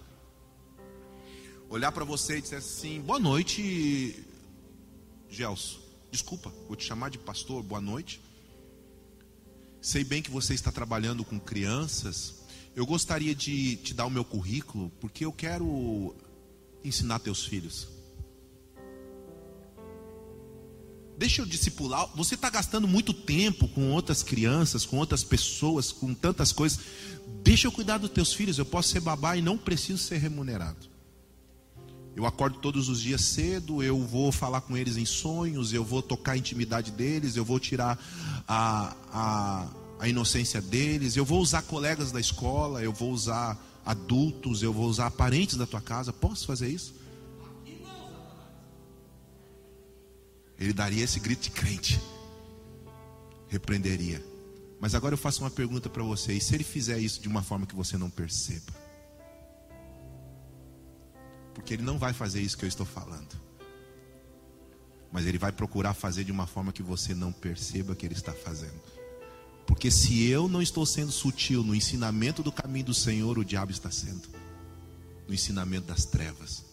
olhar 1.69 1.91
para 1.91 2.05
você 2.05 2.37
e 2.37 2.41
dizer 2.41 2.57
assim: 2.57 3.01
boa 3.01 3.19
noite, 3.19 4.23
Gelson. 5.29 5.79
Desculpa, 6.11 6.51
vou 6.67 6.75
te 6.75 6.85
chamar 6.85 7.09
de 7.09 7.17
pastor, 7.17 7.61
boa 7.61 7.81
noite. 7.81 8.21
Sei 9.81 10.03
bem 10.03 10.21
que 10.21 10.31
você 10.31 10.53
está 10.53 10.71
trabalhando 10.71 11.23
com 11.23 11.39
crianças. 11.39 12.35
Eu 12.75 12.85
gostaria 12.85 13.33
de 13.35 13.75
te 13.77 13.93
dar 13.93 14.05
o 14.05 14.09
meu 14.09 14.23
currículo, 14.23 14.91
porque 14.99 15.25
eu 15.25 15.31
quero 15.31 16.15
ensinar 16.83 17.19
teus 17.19 17.45
filhos. 17.45 17.87
Deixa 21.17 21.41
eu 21.41 21.45
discipular. 21.45 22.07
Você 22.15 22.35
está 22.35 22.49
gastando 22.49 22.87
muito 22.87 23.11
tempo 23.11 23.67
com 23.69 23.91
outras 23.91 24.21
crianças, 24.21 24.85
com 24.85 24.97
outras 24.97 25.23
pessoas, 25.23 25.91
com 25.91 26.13
tantas 26.13 26.51
coisas. 26.51 26.79
Deixa 27.43 27.67
eu 27.67 27.71
cuidar 27.71 27.97
dos 27.97 28.11
teus 28.11 28.33
filhos. 28.33 28.59
Eu 28.59 28.65
posso 28.65 28.89
ser 28.89 28.99
babá 28.99 29.35
e 29.35 29.41
não 29.41 29.57
preciso 29.57 29.97
ser 29.97 30.17
remunerado. 30.17 30.96
Eu 32.17 32.25
acordo 32.25 32.57
todos 32.57 32.89
os 32.89 32.99
dias 32.99 33.21
cedo, 33.21 33.83
eu 33.83 34.03
vou 34.03 34.31
falar 34.31 34.61
com 34.61 34.75
eles 34.75 34.97
em 34.97 35.05
sonhos, 35.05 35.71
eu 35.71 35.83
vou 35.83 36.01
tocar 36.01 36.31
a 36.31 36.37
intimidade 36.37 36.89
deles, 36.89 37.35
eu 37.35 37.45
vou 37.45 37.59
tirar 37.59 37.95
a, 38.47 38.95
a, 39.13 39.67
a 39.99 40.09
inocência 40.09 40.59
deles, 40.59 41.15
eu 41.15 41.23
vou 41.23 41.39
usar 41.39 41.61
colegas 41.61 42.11
da 42.11 42.19
escola, 42.19 42.81
eu 42.81 42.91
vou 42.91 43.11
usar 43.11 43.55
adultos, 43.85 44.63
eu 44.63 44.73
vou 44.73 44.87
usar 44.87 45.11
parentes 45.11 45.57
da 45.57 45.67
tua 45.67 45.79
casa. 45.79 46.11
Posso 46.11 46.47
fazer 46.47 46.69
isso? 46.69 46.95
Ele 50.59 50.73
daria 50.73 51.03
esse 51.03 51.19
grito 51.19 51.43
de 51.43 51.51
crente, 51.51 52.01
repreenderia. 53.47 54.25
Mas 54.79 54.95
agora 54.95 55.13
eu 55.13 55.19
faço 55.19 55.43
uma 55.43 55.51
pergunta 55.51 55.87
para 55.87 56.01
você: 56.01 56.33
e 56.33 56.41
se 56.41 56.55
ele 56.55 56.63
fizer 56.63 56.97
isso 56.97 57.21
de 57.21 57.27
uma 57.27 57.43
forma 57.43 57.67
que 57.67 57.75
você 57.75 57.95
não 57.95 58.09
perceba? 58.09 58.86
Porque 61.57 61.73
ele 61.73 61.81
não 61.81 61.97
vai 61.97 62.13
fazer 62.13 62.39
isso 62.39 62.55
que 62.55 62.63
eu 62.63 62.69
estou 62.69 62.85
falando. 62.85 63.35
Mas 65.11 65.25
ele 65.25 65.39
vai 65.39 65.51
procurar 65.51 65.95
fazer 65.95 66.23
de 66.23 66.31
uma 66.31 66.45
forma 66.45 66.71
que 66.71 66.83
você 66.83 67.15
não 67.15 67.31
perceba 67.31 67.95
que 67.95 68.05
ele 68.05 68.13
está 68.13 68.31
fazendo. 68.31 68.79
Porque 69.65 69.89
se 69.89 70.27
eu 70.27 70.47
não 70.47 70.61
estou 70.61 70.85
sendo 70.85 71.11
sutil 71.11 71.63
no 71.63 71.73
ensinamento 71.73 72.43
do 72.43 72.51
caminho 72.51 72.85
do 72.85 72.93
Senhor, 72.93 73.39
o 73.39 73.43
diabo 73.43 73.71
está 73.71 73.89
sendo. 73.89 74.29
No 75.27 75.33
ensinamento 75.33 75.87
das 75.87 76.05
trevas. 76.05 76.63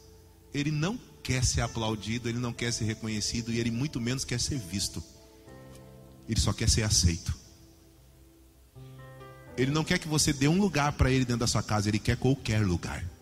Ele 0.53 0.71
não 0.71 1.01
quer 1.23 1.43
ser 1.43 1.63
aplaudido, 1.63 2.29
ele 2.29 2.39
não 2.39 2.53
quer 2.53 2.71
ser 2.71 2.85
reconhecido 2.85 3.51
e 3.51 3.59
ele 3.59 3.71
muito 3.71 3.99
menos 3.99 4.23
quer 4.23 4.39
ser 4.39 4.59
visto. 4.59 5.03
Ele 6.29 6.39
só 6.39 6.53
quer 6.53 6.69
ser 6.69 6.83
aceito. 6.83 7.35
Ele 9.57 9.71
não 9.71 9.83
quer 9.83 9.99
que 9.99 10.09
você 10.09 10.31
dê 10.31 10.47
um 10.47 10.61
lugar 10.61 10.93
para 10.93 11.11
ele 11.11 11.25
dentro 11.25 11.41
da 11.41 11.47
sua 11.47 11.63
casa, 11.63 11.89
ele 11.89 11.99
quer 11.99 12.19
qualquer 12.19 12.67
lugar. 12.67 13.14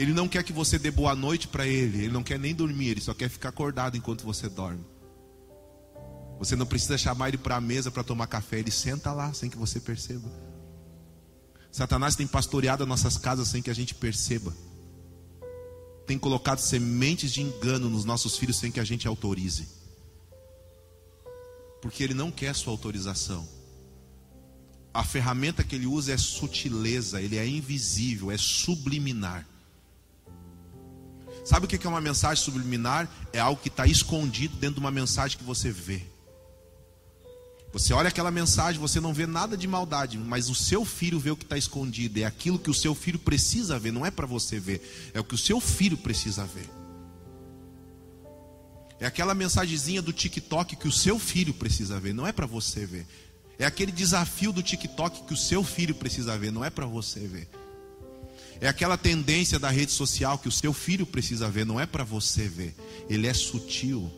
Ele 0.00 0.14
não 0.14 0.26
quer 0.26 0.42
que 0.42 0.50
você 0.50 0.78
dê 0.78 0.90
boa 0.90 1.14
noite 1.14 1.46
para 1.46 1.66
ele, 1.66 2.04
ele 2.04 2.12
não 2.12 2.22
quer 2.22 2.38
nem 2.38 2.54
dormir, 2.54 2.88
ele 2.88 3.02
só 3.02 3.12
quer 3.12 3.28
ficar 3.28 3.50
acordado 3.50 3.98
enquanto 3.98 4.24
você 4.24 4.48
dorme. 4.48 4.82
Você 6.38 6.56
não 6.56 6.64
precisa 6.64 6.96
chamar 6.96 7.28
ele 7.28 7.36
para 7.36 7.56
a 7.56 7.60
mesa 7.60 7.90
para 7.90 8.02
tomar 8.02 8.26
café, 8.26 8.60
ele 8.60 8.70
senta 8.70 9.12
lá 9.12 9.30
sem 9.34 9.50
que 9.50 9.58
você 9.58 9.78
perceba. 9.78 10.26
Satanás 11.70 12.16
tem 12.16 12.26
pastoreado 12.26 12.82
as 12.82 12.88
nossas 12.88 13.18
casas 13.18 13.48
sem 13.48 13.60
que 13.60 13.68
a 13.68 13.74
gente 13.74 13.94
perceba. 13.94 14.56
Tem 16.06 16.18
colocado 16.18 16.60
sementes 16.60 17.30
de 17.30 17.42
engano 17.42 17.90
nos 17.90 18.06
nossos 18.06 18.38
filhos 18.38 18.56
sem 18.56 18.72
que 18.72 18.80
a 18.80 18.84
gente 18.84 19.06
autorize. 19.06 19.68
Porque 21.82 22.02
ele 22.02 22.14
não 22.14 22.30
quer 22.30 22.54
sua 22.54 22.72
autorização. 22.72 23.46
A 24.94 25.04
ferramenta 25.04 25.62
que 25.62 25.74
ele 25.74 25.86
usa 25.86 26.14
é 26.14 26.16
sutileza, 26.16 27.20
ele 27.20 27.36
é 27.36 27.46
invisível, 27.46 28.30
é 28.30 28.38
subliminar. 28.38 29.49
Sabe 31.50 31.66
o 31.66 31.68
que 31.68 31.84
é 31.84 31.90
uma 31.90 32.00
mensagem 32.00 32.44
subliminar? 32.44 33.10
É 33.32 33.40
algo 33.40 33.60
que 33.60 33.66
está 33.66 33.84
escondido 33.84 34.56
dentro 34.58 34.76
de 34.76 34.80
uma 34.82 34.90
mensagem 34.92 35.36
que 35.36 35.42
você 35.42 35.68
vê. 35.68 36.00
Você 37.72 37.92
olha 37.92 38.06
aquela 38.06 38.30
mensagem, 38.30 38.80
você 38.80 39.00
não 39.00 39.12
vê 39.12 39.26
nada 39.26 39.56
de 39.56 39.66
maldade, 39.66 40.16
mas 40.16 40.48
o 40.48 40.54
seu 40.54 40.84
filho 40.84 41.18
vê 41.18 41.32
o 41.32 41.36
que 41.36 41.42
está 41.42 41.58
escondido. 41.58 42.20
É 42.20 42.24
aquilo 42.24 42.56
que 42.56 42.70
o 42.70 42.74
seu 42.74 42.94
filho 42.94 43.18
precisa 43.18 43.80
ver, 43.80 43.90
não 43.92 44.06
é 44.06 44.12
para 44.12 44.28
você 44.28 44.60
ver, 44.60 45.10
é 45.12 45.18
o 45.18 45.24
que 45.24 45.34
o 45.34 45.38
seu 45.38 45.60
filho 45.60 45.96
precisa 45.98 46.44
ver. 46.44 46.70
É 49.00 49.06
aquela 49.06 49.34
mensagenzinha 49.34 50.00
do 50.00 50.12
TikTok 50.12 50.76
que 50.76 50.86
o 50.86 50.92
seu 50.92 51.18
filho 51.18 51.52
precisa 51.52 51.98
ver, 51.98 52.14
não 52.14 52.28
é 52.28 52.30
para 52.30 52.46
você 52.46 52.86
ver. 52.86 53.04
É 53.58 53.66
aquele 53.66 53.90
desafio 53.90 54.52
do 54.52 54.62
TikTok 54.62 55.24
que 55.24 55.34
o 55.34 55.36
seu 55.36 55.64
filho 55.64 55.96
precisa 55.96 56.38
ver, 56.38 56.52
não 56.52 56.64
é 56.64 56.70
para 56.70 56.86
você 56.86 57.26
ver. 57.26 57.48
É 58.60 58.68
aquela 58.68 58.98
tendência 58.98 59.58
da 59.58 59.70
rede 59.70 59.92
social 59.92 60.38
que 60.38 60.48
o 60.48 60.52
seu 60.52 60.72
filho 60.72 61.06
precisa 61.06 61.48
ver, 61.48 61.64
não 61.64 61.80
é 61.80 61.86
para 61.86 62.04
você 62.04 62.46
ver. 62.46 62.76
Ele 63.08 63.26
é 63.26 63.32
sutil. 63.32 64.12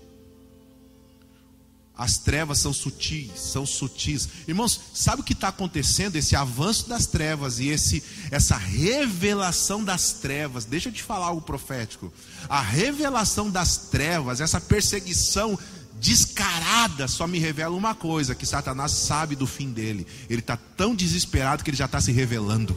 As 1.96 2.18
trevas 2.18 2.59
são 2.59 2.72
sutis, 2.72 3.31
são 3.37 3.64
sutis. 3.64 4.28
Irmãos, 4.48 4.81
sabe 4.94 5.20
o 5.20 5.24
que 5.24 5.35
está 5.35 5.48
acontecendo? 5.48 6.16
Esse 6.16 6.35
avanço 6.35 6.88
das 6.88 7.07
trevas 7.07 7.61
e 7.61 7.68
esse, 7.68 8.02
essa 8.31 8.57
revelação 8.57 9.85
das 9.85 10.14
trevas. 10.14 10.64
Deixa 10.64 10.88
eu 10.88 10.92
te 10.92 11.02
falar 11.02 11.26
algo 11.26 11.42
profético. 11.42 12.12
A 12.49 12.61
revelação 12.61 13.51
das 13.51 13.76
trevas, 13.76 14.40
essa 14.40 14.61
perseguição 14.61 15.57
descarada, 16.01 17.07
só 17.07 17.26
me 17.26 17.38
revela 17.38 17.76
uma 17.76 17.95
coisa: 17.95 18.34
que 18.34 18.47
Satanás 18.47 18.90
sabe 18.90 19.36
do 19.36 19.47
fim 19.47 19.70
dele. 19.70 20.07
Ele 20.28 20.40
está 20.40 20.57
tão 20.57 20.97
desesperado 20.97 21.62
que 21.62 21.70
ele 21.70 21.76
já 21.76 21.84
está 21.84 22.01
se 22.01 22.11
revelando. 22.11 22.76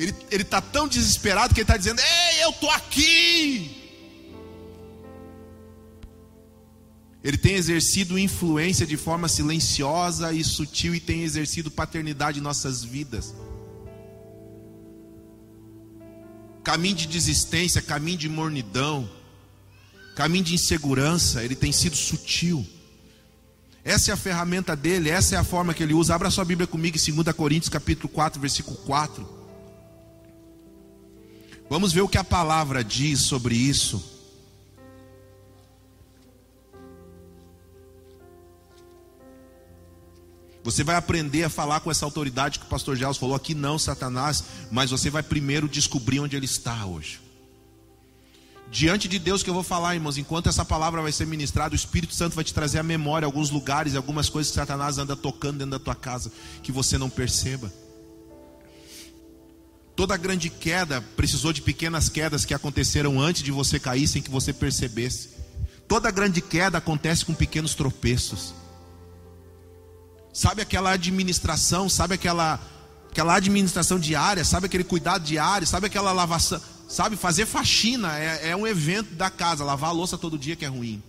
Ele 0.00 0.42
está 0.42 0.62
tão 0.62 0.88
desesperado 0.88 1.52
que 1.52 1.60
ele 1.60 1.64
está 1.64 1.76
dizendo: 1.76 2.00
Ei, 2.00 2.44
eu 2.44 2.50
estou 2.50 2.70
aqui. 2.70 3.76
Ele 7.22 7.36
tem 7.36 7.54
exercido 7.54 8.18
influência 8.18 8.86
de 8.86 8.96
forma 8.96 9.28
silenciosa 9.28 10.32
e 10.32 10.42
sutil 10.42 10.94
e 10.94 11.00
tem 11.00 11.22
exercido 11.22 11.70
paternidade 11.70 12.38
em 12.38 12.42
nossas 12.42 12.82
vidas. 12.82 13.34
Caminho 16.64 16.96
de 16.96 17.06
desistência, 17.06 17.82
caminho 17.82 18.16
de 18.16 18.28
mornidão, 18.28 19.08
caminho 20.16 20.44
de 20.44 20.54
insegurança, 20.54 21.44
ele 21.44 21.54
tem 21.54 21.72
sido 21.72 21.96
sutil. 21.96 22.66
Essa 23.84 24.12
é 24.12 24.14
a 24.14 24.16
ferramenta 24.16 24.74
dele, 24.74 25.10
essa 25.10 25.34
é 25.34 25.38
a 25.38 25.44
forma 25.44 25.74
que 25.74 25.82
ele 25.82 25.92
usa. 25.92 26.14
Abra 26.14 26.30
sua 26.30 26.44
Bíblia 26.44 26.66
comigo 26.66 26.96
em 26.96 27.12
2 27.22 27.36
Coríntios, 27.36 27.68
capítulo 27.68 28.08
4, 28.08 28.40
versículo 28.40 28.76
4. 28.78 29.39
Vamos 31.70 31.92
ver 31.92 32.00
o 32.00 32.08
que 32.08 32.18
a 32.18 32.24
palavra 32.24 32.82
diz 32.82 33.20
sobre 33.20 33.54
isso. 33.54 34.02
Você 40.64 40.82
vai 40.82 40.96
aprender 40.96 41.44
a 41.44 41.48
falar 41.48 41.78
com 41.78 41.88
essa 41.88 42.04
autoridade 42.04 42.58
que 42.58 42.66
o 42.66 42.68
pastor 42.68 42.96
Gels 42.96 43.16
falou 43.16 43.36
aqui, 43.36 43.54
não, 43.54 43.78
Satanás, 43.78 44.42
mas 44.68 44.90
você 44.90 45.08
vai 45.10 45.22
primeiro 45.22 45.68
descobrir 45.68 46.18
onde 46.18 46.34
ele 46.34 46.44
está 46.44 46.84
hoje. 46.84 47.20
Diante 48.68 49.06
de 49.06 49.20
Deus 49.20 49.44
que 49.44 49.48
eu 49.48 49.54
vou 49.54 49.62
falar, 49.62 49.94
irmãos, 49.94 50.18
enquanto 50.18 50.48
essa 50.48 50.64
palavra 50.64 51.00
vai 51.00 51.12
ser 51.12 51.26
ministrada, 51.26 51.72
o 51.72 51.76
Espírito 51.76 52.14
Santo 52.14 52.34
vai 52.34 52.42
te 52.42 52.52
trazer 52.52 52.80
à 52.80 52.82
memória 52.82 53.26
alguns 53.26 53.48
lugares, 53.48 53.94
algumas 53.94 54.28
coisas 54.28 54.50
que 54.50 54.56
Satanás 54.56 54.98
anda 54.98 55.14
tocando 55.14 55.58
dentro 55.58 55.78
da 55.78 55.78
tua 55.78 55.94
casa, 55.94 56.32
que 56.64 56.72
você 56.72 56.98
não 56.98 57.08
perceba. 57.08 57.72
Toda 60.00 60.16
grande 60.16 60.48
queda 60.48 61.02
precisou 61.14 61.52
de 61.52 61.60
pequenas 61.60 62.08
quedas 62.08 62.46
que 62.46 62.54
aconteceram 62.54 63.20
antes 63.20 63.42
de 63.42 63.52
você 63.52 63.78
cair 63.78 64.08
sem 64.08 64.22
que 64.22 64.30
você 64.30 64.50
percebesse. 64.50 65.28
Toda 65.86 66.10
grande 66.10 66.40
queda 66.40 66.78
acontece 66.78 67.22
com 67.22 67.34
pequenos 67.34 67.74
tropeços. 67.74 68.54
Sabe 70.32 70.62
aquela 70.62 70.92
administração, 70.92 71.86
sabe 71.86 72.14
aquela 72.14 72.58
aquela 73.10 73.34
administração 73.34 73.98
diária, 73.98 74.42
sabe 74.42 74.64
aquele 74.64 74.84
cuidado 74.84 75.22
diário, 75.22 75.66
sabe 75.66 75.88
aquela 75.88 76.12
lavação, 76.12 76.62
sabe 76.88 77.14
fazer 77.14 77.44
faxina 77.44 78.18
é, 78.18 78.52
é 78.52 78.56
um 78.56 78.66
evento 78.66 79.14
da 79.14 79.28
casa, 79.28 79.64
lavar 79.64 79.90
a 79.90 79.92
louça 79.92 80.16
todo 80.16 80.38
dia 80.38 80.56
que 80.56 80.64
é 80.64 80.68
ruim. 80.68 81.02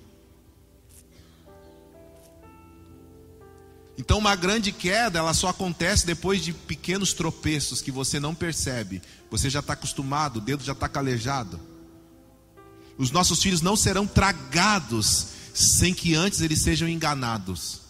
Então, 4.02 4.18
uma 4.18 4.36
grande 4.36 4.72
queda, 4.72 5.20
ela 5.20 5.32
só 5.32 5.50
acontece 5.50 6.08
depois 6.08 6.44
de 6.44 6.54
pequenos 6.54 7.14
tropeços 7.14 7.84
que 7.84 7.92
você 7.92 8.20
não 8.20 8.34
percebe. 8.34 9.00
Você 9.30 9.48
já 9.48 9.60
está 9.60 9.74
acostumado, 9.74 10.38
o 10.38 10.42
dedo 10.42 10.64
já 10.64 10.72
está 10.72 10.90
calejado. 10.90 11.60
Os 12.98 13.12
nossos 13.12 13.44
filhos 13.44 13.62
não 13.62 13.76
serão 13.76 14.08
tragados 14.08 15.28
sem 15.54 15.94
que 15.94 16.16
antes 16.16 16.42
eles 16.42 16.64
sejam 16.64 16.90
enganados. 16.90 17.82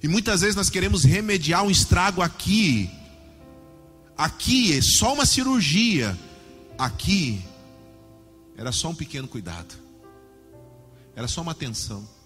E 0.00 0.06
muitas 0.06 0.42
vezes 0.42 0.54
nós 0.54 0.70
queremos 0.70 1.02
remediar 1.02 1.64
um 1.64 1.70
estrago 1.70 2.22
aqui. 2.22 2.88
Aqui 4.16 4.78
é 4.78 4.80
só 4.80 5.14
uma 5.14 5.26
cirurgia. 5.26 6.16
Aqui 6.78 7.44
era 8.56 8.70
só 8.70 8.90
um 8.90 8.94
pequeno 8.94 9.26
cuidado. 9.26 9.74
Era 11.16 11.26
só 11.26 11.42
uma 11.42 11.50
atenção. 11.50 12.21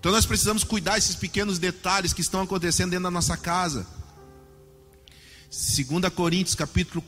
Então 0.00 0.10
nós 0.10 0.24
precisamos 0.24 0.64
cuidar 0.64 0.94
desses 0.94 1.14
pequenos 1.14 1.58
detalhes 1.58 2.14
que 2.14 2.22
estão 2.22 2.40
acontecendo 2.40 2.90
dentro 2.90 3.04
da 3.04 3.10
nossa 3.10 3.36
casa. 3.36 3.86
2 5.50 6.10
Coríntios 6.14 6.54
capítulo 6.54 7.04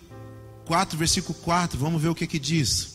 4, 0.67 0.99
versículo 0.99 1.35
4, 1.41 1.79
vamos 1.79 2.03
ver 2.03 2.11
o 2.11 2.15
que 2.15 2.27
que 2.27 2.39
diz. 2.39 2.93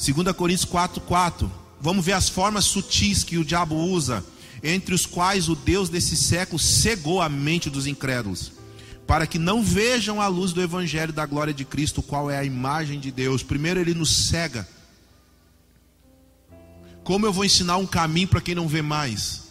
2 0.00 0.36
Coríntios 0.36 0.64
4, 0.64 1.00
4. 1.00 1.50
Vamos 1.80 2.06
ver 2.06 2.12
as 2.12 2.28
formas 2.28 2.64
sutis 2.64 3.24
que 3.24 3.36
o 3.36 3.44
diabo 3.44 3.74
usa, 3.74 4.24
entre 4.62 4.94
os 4.94 5.04
quais 5.04 5.48
o 5.48 5.56
Deus 5.56 5.88
desse 5.88 6.16
século 6.16 6.60
cegou 6.60 7.20
a 7.20 7.28
mente 7.28 7.68
dos 7.68 7.88
incrédulos, 7.88 8.52
para 9.04 9.26
que 9.26 9.38
não 9.38 9.64
vejam 9.64 10.20
a 10.20 10.28
luz 10.28 10.52
do 10.52 10.62
Evangelho 10.62 11.12
da 11.12 11.26
glória 11.26 11.52
de 11.52 11.64
Cristo, 11.64 12.02
qual 12.02 12.30
é 12.30 12.38
a 12.38 12.44
imagem 12.44 13.00
de 13.00 13.10
Deus. 13.10 13.42
Primeiro, 13.42 13.80
ele 13.80 13.94
nos 13.94 14.28
cega. 14.28 14.77
Como 17.08 17.24
eu 17.24 17.32
vou 17.32 17.42
ensinar 17.42 17.78
um 17.78 17.86
caminho 17.86 18.28
para 18.28 18.38
quem 18.38 18.54
não 18.54 18.68
vê 18.68 18.82
mais? 18.82 19.44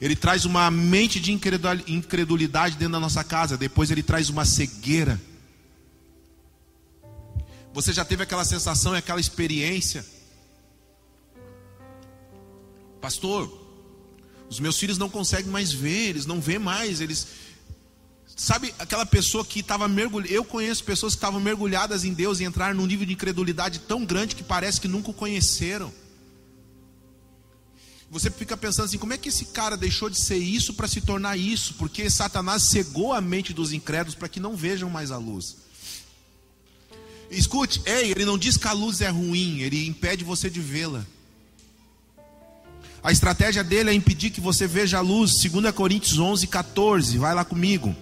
Ele 0.00 0.16
traz 0.16 0.46
uma 0.46 0.70
mente 0.70 1.20
de 1.20 1.30
incredulidade 1.30 2.76
dentro 2.76 2.92
da 2.94 2.98
nossa 2.98 3.22
casa, 3.22 3.58
depois, 3.58 3.90
ele 3.90 4.02
traz 4.02 4.30
uma 4.30 4.46
cegueira. 4.46 5.20
Você 7.74 7.92
já 7.92 8.02
teve 8.02 8.22
aquela 8.22 8.46
sensação 8.46 8.94
e 8.94 8.96
aquela 8.96 9.20
experiência? 9.20 10.06
Pastor, 12.98 13.52
os 14.48 14.58
meus 14.58 14.78
filhos 14.78 14.96
não 14.96 15.10
conseguem 15.10 15.52
mais 15.52 15.70
ver, 15.70 16.08
eles 16.08 16.24
não 16.24 16.40
vê 16.40 16.58
mais, 16.58 17.02
eles 17.02 17.26
sabe 18.34 18.74
aquela 18.78 19.04
pessoa 19.04 19.44
que 19.44 19.60
estava 19.60 19.86
mergulhada, 19.86 20.32
eu 20.32 20.46
conheço 20.46 20.82
pessoas 20.82 21.12
que 21.12 21.18
estavam 21.18 21.40
mergulhadas 21.40 22.04
em 22.04 22.14
Deus 22.14 22.40
e 22.40 22.44
entraram 22.44 22.74
num 22.74 22.86
nível 22.86 23.04
de 23.04 23.12
incredulidade 23.12 23.80
tão 23.80 24.02
grande 24.02 24.34
que 24.34 24.42
parece 24.42 24.80
que 24.80 24.88
nunca 24.88 25.10
o 25.10 25.14
conheceram. 25.14 25.92
Você 28.14 28.30
fica 28.30 28.56
pensando 28.56 28.84
assim, 28.84 28.96
como 28.96 29.12
é 29.12 29.18
que 29.18 29.28
esse 29.28 29.46
cara 29.46 29.76
deixou 29.76 30.08
de 30.08 30.20
ser 30.20 30.36
isso 30.36 30.74
para 30.74 30.86
se 30.86 31.00
tornar 31.00 31.36
isso? 31.36 31.74
Porque 31.74 32.08
Satanás 32.08 32.62
cegou 32.62 33.12
a 33.12 33.20
mente 33.20 33.52
dos 33.52 33.72
incrédulos 33.72 34.14
para 34.14 34.28
que 34.28 34.38
não 34.38 34.54
vejam 34.54 34.88
mais 34.88 35.10
a 35.10 35.18
luz. 35.18 35.56
Escute, 37.28 37.82
ei, 37.84 38.12
ele 38.12 38.24
não 38.24 38.38
diz 38.38 38.56
que 38.56 38.68
a 38.68 38.72
luz 38.72 39.00
é 39.00 39.08
ruim, 39.08 39.62
ele 39.62 39.84
impede 39.88 40.22
você 40.22 40.48
de 40.48 40.60
vê-la. 40.60 41.04
A 43.02 43.10
estratégia 43.10 43.64
dele 43.64 43.90
é 43.90 43.92
impedir 43.92 44.30
que 44.30 44.40
você 44.40 44.64
veja 44.64 44.98
a 44.98 45.00
luz. 45.00 45.32
2 45.42 45.74
Coríntios 45.74 46.16
11, 46.16 46.46
14. 46.46 47.18
Vai 47.18 47.34
lá 47.34 47.44
comigo. 47.44 47.96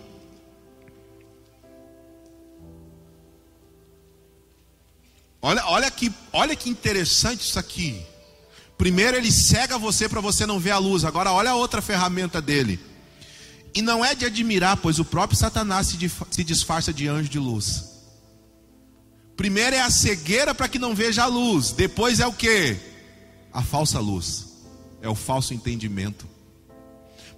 Olha, 5.41 5.65
olha, 5.69 5.91
que, 5.91 6.13
olha 6.35 6.55
que 6.55 6.69
interessante 6.69 7.41
isso 7.41 7.59
aqui. 7.59 8.12
Primeiro 8.77 9.17
ele 9.17 9.31
cega 9.31 9.79
você 9.79 10.09
para 10.09 10.21
você 10.21 10.47
não 10.47 10.59
ver 10.59 10.71
a 10.71 10.79
luz. 10.79 11.05
Agora 11.05 11.33
olha 11.33 11.51
a 11.51 11.55
outra 11.55 11.81
ferramenta 11.81 12.41
dele. 12.41 12.81
E 13.75 13.81
não 13.81 14.05
é 14.05 14.15
de 14.15 14.27
admirar, 14.27 14.77
pois 14.77 14.99
o 14.99 15.05
próprio 15.05 15.39
Satanás 15.39 15.87
se, 15.87 16.13
se 16.31 16.45
disfarça 16.45 16.93
de 16.93 17.09
anjo 17.09 17.29
de 17.29 17.39
luz. 17.39 17.85
Primeiro 19.37 19.75
é 19.75 19.81
a 19.81 19.91
cegueira 19.91 20.55
para 20.55 20.69
que 20.69 20.79
não 20.79 20.95
veja 20.95 21.25
a 21.25 21.27
luz. 21.27 21.73
Depois 21.73 22.21
é 22.21 22.27
o 22.27 22.33
que? 22.33 22.77
A 23.53 23.63
falsa 23.63 23.99
luz. 23.99 24.49
É 25.01 25.09
o 25.09 25.15
falso 25.15 25.55
entendimento. 25.55 26.29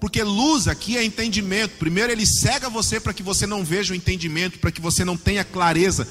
Porque 0.01 0.23
luz 0.23 0.69
aqui 0.69 0.99
é 0.99 1.05
entendimento. 1.05 1.79
Primeiro 1.79 2.13
ele 2.13 2.27
cega 2.27 2.69
você 2.69 3.01
para 3.01 3.15
que 3.15 3.23
você 3.23 3.47
não 3.47 3.65
veja 3.65 3.93
o 3.93 3.97
entendimento, 3.97 4.59
para 4.59 4.73
que 4.73 4.81
você 4.81 5.05
não 5.05 5.17
tenha 5.17 5.45
clareza. 5.45 6.07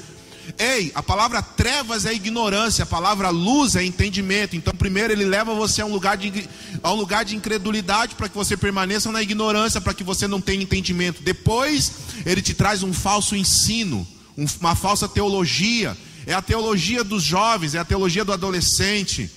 Ei, 0.58 0.92
a 0.94 1.02
palavra 1.02 1.42
trevas 1.42 2.06
é 2.06 2.12
ignorância, 2.12 2.82
a 2.82 2.86
palavra 2.86 3.30
luz 3.30 3.76
é 3.76 3.84
entendimento. 3.84 4.56
Então, 4.56 4.74
primeiro 4.74 5.12
ele 5.12 5.24
leva 5.24 5.54
você 5.54 5.82
a 5.82 5.86
um 5.86 5.92
lugar 5.92 6.16
de, 6.16 6.48
a 6.82 6.92
um 6.92 6.96
lugar 6.96 7.24
de 7.24 7.36
incredulidade 7.36 8.14
para 8.14 8.28
que 8.28 8.34
você 8.36 8.56
permaneça 8.56 9.10
na 9.10 9.22
ignorância, 9.22 9.80
para 9.80 9.94
que 9.94 10.04
você 10.04 10.26
não 10.26 10.40
tenha 10.40 10.62
entendimento. 10.62 11.22
Depois, 11.22 11.92
ele 12.24 12.42
te 12.42 12.54
traz 12.54 12.82
um 12.82 12.92
falso 12.92 13.34
ensino 13.34 14.06
uma 14.36 14.74
falsa 14.74 15.08
teologia. 15.08 15.96
É 16.26 16.34
a 16.34 16.42
teologia 16.42 17.04
dos 17.04 17.22
jovens, 17.22 17.74
é 17.74 17.78
a 17.78 17.84
teologia 17.84 18.24
do 18.24 18.32
adolescente, 18.32 19.30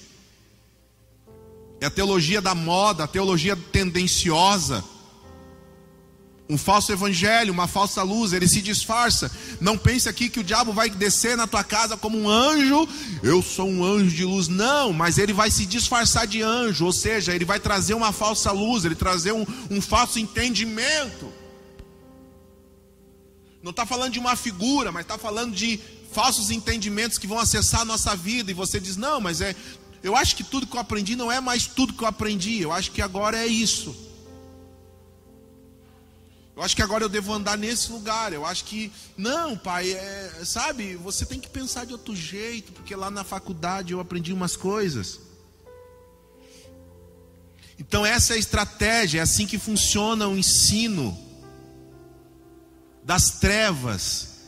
é 1.82 1.86
a 1.86 1.90
teologia 1.90 2.42
da 2.42 2.56
moda, 2.56 3.04
a 3.04 3.08
teologia 3.08 3.56
tendenciosa. 3.56 4.84
Um 6.50 6.58
falso 6.58 6.94
evangelho, 6.94 7.52
uma 7.52 7.68
falsa 7.68 8.02
luz, 8.04 8.32
ele 8.32 8.48
se 8.48 8.62
disfarça. 8.62 9.30
Não 9.60 9.78
pense 9.78 10.08
aqui 10.08 10.30
que 10.30 10.40
o 10.40 10.44
diabo 10.44 10.72
vai 10.72 10.90
descer 10.90 11.36
na 11.36 11.46
tua 11.46 11.62
casa 11.64 11.98
como 11.98 12.18
um 12.18 12.30
anjo. 12.30 12.88
Eu 13.22 13.42
sou 13.42 13.68
um 13.68 13.84
anjo 13.84 14.16
de 14.16 14.24
luz. 14.24 14.48
Não, 14.48 14.94
mas 14.94 15.18
ele 15.18 15.34
vai 15.34 15.52
se 15.52 15.66
disfarçar 15.66 16.26
de 16.26 16.42
anjo, 16.42 16.86
ou 16.86 16.94
seja, 16.94 17.36
ele 17.36 17.44
vai 17.44 17.60
trazer 17.60 17.96
uma 17.96 18.14
falsa 18.14 18.52
luz, 18.54 18.86
ele 18.86 18.96
trazer 18.96 19.34
um, 19.34 19.46
um 19.70 19.82
falso 19.82 20.20
entendimento. 20.20 21.34
Não 23.62 23.72
está 23.72 23.86
falando 23.86 24.14
de 24.14 24.20
uma 24.20 24.38
figura, 24.38 24.90
mas 24.90 25.02
está 25.02 25.18
falando 25.18 25.54
de 25.54 25.82
falsos 26.14 26.50
entendimentos 26.50 27.18
que 27.18 27.28
vão 27.28 27.40
acessar 27.40 27.82
a 27.82 27.86
nossa 27.86 28.16
vida. 28.16 28.50
E 28.50 28.54
você 28.54 28.80
diz: 28.80 28.96
Não, 28.96 29.20
mas 29.20 29.42
é. 29.42 29.54
Eu 30.02 30.16
acho 30.16 30.34
que 30.38 30.44
tudo 30.46 30.66
que 30.66 30.78
eu 30.78 30.80
aprendi 30.80 31.18
não 31.18 31.30
é 31.30 31.42
mais 31.42 31.68
tudo 31.68 31.92
que 31.92 32.04
eu 32.04 32.08
aprendi. 32.08 32.62
Eu 32.62 32.72
acho 32.72 32.92
que 32.92 33.02
agora 33.02 33.38
é 33.38 33.48
isso. 33.48 34.07
Eu 36.58 36.64
acho 36.64 36.76
que 36.76 36.82
agora 36.82 37.04
eu 37.04 37.10
devo 37.10 37.32
andar 37.32 37.56
nesse 37.56 37.92
lugar. 37.92 38.34
Eu 38.34 38.44
acho 38.44 38.66
que. 38.66 38.92
Não, 39.16 39.56
pai, 39.56 39.92
é, 39.92 40.42
sabe? 40.44 40.96
Você 40.96 41.24
tem 41.24 41.40
que 41.40 41.48
pensar 41.48 41.86
de 41.86 41.94
outro 41.94 42.16
jeito, 42.16 42.72
porque 42.72 42.96
lá 42.96 43.12
na 43.12 43.24
faculdade 43.24 43.94
eu 43.94 44.00
aprendi 44.00 44.34
umas 44.34 44.56
coisas. 44.56 45.20
Então, 47.78 48.04
essa 48.04 48.34
é 48.34 48.38
a 48.38 48.40
estratégia, 48.40 49.20
é 49.20 49.22
assim 49.22 49.46
que 49.46 49.60
funciona 49.60 50.28
o 50.28 50.36
ensino 50.36 51.16
das 53.04 53.40
trevas. 53.40 54.40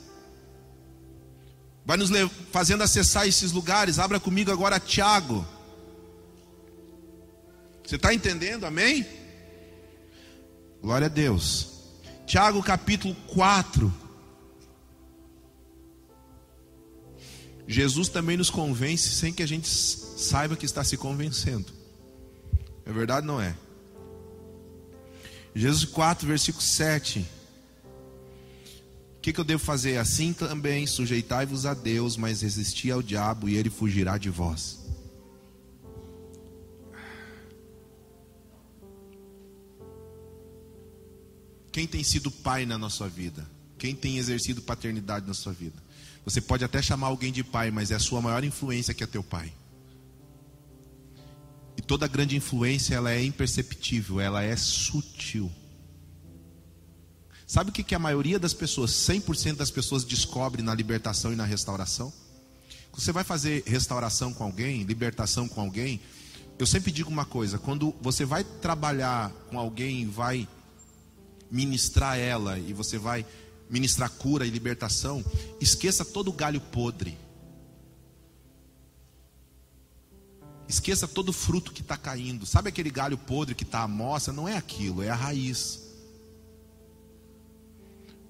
Vai 1.86 1.95
nos 1.95 2.10
fazendo 2.51 2.82
acessar 2.82 3.28
esses 3.28 3.51
lugares. 3.51 3.99
Abra 3.99 4.20
comigo 4.20 4.51
agora 4.51 4.80
Tiago. 4.80 5.47
Você 7.86 7.97
está 7.97 8.12
entendendo? 8.12 8.66
Amém? 8.66 9.05
Glória 10.82 11.05
a 11.05 11.10
Deus. 11.10 11.68
Tiago 12.30 12.61
capítulo 12.61 13.15
4. 13.25 13.91
Jesus 17.67 18.07
também 18.07 18.38
nos 18.38 18.51
convence 18.51 19.09
sem 19.09 19.34
que 19.34 19.41
a 19.41 19.47
gente 19.47 19.67
saiba 19.67 20.55
que 20.55 20.63
está 20.63 20.84
se 20.84 20.95
convencendo. 20.95 21.73
É 22.86 22.93
verdade, 22.93 23.25
não 23.25 23.41
é? 23.41 23.55
Jesus 25.55 25.86
4, 25.86 26.27
versículo 26.27 26.61
7. 26.61 27.25
O 29.17 29.21
que, 29.23 29.34
que 29.34 29.39
eu 29.39 29.43
devo 29.43 29.63
fazer? 29.63 29.97
Assim 29.97 30.32
também 30.32 30.86
sujeitai-vos 30.86 31.65
a 31.65 31.73
Deus, 31.73 32.15
mas 32.15 32.43
resisti 32.43 32.91
ao 32.91 33.01
diabo 33.01 33.49
e 33.49 33.57
ele 33.57 33.71
fugirá 33.71 34.19
de 34.19 34.30
vós. 34.30 34.77
Quem 41.72 41.88
tem 41.88 42.03
sido 42.03 42.32
pai 42.32 42.65
na 42.65 42.78
nossa 42.78 43.07
vida? 43.07 43.45
Quem 43.78 43.95
tem 43.95 44.17
exercido 44.17 44.61
paternidade 44.61 45.28
na 45.28 45.34
sua 45.34 45.53
vida? 45.53 45.82
Você 46.26 46.41
pode 46.41 46.63
até 46.63 46.82
chamar 46.82 47.07
alguém 47.07 47.32
de 47.32 47.43
pai, 47.43 47.72
mas 47.72 47.91
é 47.91 47.95
a 47.95 47.99
sua 47.99 48.22
maior 48.22 48.43
influência 48.43 48.93
que 48.93 49.03
é 49.03 49.07
teu 49.07 49.24
pai. 49.24 49.53
E 51.78 51.82
toda 51.82 52.07
grande 52.07 52.36
influência 52.36 52.95
ela 52.95 53.11
é 53.11 53.24
imperceptível, 53.24 54.20
ela 54.20 54.43
é 54.43 54.55
sutil. 54.55 55.51
Sabe 57.47 57.70
o 57.70 57.74
que, 57.74 57.84
que 57.84 57.95
a 57.95 57.99
maioria 57.99 58.38
das 58.38 58.53
pessoas, 58.53 58.91
100% 58.91 59.55
das 59.55 59.72
pessoas 59.72 60.03
descobre 60.03 60.61
na 60.61 60.76
libertação 60.76 61.32
e 61.32 61.36
na 61.36 61.45
restauração? 61.45 62.13
Você 62.93 63.11
vai 63.11 63.24
fazer 63.24 63.63
restauração 63.65 64.34
com 64.34 64.43
alguém, 64.43 64.84
libertação 64.84 65.47
com 65.47 65.61
alguém, 65.61 66.01
eu 66.59 66.67
sempre 66.67 66.91
digo 66.91 67.09
uma 67.09 67.24
coisa: 67.24 67.57
quando 67.57 67.95
você 68.01 68.26
vai 68.26 68.43
trabalhar 68.43 69.32
com 69.49 69.57
alguém, 69.57 70.05
vai 70.05 70.45
ministrar 71.51 72.17
ela 72.17 72.59
e 72.59 72.73
você 72.73 72.97
vai 72.97 73.25
ministrar 73.69 74.09
cura 74.09 74.45
e 74.45 74.49
libertação, 74.49 75.23
esqueça 75.61 76.03
todo 76.03 76.29
o 76.29 76.33
galho 76.33 76.59
podre. 76.59 77.17
Esqueça 80.67 81.07
todo 81.07 81.29
o 81.29 81.33
fruto 81.33 81.71
que 81.71 81.81
está 81.81 81.97
caindo. 81.97 82.45
Sabe 82.45 82.69
aquele 82.69 82.91
galho 82.91 83.17
podre 83.17 83.55
que 83.55 83.63
está 83.63 83.81
à 83.81 83.87
mostra? 83.87 84.31
Não 84.31 84.47
é 84.47 84.55
aquilo, 84.55 85.01
é 85.01 85.09
a 85.09 85.15
raiz. 85.15 85.79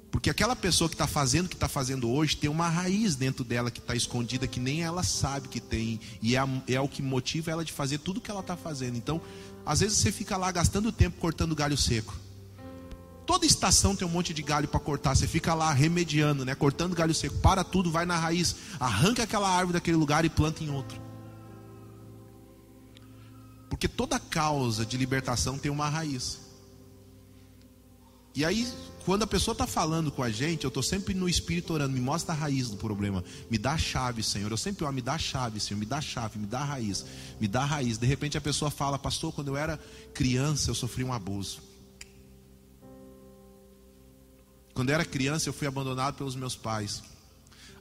Porque 0.09 0.29
aquela 0.29 0.55
pessoa 0.55 0.89
que 0.89 0.95
está 0.95 1.05
fazendo 1.05 1.45
o 1.45 1.49
que 1.49 1.55
está 1.55 1.67
fazendo 1.67 2.09
hoje 2.09 2.35
tem 2.35 2.49
uma 2.49 2.67
raiz 2.67 3.15
dentro 3.15 3.43
dela 3.43 3.69
que 3.69 3.79
está 3.79 3.93
escondida 3.95 4.47
que 4.47 4.59
nem 4.59 4.81
ela 4.81 5.03
sabe 5.03 5.47
que 5.49 5.59
tem. 5.59 5.99
E 6.21 6.35
é, 6.35 6.39
é 6.67 6.81
o 6.81 6.87
que 6.87 7.01
motiva 7.01 7.51
ela 7.51 7.63
de 7.63 7.73
fazer 7.73 7.99
tudo 7.99 8.17
o 8.17 8.21
que 8.21 8.31
ela 8.31 8.39
está 8.39 8.57
fazendo. 8.57 8.97
Então, 8.97 9.21
às 9.65 9.81
vezes 9.81 9.97
você 9.97 10.11
fica 10.11 10.35
lá 10.35 10.51
gastando 10.51 10.91
tempo 10.91 11.19
cortando 11.19 11.55
galho 11.55 11.77
seco. 11.77 12.15
Toda 13.29 13.45
estação 13.45 13.95
tem 13.95 14.07
um 14.07 14.09
monte 14.09 14.33
de 14.33 14.41
galho 14.41 14.67
para 14.67 14.79
cortar. 14.79 15.15
Você 15.15 15.27
fica 15.27 15.53
lá 15.53 15.71
remediando, 15.71 16.43
né? 16.43 16.55
Cortando 16.55 16.95
galho 16.95 17.13
seco. 17.13 17.37
Para 17.37 17.63
tudo, 17.63 17.91
vai 17.91 18.03
na 18.03 18.17
raiz. 18.17 18.55
Arranca 18.79 19.21
aquela 19.21 19.47
árvore 19.47 19.73
daquele 19.73 19.97
lugar 19.97 20.25
e 20.25 20.29
planta 20.31 20.63
em 20.63 20.71
outro. 20.71 20.99
Porque 23.69 23.87
toda 23.87 24.19
causa 24.19 24.83
de 24.83 24.97
libertação 24.97 25.59
tem 25.59 25.69
uma 25.69 25.87
raiz. 25.87 26.39
E 28.33 28.43
aí, 28.43 28.67
quando 29.05 29.21
a 29.21 29.27
pessoa 29.27 29.53
está 29.53 29.67
falando 29.67 30.11
com 30.11 30.23
a 30.23 30.31
gente, 30.31 30.63
eu 30.63 30.69
estou 30.69 30.81
sempre 30.81 31.13
no 31.13 31.29
espírito 31.29 31.71
orando, 31.71 31.93
me 31.93 32.01
mostra 32.01 32.33
a 32.33 32.35
raiz 32.35 32.67
do 32.71 32.77
problema, 32.77 33.23
me 33.47 33.59
dá 33.59 33.73
a 33.73 33.77
chave, 33.77 34.23
Senhor. 34.23 34.49
Eu 34.49 34.57
sempre 34.57 34.83
oro, 34.83 34.93
me 34.95 35.03
dá 35.03 35.13
a 35.13 35.19
chave, 35.19 35.59
Senhor, 35.59 35.79
me 35.79 35.85
dá 35.85 35.97
a 35.97 36.01
chave, 36.01 36.39
me 36.39 36.47
dá 36.47 36.61
a 36.61 36.65
raiz, 36.65 37.05
me 37.39 37.47
dá 37.47 37.61
a 37.61 37.65
raiz. 37.65 37.99
De 37.99 38.07
repente 38.07 38.39
a 38.39 38.41
pessoa 38.41 38.71
fala, 38.71 38.97
pastor, 38.97 39.31
quando 39.31 39.49
eu 39.49 39.55
era 39.55 39.79
criança 40.15 40.71
eu 40.71 40.75
sofri 40.75 41.03
um 41.03 41.13
abuso. 41.13 41.68
Quando 44.79 44.91
eu 44.91 44.95
era 44.95 45.03
criança, 45.03 45.49
eu 45.49 45.51
fui 45.51 45.67
abandonado 45.67 46.15
pelos 46.15 46.37
meus 46.37 46.55
pais. 46.55 47.03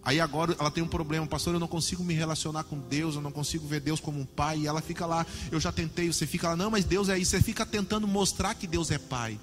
Aí 0.03 0.19
agora 0.19 0.57
ela 0.59 0.69
tem 0.69 0.83
um 0.83 0.89
problema, 0.89 1.25
pastor, 1.29 1.55
eu 1.55 1.61
não 1.61 1.69
consigo 1.69 2.03
me 2.03 2.13
relacionar 2.13 2.65
com 2.65 2.77
Deus, 2.77 3.15
eu 3.15 3.21
não 3.21 3.31
consigo 3.31 3.69
ver 3.69 3.79
Deus 3.79 4.01
como 4.01 4.19
um 4.19 4.25
pai. 4.25 4.59
E 4.59 4.67
ela 4.67 4.81
fica 4.81 5.07
lá, 5.07 5.25
eu 5.53 5.61
já 5.61 5.71
tentei, 5.71 6.13
você 6.13 6.27
fica 6.27 6.49
lá, 6.49 6.57
não, 6.57 6.73
mas 6.73 6.85
Deus 6.85 7.09
é 7.09 7.17
isso. 7.17 7.31
Você 7.31 7.41
fica 7.41 7.65
tentando 7.65 8.09
mostrar 8.09 8.53
que 8.57 8.67
Deus 8.67 8.91
é 8.91 8.99
pai. 8.99 9.39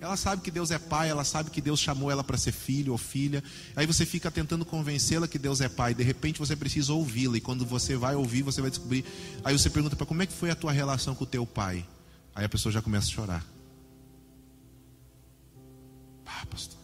Ela 0.00 0.16
sabe 0.16 0.40
que 0.40 0.50
Deus 0.50 0.70
é 0.70 0.78
pai, 0.78 1.10
ela 1.10 1.22
sabe 1.22 1.50
que 1.50 1.60
Deus 1.60 1.78
chamou 1.80 2.10
ela 2.10 2.24
para 2.24 2.38
ser 2.38 2.52
filho 2.52 2.92
ou 2.92 2.96
filha. 2.96 3.44
Aí 3.76 3.84
você 3.84 4.06
fica 4.06 4.30
tentando 4.30 4.64
convencê-la 4.64 5.28
que 5.28 5.38
Deus 5.38 5.60
é 5.60 5.68
pai. 5.68 5.92
De 5.92 6.02
repente 6.02 6.38
você 6.38 6.56
precisa 6.56 6.94
ouvi-la. 6.94 7.36
E 7.36 7.42
quando 7.42 7.66
você 7.66 7.94
vai 7.94 8.14
ouvir, 8.14 8.40
você 8.40 8.62
vai 8.62 8.70
descobrir. 8.70 9.04
Aí 9.44 9.52
você 9.52 9.68
pergunta 9.68 9.96
para 9.96 10.06
como 10.06 10.22
é 10.22 10.26
que 10.26 10.32
foi 10.32 10.50
a 10.50 10.54
tua 10.54 10.72
relação 10.72 11.14
com 11.14 11.24
o 11.24 11.26
teu 11.26 11.44
pai? 11.44 11.86
Aí 12.34 12.42
a 12.42 12.48
pessoa 12.48 12.72
já 12.72 12.80
começa 12.80 13.08
a 13.08 13.10
chorar. 13.10 13.61
Ah, 16.42 16.46
pastor. 16.46 16.78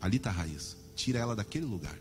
Ali 0.00 0.16
está 0.16 0.30
a 0.30 0.32
raiz. 0.32 0.76
Tira 0.96 1.18
ela 1.18 1.36
daquele 1.36 1.66
lugar. 1.66 1.96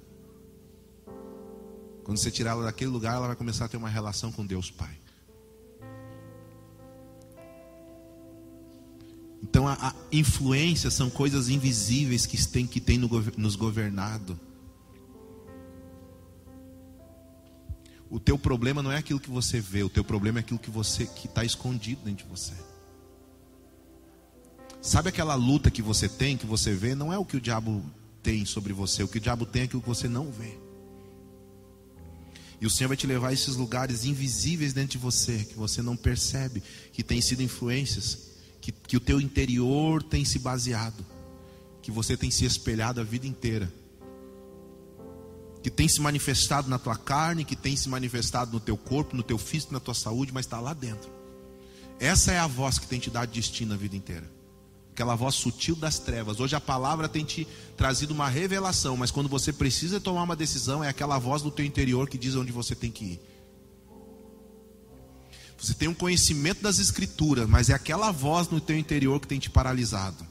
Quando 2.04 2.18
você 2.18 2.32
tirar 2.32 2.52
ela 2.52 2.64
daquele 2.64 2.90
lugar, 2.90 3.16
ela 3.16 3.28
vai 3.28 3.36
começar 3.36 3.66
a 3.66 3.68
ter 3.68 3.78
uma 3.78 3.90
relação 3.90 4.32
com 4.32 4.46
Deus 4.46 4.72
Pai. 4.72 4.98
Então 9.44 9.68
a, 9.68 9.74
a 9.74 9.96
influência 10.12 10.90
são 10.90 11.10
coisas 11.10 11.50
invisíveis 11.50 12.26
que 12.26 12.48
tem, 12.48 12.66
que 12.66 12.80
tem 12.80 12.98
no, 12.98 13.08
nos 13.38 13.56
governado. 13.56 14.40
O 18.10 18.20
teu 18.20 18.38
problema 18.38 18.84
não 18.84 18.92
é 18.92 18.98
aquilo 18.98 19.20
que 19.20 19.30
você 19.30 19.62
vê, 19.62 19.84
o 19.84 19.90
teu 19.90 20.04
problema 20.04 20.40
é 20.40 20.42
aquilo 20.42 20.60
que 20.60 20.70
você 20.70 21.06
que 21.06 21.28
está 21.28 21.46
escondido 21.46 22.04
dentro 22.04 22.26
de 22.26 22.30
você. 22.30 22.71
Sabe 24.82 25.10
aquela 25.10 25.36
luta 25.36 25.70
que 25.70 25.82
você 25.82 26.10
tem, 26.10 26.36
que 26.36 26.46
você 26.46 26.74
vê, 26.74 26.96
não 26.96 27.14
é 27.14 27.18
o 27.18 27.24
que 27.24 27.38
o 27.38 27.42
diabo 27.42 27.86
tem 28.24 28.46
sobre 28.46 28.74
você, 28.74 29.04
o 29.04 29.08
que 29.08 29.20
o 29.20 29.22
diabo 29.22 29.46
tem 29.46 29.62
é 29.62 29.66
aquilo 29.66 29.82
que 29.82 29.88
você 29.88 30.10
não 30.10 30.32
vê. 30.32 30.58
E 32.60 32.66
o 32.66 32.70
Senhor 32.70 32.88
vai 32.88 32.98
te 32.98 33.06
levar 33.06 33.30
a 33.30 33.34
esses 33.34 33.56
lugares 33.56 34.06
invisíveis 34.06 34.74
dentro 34.74 34.92
de 34.94 34.98
você, 34.98 35.46
que 35.46 35.54
você 35.54 35.84
não 35.84 35.96
percebe, 35.96 36.64
que 36.92 37.04
tem 37.04 37.22
sido 37.22 37.44
influências, 37.44 38.32
que, 38.60 38.72
que 38.72 38.98
o 38.98 39.00
teu 39.00 39.22
interior 39.22 40.02
tem 40.02 40.26
se 40.26 40.40
baseado, 40.40 41.06
que 41.84 41.92
você 41.92 42.18
tem 42.18 42.32
se 42.32 42.46
espelhado 42.46 43.00
a 43.00 43.04
vida 43.04 43.28
inteira, 43.28 43.72
que 45.62 45.70
tem 45.70 45.88
se 45.88 46.02
manifestado 46.02 46.68
na 46.68 46.80
tua 46.80 46.98
carne, 46.98 47.46
que 47.46 47.56
tem 47.56 47.76
se 47.76 47.88
manifestado 47.88 48.52
no 48.52 48.60
teu 48.60 48.78
corpo, 48.78 49.16
no 49.16 49.22
teu 49.22 49.38
físico, 49.38 49.74
na 49.74 49.80
tua 49.80 49.94
saúde, 49.94 50.32
mas 50.34 50.48
está 50.48 50.60
lá 50.60 50.74
dentro. 50.74 51.12
Essa 52.00 52.32
é 52.32 52.40
a 52.40 52.48
voz 52.48 52.80
que 52.80 52.88
tem 52.88 53.00
te 53.00 53.12
dado 53.12 53.32
destino 53.32 53.76
a 53.76 53.78
vida 53.78 53.96
inteira 53.96 54.41
aquela 54.94 55.16
voz 55.16 55.36
sutil 55.36 55.76
das 55.76 56.00
trevas. 56.00 56.40
Hoje 56.40 56.56
a 56.56 56.62
palavra 56.62 57.08
tem 57.08 57.24
te 57.24 57.48
trazido 57.78 58.14
uma 58.14 58.28
revelação, 58.28 58.98
mas 58.98 59.12
quando 59.12 59.30
você 59.30 59.52
precisa 59.54 60.00
tomar 60.00 60.24
uma 60.24 60.36
decisão, 60.36 60.84
é 60.84 60.90
aquela 60.90 61.18
voz 61.18 61.42
do 61.42 61.50
teu 61.50 61.66
interior 61.66 62.10
que 62.10 62.18
diz 62.18 62.36
onde 62.36 62.52
você 62.52 62.76
tem 62.76 62.92
que 62.92 63.06
ir. 63.06 63.22
Você 65.58 65.74
tem 65.74 65.88
um 65.88 65.94
conhecimento 65.94 66.62
das 66.62 66.80
escrituras, 66.80 67.48
mas 67.48 67.70
é 67.70 67.74
aquela 67.74 68.12
voz 68.12 68.50
no 68.50 68.60
teu 68.60 68.78
interior 68.78 69.20
que 69.20 69.28
tem 69.28 69.40
te 69.40 69.50
paralisado. 69.50 70.26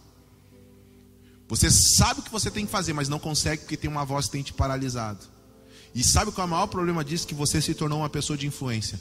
Você 1.48 1.70
sabe 1.70 2.20
o 2.20 2.22
que 2.22 2.30
você 2.30 2.50
tem 2.50 2.66
que 2.66 2.70
fazer, 2.70 2.92
mas 2.92 3.08
não 3.08 3.18
consegue 3.18 3.62
porque 3.62 3.76
tem 3.76 3.90
uma 3.90 4.04
voz 4.04 4.26
que 4.26 4.32
tem 4.32 4.42
te 4.42 4.52
paralisado. 4.52 5.24
E 5.94 6.04
sabe 6.04 6.30
qual 6.32 6.46
é 6.46 6.48
o 6.48 6.50
maior 6.50 6.66
problema 6.66 7.04
disso? 7.04 7.26
Que 7.26 7.34
você 7.34 7.60
se 7.60 7.74
tornou 7.74 8.00
uma 8.00 8.08
pessoa 8.08 8.36
de 8.36 8.46
influência. 8.46 9.00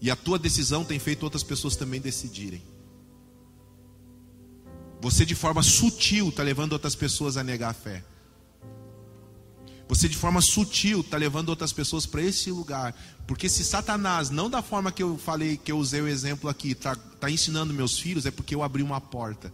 E 0.00 0.10
a 0.10 0.16
tua 0.16 0.38
decisão 0.38 0.84
tem 0.84 0.98
feito 0.98 1.22
outras 1.22 1.42
pessoas 1.42 1.76
também 1.76 2.00
decidirem. 2.00 2.62
Você 5.00 5.24
de 5.24 5.34
forma 5.34 5.62
sutil 5.62 6.28
está 6.28 6.42
levando 6.42 6.72
outras 6.72 6.94
pessoas 6.94 7.36
a 7.36 7.44
negar 7.44 7.70
a 7.70 7.74
fé. 7.74 8.04
Você 9.88 10.08
de 10.08 10.16
forma 10.16 10.40
sutil 10.40 11.00
está 11.00 11.16
levando 11.16 11.48
outras 11.48 11.72
pessoas 11.72 12.06
para 12.06 12.22
esse 12.22 12.50
lugar. 12.50 12.94
Porque 13.26 13.48
se 13.48 13.64
Satanás, 13.64 14.30
não 14.30 14.50
da 14.50 14.62
forma 14.62 14.90
que 14.90 15.02
eu 15.02 15.16
falei, 15.16 15.56
que 15.56 15.70
eu 15.70 15.78
usei 15.78 16.00
o 16.00 16.08
exemplo 16.08 16.50
aqui, 16.50 16.72
está 16.72 16.96
tá 16.96 17.30
ensinando 17.30 17.72
meus 17.72 17.98
filhos, 17.98 18.26
é 18.26 18.30
porque 18.30 18.54
eu 18.54 18.62
abri 18.62 18.82
uma 18.82 19.00
porta. 19.00 19.52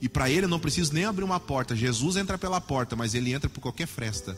E 0.00 0.08
para 0.08 0.28
ele 0.28 0.46
eu 0.46 0.50
não 0.50 0.58
preciso 0.58 0.92
nem 0.92 1.04
abrir 1.04 1.22
uma 1.22 1.38
porta. 1.38 1.76
Jesus 1.76 2.16
entra 2.16 2.36
pela 2.36 2.60
porta, 2.60 2.96
mas 2.96 3.14
ele 3.14 3.32
entra 3.32 3.48
por 3.48 3.60
qualquer 3.60 3.86
fresta. 3.86 4.36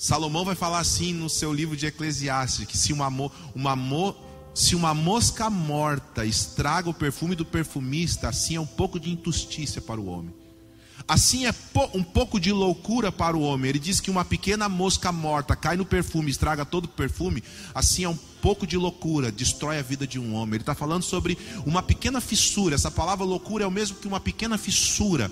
Salomão 0.00 0.44
vai 0.44 0.54
falar 0.54 0.78
assim 0.78 1.12
no 1.12 1.28
seu 1.28 1.52
livro 1.52 1.76
de 1.76 1.84
Eclesiastes: 1.84 2.64
que 2.68 2.78
se 2.78 2.92
uma, 2.92 3.08
uma, 3.52 4.16
se 4.54 4.76
uma 4.76 4.94
mosca 4.94 5.50
morta 5.50 6.24
estraga 6.24 6.88
o 6.88 6.94
perfume 6.94 7.34
do 7.34 7.44
perfumista, 7.44 8.28
assim 8.28 8.54
é 8.54 8.60
um 8.60 8.66
pouco 8.66 9.00
de 9.00 9.10
injustiça 9.10 9.80
para 9.80 10.00
o 10.00 10.06
homem. 10.06 10.32
Assim 11.06 11.46
é 11.46 11.54
um 11.94 12.02
pouco 12.02 12.38
de 12.38 12.52
loucura 12.52 13.10
para 13.10 13.36
o 13.36 13.40
homem. 13.40 13.70
Ele 13.70 13.78
diz 13.78 13.98
que 13.98 14.10
uma 14.10 14.24
pequena 14.24 14.68
mosca 14.68 15.10
morta 15.10 15.56
cai 15.56 15.76
no 15.76 15.84
perfume, 15.84 16.30
estraga 16.30 16.64
todo 16.64 16.84
o 16.84 16.88
perfume. 16.88 17.42
Assim 17.74 18.04
é 18.04 18.08
um 18.08 18.18
pouco 18.42 18.66
de 18.66 18.76
loucura, 18.76 19.32
destrói 19.32 19.78
a 19.78 19.82
vida 19.82 20.06
de 20.06 20.18
um 20.18 20.34
homem. 20.34 20.56
Ele 20.56 20.62
está 20.62 20.74
falando 20.74 21.02
sobre 21.02 21.38
uma 21.64 21.82
pequena 21.82 22.20
fissura. 22.20 22.74
Essa 22.74 22.90
palavra 22.90 23.24
loucura 23.24 23.64
é 23.64 23.66
o 23.66 23.70
mesmo 23.70 23.96
que 23.96 24.06
uma 24.06 24.20
pequena 24.20 24.58
fissura. 24.58 25.30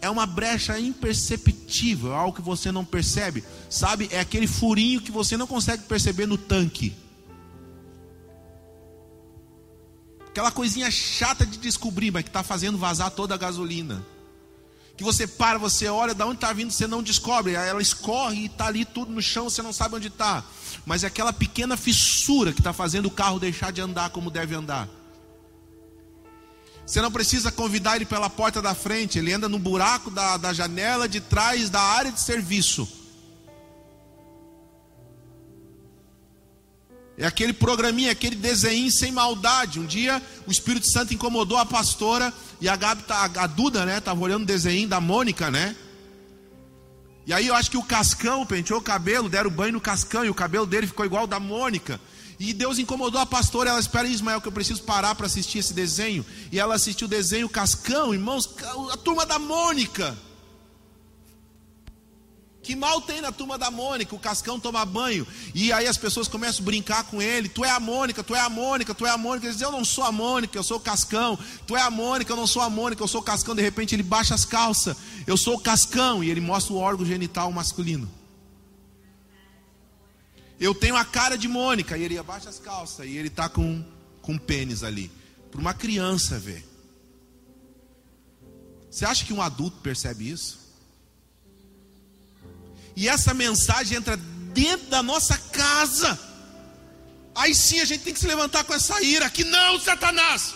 É 0.00 0.08
uma 0.08 0.26
brecha 0.26 0.78
imperceptível, 0.78 2.12
é 2.12 2.16
algo 2.16 2.36
que 2.36 2.42
você 2.42 2.70
não 2.70 2.84
percebe. 2.84 3.42
Sabe? 3.68 4.08
É 4.12 4.20
aquele 4.20 4.46
furinho 4.46 5.00
que 5.00 5.10
você 5.10 5.36
não 5.36 5.46
consegue 5.46 5.82
perceber 5.84 6.26
no 6.26 6.38
tanque. 6.38 6.94
Aquela 10.28 10.52
coisinha 10.52 10.88
chata 10.88 11.44
de 11.44 11.58
descobrir, 11.58 12.12
mas 12.12 12.22
que 12.22 12.28
está 12.28 12.44
fazendo 12.44 12.78
vazar 12.78 13.10
toda 13.10 13.34
a 13.34 13.38
gasolina. 13.38 14.06
Que 14.96 15.02
você 15.02 15.26
para, 15.26 15.58
você 15.58 15.88
olha, 15.88 16.14
de 16.14 16.22
onde 16.22 16.36
está 16.36 16.52
vindo, 16.52 16.70
você 16.70 16.86
não 16.86 17.02
descobre. 17.02 17.54
Ela 17.54 17.82
escorre 17.82 18.42
e 18.42 18.46
está 18.46 18.66
ali 18.66 18.84
tudo 18.84 19.10
no 19.10 19.22
chão, 19.22 19.50
você 19.50 19.62
não 19.62 19.72
sabe 19.72 19.96
onde 19.96 20.08
está. 20.08 20.44
Mas 20.86 21.02
é 21.02 21.08
aquela 21.08 21.32
pequena 21.32 21.76
fissura 21.76 22.52
que 22.52 22.60
está 22.60 22.72
fazendo 22.72 23.06
o 23.06 23.10
carro 23.10 23.40
deixar 23.40 23.72
de 23.72 23.80
andar 23.80 24.10
como 24.10 24.30
deve 24.30 24.54
andar. 24.54 24.88
Você 26.88 27.02
não 27.02 27.12
precisa 27.12 27.52
convidar 27.52 27.96
ele 27.96 28.06
pela 28.06 28.30
porta 28.30 28.62
da 28.62 28.74
frente, 28.74 29.18
ele 29.18 29.30
anda 29.30 29.46
no 29.46 29.58
buraco 29.58 30.10
da, 30.10 30.38
da 30.38 30.54
janela 30.54 31.06
de 31.06 31.20
trás 31.20 31.68
da 31.68 31.82
área 31.82 32.10
de 32.10 32.18
serviço. 32.18 32.88
É 37.18 37.26
aquele 37.26 37.52
programinha, 37.52 38.10
aquele 38.10 38.36
desenho 38.36 38.90
sem 38.90 39.12
maldade. 39.12 39.78
Um 39.78 39.84
dia 39.84 40.22
o 40.46 40.50
Espírito 40.50 40.86
Santo 40.86 41.12
incomodou 41.12 41.58
a 41.58 41.66
pastora 41.66 42.32
e 42.58 42.70
a 42.70 42.74
Gabi, 42.74 43.02
tá, 43.02 43.30
a 43.36 43.46
Duda, 43.46 43.84
né, 43.84 44.02
olhando 44.18 44.44
o 44.44 44.46
desenho 44.46 44.88
da 44.88 44.98
Mônica, 44.98 45.50
né? 45.50 45.76
E 47.26 47.34
aí 47.34 47.48
eu 47.48 47.54
acho 47.54 47.70
que 47.70 47.76
o 47.76 47.82
Cascão 47.82 48.46
penteou 48.46 48.80
o 48.80 48.82
cabelo, 48.82 49.28
deram 49.28 49.50
banho 49.50 49.74
no 49.74 49.80
Cascão 49.80 50.24
e 50.24 50.30
o 50.30 50.34
cabelo 50.34 50.64
dele 50.64 50.86
ficou 50.86 51.04
igual 51.04 51.22
ao 51.22 51.26
da 51.26 51.38
Mônica. 51.38 52.00
E 52.38 52.52
Deus 52.52 52.78
incomodou 52.78 53.20
a 53.20 53.26
pastora, 53.26 53.70
ela 53.70 53.80
espera 53.80 54.06
Ismael 54.06 54.40
que 54.40 54.46
eu 54.46 54.52
preciso 54.52 54.82
parar 54.82 55.14
para 55.14 55.26
assistir 55.26 55.58
esse 55.58 55.74
desenho. 55.74 56.24
E 56.52 56.58
ela 56.58 56.76
assistiu 56.76 57.06
o 57.06 57.10
desenho 57.10 57.48
Cascão, 57.48 58.14
irmãos, 58.14 58.48
a 58.92 58.96
turma 58.96 59.26
da 59.26 59.38
Mônica. 59.38 60.16
Que 62.62 62.76
mal 62.76 63.00
tem 63.00 63.22
na 63.22 63.32
turma 63.32 63.56
da 63.56 63.70
Mônica, 63.70 64.14
o 64.14 64.18
Cascão 64.18 64.60
toma 64.60 64.84
banho. 64.84 65.26
E 65.54 65.72
aí 65.72 65.86
as 65.86 65.96
pessoas 65.96 66.28
começam 66.28 66.62
a 66.62 66.66
brincar 66.66 67.02
com 67.04 67.20
ele. 67.22 67.48
Tu 67.48 67.64
é 67.64 67.70
a 67.70 67.80
Mônica, 67.80 68.22
tu 68.22 68.34
é 68.34 68.40
a 68.40 68.48
Mônica, 68.50 68.94
tu 68.94 69.06
é 69.06 69.10
a 69.10 69.16
Mônica. 69.16 69.46
Ele 69.46 69.54
diz, 69.54 69.62
eu 69.62 69.72
não 69.72 69.84
sou 69.86 70.04
a 70.04 70.12
Mônica, 70.12 70.56
eu 70.56 70.62
sou 70.62 70.76
o 70.76 70.80
Cascão. 70.80 71.38
Tu 71.66 71.74
é 71.74 71.80
a 71.80 71.90
Mônica, 71.90 72.30
eu 72.30 72.36
não 72.36 72.46
sou 72.46 72.60
a 72.60 72.68
Mônica, 72.68 73.02
eu 73.02 73.08
sou 73.08 73.22
o 73.22 73.24
Cascão. 73.24 73.54
De 73.54 73.62
repente 73.62 73.94
ele 73.94 74.02
baixa 74.02 74.34
as 74.34 74.44
calças. 74.44 74.96
Eu 75.26 75.38
sou 75.38 75.54
o 75.54 75.60
Cascão. 75.60 76.22
E 76.22 76.30
ele 76.30 76.42
mostra 76.42 76.74
o 76.74 76.76
órgão 76.76 77.06
genital 77.06 77.50
masculino. 77.50 78.17
Eu 80.60 80.74
tenho 80.74 80.96
a 80.96 81.04
cara 81.04 81.36
de 81.36 81.46
Mônica. 81.46 81.96
E 81.96 82.02
ele 82.02 82.18
abaixa 82.18 82.48
as 82.48 82.58
calças. 82.58 83.06
E 83.06 83.16
ele 83.16 83.28
está 83.28 83.48
com, 83.48 83.84
com 84.20 84.36
pênis 84.36 84.82
ali. 84.82 85.10
Para 85.50 85.60
uma 85.60 85.74
criança 85.74 86.38
ver. 86.38 86.66
Você 88.90 89.04
acha 89.04 89.24
que 89.24 89.32
um 89.32 89.42
adulto 89.42 89.78
percebe 89.78 90.30
isso? 90.30 90.58
E 92.96 93.08
essa 93.08 93.32
mensagem 93.32 93.96
entra 93.96 94.16
dentro 94.52 94.88
da 94.88 95.02
nossa 95.02 95.38
casa. 95.38 96.18
Aí 97.34 97.54
sim 97.54 97.78
a 97.80 97.84
gente 97.84 98.02
tem 98.02 98.12
que 98.12 98.18
se 98.18 98.26
levantar 98.26 98.64
com 98.64 98.74
essa 98.74 99.00
ira. 99.02 99.30
Que 99.30 99.44
não, 99.44 99.78
Satanás. 99.78 100.54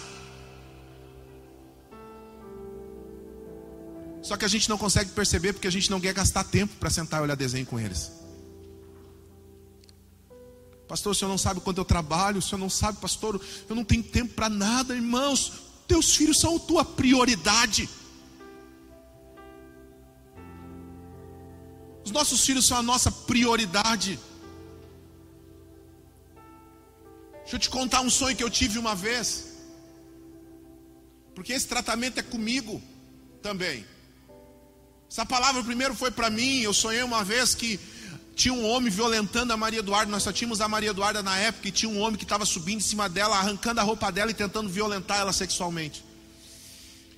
Só 4.23 4.37
que 4.37 4.45
a 4.45 4.49
gente 4.49 4.69
não 4.69 4.79
consegue 4.79 5.11
perceber 5.11 5.53
porque 5.53 5.67
a 5.67 5.73
gente 5.73 5.91
não 5.91 6.01
quer 6.01 6.15
gastar 6.15 6.45
tempo 6.45 6.75
para 6.77 6.91
sentar 6.91 7.21
e 7.21 7.25
olhar 7.25 7.37
desenho 7.37 7.67
com 7.67 7.79
eles. 7.79 8.11
Pastor, 10.93 11.13
o 11.13 11.15
senhor 11.15 11.31
não 11.31 11.39
sabe 11.39 11.59
quanto 11.59 11.79
eu 11.79 11.87
trabalho, 11.87 12.39
o 12.39 12.43
senhor 12.43 12.59
não 12.59 12.69
sabe, 12.69 12.99
pastor, 12.99 13.41
eu 13.67 13.75
não 13.75 13.83
tenho 13.83 14.03
tempo 14.03 14.35
para 14.35 14.51
nada, 14.51 14.95
irmãos. 14.95 15.51
Teus 15.89 16.15
filhos 16.15 16.39
são 16.39 16.57
a 16.57 16.61
tua 16.61 16.85
prioridade. 16.85 17.89
Os 22.05 22.11
nossos 22.11 22.45
filhos 22.45 22.67
são 22.67 22.77
a 22.77 22.83
nossa 22.83 23.11
prioridade. 23.11 24.21
Deixa 27.41 27.57
eu 27.57 27.59
te 27.59 27.71
contar 27.71 28.03
um 28.03 28.11
sonho 28.11 28.37
que 28.37 28.45
eu 28.45 28.51
tive 28.51 28.79
uma 28.79 28.95
vez. 28.95 29.55
Porque 31.35 31.55
esse 31.55 31.67
tratamento 31.67 32.21
é 32.21 32.23
comigo 32.23 32.83
também. 33.41 33.87
Essa 35.11 35.25
palavra 35.25 35.65
primeiro 35.65 35.95
foi 35.95 36.11
para 36.11 36.29
mim. 36.29 36.61
Eu 36.61 36.75
sonhei 36.75 37.03
uma 37.03 37.25
vez 37.25 37.55
que 37.55 37.81
tinha 38.35 38.55
um 38.55 38.67
homem 38.69 38.91
violentando 38.91 39.53
a 39.53 39.57
Maria 39.57 39.81
Eduarda. 39.81 40.11
Nós 40.11 40.23
só 40.23 40.33
tínhamos 40.33 40.61
a 40.61 40.69
Maria 40.69 40.91
Eduarda 40.91 41.23
na 41.23 41.37
época 41.39 41.69
e 41.69 41.73
tinha 41.73 41.91
um 41.91 42.01
homem 42.01 42.17
que 42.17 42.25
estava 42.25 42.45
subindo 42.45 42.79
em 42.79 42.83
cima 42.83 43.09
dela, 43.09 43.37
arrancando 43.37 43.81
a 43.81 43.83
roupa 43.83 44.11
dela 44.11 44.31
e 44.31 44.35
tentando 44.35 44.69
violentar 44.69 45.19
ela 45.19 45.33
sexualmente. 45.33 46.05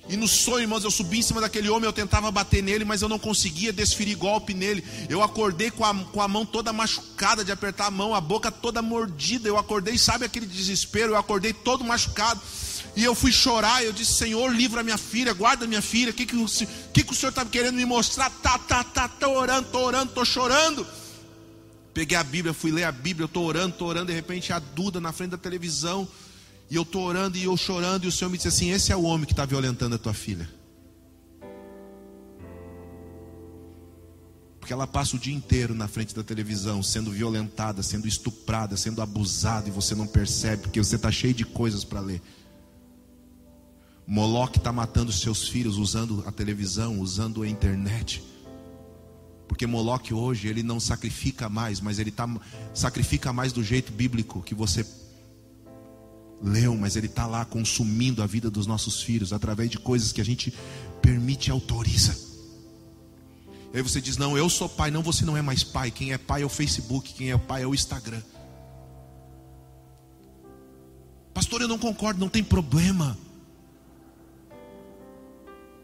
E 0.07 0.15
no 0.15 0.27
sonho, 0.27 0.61
irmãos, 0.61 0.83
eu 0.83 0.91
subi 0.91 1.17
em 1.17 1.21
cima 1.23 1.41
daquele 1.41 1.67
homem, 1.67 1.85
eu 1.85 1.93
tentava 1.93 2.29
bater 2.29 2.61
nele, 2.61 2.85
mas 2.85 3.01
eu 3.01 3.09
não 3.09 3.17
conseguia 3.17 3.73
desferir 3.73 4.15
golpe 4.15 4.53
nele. 4.53 4.83
Eu 5.09 5.23
acordei 5.23 5.71
com 5.71 5.83
a, 5.83 5.95
com 5.95 6.21
a 6.21 6.27
mão 6.27 6.45
toda 6.45 6.71
machucada 6.71 7.43
de 7.43 7.51
apertar 7.51 7.87
a 7.87 7.91
mão, 7.91 8.13
a 8.13 8.21
boca 8.21 8.51
toda 8.51 8.83
mordida. 8.83 9.49
Eu 9.49 9.57
acordei, 9.57 9.97
sabe 9.97 10.23
aquele 10.23 10.45
desespero? 10.45 11.13
Eu 11.13 11.17
acordei 11.17 11.53
todo 11.53 11.83
machucado. 11.83 12.39
E 12.95 13.03
eu 13.03 13.15
fui 13.15 13.31
chorar, 13.31 13.83
eu 13.83 13.91
disse, 13.91 14.13
Senhor, 14.13 14.53
livra 14.53 14.83
minha 14.83 14.97
filha, 14.97 15.33
guarda 15.33 15.65
minha 15.65 15.81
filha. 15.81 16.11
O 16.11 16.13
que, 16.13 16.25
que, 16.25 16.37
que, 16.93 17.03
que 17.03 17.11
o 17.11 17.15
Senhor 17.15 17.31
está 17.31 17.43
querendo 17.43 17.75
me 17.75 17.85
mostrar? 17.85 18.29
Tá, 18.29 18.59
tá, 18.59 18.83
tá, 18.83 19.07
tô 19.07 19.31
orando, 19.31 19.67
tô 19.71 19.79
orando, 19.79 20.13
tô 20.13 20.23
chorando. 20.23 20.85
Peguei 21.95 22.17
a 22.17 22.23
Bíblia, 22.25 22.53
fui 22.53 22.71
ler 22.71 22.83
a 22.83 22.91
Bíblia, 22.91 23.23
eu 23.23 23.27
tô 23.29 23.39
orando, 23.39 23.77
tô 23.77 23.85
orando, 23.85 24.07
de 24.07 24.13
repente 24.13 24.51
a 24.51 24.59
Duda 24.59 24.99
na 24.99 25.13
frente 25.13 25.31
da 25.31 25.37
televisão. 25.37 26.05
E 26.69 26.75
eu 26.75 26.81
estou 26.81 27.01
orando 27.03 27.37
e 27.37 27.45
eu 27.45 27.55
chorando, 27.55 28.03
e 28.03 28.07
o 28.07 28.11
Senhor 28.11 28.29
me 28.29 28.35
disse 28.35 28.49
assim: 28.49 28.69
Esse 28.69 28.91
é 28.91 28.95
o 28.97 29.03
homem 29.03 29.25
que 29.25 29.31
está 29.31 29.45
violentando 29.45 29.95
a 29.95 29.97
tua 29.97 30.13
filha. 30.13 30.49
Porque 34.59 34.73
ela 34.73 34.85
passa 34.85 35.15
o 35.15 35.19
dia 35.19 35.33
inteiro 35.33 35.73
na 35.73 35.87
frente 35.87 36.13
da 36.13 36.21
televisão, 36.21 36.83
sendo 36.83 37.11
violentada, 37.11 37.81
sendo 37.81 38.09
estuprada, 38.09 38.75
sendo 38.75 39.01
abusada, 39.01 39.69
e 39.69 39.71
você 39.71 39.95
não 39.95 40.05
percebe, 40.05 40.63
porque 40.63 40.83
você 40.83 40.97
está 40.97 41.09
cheio 41.09 41.33
de 41.33 41.45
coisas 41.45 41.85
para 41.85 42.01
ler. 42.01 42.21
Moloque 44.05 44.57
está 44.57 44.73
matando 44.73 45.13
seus 45.13 45.47
filhos 45.47 45.77
usando 45.77 46.25
a 46.27 46.31
televisão, 46.31 46.99
usando 46.99 47.41
a 47.41 47.47
internet. 47.47 48.21
Porque 49.47 49.67
Moloque 49.67 50.13
hoje 50.13 50.47
ele 50.47 50.63
não 50.63 50.79
sacrifica 50.79 51.47
mais, 51.47 51.79
mas 51.79 51.99
ele 51.99 52.11
tá, 52.11 52.27
sacrifica 52.73 53.31
mais 53.31 53.53
do 53.53 53.63
jeito 53.63 53.91
bíblico 53.91 54.41
que 54.41 54.55
você 54.55 54.85
leu, 56.41 56.75
mas 56.75 56.95
ele 56.95 57.07
está 57.07 57.25
lá 57.25 57.45
consumindo 57.45 58.21
a 58.21 58.27
vida 58.27 58.49
dos 58.49 58.67
nossos 58.67 59.01
filhos 59.01 59.31
através 59.31 59.69
de 59.69 59.77
coisas 59.77 60.11
que 60.11 60.21
a 60.21 60.25
gente 60.25 60.53
permite 61.01 61.47
e 61.47 61.51
autoriza. 61.51 62.17
E 63.73 63.77
aí 63.77 63.83
você 63.83 63.99
diz: 63.99 64.17
Não, 64.17 64.37
eu 64.37 64.49
sou 64.49 64.69
pai. 64.69 64.89
Não, 64.89 65.03
você 65.03 65.25
não 65.25 65.35
é 65.35 65.41
mais 65.41 65.63
pai. 65.63 65.91
Quem 65.91 66.13
é 66.13 66.17
pai 66.17 66.41
é 66.41 66.45
o 66.45 66.49
Facebook, 66.49 67.13
quem 67.13 67.31
é 67.31 67.37
pai 67.37 67.63
é 67.63 67.67
o 67.67 67.75
Instagram. 67.75 68.21
Pastor, 71.33 71.61
eu 71.61 71.67
não 71.67 71.77
concordo, 71.77 72.19
não 72.19 72.29
tem 72.29 72.41
problema. 72.43 73.17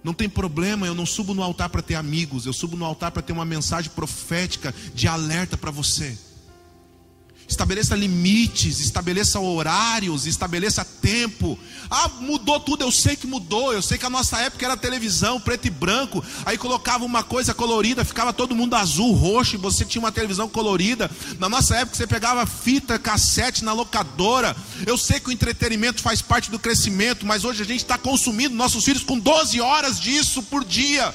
Não 0.04 0.14
tem 0.14 0.28
problema, 0.28 0.88
eu 0.88 0.95
não 0.95 1.06
subo 1.06 1.34
no 1.34 1.43
altar 1.43 1.70
para 1.70 1.82
ter 1.82 1.95
amigos, 1.95 2.45
eu 2.45 2.54
subo 2.54 2.76
no 2.76 2.86
altar 2.86 3.12
para 3.12 3.22
ter 3.22 3.34
uma 3.34 3.45
mensagem 3.45 3.91
profética 3.91 4.74
de 4.93 5.08
alerta 5.08 5.56
para 5.58 5.70
você 5.70 6.18
estabeleça 7.52 7.95
limites, 7.95 8.80
estabeleça 8.80 9.39
horários, 9.39 10.26
estabeleça 10.26 10.86
tempo. 10.86 11.60
Ah, 11.89 12.10
mudou 12.22 12.60
tudo, 12.60 12.84
eu 12.84 12.91
sei 12.91 13.16
que 13.16 13.28
mudou. 13.28 13.74
Eu 13.74 13.82
sei 13.82 13.97
que 13.97 14.06
a 14.06 14.10
nossa 14.10 14.39
época 14.39 14.66
era 14.66 14.78
televisão, 14.78 15.39
preto 15.39 15.68
e 15.68 15.70
branco. 15.70 16.24
Aí 16.45 16.58
colocava 16.58 17.04
uma 17.04 17.24
coisa 17.24 17.54
colorida, 17.54 18.06
ficava 18.06 18.32
todo 18.32 18.56
mundo 18.56 18.76
azul, 18.76 19.14
roxo, 19.14 19.56
e 19.56 19.58
você 19.58 19.84
tinha 19.84 20.02
uma 20.02 20.12
televisão 20.12 20.47
colorida. 20.47 21.12
Na 21.38 21.49
nossa 21.49 21.76
época 21.76 21.97
você 21.97 22.08
pegava 22.08 22.45
fita, 22.45 22.97
cassete 22.97 23.66
na 23.66 23.74
locadora. 23.74 24.56
Eu 24.88 24.97
sei 24.97 25.20
que 25.20 25.30
o 25.30 25.34
entretenimento 25.34 26.02
faz 26.02 26.22
parte 26.22 26.49
do 26.49 26.58
crescimento, 26.58 27.26
mas 27.26 27.43
hoje 27.43 27.62
a 27.62 27.66
gente 27.66 27.82
está 27.82 27.97
consumindo 27.97 28.56
nossos 28.56 28.86
filhos 28.86 29.04
com 29.04 29.20
12 29.20 29.60
horas 29.60 29.99
disso 29.99 30.41
por 30.43 30.64
dia. 30.64 31.14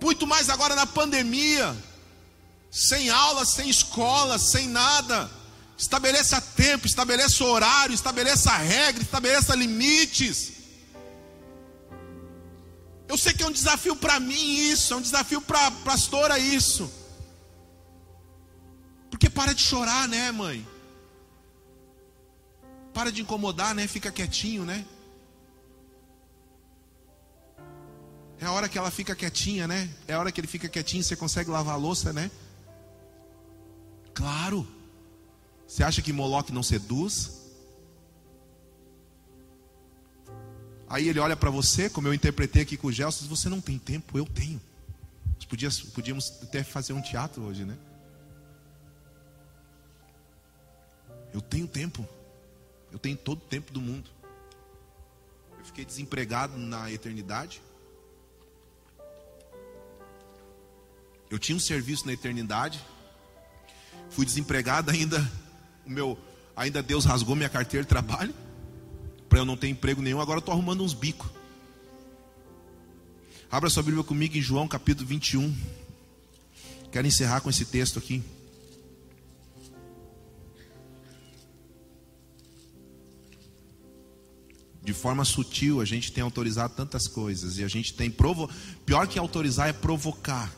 Muito 0.00 0.24
mais 0.24 0.48
agora 0.48 0.76
na 0.76 0.86
pandemia 0.86 1.74
sem 2.70 3.10
aula, 3.10 3.44
sem 3.44 3.68
escola, 3.68 4.38
sem 4.38 4.68
nada. 4.68 5.30
Estabeleça 5.76 6.40
tempo, 6.40 6.86
estabeleça 6.86 7.44
horário, 7.44 7.94
estabeleça 7.94 8.50
regra, 8.56 9.02
estabeleça 9.02 9.54
limites. 9.54 10.52
Eu 13.08 13.16
sei 13.16 13.32
que 13.32 13.42
é 13.42 13.46
um 13.46 13.52
desafio 13.52 13.96
para 13.96 14.20
mim 14.20 14.56
isso, 14.58 14.92
é 14.92 14.96
um 14.96 15.00
desafio 15.00 15.40
para 15.40 15.66
a 15.66 15.70
pastora 15.70 16.38
isso. 16.38 16.92
Porque 19.10 19.30
para 19.30 19.54
de 19.54 19.62
chorar, 19.62 20.06
né, 20.06 20.30
mãe? 20.30 20.66
Para 22.92 23.10
de 23.10 23.22
incomodar, 23.22 23.74
né? 23.74 23.86
Fica 23.86 24.10
quietinho, 24.10 24.64
né? 24.64 24.84
É 28.40 28.46
a 28.46 28.52
hora 28.52 28.68
que 28.68 28.76
ela 28.76 28.90
fica 28.90 29.16
quietinha, 29.16 29.66
né? 29.66 29.88
É 30.06 30.14
a 30.14 30.18
hora 30.18 30.30
que 30.30 30.40
ele 30.40 30.46
fica 30.46 30.68
quietinho, 30.68 31.02
você 31.02 31.16
consegue 31.16 31.50
lavar 31.50 31.74
a 31.74 31.78
louça, 31.78 32.12
né? 32.12 32.30
Claro. 34.18 34.66
Você 35.64 35.84
acha 35.84 36.02
que 36.02 36.12
Moloque 36.12 36.50
não 36.50 36.64
seduz? 36.64 37.52
Aí 40.88 41.08
ele 41.08 41.20
olha 41.20 41.36
para 41.36 41.50
você, 41.50 41.88
como 41.88 42.08
eu 42.08 42.14
interpretei 42.14 42.62
aqui 42.62 42.76
com 42.76 42.88
o 42.88 42.92
Gelson, 42.92 43.28
você 43.28 43.48
não 43.48 43.60
tem 43.60 43.78
tempo, 43.78 44.18
eu 44.18 44.26
tenho. 44.26 44.60
Podíamos, 45.48 45.80
podíamos 45.80 46.42
até 46.42 46.64
fazer 46.64 46.94
um 46.94 47.00
teatro 47.00 47.42
hoje, 47.42 47.64
né? 47.64 47.78
Eu 51.32 51.40
tenho 51.40 51.68
tempo. 51.68 52.04
Eu 52.90 52.98
tenho 52.98 53.16
todo 53.16 53.38
o 53.38 53.46
tempo 53.46 53.72
do 53.72 53.80
mundo. 53.80 54.10
Eu 55.56 55.64
fiquei 55.64 55.84
desempregado 55.84 56.58
na 56.58 56.90
eternidade. 56.90 57.62
Eu 61.30 61.38
tinha 61.38 61.54
um 61.54 61.60
serviço 61.60 62.04
na 62.04 62.12
eternidade. 62.12 62.84
Fui 64.10 64.24
desempregado 64.24 64.90
ainda. 64.90 65.30
O 65.86 65.90
meu, 65.90 66.18
ainda 66.56 66.82
Deus 66.82 67.04
rasgou 67.04 67.36
minha 67.36 67.48
carteira 67.48 67.84
de 67.84 67.88
trabalho 67.88 68.34
para 69.28 69.38
eu 69.38 69.44
não 69.44 69.56
ter 69.56 69.68
emprego 69.68 70.02
nenhum. 70.02 70.20
Agora 70.20 70.38
estou 70.38 70.52
arrumando 70.52 70.82
uns 70.82 70.94
bicos. 70.94 71.28
Abra 73.50 73.70
sua 73.70 73.82
Bíblia 73.82 74.04
comigo 74.04 74.36
em 74.36 74.42
João 74.42 74.68
capítulo 74.68 75.06
21. 75.06 75.54
Quero 76.90 77.06
encerrar 77.06 77.40
com 77.40 77.50
esse 77.50 77.64
texto 77.64 77.98
aqui. 77.98 78.22
De 84.82 84.94
forma 84.94 85.22
sutil, 85.22 85.82
a 85.82 85.84
gente 85.84 86.10
tem 86.10 86.24
autorizado 86.24 86.72
tantas 86.74 87.06
coisas 87.06 87.58
e 87.58 87.64
a 87.64 87.68
gente 87.68 87.92
tem 87.92 88.10
provo... 88.10 88.50
pior 88.86 89.06
que 89.06 89.18
autorizar 89.18 89.68
é 89.68 89.72
provocar. 89.72 90.50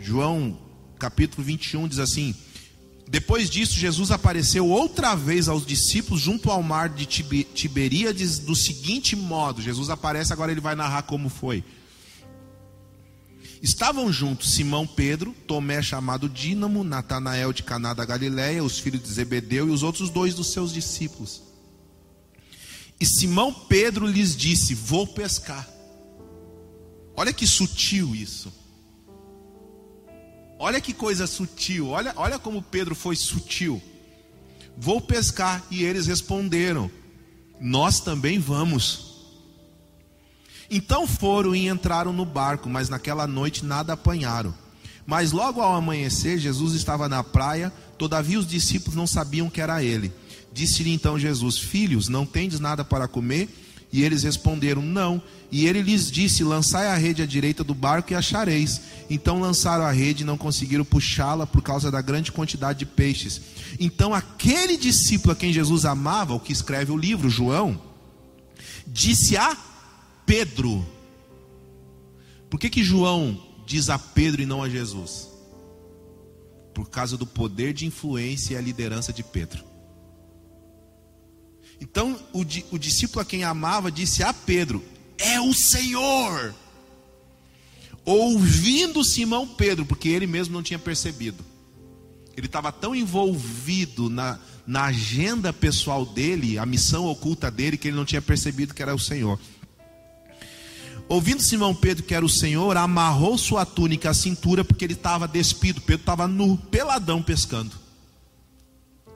João 0.00 0.58
capítulo 0.98 1.42
21 1.42 1.88
diz 1.88 1.98
assim: 1.98 2.34
Depois 3.08 3.48
disso, 3.48 3.74
Jesus 3.74 4.10
apareceu 4.10 4.66
outra 4.68 5.14
vez 5.14 5.48
aos 5.48 5.64
discípulos 5.64 6.20
junto 6.20 6.50
ao 6.50 6.62
mar 6.62 6.88
de 6.88 7.06
Tiberíades 7.06 8.38
do 8.38 8.54
seguinte 8.54 9.14
modo: 9.16 9.62
Jesus 9.62 9.90
aparece, 9.90 10.32
agora 10.32 10.52
ele 10.52 10.60
vai 10.60 10.74
narrar 10.74 11.02
como 11.02 11.28
foi. 11.28 11.64
Estavam 13.60 14.12
juntos 14.12 14.52
Simão 14.52 14.86
Pedro, 14.86 15.34
Tomé 15.46 15.82
chamado 15.82 16.28
Dínamo, 16.28 16.84
Natanael 16.84 17.52
de 17.52 17.64
Caná 17.64 17.92
da 17.92 18.04
Galiléia, 18.04 18.62
os 18.62 18.78
filhos 18.78 19.02
de 19.02 19.08
Zebedeu 19.08 19.68
e 19.68 19.72
os 19.72 19.82
outros 19.82 20.10
dois 20.10 20.34
dos 20.34 20.52
seus 20.52 20.72
discípulos. 20.72 21.42
E 23.00 23.06
Simão 23.06 23.52
Pedro 23.52 24.06
lhes 24.06 24.36
disse: 24.36 24.74
Vou 24.74 25.06
pescar. 25.06 25.68
Olha 27.16 27.32
que 27.32 27.46
sutil 27.46 28.14
isso. 28.14 28.52
Olha 30.58 30.80
que 30.80 30.92
coisa 30.92 31.26
sutil. 31.26 31.88
Olha, 31.88 32.12
olha 32.16 32.38
como 32.38 32.62
Pedro 32.62 32.94
foi 32.94 33.14
sutil. 33.14 33.80
Vou 34.76 35.00
pescar. 35.00 35.62
E 35.70 35.84
eles 35.84 36.06
responderam: 36.06 36.90
Nós 37.60 38.00
também 38.00 38.38
vamos. 38.38 39.06
Então 40.70 41.06
foram 41.06 41.54
e 41.54 41.68
entraram 41.68 42.12
no 42.12 42.24
barco, 42.24 42.68
mas 42.68 42.88
naquela 42.88 43.26
noite 43.26 43.64
nada 43.64 43.94
apanharam. 43.94 44.54
Mas 45.06 45.32
logo 45.32 45.62
ao 45.62 45.74
amanhecer, 45.74 46.38
Jesus 46.38 46.74
estava 46.74 47.08
na 47.08 47.24
praia, 47.24 47.72
todavia 47.96 48.38
os 48.38 48.46
discípulos 48.46 48.94
não 48.94 49.06
sabiam 49.06 49.48
que 49.48 49.60
era 49.60 49.82
ele. 49.82 50.12
Disse-lhe 50.52 50.92
então 50.92 51.18
Jesus: 51.18 51.56
Filhos, 51.58 52.08
não 52.08 52.26
tendes 52.26 52.60
nada 52.60 52.84
para 52.84 53.08
comer? 53.08 53.48
E 53.92 54.02
eles 54.02 54.22
responderam: 54.22 54.82
Não. 54.82 55.22
E 55.50 55.66
ele 55.66 55.82
lhes 55.82 56.10
disse: 56.10 56.44
Lançai 56.44 56.88
a 56.88 56.96
rede 56.96 57.22
à 57.22 57.26
direita 57.26 57.64
do 57.64 57.74
barco 57.74 58.12
e 58.12 58.16
achareis. 58.16 58.80
Então 59.08 59.40
lançaram 59.40 59.84
a 59.84 59.90
rede 59.90 60.22
e 60.22 60.26
não 60.26 60.36
conseguiram 60.36 60.84
puxá-la 60.84 61.46
por 61.46 61.62
causa 61.62 61.90
da 61.90 62.02
grande 62.02 62.30
quantidade 62.30 62.80
de 62.80 62.86
peixes. 62.86 63.40
Então 63.80 64.12
aquele 64.12 64.76
discípulo 64.76 65.32
a 65.32 65.36
quem 65.36 65.52
Jesus 65.52 65.84
amava, 65.84 66.34
o 66.34 66.40
que 66.40 66.52
escreve 66.52 66.92
o 66.92 66.96
livro, 66.96 67.30
João, 67.30 67.80
disse 68.86 69.36
a 69.36 69.56
Pedro. 70.26 70.86
Por 72.50 72.58
que, 72.58 72.70
que 72.70 72.84
João 72.84 73.40
diz 73.66 73.90
a 73.90 73.98
Pedro 73.98 74.42
e 74.42 74.46
não 74.46 74.62
a 74.62 74.68
Jesus? 74.68 75.28
Por 76.74 76.88
causa 76.88 77.16
do 77.16 77.26
poder 77.26 77.72
de 77.72 77.86
influência 77.86 78.54
e 78.54 78.56
a 78.56 78.60
liderança 78.60 79.12
de 79.12 79.22
Pedro. 79.22 79.67
Então 81.80 82.18
o, 82.32 82.40
o 82.70 82.78
discípulo 82.78 83.20
a 83.20 83.24
quem 83.24 83.44
amava 83.44 83.90
disse 83.90 84.22
a 84.22 84.32
Pedro: 84.32 84.84
É 85.18 85.40
o 85.40 85.52
Senhor. 85.52 86.54
Ouvindo 88.04 89.04
Simão 89.04 89.46
Pedro, 89.46 89.84
porque 89.84 90.08
ele 90.08 90.26
mesmo 90.26 90.54
não 90.54 90.62
tinha 90.62 90.78
percebido. 90.78 91.44
Ele 92.36 92.46
estava 92.46 92.72
tão 92.72 92.94
envolvido 92.94 94.08
na, 94.08 94.38
na 94.66 94.84
agenda 94.84 95.52
pessoal 95.52 96.06
dele, 96.06 96.58
a 96.58 96.64
missão 96.64 97.06
oculta 97.06 97.50
dele, 97.50 97.76
que 97.76 97.88
ele 97.88 97.96
não 97.96 98.04
tinha 98.04 98.22
percebido 98.22 98.72
que 98.72 98.82
era 98.82 98.94
o 98.94 98.98
Senhor. 98.98 99.38
Ouvindo 101.08 101.42
Simão 101.42 101.74
Pedro 101.74 102.04
que 102.04 102.14
era 102.14 102.24
o 102.24 102.28
Senhor, 102.28 102.76
amarrou 102.76 103.38
sua 103.38 103.64
túnica 103.64 104.10
à 104.10 104.14
cintura 104.14 104.62
porque 104.62 104.84
ele 104.84 104.92
estava 104.92 105.26
despido. 105.26 105.80
Pedro 105.80 106.02
estava 106.02 106.28
nu, 106.28 106.56
peladão 106.70 107.22
pescando. 107.22 107.72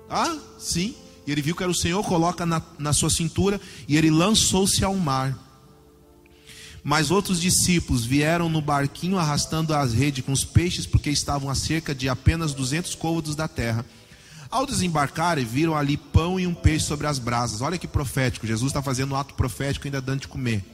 Ah, 0.09 0.37
sim. 0.59 0.95
E 1.27 1.33
ele 1.33 1.43
viu 1.43 1.55
que 1.55 1.63
era 1.63 1.71
o 1.71 1.75
Senhor, 1.75 2.03
coloca 2.05 2.45
na, 2.45 2.61
na 2.79 2.93
sua 2.93 3.11
cintura 3.11 3.61
e 3.87 3.97
ele 3.97 4.11
lançou-se 4.11 4.85
ao 4.85 4.95
mar. 4.97 5.39
Mas 6.85 7.11
outros 7.11 7.41
discípulos 7.41 8.05
vieram 8.05 8.49
no 8.49 8.61
barquinho 8.61 9.19
arrastando 9.19 9.73
as 9.73 9.93
redes 9.93 10.25
com 10.25 10.33
os 10.33 10.45
peixes, 10.45 10.85
porque 10.85 11.11
estavam 11.11 11.49
a 11.49 11.55
cerca 11.55 11.95
de 11.95 12.09
apenas 12.09 12.53
200 12.53 12.95
côvados 12.97 13.37
da 13.37 13.47
terra. 13.47 13.87
Ao 14.51 14.67
desembarcarem, 14.67 15.45
viram 15.45 15.77
ali 15.77 15.97
pão 15.97 16.39
e 16.39 16.47
um 16.47 16.55
peixe 16.55 16.85
sobre 16.85 17.07
as 17.07 17.19
brasas. 17.19 17.63
Olha 17.63 17.79
que 17.79 17.87
profético, 17.87 18.47
Jesus 18.47 18.71
está 18.71 18.83
fazendo 18.83 19.13
um 19.13 19.17
ato 19.17 19.35
profético 19.35 19.87
ainda 19.87 20.01
dando 20.01 20.21
de 20.21 20.29
comer. 20.29 20.65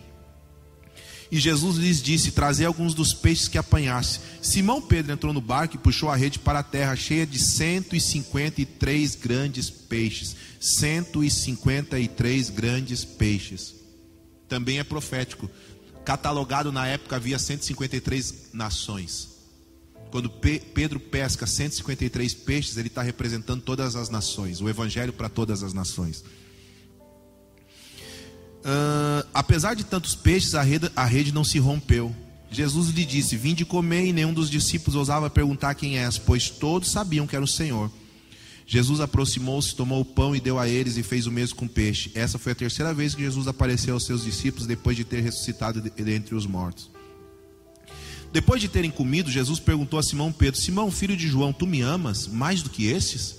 E 1.30 1.38
Jesus 1.38 1.76
lhes 1.76 2.02
disse: 2.02 2.32
Trazei 2.32 2.66
alguns 2.66 2.94
dos 2.94 3.12
peixes 3.12 3.48
que 3.48 3.58
apanhasse. 3.58 4.20
Simão 4.40 4.80
Pedro 4.80 5.12
entrou 5.12 5.32
no 5.32 5.40
barco 5.40 5.76
e 5.76 5.78
puxou 5.78 6.08
a 6.08 6.16
rede 6.16 6.38
para 6.38 6.60
a 6.60 6.62
terra, 6.62 6.96
cheia 6.96 7.26
de 7.26 7.38
153 7.38 9.14
grandes 9.14 9.68
peixes. 9.68 10.34
153 10.60 12.50
grandes 12.50 13.04
peixes. 13.04 13.74
Também 14.48 14.78
é 14.78 14.84
profético. 14.84 15.50
Catalogado 16.04 16.72
na 16.72 16.86
época 16.86 17.16
havia 17.16 17.38
153 17.38 18.50
nações. 18.54 19.36
Quando 20.10 20.30
Pedro 20.30 20.98
pesca 20.98 21.46
153 21.46 22.32
peixes, 22.32 22.78
ele 22.78 22.88
está 22.88 23.02
representando 23.02 23.60
todas 23.60 23.94
as 23.94 24.08
nações, 24.08 24.60
o 24.60 24.68
evangelho 24.68 25.12
para 25.12 25.28
todas 25.28 25.62
as 25.62 25.74
nações. 25.74 26.24
Uh, 28.58 29.26
apesar 29.32 29.74
de 29.74 29.84
tantos 29.84 30.14
peixes, 30.14 30.54
a 30.54 30.62
rede, 30.62 30.90
a 30.96 31.04
rede 31.04 31.32
não 31.32 31.44
se 31.44 31.58
rompeu. 31.58 32.14
Jesus 32.50 32.90
lhe 32.90 33.04
disse: 33.04 33.36
Vinde 33.36 33.64
comer, 33.64 34.06
e 34.06 34.12
nenhum 34.12 34.32
dos 34.32 34.50
discípulos 34.50 34.96
ousava 34.96 35.30
perguntar 35.30 35.74
quem 35.74 35.98
és, 35.98 36.18
pois 36.18 36.50
todos 36.50 36.90
sabiam 36.90 37.26
que 37.26 37.36
era 37.36 37.44
o 37.44 37.48
Senhor. 37.48 37.90
Jesus 38.66 39.00
aproximou-se, 39.00 39.74
tomou 39.74 40.00
o 40.00 40.04
pão 40.04 40.36
e 40.36 40.40
deu 40.40 40.58
a 40.58 40.68
eles, 40.68 40.98
e 40.98 41.02
fez 41.02 41.26
o 41.26 41.32
mesmo 41.32 41.56
com 41.56 41.64
o 41.64 41.68
peixe. 41.68 42.10
Essa 42.14 42.38
foi 42.38 42.52
a 42.52 42.54
terceira 42.54 42.92
vez 42.92 43.14
que 43.14 43.22
Jesus 43.22 43.48
apareceu 43.48 43.94
aos 43.94 44.04
seus 44.04 44.24
discípulos 44.24 44.66
depois 44.66 44.96
de 44.96 45.04
ter 45.04 45.22
ressuscitado 45.22 45.80
dentre 45.80 46.34
os 46.34 46.46
mortos. 46.46 46.90
Depois 48.30 48.60
de 48.60 48.68
terem 48.68 48.90
comido, 48.90 49.30
Jesus 49.30 49.58
perguntou 49.58 49.98
a 49.98 50.02
Simão 50.02 50.32
Pedro: 50.32 50.60
Simão, 50.60 50.90
filho 50.90 51.16
de 51.16 51.26
João, 51.26 51.52
tu 51.52 51.66
me 51.66 51.80
amas 51.80 52.26
mais 52.26 52.62
do 52.62 52.68
que 52.68 52.86
esses? 52.86 53.36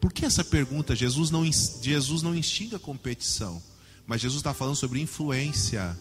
Por 0.00 0.12
que 0.12 0.24
essa 0.24 0.42
pergunta? 0.42 0.96
Jesus 0.96 1.30
não, 1.30 1.44
Jesus 1.44 2.22
não 2.22 2.34
instiga 2.34 2.78
competição. 2.78 3.62
Mas 4.06 4.20
Jesus 4.20 4.40
está 4.40 4.52
falando 4.52 4.76
sobre 4.76 5.00
influência, 5.00 5.96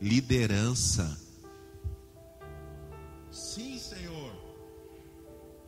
liderança. 0.00 1.18
Sim, 3.30 3.78
Senhor. 3.78 4.32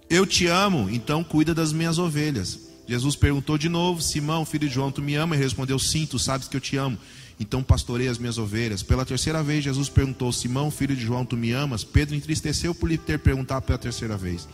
Eu 0.09 0.26
te 0.26 0.47
amo, 0.47 0.88
então 0.90 1.24
cuida 1.24 1.55
das 1.55 1.72
minhas 1.72 1.99
ovelhas. 1.99 2.72
Jesus 2.86 3.16
perguntou 3.16 3.57
de 3.57 3.68
novo: 3.68 4.03
Simão, 4.03 4.45
filho 4.45 4.68
de 4.68 4.74
João, 4.74 4.90
tu 4.90 5.01
me 5.01 5.14
ama? 5.14 5.36
E 5.36 5.38
respondeu: 5.38 5.78
Sim, 5.78 6.07
tu 6.07 6.18
sabes 6.18 6.49
que 6.49 6.57
eu 6.57 6.61
te 6.61 6.76
amo. 6.76 6.99
Então 7.38 7.62
pastorei 7.62 8.09
as 8.09 8.18
minhas 8.18 8.38
ovelhas. 8.38 8.82
Pela 8.82 9.05
terceira 9.05 9.43
vez, 9.43 9.64
Jesus 9.64 9.88
perguntou: 9.88 10.32
Simão, 10.32 10.70
filho 10.70 10.95
de 10.95 11.03
João, 11.03 11.24
tu 11.24 11.36
me 11.36 11.53
amas? 11.53 11.84
Pedro 11.84 12.14
entristeceu 12.14 12.74
por 12.74 12.88
lhe 12.88 12.99
ter 12.99 13.18
perguntado 13.18 13.64
pela 13.64 13.78
terceira 13.78 14.16
vez: 14.16 14.49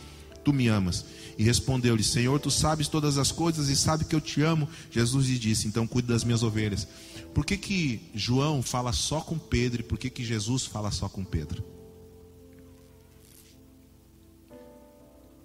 Tu 0.49 0.53
me 0.53 0.67
amas? 0.67 1.05
E 1.37 1.43
respondeu-lhe: 1.43 2.03
Senhor, 2.03 2.39
tu 2.39 2.49
sabes 2.49 2.87
todas 2.87 3.19
as 3.19 3.31
coisas 3.31 3.69
e 3.69 3.75
sabe 3.75 4.03
que 4.03 4.15
eu 4.15 4.19
te 4.19 4.41
amo. 4.41 4.67
Jesus 4.89 5.27
lhe 5.27 5.37
disse: 5.37 5.67
Então 5.67 5.85
cuide 5.85 6.07
das 6.07 6.23
minhas 6.23 6.41
ovelhas. 6.41 6.87
Por 7.35 7.45
que, 7.45 7.55
que 7.55 8.01
João 8.15 8.63
fala 8.63 8.91
só 8.91 9.21
com 9.21 9.37
Pedro 9.37 9.81
e 9.81 9.83
por 9.83 9.99
que, 9.99 10.09
que 10.09 10.25
Jesus 10.25 10.65
fala 10.65 10.89
só 10.89 11.07
com 11.07 11.23
Pedro? 11.23 11.63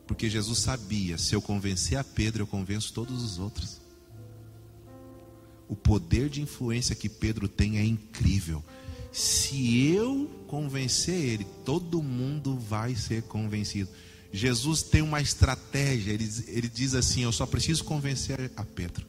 Porque 0.06 0.30
Jesus 0.30 0.60
sabia: 0.60 1.18
se 1.18 1.34
eu 1.34 1.42
convencer 1.42 1.98
a 1.98 2.04
Pedro, 2.04 2.44
eu 2.44 2.46
convenço 2.46 2.90
todos 2.94 3.22
os 3.22 3.38
outros. 3.38 3.78
O 5.68 5.76
poder 5.76 6.30
de 6.30 6.40
influência 6.40 6.96
que 6.96 7.10
Pedro 7.10 7.46
tem 7.46 7.76
é 7.76 7.84
incrível. 7.84 8.64
Se 9.12 9.86
eu 9.88 10.30
convencer 10.46 11.14
ele, 11.14 11.46
todo 11.62 12.02
mundo 12.02 12.56
vai 12.56 12.96
ser 12.96 13.24
convencido. 13.24 13.90
Jesus 14.36 14.82
tem 14.82 15.00
uma 15.00 15.20
estratégia, 15.20 16.10
ele, 16.10 16.28
ele 16.48 16.68
diz 16.68 16.92
assim: 16.92 17.22
Eu 17.22 17.30
só 17.30 17.46
preciso 17.46 17.84
convencer 17.84 18.50
a 18.56 18.64
Pedro. 18.64 19.06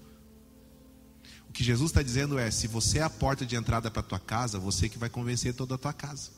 O 1.49 1.51
que 1.51 1.63
Jesus 1.63 1.89
está 1.89 2.03
dizendo 2.03 2.37
é: 2.37 2.51
se 2.51 2.67
você 2.67 2.99
é 2.99 3.01
a 3.01 3.09
porta 3.09 3.43
de 3.43 3.55
entrada 3.55 3.89
para 3.89 4.01
a 4.01 4.03
tua 4.03 4.19
casa, 4.19 4.59
você 4.59 4.87
que 4.87 4.99
vai 4.99 5.09
convencer 5.09 5.55
toda 5.55 5.73
a 5.73 5.77
tua 5.79 5.93
casa. 5.93 6.29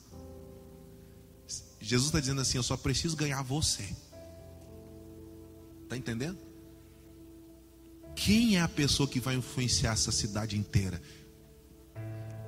Jesus 1.82 2.08
está 2.08 2.22
dizendo 2.22 2.40
assim: 2.40 2.58
Eu 2.58 2.64
só 2.64 2.78
preciso 2.78 3.18
ganhar 3.18 3.42
você. 3.42 3.94
Está 5.84 5.98
entendendo? 5.98 6.38
Quem 8.16 8.56
é 8.56 8.62
a 8.62 8.70
pessoa 8.70 9.10
que 9.10 9.20
vai 9.20 9.36
influenciar 9.36 9.92
essa 9.92 10.14
cidade 10.14 10.58
inteira? 10.58 11.02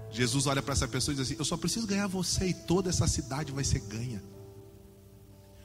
Jesus 0.10 0.48
olha 0.48 0.62
para 0.62 0.72
essa 0.72 0.88
pessoa 0.88 1.12
e 1.12 1.18
diz 1.18 1.26
assim: 1.26 1.36
Eu 1.38 1.44
só 1.44 1.58
preciso 1.58 1.86
ganhar 1.86 2.08
você 2.08 2.48
e 2.48 2.54
toda 2.54 2.90
essa 2.90 3.08
cidade 3.08 3.52
vai 3.52 3.66
ser 3.66 3.82
ganha. 3.82 4.24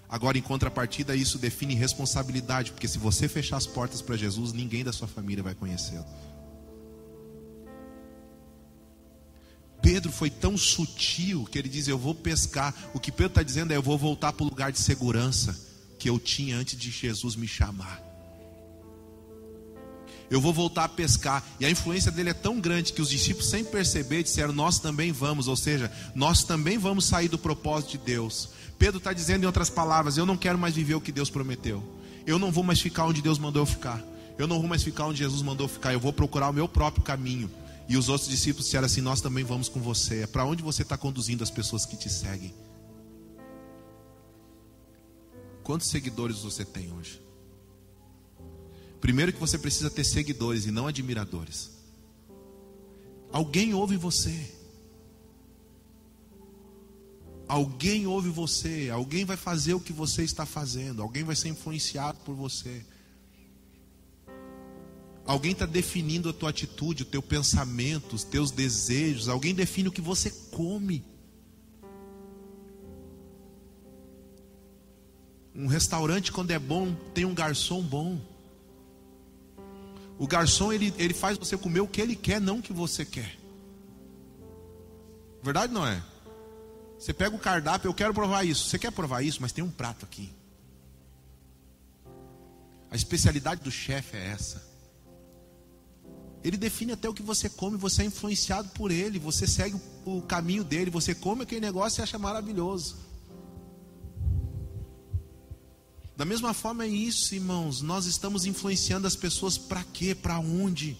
Agora, 0.08 0.38
em 0.38 0.42
contrapartida, 0.42 1.16
isso 1.16 1.38
define 1.38 1.74
responsabilidade, 1.74 2.72
porque 2.72 2.86
se 2.86 2.98
você 2.98 3.28
fechar 3.28 3.56
as 3.56 3.66
portas 3.66 4.00
para 4.00 4.16
Jesus, 4.16 4.52
ninguém 4.52 4.84
da 4.84 4.92
sua 4.92 5.08
família 5.08 5.42
vai 5.42 5.54
conhecê-lo. 5.54 6.06
Pedro 9.84 10.10
foi 10.10 10.30
tão 10.30 10.56
sutil 10.56 11.44
que 11.44 11.58
ele 11.58 11.68
diz: 11.68 11.88
Eu 11.88 11.98
vou 11.98 12.14
pescar. 12.14 12.74
O 12.94 13.00
que 13.00 13.12
Pedro 13.12 13.26
está 13.26 13.42
dizendo 13.42 13.70
é: 13.70 13.76
Eu 13.76 13.82
vou 13.82 13.98
voltar 13.98 14.32
para 14.32 14.42
o 14.42 14.48
lugar 14.48 14.72
de 14.72 14.78
segurança 14.78 15.54
que 15.98 16.08
eu 16.08 16.18
tinha 16.18 16.56
antes 16.56 16.78
de 16.78 16.90
Jesus 16.90 17.36
me 17.36 17.46
chamar. 17.46 18.02
Eu 20.30 20.40
vou 20.40 20.54
voltar 20.54 20.84
a 20.84 20.88
pescar. 20.88 21.44
E 21.60 21.66
a 21.66 21.70
influência 21.70 22.10
dele 22.10 22.30
é 22.30 22.34
tão 22.34 22.60
grande 22.60 22.94
que 22.94 23.02
os 23.02 23.10
discípulos, 23.10 23.50
sem 23.50 23.62
perceber, 23.62 24.22
disseram: 24.22 24.54
Nós 24.54 24.78
também 24.78 25.12
vamos. 25.12 25.48
Ou 25.48 25.56
seja, 25.56 25.92
nós 26.14 26.42
também 26.44 26.78
vamos 26.78 27.04
sair 27.04 27.28
do 27.28 27.38
propósito 27.38 27.92
de 27.92 27.98
Deus. 27.98 28.48
Pedro 28.84 28.98
está 28.98 29.14
dizendo, 29.14 29.44
em 29.44 29.46
outras 29.46 29.70
palavras: 29.70 30.18
Eu 30.18 30.26
não 30.26 30.36
quero 30.36 30.58
mais 30.58 30.74
viver 30.74 30.94
o 30.94 31.00
que 31.00 31.10
Deus 31.10 31.30
prometeu. 31.30 31.82
Eu 32.26 32.38
não 32.38 32.52
vou 32.52 32.62
mais 32.62 32.78
ficar 32.78 33.06
onde 33.06 33.22
Deus 33.22 33.38
mandou 33.38 33.62
eu 33.62 33.66
ficar. 33.66 34.04
Eu 34.36 34.46
não 34.46 34.58
vou 34.58 34.68
mais 34.68 34.82
ficar 34.82 35.06
onde 35.06 35.20
Jesus 35.20 35.40
mandou 35.40 35.66
ficar. 35.66 35.94
Eu 35.94 36.00
vou 36.00 36.12
procurar 36.12 36.50
o 36.50 36.52
meu 36.52 36.68
próprio 36.68 37.02
caminho. 37.02 37.50
E 37.88 37.96
os 37.96 38.10
outros 38.10 38.28
discípulos 38.28 38.66
disseram 38.66 38.84
assim: 38.84 39.00
Nós 39.00 39.22
também 39.22 39.42
vamos 39.42 39.70
com 39.70 39.80
você. 39.80 40.24
É 40.24 40.26
para 40.26 40.44
onde 40.44 40.62
você 40.62 40.82
está 40.82 40.98
conduzindo 40.98 41.42
as 41.42 41.50
pessoas 41.50 41.86
que 41.86 41.96
te 41.96 42.10
seguem? 42.10 42.52
Quantos 45.62 45.86
seguidores 45.86 46.40
você 46.40 46.62
tem 46.62 46.92
hoje? 46.92 47.22
Primeiro 49.00 49.32
que 49.32 49.40
você 49.40 49.56
precisa 49.56 49.88
ter 49.88 50.04
seguidores 50.04 50.66
e 50.66 50.70
não 50.70 50.86
admiradores. 50.86 51.70
Alguém 53.32 53.72
ouve 53.72 53.96
você. 53.96 54.52
Alguém 57.46 58.06
ouve 58.06 58.30
você. 58.30 58.90
Alguém 58.90 59.24
vai 59.24 59.36
fazer 59.36 59.74
o 59.74 59.80
que 59.80 59.92
você 59.92 60.22
está 60.22 60.46
fazendo. 60.46 61.02
Alguém 61.02 61.24
vai 61.24 61.36
ser 61.36 61.48
influenciado 61.48 62.18
por 62.20 62.34
você. 62.34 62.84
Alguém 65.26 65.52
está 65.52 65.64
definindo 65.64 66.28
a 66.28 66.32
tua 66.32 66.50
atitude, 66.50 67.02
o 67.02 67.06
teu 67.06 67.22
pensamento, 67.22 68.14
os 68.14 68.24
teus 68.24 68.50
desejos. 68.50 69.28
Alguém 69.28 69.54
define 69.54 69.88
o 69.88 69.92
que 69.92 70.00
você 70.00 70.30
come. 70.50 71.04
Um 75.54 75.66
restaurante, 75.66 76.32
quando 76.32 76.50
é 76.50 76.58
bom, 76.58 76.94
tem 77.14 77.24
um 77.24 77.34
garçom 77.34 77.80
bom. 77.80 78.20
O 80.18 80.26
garçom, 80.26 80.72
ele, 80.72 80.92
ele 80.98 81.14
faz 81.14 81.38
você 81.38 81.56
comer 81.56 81.80
o 81.80 81.88
que 81.88 82.00
ele 82.00 82.16
quer, 82.16 82.40
não 82.40 82.58
o 82.58 82.62
que 82.62 82.72
você 82.72 83.04
quer. 83.04 83.38
Verdade 85.42 85.72
não 85.72 85.86
é? 85.86 86.02
Você 87.04 87.12
pega 87.12 87.36
o 87.36 87.38
cardápio, 87.38 87.86
eu 87.86 87.92
quero 87.92 88.14
provar 88.14 88.44
isso. 88.44 88.66
Você 88.66 88.78
quer 88.78 88.90
provar 88.90 89.20
isso, 89.20 89.42
mas 89.42 89.52
tem 89.52 89.62
um 89.62 89.70
prato 89.70 90.06
aqui. 90.06 90.32
A 92.90 92.96
especialidade 92.96 93.60
do 93.60 93.70
chefe 93.70 94.16
é 94.16 94.28
essa. 94.28 94.66
Ele 96.42 96.56
define 96.56 96.92
até 96.92 97.06
o 97.06 97.12
que 97.12 97.22
você 97.22 97.50
come, 97.50 97.76
você 97.76 98.00
é 98.00 98.06
influenciado 98.06 98.70
por 98.70 98.90
ele, 98.90 99.18
você 99.18 99.46
segue 99.46 99.78
o 100.06 100.22
caminho 100.22 100.64
dele, 100.64 100.90
você 100.90 101.14
come 101.14 101.42
aquele 101.42 101.60
negócio 101.60 102.00
e 102.00 102.02
acha 102.02 102.18
maravilhoso. 102.18 102.96
Da 106.16 106.24
mesma 106.24 106.54
forma 106.54 106.84
é 106.84 106.88
isso, 106.88 107.34
irmãos, 107.34 107.82
nós 107.82 108.06
estamos 108.06 108.46
influenciando 108.46 109.06
as 109.06 109.14
pessoas 109.14 109.58
para 109.58 109.84
quê? 109.84 110.14
Para 110.14 110.38
onde? 110.38 110.96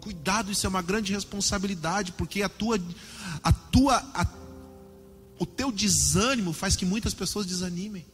Cuidado, 0.00 0.52
isso 0.52 0.64
é 0.64 0.68
uma 0.68 0.82
grande 0.82 1.12
responsabilidade, 1.12 2.12
porque 2.12 2.40
a 2.42 2.48
tua 2.48 2.78
a 3.42 3.52
tua 3.52 3.96
a, 4.14 4.43
o 5.38 5.46
teu 5.46 5.72
desânimo 5.72 6.52
faz 6.52 6.76
que 6.76 6.84
muitas 6.84 7.14
pessoas 7.14 7.46
desanimem. 7.46 8.06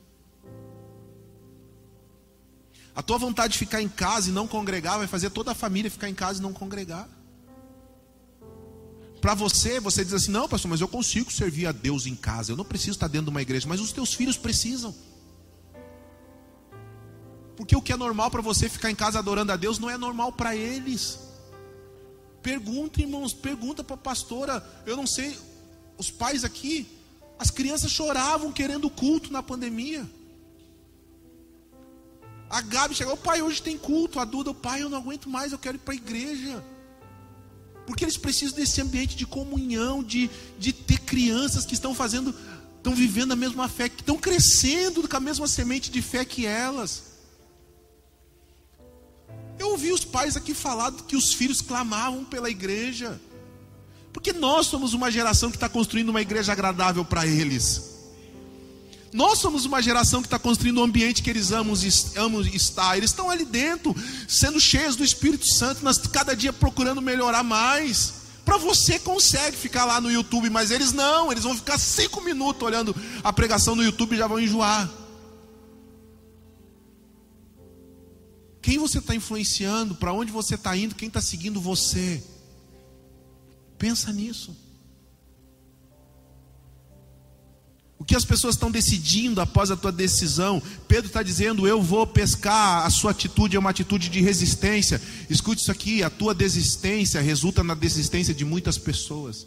A 2.94 3.02
tua 3.02 3.18
vontade 3.18 3.52
de 3.52 3.58
ficar 3.58 3.80
em 3.80 3.88
casa 3.88 4.30
e 4.30 4.32
não 4.32 4.46
congregar 4.46 4.98
vai 4.98 5.06
fazer 5.06 5.30
toda 5.30 5.52
a 5.52 5.54
família 5.54 5.90
ficar 5.90 6.08
em 6.08 6.14
casa 6.14 6.38
e 6.38 6.42
não 6.42 6.52
congregar. 6.52 7.08
Para 9.20 9.34
você, 9.34 9.78
você 9.78 10.04
diz 10.04 10.14
assim: 10.14 10.30
não, 10.30 10.48
pastor, 10.48 10.70
mas 10.70 10.80
eu 10.80 10.88
consigo 10.88 11.30
servir 11.30 11.66
a 11.66 11.72
Deus 11.72 12.06
em 12.06 12.16
casa, 12.16 12.52
eu 12.52 12.56
não 12.56 12.64
preciso 12.64 12.92
estar 12.92 13.06
dentro 13.06 13.26
de 13.26 13.30
uma 13.30 13.42
igreja, 13.42 13.68
mas 13.68 13.80
os 13.80 13.92
teus 13.92 14.14
filhos 14.14 14.36
precisam. 14.36 14.94
Porque 17.56 17.76
o 17.76 17.82
que 17.82 17.92
é 17.92 17.96
normal 17.96 18.30
para 18.30 18.40
você 18.40 18.68
ficar 18.70 18.90
em 18.90 18.94
casa 18.94 19.18
adorando 19.18 19.52
a 19.52 19.56
Deus 19.56 19.78
não 19.78 19.90
é 19.90 19.98
normal 19.98 20.32
para 20.32 20.56
eles. 20.56 21.18
Pergunta, 22.42 23.02
irmãos, 23.02 23.34
pergunta 23.34 23.84
para 23.84 23.94
a 23.94 23.98
pastora. 23.98 24.82
Eu 24.86 24.96
não 24.96 25.06
sei, 25.06 25.36
os 25.98 26.10
pais 26.10 26.42
aqui, 26.42 26.88
as 27.40 27.50
crianças 27.50 27.90
choravam 27.90 28.52
querendo 28.52 28.90
culto 28.90 29.32
na 29.32 29.42
pandemia. 29.42 30.06
A 32.50 32.60
Gabi 32.60 32.94
chegou, 32.94 33.16
pai, 33.16 33.40
hoje 33.40 33.62
tem 33.62 33.78
culto. 33.78 34.20
A 34.20 34.26
Duda, 34.26 34.52
pai, 34.52 34.82
eu 34.82 34.90
não 34.90 34.98
aguento 34.98 35.26
mais, 35.26 35.50
eu 35.50 35.58
quero 35.58 35.78
ir 35.78 35.80
para 35.80 35.94
a 35.94 35.96
igreja. 35.96 36.62
Porque 37.86 38.04
eles 38.04 38.18
precisam 38.18 38.54
desse 38.54 38.78
ambiente 38.82 39.16
de 39.16 39.24
comunhão, 39.24 40.04
de, 40.04 40.28
de 40.58 40.70
ter 40.70 40.98
crianças 40.98 41.64
que 41.64 41.72
estão 41.72 41.94
fazendo, 41.94 42.34
estão 42.76 42.94
vivendo 42.94 43.32
a 43.32 43.36
mesma 43.36 43.70
fé, 43.70 43.88
que 43.88 44.02
estão 44.02 44.18
crescendo 44.18 45.08
com 45.08 45.16
a 45.16 45.20
mesma 45.20 45.48
semente 45.48 45.90
de 45.90 46.02
fé 46.02 46.26
que 46.26 46.44
elas. 46.44 47.04
Eu 49.58 49.70
ouvi 49.70 49.92
os 49.92 50.04
pais 50.04 50.36
aqui 50.36 50.52
falar 50.52 50.92
que 50.92 51.16
os 51.16 51.32
filhos 51.32 51.62
clamavam 51.62 52.22
pela 52.22 52.50
igreja. 52.50 53.18
Porque 54.12 54.32
nós 54.32 54.66
somos 54.66 54.92
uma 54.92 55.10
geração 55.10 55.50
que 55.50 55.56
está 55.56 55.68
construindo 55.68 56.08
uma 56.08 56.20
igreja 56.20 56.52
agradável 56.52 57.04
para 57.04 57.26
eles. 57.26 57.90
Nós 59.12 59.38
somos 59.38 59.64
uma 59.64 59.82
geração 59.82 60.20
que 60.20 60.26
está 60.26 60.38
construindo 60.38 60.80
um 60.80 60.84
ambiente 60.84 61.22
que 61.22 61.30
eles 61.30 61.50
amam, 61.50 61.74
amam 62.16 62.40
estar. 62.42 62.96
Eles 62.96 63.10
estão 63.10 63.28
ali 63.28 63.44
dentro, 63.44 63.94
sendo 64.28 64.60
cheios 64.60 64.94
do 64.94 65.04
Espírito 65.04 65.46
Santo, 65.46 65.84
nós 65.84 65.98
cada 65.98 66.34
dia 66.34 66.52
procurando 66.52 67.02
melhorar 67.02 67.42
mais. 67.42 68.20
Para 68.44 68.56
você 68.56 68.98
consegue 68.98 69.56
ficar 69.56 69.84
lá 69.84 70.00
no 70.00 70.10
YouTube, 70.10 70.48
mas 70.48 70.70
eles 70.70 70.92
não, 70.92 71.30
eles 71.30 71.44
vão 71.44 71.56
ficar 71.56 71.78
cinco 71.78 72.20
minutos 72.20 72.62
olhando 72.62 72.94
a 73.22 73.32
pregação 73.32 73.74
no 73.74 73.82
YouTube 73.82 74.14
e 74.14 74.18
já 74.18 74.26
vão 74.26 74.40
enjoar. 74.40 74.88
Quem 78.62 78.78
você 78.78 78.98
está 78.98 79.14
influenciando? 79.14 79.94
Para 79.94 80.12
onde 80.12 80.30
você 80.30 80.54
está 80.54 80.76
indo? 80.76 80.94
Quem 80.94 81.08
está 81.08 81.20
seguindo 81.20 81.60
você? 81.60 82.22
Pensa 83.80 84.12
nisso. 84.12 84.54
O 87.98 88.04
que 88.04 88.14
as 88.14 88.26
pessoas 88.26 88.54
estão 88.54 88.70
decidindo 88.70 89.40
após 89.40 89.70
a 89.70 89.76
tua 89.76 89.90
decisão? 89.90 90.62
Pedro 90.86 91.06
está 91.06 91.22
dizendo: 91.22 91.66
Eu 91.66 91.80
vou 91.82 92.06
pescar. 92.06 92.84
A 92.84 92.90
sua 92.90 93.12
atitude 93.12 93.56
é 93.56 93.58
uma 93.58 93.70
atitude 93.70 94.10
de 94.10 94.20
resistência. 94.20 95.00
Escute 95.30 95.62
isso 95.62 95.72
aqui: 95.72 96.02
a 96.02 96.10
tua 96.10 96.34
desistência 96.34 97.22
resulta 97.22 97.64
na 97.64 97.74
desistência 97.74 98.34
de 98.34 98.44
muitas 98.44 98.76
pessoas. 98.76 99.46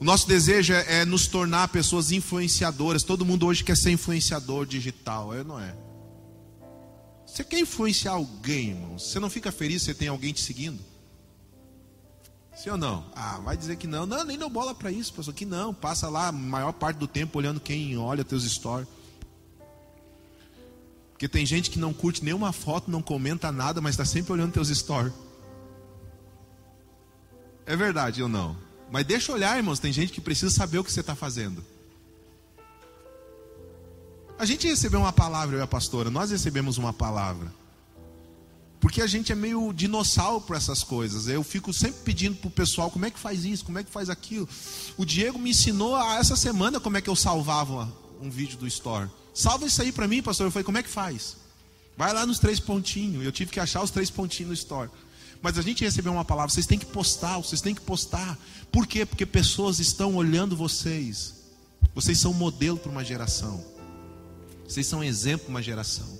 O 0.00 0.04
nosso 0.04 0.26
desejo 0.26 0.72
é, 0.72 1.02
é 1.02 1.04
nos 1.04 1.28
tornar 1.28 1.68
pessoas 1.68 2.10
influenciadoras. 2.10 3.04
Todo 3.04 3.24
mundo 3.24 3.46
hoje 3.46 3.62
quer 3.62 3.76
ser 3.76 3.92
influenciador 3.92 4.66
digital, 4.66 5.32
é 5.32 5.44
não 5.44 5.60
é? 5.60 5.91
Você 7.32 7.42
quer 7.42 7.60
influenciar 7.60 8.12
alguém, 8.12 8.72
irmão? 8.72 8.98
Você 8.98 9.18
não 9.18 9.30
fica 9.30 9.50
feliz 9.50 9.80
se 9.80 9.94
tem 9.94 10.06
alguém 10.06 10.34
te 10.34 10.40
seguindo? 10.42 10.78
Sim 12.54 12.68
ou 12.68 12.76
não? 12.76 13.06
Ah, 13.16 13.40
vai 13.42 13.56
dizer 13.56 13.76
que 13.76 13.86
não. 13.86 14.04
Não, 14.04 14.22
nem 14.22 14.36
dou 14.36 14.50
bola 14.50 14.74
para 14.74 14.92
isso, 14.92 15.14
pessoal. 15.14 15.34
Que 15.34 15.46
não. 15.46 15.72
Passa 15.72 16.10
lá 16.10 16.28
a 16.28 16.32
maior 16.32 16.74
parte 16.74 16.98
do 16.98 17.06
tempo 17.06 17.38
olhando 17.38 17.58
quem 17.58 17.96
olha 17.96 18.22
teus 18.22 18.44
stories. 18.44 18.86
Porque 21.12 21.26
tem 21.26 21.46
gente 21.46 21.70
que 21.70 21.78
não 21.78 21.94
curte 21.94 22.22
nenhuma 22.22 22.52
foto, 22.52 22.90
não 22.90 23.00
comenta 23.00 23.50
nada, 23.50 23.80
mas 23.80 23.94
está 23.94 24.04
sempre 24.04 24.34
olhando 24.34 24.52
teus 24.52 24.68
stories. 24.68 25.14
É 27.64 27.74
verdade 27.74 28.22
ou 28.22 28.28
não? 28.28 28.58
Mas 28.90 29.06
deixa 29.06 29.32
olhar, 29.32 29.56
irmãos. 29.56 29.78
Tem 29.78 29.90
gente 29.90 30.12
que 30.12 30.20
precisa 30.20 30.50
saber 30.50 30.80
o 30.80 30.84
que 30.84 30.92
você 30.92 31.00
está 31.00 31.14
fazendo. 31.14 31.64
A 34.42 34.44
gente 34.44 34.66
recebeu 34.66 34.98
uma 34.98 35.12
palavra, 35.12 35.54
eu 35.54 35.60
e 35.60 35.62
a 35.62 35.68
pastora. 35.68 36.10
Nós 36.10 36.32
recebemos 36.32 36.76
uma 36.76 36.92
palavra. 36.92 37.54
Porque 38.80 39.00
a 39.00 39.06
gente 39.06 39.30
é 39.30 39.36
meio 39.36 39.72
dinossauro 39.72 40.40
para 40.40 40.56
essas 40.56 40.82
coisas. 40.82 41.28
Eu 41.28 41.44
fico 41.44 41.72
sempre 41.72 42.00
pedindo 42.00 42.34
para 42.34 42.48
o 42.48 42.50
pessoal 42.50 42.90
como 42.90 43.06
é 43.06 43.10
que 43.12 43.20
faz 43.20 43.44
isso, 43.44 43.64
como 43.64 43.78
é 43.78 43.84
que 43.84 43.90
faz 43.92 44.10
aquilo. 44.10 44.48
O 44.96 45.04
Diego 45.04 45.38
me 45.38 45.50
ensinou 45.50 45.96
essa 45.96 46.34
semana 46.34 46.80
como 46.80 46.96
é 46.96 47.00
que 47.00 47.08
eu 47.08 47.14
salvava 47.14 47.88
um 48.20 48.28
vídeo 48.28 48.58
do 48.58 48.66
Store. 48.66 49.08
Salva 49.32 49.64
isso 49.64 49.80
aí 49.80 49.92
para 49.92 50.08
mim, 50.08 50.20
pastor. 50.20 50.48
Eu 50.48 50.50
falei, 50.50 50.64
como 50.64 50.78
é 50.78 50.82
que 50.82 50.90
faz? 50.90 51.36
Vai 51.96 52.12
lá 52.12 52.26
nos 52.26 52.40
três 52.40 52.58
pontinhos. 52.58 53.24
Eu 53.24 53.30
tive 53.30 53.52
que 53.52 53.60
achar 53.60 53.80
os 53.80 53.92
três 53.92 54.10
pontinhos 54.10 54.48
no 54.48 54.54
Store. 54.54 54.90
Mas 55.40 55.56
a 55.56 55.62
gente 55.62 55.84
recebeu 55.84 56.12
uma 56.12 56.24
palavra, 56.24 56.52
vocês 56.52 56.66
têm 56.66 56.80
que 56.80 56.86
postar, 56.86 57.38
vocês 57.38 57.60
têm 57.60 57.76
que 57.76 57.82
postar. 57.82 58.36
Por 58.72 58.88
quê? 58.88 59.06
Porque 59.06 59.24
pessoas 59.24 59.78
estão 59.78 60.16
olhando 60.16 60.56
vocês. 60.56 61.34
Vocês 61.94 62.18
são 62.18 62.34
modelo 62.34 62.76
para 62.76 62.90
uma 62.90 63.04
geração. 63.04 63.71
Vocês 64.72 64.86
são 64.86 65.04
exemplo 65.04 65.48
uma 65.50 65.60
geração. 65.60 66.18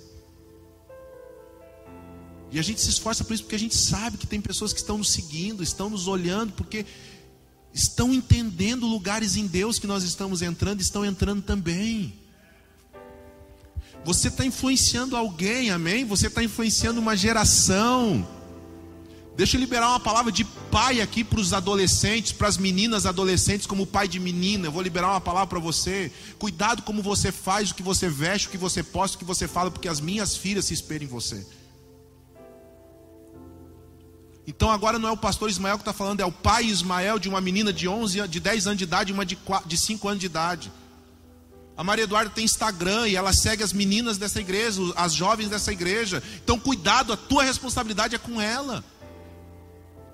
E 2.51 2.59
a 2.59 2.61
gente 2.61 2.79
se 2.79 2.89
esforça 2.89 3.23
por 3.23 3.33
isso 3.33 3.41
porque 3.41 3.55
a 3.55 3.59
gente 3.59 3.75
sabe 3.75 4.15
que 4.15 4.27
tem 4.27 4.39
pessoas 4.39 4.71
que 4.71 4.79
estão 4.79 4.99
nos 4.99 5.09
seguindo, 5.09 5.63
estão 5.63 5.89
nos 5.89 6.07
olhando, 6.07 6.53
porque 6.53 6.85
estão 7.73 8.13
entendendo 8.13 8.85
lugares 8.85 9.35
em 9.35 9.47
Deus 9.47 9.79
que 9.79 9.87
nós 9.87 10.03
estamos 10.03 10.43
entrando, 10.43 10.81
estão 10.81 11.03
entrando 11.03 11.41
também. 11.41 12.13
Você 14.05 14.27
está 14.27 14.45
influenciando 14.45 15.17
alguém, 15.17 15.71
amém? 15.71 16.05
Você 16.05 16.27
está 16.27 16.43
influenciando 16.43 16.99
uma 16.99 17.17
geração. 17.17 18.27
Deixa 19.35 19.57
eu 19.57 19.61
liberar 19.61 19.89
uma 19.89 19.99
palavra 19.99 20.31
de 20.31 20.43
pai 20.43 21.01
aqui 21.01 21.23
para 21.23 21.39
os 21.39 21.53
adolescentes, 21.53 22.31
para 22.31 22.47
as 22.47 22.57
meninas 22.57 23.07
adolescentes, 23.07 23.65
como 23.65 23.87
pai 23.87 24.07
de 24.07 24.19
menina. 24.19 24.67
Eu 24.67 24.71
vou 24.71 24.81
liberar 24.81 25.09
uma 25.09 25.21
palavra 25.21 25.47
para 25.47 25.59
você. 25.59 26.11
Cuidado 26.37 26.83
como 26.83 27.01
você 27.01 27.31
faz, 27.31 27.71
o 27.71 27.75
que 27.75 27.81
você 27.81 28.07
veste, 28.07 28.47
o 28.47 28.51
que 28.51 28.57
você 28.57 28.83
posta, 28.83 29.15
o 29.15 29.19
que 29.19 29.25
você 29.25 29.47
fala, 29.47 29.71
porque 29.71 29.87
as 29.87 29.99
minhas 29.99 30.37
filhas 30.37 30.65
se 30.65 30.73
esperam 30.75 31.05
em 31.05 31.09
você. 31.09 31.45
Então 34.45 34.69
agora 34.69 34.99
não 34.99 35.09
é 35.09 35.11
o 35.11 35.17
pastor 35.17 35.49
Ismael 35.49 35.77
que 35.77 35.81
está 35.81 35.93
falando, 35.93 36.19
é 36.19 36.25
o 36.25 36.31
pai 36.31 36.65
Ismael 36.65 37.17
de 37.17 37.29
uma 37.29 37.41
menina 37.41 37.73
de 37.73 37.87
11, 37.87 38.27
de 38.27 38.39
10 38.39 38.67
anos 38.67 38.77
de 38.77 38.83
idade 38.83 39.11
e 39.11 39.13
uma 39.13 39.25
de, 39.25 39.35
4, 39.37 39.67
de 39.67 39.77
5 39.77 40.07
anos 40.07 40.19
de 40.19 40.25
idade. 40.27 40.71
A 41.75 41.83
Maria 41.83 42.03
Eduarda 42.03 42.29
tem 42.29 42.45
Instagram 42.45 43.07
e 43.07 43.15
ela 43.15 43.33
segue 43.33 43.63
as 43.63 43.73
meninas 43.73 44.17
dessa 44.19 44.39
igreja, 44.39 44.79
as 44.95 45.13
jovens 45.13 45.49
dessa 45.49 45.71
igreja. 45.71 46.21
Então 46.43 46.59
cuidado, 46.59 47.11
a 47.11 47.17
tua 47.17 47.43
responsabilidade 47.43 48.13
é 48.13 48.19
com 48.19 48.39
ela. 48.39 48.83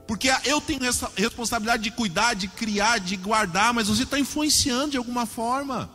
Porque 0.10 0.28
eu 0.44 0.60
tenho 0.60 0.84
essa 0.86 1.12
responsabilidade 1.16 1.84
de 1.84 1.92
cuidar, 1.92 2.34
de 2.34 2.48
criar, 2.48 2.98
de 2.98 3.16
guardar, 3.16 3.72
mas 3.76 3.90
você 3.90 4.02
está 4.02 4.18
influenciando 4.18 4.90
de 4.90 4.98
alguma 4.98 5.28
forma. 5.28 5.88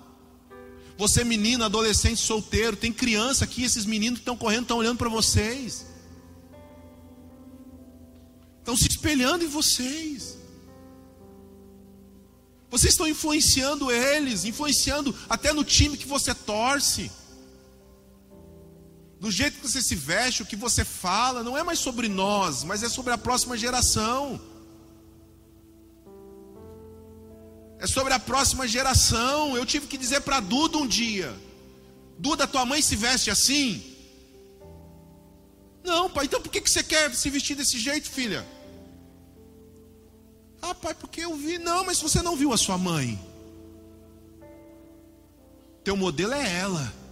Você, 0.96 1.24
menino, 1.24 1.64
adolescente, 1.64 2.20
solteiro, 2.20 2.76
tem 2.76 2.92
criança 2.92 3.44
aqui, 3.44 3.64
esses 3.64 3.84
meninos 3.84 4.20
que 4.20 4.22
estão 4.22 4.36
correndo, 4.36 4.62
estão 4.62 4.78
olhando 4.78 4.98
para 4.98 5.08
vocês. 5.08 5.86
Estão 8.60 8.76
se 8.76 8.86
espelhando 8.86 9.44
em 9.44 9.48
vocês. 9.48 10.38
Vocês 12.70 12.92
estão 12.92 13.08
influenciando 13.08 13.90
eles, 13.90 14.44
influenciando 14.44 15.12
até 15.28 15.52
no 15.52 15.64
time 15.64 15.96
que 15.96 16.06
você 16.06 16.32
torce 16.32 17.10
do 19.25 19.31
jeito 19.31 19.59
que 19.59 19.66
você 19.66 19.81
se 19.81 19.95
veste, 19.95 20.43
o 20.43 20.45
que 20.45 20.55
você 20.55 20.85
fala, 20.85 21.43
não 21.43 21.57
é 21.57 21.62
mais 21.62 21.79
sobre 21.79 22.09
nós, 22.09 22.62
mas 22.62 22.83
é 22.83 22.91
sobre 22.91 23.11
a 23.11 23.16
próxima 23.16 23.57
geração. 23.57 24.39
É 27.79 27.87
sobre 27.87 28.12
a 28.12 28.18
próxima 28.18 28.68
geração. 28.68 29.57
Eu 29.57 29.64
tive 29.64 29.87
que 29.87 29.97
dizer 29.97 30.20
para 30.20 30.41
Duda 30.41 30.77
um 30.77 30.87
dia: 30.87 31.35
Duda, 32.18 32.47
tua 32.47 32.66
mãe 32.66 32.83
se 32.83 32.97
veste 32.97 33.31
assim? 33.31 33.83
Não, 35.83 36.11
pai, 36.11 36.27
então 36.27 36.43
por 36.43 36.53
que 36.53 36.61
você 36.61 36.83
quer 36.83 37.14
se 37.14 37.31
vestir 37.31 37.57
desse 37.57 37.79
jeito, 37.79 38.11
filha? 38.11 38.47
Ah, 40.61 40.75
pai, 40.75 40.93
porque 40.93 41.22
eu 41.22 41.35
vi. 41.35 41.57
Não, 41.57 41.83
mas 41.83 41.99
você 41.99 42.20
não 42.20 42.37
viu 42.37 42.53
a 42.53 42.59
sua 42.59 42.77
mãe. 42.77 43.18
Teu 45.83 45.97
modelo 45.97 46.35
é 46.35 46.59
ela 46.59 47.03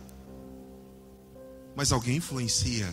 mas 1.74 1.92
alguém 1.92 2.16
influencia. 2.16 2.92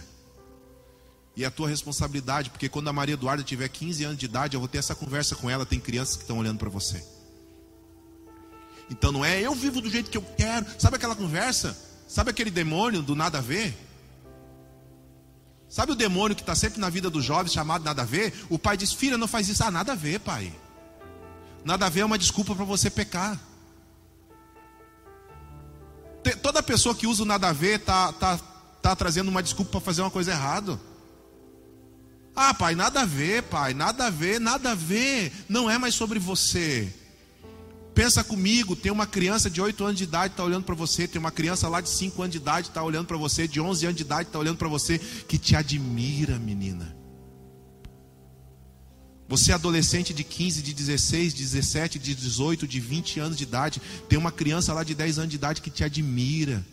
E 1.35 1.43
é 1.43 1.47
a 1.47 1.51
tua 1.51 1.69
responsabilidade, 1.69 2.49
porque 2.49 2.67
quando 2.67 2.89
a 2.89 2.93
Maria 2.93 3.13
Eduarda 3.13 3.43
tiver 3.43 3.69
15 3.69 4.03
anos 4.03 4.17
de 4.17 4.25
idade, 4.25 4.55
eu 4.55 4.59
vou 4.59 4.67
ter 4.67 4.77
essa 4.77 4.95
conversa 4.95 5.35
com 5.35 5.49
ela. 5.49 5.65
Tem 5.65 5.79
crianças 5.79 6.15
que 6.15 6.23
estão 6.23 6.37
olhando 6.37 6.59
para 6.59 6.69
você. 6.69 7.03
Então 8.89 9.11
não 9.11 9.23
é 9.23 9.39
eu 9.39 9.53
vivo 9.53 9.79
do 9.81 9.89
jeito 9.89 10.09
que 10.09 10.17
eu 10.17 10.25
quero. 10.37 10.65
Sabe 10.79 10.97
aquela 10.97 11.15
conversa? 11.15 11.77
Sabe 12.07 12.31
aquele 12.31 12.49
demônio 12.49 13.01
do 13.01 13.15
nada 13.15 13.37
a 13.37 13.41
ver? 13.41 13.77
Sabe 15.69 15.91
o 15.91 15.95
demônio 15.95 16.35
que 16.35 16.41
está 16.41 16.55
sempre 16.55 16.79
na 16.79 16.89
vida 16.89 17.09
dos 17.09 17.23
jovens 17.23 17.53
chamado 17.53 17.83
nada 17.83 18.01
a 18.01 18.05
ver? 18.05 18.33
O 18.49 18.57
pai 18.57 18.75
diz: 18.75 18.91
Filha, 18.91 19.17
não 19.17 19.27
faz 19.27 19.47
isso. 19.47 19.63
Ah, 19.63 19.69
nada 19.69 19.91
a 19.91 19.95
ver, 19.95 20.19
pai. 20.19 20.51
Nada 21.63 21.85
a 21.85 21.89
ver 21.89 21.99
é 21.99 22.05
uma 22.05 22.17
desculpa 22.17 22.55
para 22.55 22.65
você 22.65 22.89
pecar. 22.89 23.39
Toda 26.41 26.63
pessoa 26.63 26.95
que 26.95 27.07
usa 27.07 27.23
o 27.23 27.25
nada 27.25 27.49
a 27.49 27.53
ver 27.53 27.79
está 27.79 28.11
tá, 28.13 28.39
está 28.79 28.95
trazendo 28.95 29.29
uma 29.29 29.43
desculpa 29.43 29.71
para 29.71 29.81
fazer 29.81 30.01
uma 30.01 30.09
coisa 30.09 30.31
errada. 30.31 30.79
Ah, 32.35 32.53
pai, 32.53 32.73
nada 32.73 33.01
a 33.01 33.05
ver, 33.05 33.43
pai, 33.43 33.73
nada 33.73 34.07
a 34.07 34.09
ver, 34.09 34.39
nada 34.39 34.71
a 34.71 34.75
ver. 34.75 35.31
Não 35.47 35.69
é 35.69 35.77
mais 35.77 35.93
sobre 35.93 36.17
você. 36.17 36.91
Pensa 37.93 38.23
comigo, 38.23 38.77
tem 38.77 38.91
uma 38.91 39.05
criança 39.05 39.49
de 39.49 39.61
8 39.61 39.83
anos 39.83 39.97
de 39.97 40.05
idade 40.05 40.33
está 40.33 40.43
olhando 40.43 40.63
para 40.63 40.75
você, 40.75 41.05
tem 41.05 41.19
uma 41.19 41.31
criança 41.31 41.67
lá 41.67 41.81
de 41.81 41.89
5 41.89 42.21
anos 42.21 42.31
de 42.31 42.37
idade 42.37 42.69
está 42.69 42.81
olhando 42.81 43.07
para 43.07 43.17
você, 43.17 43.45
de 43.45 43.59
11 43.59 43.85
anos 43.87 43.97
de 43.97 44.03
idade 44.03 44.29
está 44.29 44.39
olhando 44.39 44.57
para 44.57 44.69
você, 44.69 44.97
que 44.97 45.37
te 45.37 45.53
admira, 45.53 46.39
menina. 46.39 46.95
Você 49.27 49.51
é 49.51 49.55
adolescente 49.55 50.13
de 50.13 50.23
15, 50.23 50.61
de 50.61 50.73
16, 50.73 51.33
de 51.33 51.43
17, 51.43 51.99
de 51.99 52.15
18, 52.15 52.65
de 52.65 52.79
20 52.79 53.19
anos 53.19 53.37
de 53.37 53.43
idade, 53.43 53.81
tem 54.07 54.17
uma 54.17 54.31
criança 54.31 54.73
lá 54.73 54.83
de 54.83 54.95
10 54.95 55.19
anos 55.19 55.29
de 55.29 55.35
idade 55.35 55.61
que 55.61 55.69
te 55.69 55.83
admira 55.83 56.65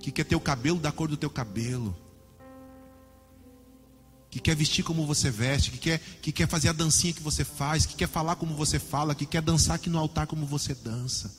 que 0.00 0.10
quer 0.12 0.24
ter 0.24 0.36
o 0.36 0.40
cabelo 0.40 0.78
da 0.78 0.92
cor 0.92 1.08
do 1.08 1.16
teu 1.16 1.30
cabelo, 1.30 1.96
que 4.30 4.40
quer 4.40 4.54
vestir 4.54 4.84
como 4.84 5.06
você 5.06 5.30
veste, 5.30 5.70
que 5.70 5.78
quer, 5.78 5.98
que 6.20 6.32
quer 6.32 6.48
fazer 6.48 6.68
a 6.68 6.72
dancinha 6.72 7.12
que 7.12 7.22
você 7.22 7.44
faz, 7.44 7.86
que 7.86 7.94
quer 7.94 8.08
falar 8.08 8.36
como 8.36 8.54
você 8.54 8.78
fala, 8.78 9.14
que 9.14 9.26
quer 9.26 9.42
dançar 9.42 9.76
aqui 9.76 9.88
no 9.88 9.98
altar 9.98 10.26
como 10.26 10.46
você 10.46 10.74
dança. 10.74 11.34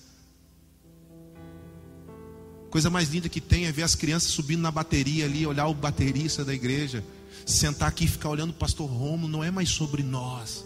Coisa 2.70 2.89
mais 2.89 3.10
linda 3.10 3.30
que 3.30 3.41
tem 3.41 3.66
é 3.66 3.72
ver 3.72 3.84
as 3.84 3.95
crianças 3.95 4.32
subindo 4.32 4.62
na 4.62 4.72
bateria 4.72 5.26
ali, 5.26 5.45
olhar 5.45 5.68
o 5.68 5.74
baterista 5.74 6.45
da 6.45 6.53
igreja, 6.53 7.03
sentar 7.45 7.89
aqui 7.89 8.05
e 8.05 8.07
ficar 8.07 8.30
olhando 8.30 8.51
o 8.51 8.53
pastor 8.53 8.89
Romo, 8.89 9.28
não 9.28 9.43
é 9.43 9.49
mais 9.49 9.70
sobre 9.70 10.03
nós. 10.03 10.66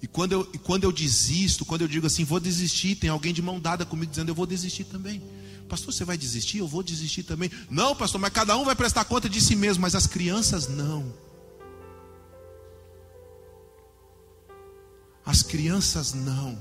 E 0.00 0.06
quando, 0.06 0.32
eu, 0.32 0.48
e 0.52 0.58
quando 0.58 0.84
eu 0.84 0.92
desisto, 0.92 1.64
quando 1.64 1.82
eu 1.82 1.88
digo 1.88 2.06
assim, 2.06 2.24
vou 2.24 2.38
desistir, 2.38 2.94
tem 2.96 3.10
alguém 3.10 3.32
de 3.32 3.42
mão 3.42 3.58
dada 3.58 3.84
comigo 3.84 4.10
dizendo, 4.10 4.28
eu 4.28 4.34
vou 4.34 4.46
desistir 4.46 4.84
também. 4.84 5.22
Pastor, 5.68 5.92
você 5.92 6.04
vai 6.04 6.16
desistir? 6.16 6.58
Eu 6.58 6.66
vou 6.66 6.82
desistir 6.82 7.22
também. 7.22 7.50
Não, 7.70 7.94
pastor, 7.94 8.20
mas 8.20 8.32
cada 8.32 8.56
um 8.56 8.64
vai 8.64 8.74
prestar 8.74 9.04
conta 9.04 9.28
de 9.28 9.40
si 9.40 9.54
mesmo, 9.54 9.82
mas 9.82 9.94
as 9.94 10.06
crianças 10.06 10.66
não. 10.66 11.12
As 15.24 15.42
crianças 15.42 16.14
não. 16.14 16.58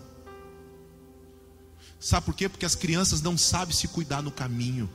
Sabe 1.99 2.25
por 2.25 2.35
quê? 2.35 2.49
Porque 2.49 2.65
as 2.65 2.75
crianças 2.75 3.21
não 3.21 3.37
sabem 3.37 3.73
se 3.73 3.87
cuidar 3.87 4.21
no 4.21 4.29
caminho. 4.29 4.89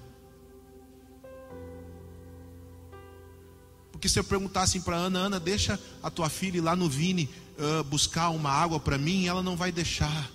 Porque 3.91 4.09
se 4.09 4.19
eu 4.19 4.25
perguntasse 4.25 4.81
para 4.81 4.97
Ana, 4.97 5.21
Ana, 5.21 5.41
deixa 5.41 5.81
a 6.03 6.11
tua 6.11 6.29
filha 6.29 6.59
ir 6.59 6.61
lá 6.61 6.77
no 6.77 6.89
Vini 6.89 7.31
uh, 7.59 7.83
buscar 7.85 8.29
uma 8.31 8.51
água 8.51 8.79
para 8.79 8.99
mim, 8.99 9.27
ela 9.27 9.43
não 9.43 9.57
vai 9.57 9.73
deixar. 9.73 10.31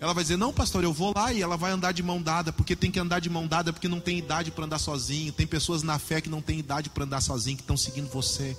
Ela 0.00 0.14
vai 0.14 0.24
dizer: 0.24 0.38
Não, 0.38 0.52
pastor, 0.52 0.82
eu 0.82 0.92
vou 0.92 1.12
lá 1.14 1.32
e 1.32 1.42
ela 1.42 1.58
vai 1.58 1.70
andar 1.70 1.92
de 1.92 2.02
mão 2.02 2.22
dada, 2.22 2.50
porque 2.52 2.74
tem 2.74 2.90
que 2.90 2.98
andar 2.98 3.20
de 3.20 3.28
mão 3.28 3.46
dada, 3.46 3.72
porque 3.72 3.86
não 3.86 4.00
tem 4.00 4.18
idade 4.18 4.50
para 4.50 4.64
andar 4.64 4.78
sozinho. 4.78 5.32
Tem 5.32 5.46
pessoas 5.46 5.82
na 5.82 5.98
fé 5.98 6.20
que 6.20 6.30
não 6.30 6.40
têm 6.40 6.58
idade 6.58 6.88
para 6.88 7.04
andar 7.04 7.20
sozinho, 7.20 7.56
que 7.56 7.62
estão 7.62 7.76
seguindo 7.76 8.08
você. 8.08 8.56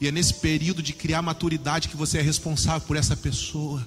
E 0.00 0.08
é 0.08 0.10
nesse 0.10 0.34
período 0.34 0.82
de 0.82 0.92
criar 0.92 1.22
maturidade 1.22 1.88
que 1.88 1.96
você 1.96 2.18
é 2.18 2.22
responsável 2.22 2.86
por 2.86 2.96
essa 2.96 3.16
pessoa. 3.16 3.86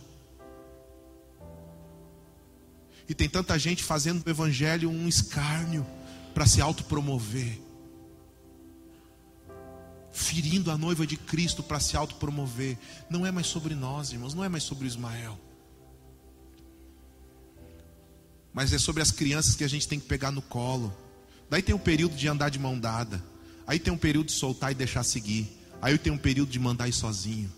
E 3.09 3.13
tem 3.13 3.27
tanta 3.27 3.59
gente 3.59 3.83
fazendo 3.83 4.23
do 4.23 4.29
evangelho 4.29 4.89
um 4.89 5.09
escárnio 5.09 5.85
para 6.33 6.45
se 6.45 6.61
autopromover 6.61 7.59
ferindo 10.13 10.69
a 10.69 10.77
noiva 10.77 11.05
de 11.05 11.17
Cristo 11.17 11.63
para 11.63 11.79
se 11.79 11.97
autopromover. 11.97 12.77
Não 13.09 13.25
é 13.25 13.31
mais 13.31 13.47
sobre 13.47 13.73
nós, 13.73 14.13
irmãos, 14.13 14.35
não 14.35 14.43
é 14.43 14.47
mais 14.47 14.63
sobre 14.63 14.87
Ismael. 14.87 15.37
Mas 18.53 18.71
é 18.71 18.77
sobre 18.77 19.01
as 19.01 19.11
crianças 19.11 19.55
que 19.55 19.63
a 19.63 19.67
gente 19.67 19.87
tem 19.87 19.99
que 19.99 20.05
pegar 20.05 20.31
no 20.31 20.41
colo. 20.41 20.95
Daí 21.49 21.63
tem 21.63 21.73
um 21.73 21.79
período 21.79 22.15
de 22.15 22.27
andar 22.27 22.49
de 22.49 22.59
mão 22.59 22.79
dada. 22.79 23.21
Aí 23.65 23.79
tem 23.79 23.91
um 23.91 23.97
período 23.97 24.27
de 24.27 24.33
soltar 24.33 24.71
e 24.71 24.75
deixar 24.75 25.03
seguir. 25.03 25.51
Aí 25.81 25.97
tem 25.97 26.13
um 26.13 26.17
período 26.17 26.51
de 26.51 26.59
mandar 26.59 26.87
ir 26.87 26.93
sozinho. 26.93 27.51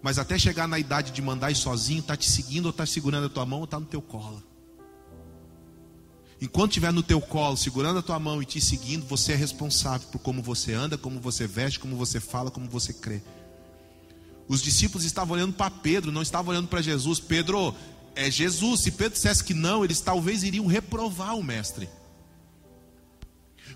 Mas 0.00 0.18
até 0.18 0.38
chegar 0.38 0.66
na 0.66 0.78
idade 0.78 1.12
de 1.12 1.20
mandar 1.20 1.50
ir 1.50 1.54
sozinho, 1.54 2.00
está 2.00 2.16
te 2.16 2.28
seguindo 2.28 2.66
ou 2.66 2.70
está 2.70 2.86
segurando 2.86 3.26
a 3.26 3.30
tua 3.30 3.44
mão 3.44 3.58
ou 3.58 3.66
está 3.66 3.78
no 3.78 3.86
teu 3.86 4.00
colo. 4.00 4.42
Enquanto 6.42 6.72
estiver 6.72 6.92
no 6.92 7.04
teu 7.04 7.20
colo, 7.20 7.56
segurando 7.56 8.00
a 8.00 8.02
tua 8.02 8.18
mão 8.18 8.42
e 8.42 8.44
te 8.44 8.60
seguindo, 8.60 9.06
você 9.06 9.30
é 9.30 9.36
responsável 9.36 10.08
por 10.08 10.18
como 10.18 10.42
você 10.42 10.72
anda, 10.72 10.98
como 10.98 11.20
você 11.20 11.46
veste, 11.46 11.78
como 11.78 11.94
você 11.94 12.18
fala, 12.18 12.50
como 12.50 12.68
você 12.68 12.92
crê. 12.92 13.22
Os 14.48 14.60
discípulos 14.60 15.04
estavam 15.04 15.36
olhando 15.36 15.52
para 15.52 15.70
Pedro, 15.70 16.10
não 16.10 16.20
estavam 16.20 16.50
olhando 16.50 16.66
para 16.66 16.82
Jesus. 16.82 17.20
Pedro, 17.20 17.72
é 18.16 18.28
Jesus. 18.28 18.80
Se 18.80 18.90
Pedro 18.90 19.12
dissesse 19.12 19.44
que 19.44 19.54
não, 19.54 19.84
eles 19.84 20.00
talvez 20.00 20.42
iriam 20.42 20.66
reprovar 20.66 21.38
o 21.38 21.44
mestre. 21.44 21.88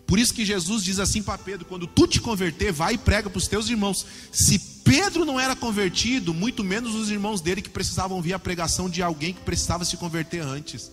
Por 0.05 0.19
isso 0.19 0.35
que 0.35 0.45
Jesus 0.45 0.83
diz 0.83 0.99
assim 0.99 1.23
para 1.23 1.39
Pedro: 1.39 1.67
quando 1.67 1.87
tu 1.87 2.05
te 2.05 2.21
converter, 2.21 2.73
vai 2.73 2.95
e 2.95 2.99
prega 2.99 3.31
para 3.31 3.39
os 3.39 3.47
teus 3.47 3.69
irmãos. 3.69 4.05
Se 4.33 4.59
Pedro 4.83 5.25
não 5.25 5.39
era 5.39 5.55
convertido, 5.55 6.35
muito 6.35 6.65
menos 6.65 6.97
os 6.97 7.11
irmãos 7.11 7.41
dele 7.41 7.63
que 7.63 7.71
precisavam 7.71 8.17
ouvir 8.17 8.33
a 8.33 8.41
pregação 8.41 8.91
de 8.91 9.05
alguém 9.05 9.33
que 9.33 9.41
precisava 9.43 9.85
se 9.85 9.97
converter 9.97 10.41
antes. 10.41 10.91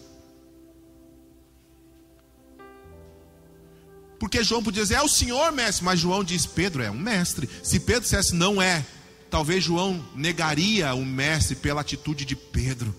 Porque 4.24 4.42
João 4.42 4.64
podia 4.64 4.84
dizer, 4.84 4.96
é 4.96 5.02
o 5.02 5.10
Senhor 5.10 5.52
mestre, 5.52 5.84
mas 5.84 6.00
João 6.00 6.24
diz, 6.24 6.46
Pedro 6.46 6.82
é 6.82 6.90
um 6.90 6.98
mestre. 6.98 7.50
Se 7.62 7.78
Pedro 7.78 8.04
dissesse, 8.04 8.34
não 8.34 8.62
é, 8.62 8.86
talvez 9.30 9.62
João 9.62 10.02
negaria 10.16 10.94
o 10.94 11.04
mestre 11.04 11.58
pela 11.58 11.82
atitude 11.82 12.24
de 12.24 12.34
Pedro. 12.34 12.96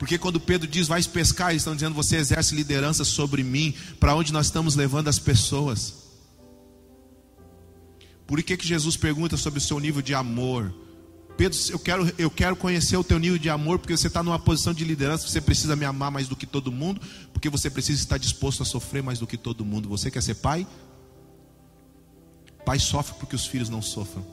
Porque 0.00 0.18
quando 0.18 0.40
Pedro 0.40 0.66
diz, 0.66 0.88
vai 0.88 1.00
pescar, 1.04 1.50
eles 1.50 1.62
estão 1.62 1.76
dizendo, 1.76 1.94
você 1.94 2.16
exerce 2.16 2.56
liderança 2.56 3.04
sobre 3.04 3.44
mim, 3.44 3.72
para 4.00 4.16
onde 4.16 4.32
nós 4.32 4.46
estamos 4.46 4.74
levando 4.74 5.06
as 5.06 5.20
pessoas. 5.20 5.94
Por 8.26 8.42
que, 8.42 8.56
que 8.56 8.66
Jesus 8.66 8.96
pergunta 8.96 9.36
sobre 9.36 9.60
o 9.60 9.62
seu 9.62 9.78
nível 9.78 10.02
de 10.02 10.12
amor? 10.12 10.74
Pedro, 11.36 11.58
eu 11.70 11.78
quero, 11.78 12.12
eu 12.16 12.30
quero 12.30 12.54
conhecer 12.54 12.96
o 12.96 13.02
teu 13.02 13.18
nível 13.18 13.38
de 13.38 13.50
amor, 13.50 13.78
porque 13.78 13.96
você 13.96 14.06
está 14.06 14.22
numa 14.22 14.38
posição 14.38 14.72
de 14.72 14.84
liderança, 14.84 15.26
você 15.26 15.40
precisa 15.40 15.74
me 15.74 15.84
amar 15.84 16.10
mais 16.10 16.28
do 16.28 16.36
que 16.36 16.46
todo 16.46 16.70
mundo, 16.70 17.00
porque 17.44 17.58
você 17.58 17.68
precisa 17.68 18.00
estar 18.00 18.16
disposto 18.16 18.62
a 18.62 18.64
sofrer 18.64 19.02
mais 19.02 19.18
do 19.18 19.26
que 19.26 19.36
todo 19.36 19.66
mundo. 19.66 19.86
Você 19.90 20.10
quer 20.10 20.22
ser 20.22 20.36
pai? 20.36 20.66
Pai 22.64 22.78
sofre 22.78 23.16
porque 23.20 23.36
os 23.36 23.44
filhos 23.44 23.68
não 23.68 23.82
sofram. 23.82 24.24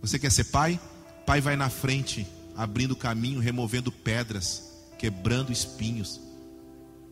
Você 0.00 0.18
quer 0.18 0.32
ser 0.32 0.46
pai? 0.46 0.80
Pai 1.24 1.40
vai 1.40 1.54
na 1.54 1.70
frente, 1.70 2.26
abrindo 2.56 2.96
caminho, 2.96 3.38
removendo 3.38 3.92
pedras, 3.92 4.72
quebrando 4.98 5.52
espinhos. 5.52 6.20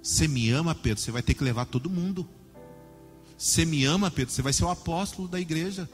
Você 0.03 0.26
me 0.26 0.51
ama, 0.51 0.74
Pedro? 0.74 1.01
Você 1.01 1.12
vai 1.12 1.22
ter 1.22 1.34
que 1.34 1.44
levar 1.44 1.66
todo 1.66 1.88
mundo. 1.88 2.28
Você 3.38 3.64
me 3.64 3.84
ama, 3.84 4.11
Pedro? 4.11 4.34
Você 4.34 4.42
vai 4.42 4.53
ser 4.53 4.64
o 4.64 4.68
apóstolo 4.68 5.28
da 5.28 5.38
igreja. 5.38 5.88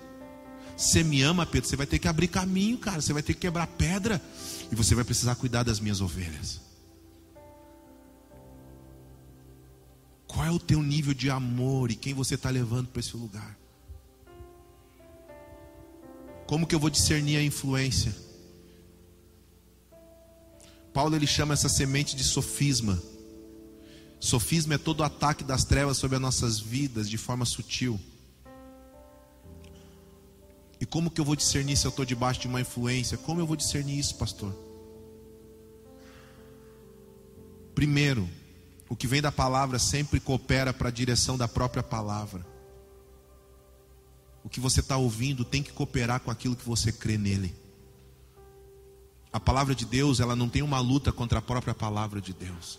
Você 0.74 1.04
me 1.04 1.20
ama, 1.20 1.44
Pedro? 1.44 1.68
Você 1.68 1.76
vai 1.76 1.86
ter 1.86 1.98
que 1.98 2.08
abrir 2.08 2.28
caminho, 2.28 2.78
cara. 2.78 3.02
Você 3.02 3.12
vai 3.12 3.22
ter 3.22 3.34
que 3.34 3.40
quebrar 3.40 3.66
pedra. 3.66 4.18
E 4.72 4.74
você 4.74 4.94
vai 4.94 5.04
precisar 5.04 5.34
cuidar 5.34 5.62
das 5.62 5.78
minhas 5.78 6.00
ovelhas. 6.00 6.64
Qual 10.36 10.46
é 10.46 10.50
o 10.50 10.58
teu 10.58 10.82
nível 10.82 11.14
de 11.14 11.30
amor 11.30 11.90
e 11.90 11.96
quem 11.96 12.12
você 12.12 12.34
está 12.34 12.50
levando 12.50 12.88
para 12.88 13.00
esse 13.00 13.16
lugar? 13.16 13.58
Como 16.46 16.66
que 16.66 16.74
eu 16.74 16.78
vou 16.78 16.90
discernir 16.90 17.38
a 17.38 17.42
influência? 17.42 18.14
Paulo 20.92 21.16
ele 21.16 21.26
chama 21.26 21.54
essa 21.54 21.70
semente 21.70 22.14
de 22.14 22.22
sofisma. 22.22 23.02
Sofisma 24.20 24.74
é 24.74 24.78
todo 24.78 25.02
ataque 25.02 25.42
das 25.42 25.64
trevas 25.64 25.96
sobre 25.96 26.16
as 26.16 26.22
nossas 26.22 26.60
vidas 26.60 27.08
de 27.08 27.16
forma 27.16 27.46
sutil. 27.46 27.98
E 30.78 30.84
como 30.84 31.10
que 31.10 31.18
eu 31.18 31.24
vou 31.24 31.34
discernir 31.34 31.78
se 31.78 31.86
eu 31.86 31.88
estou 31.88 32.04
debaixo 32.04 32.42
de 32.42 32.46
uma 32.46 32.60
influência? 32.60 33.16
Como 33.16 33.40
eu 33.40 33.46
vou 33.46 33.56
discernir 33.56 33.98
isso, 33.98 34.14
pastor? 34.16 34.54
Primeiro, 37.74 38.28
o 38.88 38.96
que 38.96 39.06
vem 39.06 39.20
da 39.20 39.32
palavra 39.32 39.78
sempre 39.78 40.20
coopera 40.20 40.72
para 40.72 40.88
a 40.88 40.92
direção 40.92 41.36
da 41.36 41.48
própria 41.48 41.82
palavra. 41.82 42.46
O 44.44 44.48
que 44.48 44.60
você 44.60 44.80
está 44.80 44.96
ouvindo 44.96 45.44
tem 45.44 45.62
que 45.62 45.72
cooperar 45.72 46.20
com 46.20 46.30
aquilo 46.30 46.54
que 46.54 46.66
você 46.66 46.92
crê 46.92 47.18
nele. 47.18 47.54
A 49.32 49.40
palavra 49.40 49.74
de 49.74 49.84
Deus, 49.84 50.20
ela 50.20 50.36
não 50.36 50.48
tem 50.48 50.62
uma 50.62 50.78
luta 50.78 51.12
contra 51.12 51.40
a 51.40 51.42
própria 51.42 51.74
palavra 51.74 52.20
de 52.20 52.32
Deus 52.32 52.78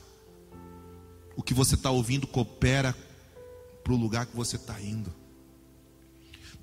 o 1.38 1.44
que 1.44 1.54
você 1.54 1.76
está 1.76 1.92
ouvindo 1.92 2.26
coopera 2.26 2.98
para 3.84 3.94
o 3.94 3.96
lugar 3.96 4.26
que 4.26 4.36
você 4.36 4.56
está 4.56 4.82
indo. 4.82 5.14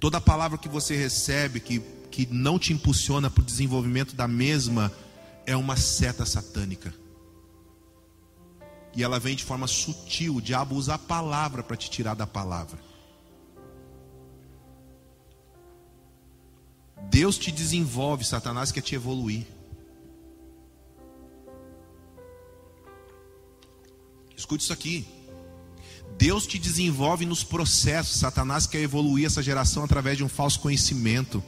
Toda 0.01 0.21
palavra 0.21 0.59
que 0.59 0.69
você 0.69 0.97
recebe 0.97 1.61
que, 1.61 1.79
que 2.11 2.27
não 2.27 2.59
te 2.59 2.73
impulsiona 2.73 3.31
para 3.31 3.41
o 3.41 3.47
desenvolvimento 3.47 4.17
da 4.17 4.27
mesma 4.27 4.93
é 5.47 5.57
uma 5.57 5.77
seta 5.77 6.27
satânica. 6.27 6.93
E 8.95 9.03
ela 9.03 9.19
vem 9.19 9.35
de 9.35 9.45
forma 9.45 9.67
sutil. 9.67 10.37
O 10.37 10.43
diabo 10.43 10.77
usa 10.77 10.95
a 10.95 10.99
palavra 10.99 11.63
para 11.63 11.77
te 11.77 11.91
tirar 11.91 12.15
da 12.15 12.27
palavra. 12.27 12.79
Deus 17.11 17.37
te 17.39 17.53
desenvolve, 17.53 18.25
Satanás 18.25 18.73
quer 18.73 18.81
te 18.81 18.95
evoluir. 18.95 19.47
Escute 24.37 24.65
isso 24.65 24.73
aqui. 24.73 25.07
Deus 26.17 26.47
te 26.47 26.59
desenvolve 26.59 27.25
nos 27.27 27.43
processos. 27.43 28.19
Satanás 28.21 28.67
quer 28.67 28.81
evoluir 28.81 29.27
essa 29.27 29.43
geração 29.43 29.85
através 29.85 30.17
de 30.17 30.25
um 30.25 30.29
falso 30.29 30.61
conhecimento. 30.61 31.43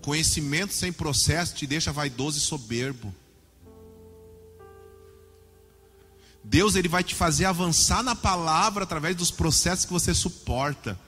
Conhecimento 0.00 0.74
sem 0.74 0.92
processo 0.92 1.54
te 1.54 1.66
deixa 1.66 1.92
vaidoso 1.92 2.38
e 2.38 2.40
soberbo. 2.40 3.14
Deus 6.44 6.76
ele 6.76 6.88
vai 6.88 7.02
te 7.02 7.14
fazer 7.14 7.46
avançar 7.46 8.02
na 8.02 8.14
palavra 8.14 8.84
através 8.84 9.16
dos 9.16 9.30
processos 9.30 9.86
que 9.86 9.92
você 9.92 10.12
suporta. 10.12 10.98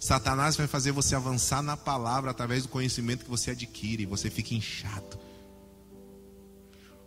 Satanás 0.00 0.56
vai 0.56 0.66
fazer 0.66 0.90
você 0.90 1.14
avançar 1.14 1.62
na 1.62 1.76
palavra 1.76 2.32
através 2.32 2.64
do 2.64 2.68
conhecimento 2.68 3.24
que 3.24 3.30
você 3.30 3.52
adquire. 3.52 4.04
Você 4.06 4.28
fica 4.28 4.54
inchado. 4.54 5.18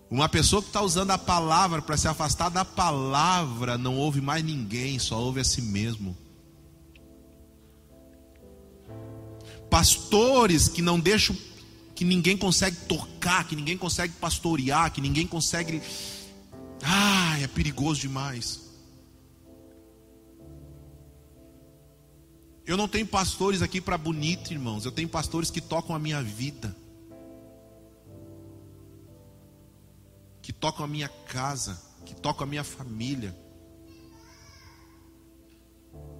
Uma 0.10 0.30
pessoa 0.30 0.62
que 0.62 0.70
está 0.70 0.82
usando 0.82 1.12
a 1.12 1.18
palavra 1.18 1.82
para 1.82 1.98
se 1.98 2.08
afastar 2.08 2.50
da 2.50 2.64
palavra 2.64 3.80
não 3.80 3.98
ouve 3.98 4.22
mais 4.22 4.44
ninguém, 4.44 5.00
só 5.00 5.20
ouve 5.20 5.40
a 5.40 5.44
si 5.44 5.62
mesmo. 5.62 6.16
Pastores 9.72 10.68
que 10.68 10.84
não 10.84 11.00
deixam, 11.00 11.36
que 11.96 12.06
ninguém 12.06 12.38
consegue 12.38 12.78
tocar, 12.86 13.48
que 13.48 13.56
ninguém 13.56 13.76
consegue 13.76 14.14
pastorear, 14.14 14.92
que 14.92 15.02
ninguém 15.02 15.26
consegue. 15.26 15.82
Ah, 16.84 17.40
é 17.40 17.48
perigoso 17.48 18.02
demais. 18.02 18.62
Eu 22.66 22.78
não 22.78 22.88
tenho 22.88 23.06
pastores 23.06 23.62
aqui 23.62 23.82
para 23.82 23.98
bonito, 23.98 24.52
irmãos. 24.52 24.86
Eu 24.86 24.92
tenho 24.92 25.10
pastores 25.10 25.50
que 25.50 25.60
tocam 25.62 25.96
a 25.96 26.00
minha 26.00 26.22
vida. 26.22 26.76
que 30.44 30.52
tocam 30.52 30.84
a 30.84 30.88
minha 30.88 31.08
casa, 31.08 31.82
que 32.06 32.14
tocam 32.14 32.44
a 32.44 32.48
minha 32.48 32.66
família, 32.66 33.34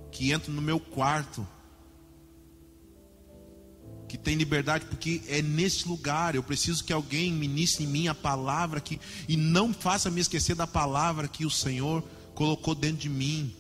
que 0.10 0.32
entram 0.32 0.56
no 0.56 0.62
meu 0.62 0.80
quarto, 0.80 1.46
que 4.14 4.18
tem 4.20 4.36
liberdade, 4.36 4.86
porque 4.86 5.24
é 5.28 5.42
nesse 5.42 5.88
lugar. 5.88 6.36
Eu 6.36 6.44
preciso 6.44 6.84
que 6.84 6.94
alguém 6.94 7.34
ministre 7.34 7.84
em 7.84 7.88
mim 7.88 8.08
a 8.08 8.14
palavra 8.14 8.80
que, 8.80 9.02
e 9.28 9.36
não 9.36 9.74
faça 9.74 10.12
me 10.12 10.22
esquecer 10.22 10.56
da 10.56 10.68
palavra 10.68 11.28
que 11.28 11.48
o 11.48 11.50
Senhor 11.50 12.04
colocou 12.36 12.76
dentro 12.76 12.98
de 12.98 13.10
mim. 13.10 13.52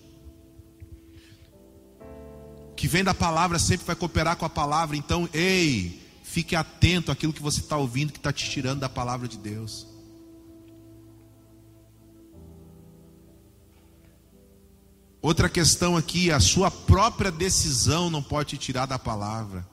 Que 2.75 2.88
vem 2.88 3.03
da 3.03 3.15
palavra 3.15 3.57
sempre 3.57 3.88
vai 3.88 3.95
cooperar 3.95 4.38
com 4.38 4.45
a 4.45 4.49
palavra. 4.49 4.95
Então, 4.95 5.27
ei, 5.34 5.99
fique 6.23 6.55
atento 6.55 7.11
àquilo 7.11 7.34
que 7.34 7.41
você 7.41 7.59
está 7.59 7.75
ouvindo 7.75 8.11
que 8.11 8.19
está 8.19 8.31
te 8.31 8.47
tirando 8.47 8.81
da 8.81 8.89
palavra 8.89 9.27
de 9.27 9.39
Deus. 9.39 9.88
Outra 15.19 15.49
questão 15.49 15.97
aqui, 15.97 16.31
a 16.31 16.39
sua 16.39 16.69
própria 16.69 17.31
decisão 17.31 18.11
não 18.11 18.21
pode 18.21 18.49
te 18.49 18.57
tirar 18.59 18.85
da 18.85 18.99
palavra. 18.99 19.72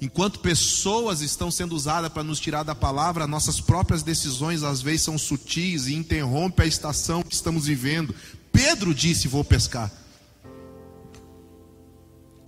Enquanto 0.00 0.40
pessoas 0.40 1.20
estão 1.20 1.50
sendo 1.50 1.74
usadas 1.74 2.10
para 2.10 2.24
nos 2.24 2.40
tirar 2.40 2.62
da 2.62 2.74
palavra, 2.74 3.26
nossas 3.26 3.60
próprias 3.60 4.02
decisões 4.02 4.62
às 4.62 4.80
vezes 4.80 5.02
são 5.02 5.18
sutis 5.18 5.86
e 5.86 5.94
interrompem 5.94 6.64
a 6.64 6.68
estação 6.68 7.22
que 7.22 7.34
estamos 7.34 7.66
vivendo. 7.66 8.14
Pedro 8.50 8.94
disse: 8.94 9.28
Vou 9.28 9.44
pescar. 9.44 9.92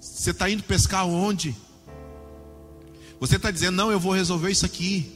Você 0.01 0.31
está 0.31 0.49
indo 0.49 0.62
pescar 0.62 1.07
onde? 1.07 1.55
Você 3.20 3.37
está 3.37 3.51
dizendo: 3.51 3.77
Não, 3.77 3.93
eu 3.93 4.01
vou 4.01 4.12
resolver 4.12 4.51
isso 4.51 4.65
aqui. 4.65 5.12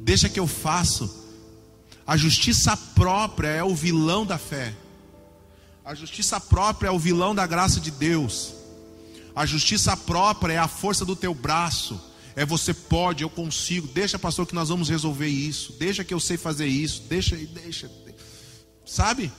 Deixa 0.00 0.28
que 0.28 0.40
eu 0.40 0.46
faço. 0.46 1.22
A 2.06 2.16
justiça 2.16 2.76
própria 2.76 3.48
é 3.48 3.62
o 3.62 3.74
vilão 3.74 4.24
da 4.24 4.38
fé. 4.38 4.74
A 5.84 5.94
justiça 5.94 6.40
própria 6.40 6.88
é 6.88 6.90
o 6.90 6.98
vilão 6.98 7.34
da 7.34 7.46
graça 7.46 7.78
de 7.78 7.90
Deus. 7.90 8.54
A 9.34 9.44
justiça 9.44 9.96
própria 9.96 10.54
é 10.54 10.58
a 10.58 10.68
força 10.68 11.04
do 11.04 11.16
teu 11.16 11.34
braço. 11.34 12.00
É 12.36 12.44
você 12.44 12.74
pode, 12.74 13.22
eu 13.22 13.30
consigo. 13.30 13.86
Deixa, 13.88 14.18
pastor, 14.18 14.46
que 14.46 14.54
nós 14.54 14.68
vamos 14.68 14.88
resolver 14.88 15.28
isso. 15.28 15.72
Deixa 15.78 16.04
que 16.04 16.14
eu 16.14 16.20
sei 16.20 16.36
fazer 16.36 16.66
isso. 16.66 17.02
Deixa, 17.08 17.36
deixa. 17.36 17.90
Sabe? 18.84 19.32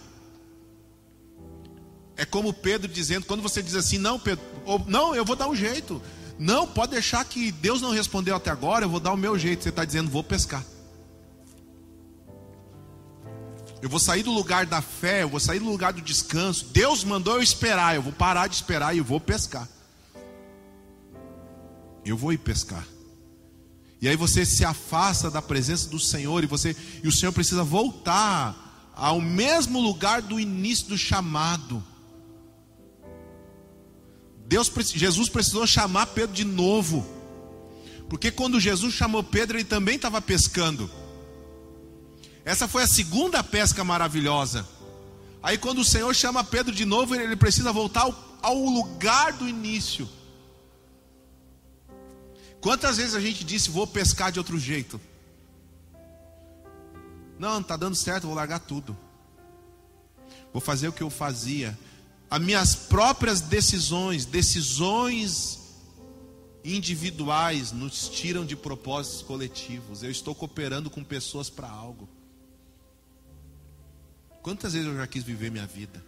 É 2.18 2.26
como 2.26 2.54
Pedro 2.54 2.92
dizendo, 2.92 3.26
quando 3.26 3.42
você 3.42 3.62
diz 3.62 3.76
assim, 3.76 3.98
não, 3.98 4.18
Pedro, 4.18 4.44
ou, 4.66 4.80
não, 4.88 5.14
eu 5.14 5.26
vou 5.26 5.36
dar 5.36 5.48
um 5.48 5.56
jeito. 5.56 6.02
Não, 6.40 6.66
pode 6.68 6.92
deixar 6.92 7.24
que 7.26 7.52
Deus 7.52 7.82
não 7.82 7.92
respondeu 7.92 8.36
até 8.36 8.50
agora, 8.50 8.86
eu 8.86 8.90
vou 8.90 9.00
dar 9.00 9.14
o 9.14 9.18
meu 9.18 9.38
jeito. 9.38 9.64
Você 9.64 9.70
está 9.70 9.84
dizendo, 9.84 10.10
vou 10.10 10.24
pescar. 10.24 10.64
Eu 13.82 13.90
vou 13.90 14.00
sair 14.00 14.24
do 14.24 14.32
lugar 14.32 14.66
da 14.66 14.82
fé, 14.82 15.24
eu 15.24 15.30
vou 15.30 15.40
sair 15.40 15.60
do 15.60 15.66
lugar 15.66 15.94
do 15.94 16.02
descanso. 16.02 16.66
Deus 16.72 17.04
mandou 17.04 17.36
eu 17.36 17.42
esperar, 17.42 17.96
eu 17.96 18.02
vou 18.02 18.14
parar 18.14 18.48
de 18.48 18.56
esperar 18.56 18.96
e 18.96 19.02
vou 19.02 19.20
pescar. 19.20 19.68
Eu 22.06 22.16
vou 22.16 22.32
ir 22.32 22.38
pescar. 22.38 22.86
E 24.02 24.08
aí 24.08 24.16
você 24.16 24.46
se 24.46 24.64
afasta 24.64 25.32
da 25.32 25.42
presença 25.42 25.90
do 25.90 26.00
Senhor 26.00 26.44
e 26.44 26.48
você 26.48 26.76
e 27.04 27.08
o 27.08 27.12
Senhor 27.12 27.32
precisa 27.32 27.64
voltar 27.64 28.92
ao 28.96 29.20
mesmo 29.20 29.82
lugar 29.82 30.22
do 30.22 30.40
início 30.40 30.88
do 30.88 30.98
chamado. 30.98 31.84
Deus, 34.48 34.72
Jesus 34.94 35.28
precisou 35.28 35.66
chamar 35.66 36.08
Pedro 36.08 36.36
de 36.36 36.44
novo. 36.44 37.06
Porque 38.08 38.30
quando 38.30 38.60
Jesus 38.60 38.94
chamou 38.94 39.24
Pedro, 39.24 39.58
ele 39.58 39.66
também 39.66 39.96
estava 39.96 40.22
pescando. 40.22 40.90
Essa 42.44 42.68
foi 42.68 42.84
a 42.84 42.88
segunda 42.88 43.44
pesca 43.44 43.84
maravilhosa. 43.84 44.68
Aí 45.42 45.58
quando 45.58 45.80
o 45.80 45.86
Senhor 45.86 46.14
chama 46.14 46.44
Pedro 46.44 46.74
de 46.74 46.86
novo, 46.86 47.16
ele 47.16 47.36
precisa 47.36 47.74
voltar 47.74 48.02
ao, 48.02 48.40
ao 48.42 48.64
lugar 48.64 49.34
do 49.34 49.50
início. 49.50 50.08
Quantas 52.66 52.98
vezes 52.98 53.14
a 53.14 53.20
gente 53.20 53.44
disse, 53.44 53.70
vou 53.70 53.86
pescar 53.86 54.32
de 54.32 54.40
outro 54.40 54.58
jeito? 54.58 55.00
Não, 57.38 57.52
não 57.52 57.62
está 57.62 57.78
dando 57.78 57.96
certo, 57.96 58.26
vou 58.26 58.36
largar 58.36 58.58
tudo. 58.58 58.98
Vou 60.52 60.60
fazer 60.60 60.88
o 60.88 60.92
que 60.92 61.04
eu 61.04 61.12
fazia. 61.12 61.78
As 62.28 62.42
minhas 62.42 62.76
próprias 62.76 63.40
decisões, 63.40 64.26
decisões 64.26 65.76
individuais, 66.64 67.72
nos 67.72 68.10
tiram 68.10 68.44
de 68.44 68.56
propósitos 68.56 69.22
coletivos. 69.22 70.02
Eu 70.02 70.10
estou 70.10 70.34
cooperando 70.34 70.90
com 70.90 71.04
pessoas 71.04 71.52
para 71.52 71.70
algo. 71.70 72.10
Quantas 74.42 74.74
vezes 74.74 74.88
eu 74.88 74.98
já 74.98 75.06
quis 75.06 75.22
viver 75.24 75.52
minha 75.52 75.68
vida? 75.68 76.04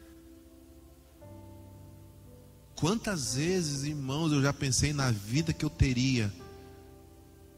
Quantas 2.75 3.35
vezes, 3.35 3.83
irmãos, 3.83 4.31
eu 4.31 4.41
já 4.41 4.51
pensei 4.51 4.91
na 4.91 5.11
vida 5.11 5.53
que 5.53 5.63
eu 5.63 5.69
teria 5.69 6.33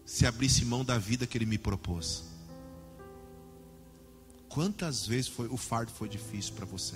se 0.10 0.26
abrisse 0.26 0.66
mão 0.66 0.84
da 0.84 0.98
vida 0.98 1.28
que 1.28 1.38
ele 1.38 1.46
me 1.46 1.60
propôs? 1.60 2.24
Quantas 4.50 5.06
vezes 5.06 5.28
foi, 5.28 5.48
o 5.48 5.56
fardo 5.56 5.92
foi 5.92 6.10
difícil 6.10 6.56
para 6.56 6.66
você? 6.66 6.96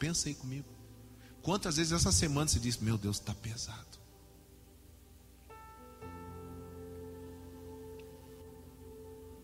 Pensa 0.00 0.28
aí 0.28 0.34
comigo. 0.34 0.66
Quantas 1.42 1.76
vezes 1.76 1.92
essa 1.92 2.10
semana 2.10 2.48
você 2.48 2.58
disse: 2.58 2.82
Meu 2.82 2.98
Deus, 2.98 3.20
está 3.20 3.32
pesado. 3.32 3.86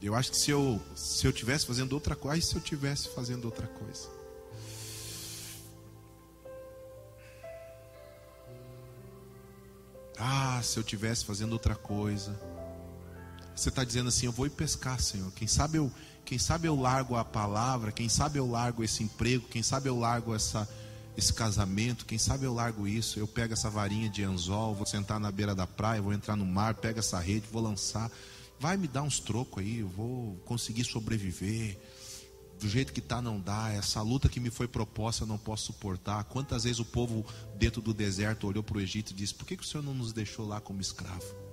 Eu 0.03 0.17
acho 0.17 0.33
que 0.33 0.37
se 0.37 0.51
eu 0.51 0.83
se 0.97 1.25
eu 1.25 1.33
tivesse 1.33 1.67
fazendo 1.67 1.93
outra 1.93 2.17
coisa, 2.17 2.45
se 2.45 2.57
eu 2.57 2.61
tivesse 2.61 3.09
fazendo 3.11 3.45
outra 3.45 3.69
coisa. 3.69 4.09
Ah, 10.19 10.61
se 10.65 10.77
eu 10.77 10.83
tivesse 10.83 11.25
fazendo 11.25 11.53
outra 11.53 11.77
coisa. 11.77 12.50
Você 13.61 13.69
está 13.69 13.85
dizendo 13.85 14.09
assim, 14.09 14.27
eu 14.27 14.33
vou 14.33 14.47
ir 14.47 14.51
pescar, 14.51 15.01
Senhor. 15.01 15.31
Quem 15.33 15.47
sabe 15.47 15.79
eu, 15.79 15.93
quem 16.25 16.39
sabe 16.39 16.67
eu 16.67 16.75
largo 16.75 17.17
a 17.17 17.25
palavra, 17.25 17.93
quem 17.93 18.09
sabe 18.09 18.39
eu 18.39 18.51
largo 18.51 18.83
esse 18.83 19.03
emprego, 19.03 19.47
quem 19.49 19.63
sabe 19.63 19.89
eu 19.89 19.99
largo 19.99 20.35
essa 20.35 20.69
esse 21.17 21.35
casamento, 21.35 22.07
quem 22.07 22.17
sabe 22.17 22.47
eu 22.47 22.55
largo 22.55 22.87
isso, 22.89 23.19
eu 23.19 23.27
pego 23.27 23.53
essa 23.53 23.69
varinha 23.69 24.09
de 24.09 24.23
anzol, 24.23 24.75
vou 24.75 24.87
sentar 24.87 25.21
na 25.21 25.31
beira 25.31 25.55
da 25.55 25.67
praia, 25.67 26.01
vou 26.01 26.15
entrar 26.15 26.37
no 26.37 26.47
mar, 26.47 26.75
pego 26.75 27.01
essa 27.01 27.19
rede, 27.19 27.47
vou 27.51 27.61
lançar 27.61 28.11
vai 28.61 28.77
me 28.77 28.87
dar 28.87 29.03
uns 29.03 29.19
trocos 29.19 29.63
aí, 29.63 29.79
eu 29.79 29.89
vou 29.89 30.37
conseguir 30.45 30.85
sobreviver. 30.85 31.79
Do 32.61 32.69
jeito 32.69 32.93
que 32.93 33.01
está 33.01 33.23
não 33.23 33.41
dá, 33.41 33.73
essa 33.73 34.03
luta 34.03 34.29
que 34.29 34.39
me 34.39 34.51
foi 34.51 34.69
proposta 34.69 35.25
eu 35.25 35.27
não 35.27 35.39
posso 35.39 35.73
suportar. 35.73 36.23
Quantas 36.25 36.65
vezes 36.65 36.79
o 36.79 36.85
povo 36.85 37.25
dentro 37.57 37.81
do 37.81 37.95
deserto 37.95 38.47
olhou 38.47 38.63
para 38.63 38.77
o 38.77 38.81
Egito 38.81 39.13
e 39.13 39.15
disse: 39.15 39.35
Por 39.35 39.47
que, 39.47 39.57
que 39.57 39.63
o 39.63 39.67
Senhor 39.67 39.83
não 39.83 39.95
nos 39.95 40.13
deixou 40.13 40.47
lá 40.47 40.61
como 40.61 40.79
escravo? 40.79 41.50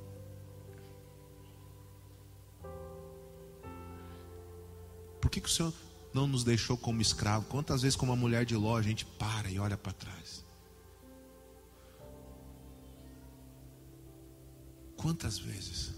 Por 5.27 5.31
que, 5.31 5.41
que 5.41 5.49
o 5.49 5.51
Senhor 5.51 5.73
não 6.13 6.25
nos 6.25 6.45
deixou 6.45 6.77
como 6.77 7.01
escravo? 7.01 7.47
Quantas 7.47 7.81
vezes, 7.81 7.97
como 7.97 8.13
a 8.13 8.15
mulher 8.15 8.45
de 8.45 8.55
Ló, 8.55 8.77
a 8.77 8.81
gente 8.81 9.05
para 9.05 9.51
e 9.51 9.59
olha 9.59 9.75
para 9.75 9.91
trás? 9.91 10.41
Quantas 14.95 15.37
vezes? 15.37 15.91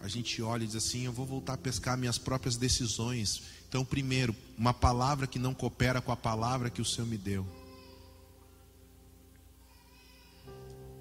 a 0.00 0.08
gente 0.08 0.42
olha 0.42 0.64
e 0.64 0.66
diz 0.66 0.74
assim: 0.74 1.04
eu 1.04 1.12
vou 1.12 1.24
voltar 1.24 1.52
a 1.52 1.56
pescar 1.56 1.96
minhas 1.96 2.18
próprias 2.18 2.56
decisões. 2.56 3.42
Então, 3.68 3.84
primeiro, 3.84 4.34
uma 4.56 4.74
palavra 4.74 5.24
que 5.24 5.38
não 5.38 5.54
coopera 5.54 6.00
com 6.00 6.10
a 6.10 6.16
palavra 6.16 6.68
que 6.68 6.82
o 6.82 6.84
Senhor 6.84 7.06
me 7.06 7.16
deu. 7.16 7.46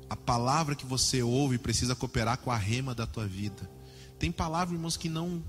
A 0.07 0.15
palavra 0.15 0.75
que 0.75 0.85
você 0.85 1.23
ouve 1.23 1.57
precisa 1.57 1.95
cooperar 1.95 2.37
com 2.37 2.51
a 2.51 2.57
rema 2.57 2.93
da 2.93 3.07
tua 3.07 3.25
vida. 3.25 3.76
Tem 4.19 4.31
palavras, 4.31 4.75
irmãos, 4.75 4.97
que 4.97 5.09
não 5.09 5.43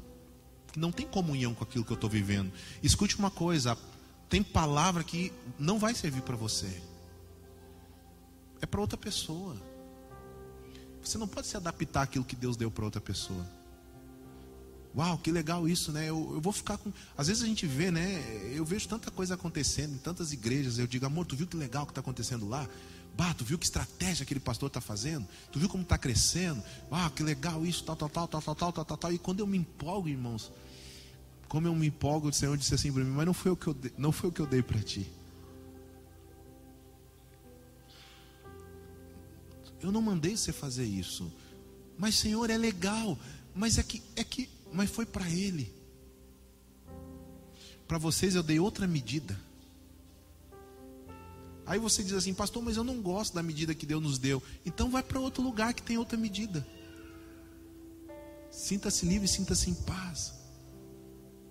que 0.73 0.78
não 0.78 0.93
tem 0.93 1.07
comunhão 1.07 1.55
com 1.55 1.65
aquilo 1.65 1.85
que 1.85 1.90
eu 1.90 1.95
estou 1.95 2.11
vivendo. 2.11 2.53
Escute 2.82 3.19
uma 3.19 3.31
coisa: 3.31 3.77
tem 4.28 4.43
palavra 4.43 5.03
que 5.03 5.32
não 5.59 5.78
vai 5.78 5.95
servir 5.95 6.23
para 6.23 6.36
você. 6.36 6.82
É 8.61 8.66
para 8.66 8.81
outra 8.81 8.99
pessoa. 8.99 9.57
Você 11.03 11.16
não 11.16 11.28
pode 11.28 11.47
se 11.47 11.57
adaptar 11.57 12.03
àquilo 12.03 12.24
que 12.24 12.36
Deus 12.36 12.57
deu 12.57 12.70
para 12.70 12.85
outra 12.85 13.01
pessoa. 13.01 13.47
Uau, 14.97 15.16
que 15.19 15.31
legal 15.31 15.69
isso, 15.69 15.93
né? 15.93 16.09
Eu, 16.09 16.32
eu, 16.35 16.40
vou 16.40 16.53
ficar 16.53 16.77
com. 16.77 16.93
Às 17.16 17.28
vezes 17.28 17.43
a 17.43 17.47
gente 17.47 17.66
vê, 17.66 17.90
né? 17.90 18.20
Eu 18.55 18.65
vejo 18.65 18.89
tanta 18.89 19.11
coisa 19.11 19.35
acontecendo 19.35 19.95
em 19.95 19.99
tantas 19.99 20.32
igrejas. 20.32 20.78
Eu 20.78 20.86
digo, 20.86 21.07
amor, 21.07 21.24
tu 21.24 21.36
viu 21.36 21.47
que 21.47 21.57
legal 21.57 21.86
que 21.86 21.93
está 21.93 22.01
acontecendo 22.01 22.49
lá? 22.49 22.69
Bah, 23.19 23.35
tu 23.35 23.45
viu 23.45 23.59
que 23.59 23.65
estratégia 23.65 24.23
aquele 24.23 24.39
pastor 24.39 24.69
está 24.69 24.81
fazendo? 24.81 25.27
Tu 25.51 25.59
viu 25.59 25.69
como 25.69 25.82
está 25.82 25.99
crescendo? 25.99 26.62
Uau, 26.89 27.11
que 27.11 27.24
legal 27.24 27.66
isso, 27.66 27.82
tal, 27.82 27.97
tal, 27.97 28.09
tal, 28.09 28.28
tal, 28.28 28.40
tal, 28.40 28.55
tal, 28.55 28.73
tal, 28.73 28.85
tal, 28.85 28.97
tal. 28.97 29.12
E 29.12 29.19
quando 29.19 29.40
eu 29.40 29.47
me 29.47 29.59
empolgo, 29.59 30.09
irmãos, 30.09 30.53
como 31.49 31.66
eu 31.66 31.74
me 31.74 31.89
empolgo, 31.89 32.28
o 32.28 32.32
Senhor 32.32 32.57
disse 32.57 32.77
assim 32.77 32.93
para 32.93 33.03
mim, 33.03 33.11
mas 33.11 33.27
não 33.27 33.35
foi 33.35 33.51
o 33.51 33.57
que 33.57 33.66
eu 33.66 33.77
não 33.97 34.12
foi 34.12 34.31
o 34.31 34.32
que 34.32 34.39
eu 34.39 34.47
dei 34.47 34.62
para 34.62 34.81
ti. 34.81 35.11
Eu 39.82 39.90
não 39.90 40.01
mandei 40.01 40.36
você 40.36 40.53
fazer 40.53 40.85
isso. 40.85 41.28
Mas 41.99 42.15
Senhor, 42.15 42.49
é 42.51 42.57
legal. 42.57 43.19
Mas 43.53 43.78
é 43.78 43.82
que 43.82 44.01
é 44.15 44.23
que 44.23 44.49
mas 44.73 44.90
foi 44.90 45.05
para 45.05 45.28
ele. 45.28 45.74
Para 47.89 47.99
vocês 47.99 48.36
eu 48.36 48.45
dei 48.45 48.61
outra 48.61 48.86
medida. 48.86 49.48
Aí 51.69 51.78
você 51.78 52.03
diz 52.03 52.15
assim, 52.15 52.32
pastor, 52.32 52.62
mas 52.62 52.78
eu 52.78 52.82
não 52.82 53.03
gosto 53.03 53.35
da 53.35 53.43
medida 53.43 53.74
que 53.74 53.85
Deus 53.85 54.03
nos 54.03 54.19
deu. 54.19 54.43
Então 54.65 54.90
vai 54.90 55.03
para 55.03 55.20
outro 55.20 55.43
lugar 55.43 55.74
que 55.74 55.82
tem 55.82 55.99
outra 55.99 56.16
medida. 56.16 56.66
Sinta-se 58.51 59.05
livre, 59.05 59.28
sinta-se 59.28 59.69
em 59.69 59.74
paz. 59.74 60.32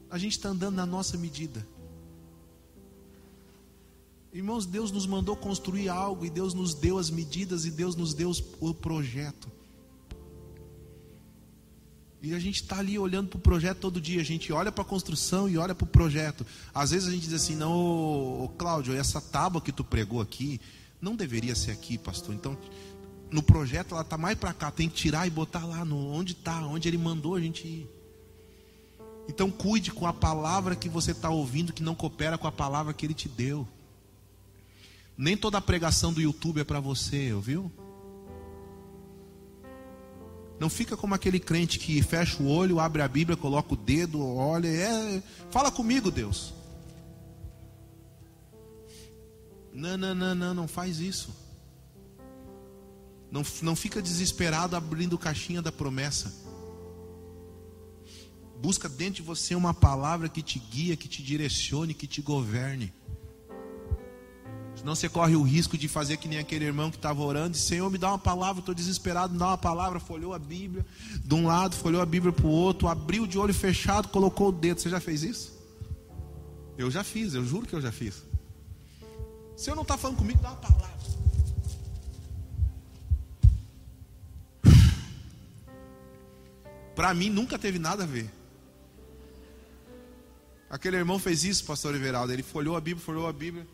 A 0.10 0.18
gente 0.18 0.32
está 0.32 0.50
andando 0.50 0.76
na 0.76 0.88
nossa 0.88 1.16
medida. 1.18 1.66
Irmãos, 4.34 4.66
Deus 4.66 4.90
nos 4.90 5.06
mandou 5.06 5.38
construir 5.38 5.88
algo 5.88 6.26
e 6.26 6.32
Deus 6.32 6.52
nos 6.52 6.74
deu 6.74 6.98
as 6.98 7.12
medidas 7.12 7.66
e 7.66 7.70
Deus 7.70 7.96
nos 7.96 8.16
deu 8.16 8.32
o 8.60 8.74
projeto. 8.74 9.52
E 12.28 12.36
a 12.36 12.40
gente 12.40 12.62
está 12.62 12.80
ali 12.80 13.00
olhando 13.00 13.30
para 13.30 13.38
o 13.38 13.42
projeto 13.42 13.78
todo 13.78 14.02
dia. 14.02 14.20
A 14.20 14.26
gente 14.26 14.52
olha 14.52 14.70
para 14.70 14.82
a 14.82 14.86
construção 14.86 15.48
e 15.48 15.58
olha 15.58 15.74
para 15.74 15.86
o 15.86 15.88
projeto. 15.88 16.46
Às 16.74 16.92
vezes 16.92 17.08
a 17.08 17.12
gente 17.12 17.24
diz 17.24 17.34
assim: 17.34 17.56
não, 17.56 17.72
ô, 17.72 18.44
ô, 18.44 18.50
Cláudio, 18.50 18.94
essa 18.94 19.22
tábua 19.22 19.62
que 19.62 19.72
tu 19.72 19.82
pregou 19.82 20.20
aqui 20.20 20.60
não 21.02 21.16
deveria 21.16 21.56
ser 21.56 21.72
aqui, 21.72 21.98
pastor. 21.98 22.36
Então, 22.36 22.58
no 23.32 23.42
projeto 23.42 23.94
ela 23.94 24.02
está 24.02 24.18
mais 24.18 24.38
para 24.38 24.52
cá. 24.52 24.70
Tem 24.70 24.90
que 24.90 24.96
tirar 24.96 25.26
e 25.26 25.30
botar 25.30 25.66
lá 25.66 25.86
no, 25.86 26.12
onde 26.12 26.34
está, 26.34 26.60
onde 26.68 26.90
ele 26.90 26.98
mandou 26.98 27.34
a 27.34 27.40
gente 27.40 27.66
ir. 27.66 27.90
Então, 29.30 29.50
cuide 29.50 29.92
com 29.92 30.06
a 30.06 30.12
palavra 30.12 30.76
que 30.76 30.90
você 30.90 31.12
está 31.12 31.30
ouvindo 31.30 31.72
que 31.72 31.82
não 31.82 31.96
coopera 31.96 32.38
com 32.38 32.48
a 32.48 32.52
palavra 32.52 32.94
que 32.94 33.06
ele 33.06 33.14
te 33.14 33.30
deu. 33.30 33.66
Nem 35.18 35.38
toda 35.38 35.58
a 35.60 35.62
pregação 35.62 36.12
do 36.12 36.22
YouTube 36.22 36.60
é 36.60 36.66
para 36.66 36.82
você, 36.82 37.32
ouviu? 37.32 37.72
Não 40.60 40.70
fica 40.70 40.98
como 40.98 41.14
aquele 41.14 41.40
crente 41.40 41.78
que 41.78 42.02
fecha 42.02 42.42
o 42.42 42.48
olho, 42.48 42.80
abre 42.80 43.02
a 43.02 43.08
Bíblia, 43.08 43.38
coloca 43.38 43.74
o 43.74 43.78
dedo, 43.78 44.26
olha, 44.26 44.68
é, 44.68 45.24
fala 45.52 45.72
comigo, 45.72 46.10
Deus. 46.10 46.54
Não, 49.72 49.96
não, 49.96 50.16
não, 50.16 50.34
não, 50.34 50.54
não 50.56 50.68
faz 50.68 51.00
isso. 51.00 51.30
Não, 53.32 53.44
não 53.62 53.76
fica 53.76 54.02
desesperado 54.02 54.76
abrindo 54.76 55.18
caixinha 55.18 55.62
da 55.62 55.72
promessa. 55.72 56.34
Busca 58.60 58.90
dentro 58.90 59.16
de 59.16 59.22
você 59.22 59.54
uma 59.54 59.74
palavra 59.74 60.28
que 60.28 60.42
te 60.42 60.58
guia, 60.58 60.98
que 60.98 61.08
te 61.08 61.22
direcione, 61.22 61.94
que 61.94 62.08
te 62.08 62.22
governe. 62.22 62.92
Senão 64.88 64.96
você 64.96 65.10
corre 65.10 65.36
o 65.36 65.44
risco 65.44 65.78
de 65.78 65.90
fazer 65.90 66.16
que 66.16 66.30
nem 66.30 66.40
aquele 66.40 66.64
irmão 66.64 66.90
que 66.90 66.96
estava 66.96 67.22
orando, 67.22 67.58
e 67.58 67.60
Senhor, 67.60 67.92
me 67.92 67.98
dá 67.98 68.08
uma 68.08 68.18
palavra, 68.18 68.62
estou 68.62 68.74
desesperado, 68.74 69.34
me 69.34 69.40
dá 69.40 69.48
uma 69.48 69.58
palavra, 69.58 70.00
folhou 70.00 70.34
a 70.34 70.40
Bíblia, 70.40 70.86
de 71.26 71.36
um 71.36 71.46
lado, 71.46 71.76
folhou 71.76 72.02
a 72.02 72.06
Bíblia 72.06 72.32
para 72.32 72.46
o 72.46 72.50
outro, 72.50 72.88
abriu 72.88 73.28
de 73.28 73.38
olho 73.38 73.54
fechado, 73.54 74.08
colocou 74.08 74.48
o 74.48 74.52
dedo. 74.54 74.80
Você 74.80 74.90
já 74.90 75.02
fez 75.02 75.24
isso? 75.24 75.52
Eu 76.78 76.90
já 76.90 77.04
fiz, 77.04 77.34
eu 77.34 77.44
juro 77.44 77.68
que 77.68 77.74
eu 77.74 77.82
já 77.82 77.92
fiz. 77.92 78.24
O 79.58 79.60
Senhor 79.60 79.76
não 79.76 79.84
está 79.84 79.98
falando 79.98 80.20
comigo, 80.20 80.40
dá 80.42 80.52
uma 80.52 80.56
palavra. 80.56 80.88
Para 86.96 87.14
mim 87.14 87.30
nunca 87.30 87.60
teve 87.60 87.78
nada 87.78 88.04
a 88.04 88.08
ver. 88.08 88.32
Aquele 90.70 90.96
irmão 90.96 91.20
fez 91.20 91.44
isso, 91.44 91.66
pastor 91.66 91.94
Everaldo. 91.94 92.32
Ele 92.32 92.42
folhou 92.42 92.78
a 92.78 92.80
Bíblia, 92.80 93.06
folhou 93.06 93.28
a 93.28 93.34
Bíblia. 93.34 93.68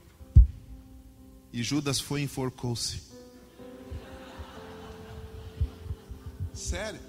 E 1.54 1.62
Judas 1.62 2.00
foi 2.00 2.22
e 2.22 2.24
enforcou-se. 2.24 3.00
Sério? 6.52 7.00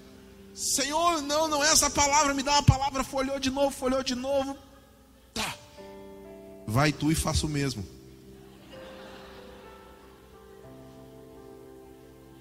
Senhor, 0.55 1.23
não, 1.23 1.49
não 1.49 1.65
é 1.65 1.73
essa 1.73 1.89
palavra, 1.89 2.35
me 2.35 2.43
dá 2.43 2.53
uma 2.53 2.63
palavra. 2.63 3.03
Folhou 3.03 3.41
de 3.41 3.51
novo, 3.51 3.71
folhou 3.71 4.03
de 4.03 4.15
novo. 4.15 4.55
Tá. 5.33 5.57
Vai 6.67 6.93
tu 6.93 7.11
e 7.11 7.15
faça 7.15 7.47
o 7.47 7.49
mesmo. 7.49 7.87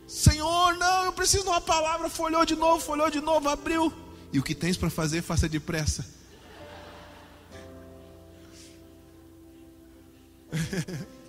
Senhor, 0.05 0.77
não, 0.77 1.05
eu 1.05 1.13
preciso 1.13 1.43
de 1.43 1.49
uma 1.49 1.61
palavra. 1.61 2.09
Folhou 2.09 2.45
de 2.45 2.55
novo, 2.55 2.83
folhou 2.83 3.09
de 3.09 3.21
novo, 3.21 3.47
abriu. 3.47 3.93
E 4.33 4.39
o 4.39 4.43
que 4.43 4.53
tens 4.53 4.75
para 4.75 4.89
fazer, 4.89 5.21
faça 5.21 5.47
depressa. 5.47 6.05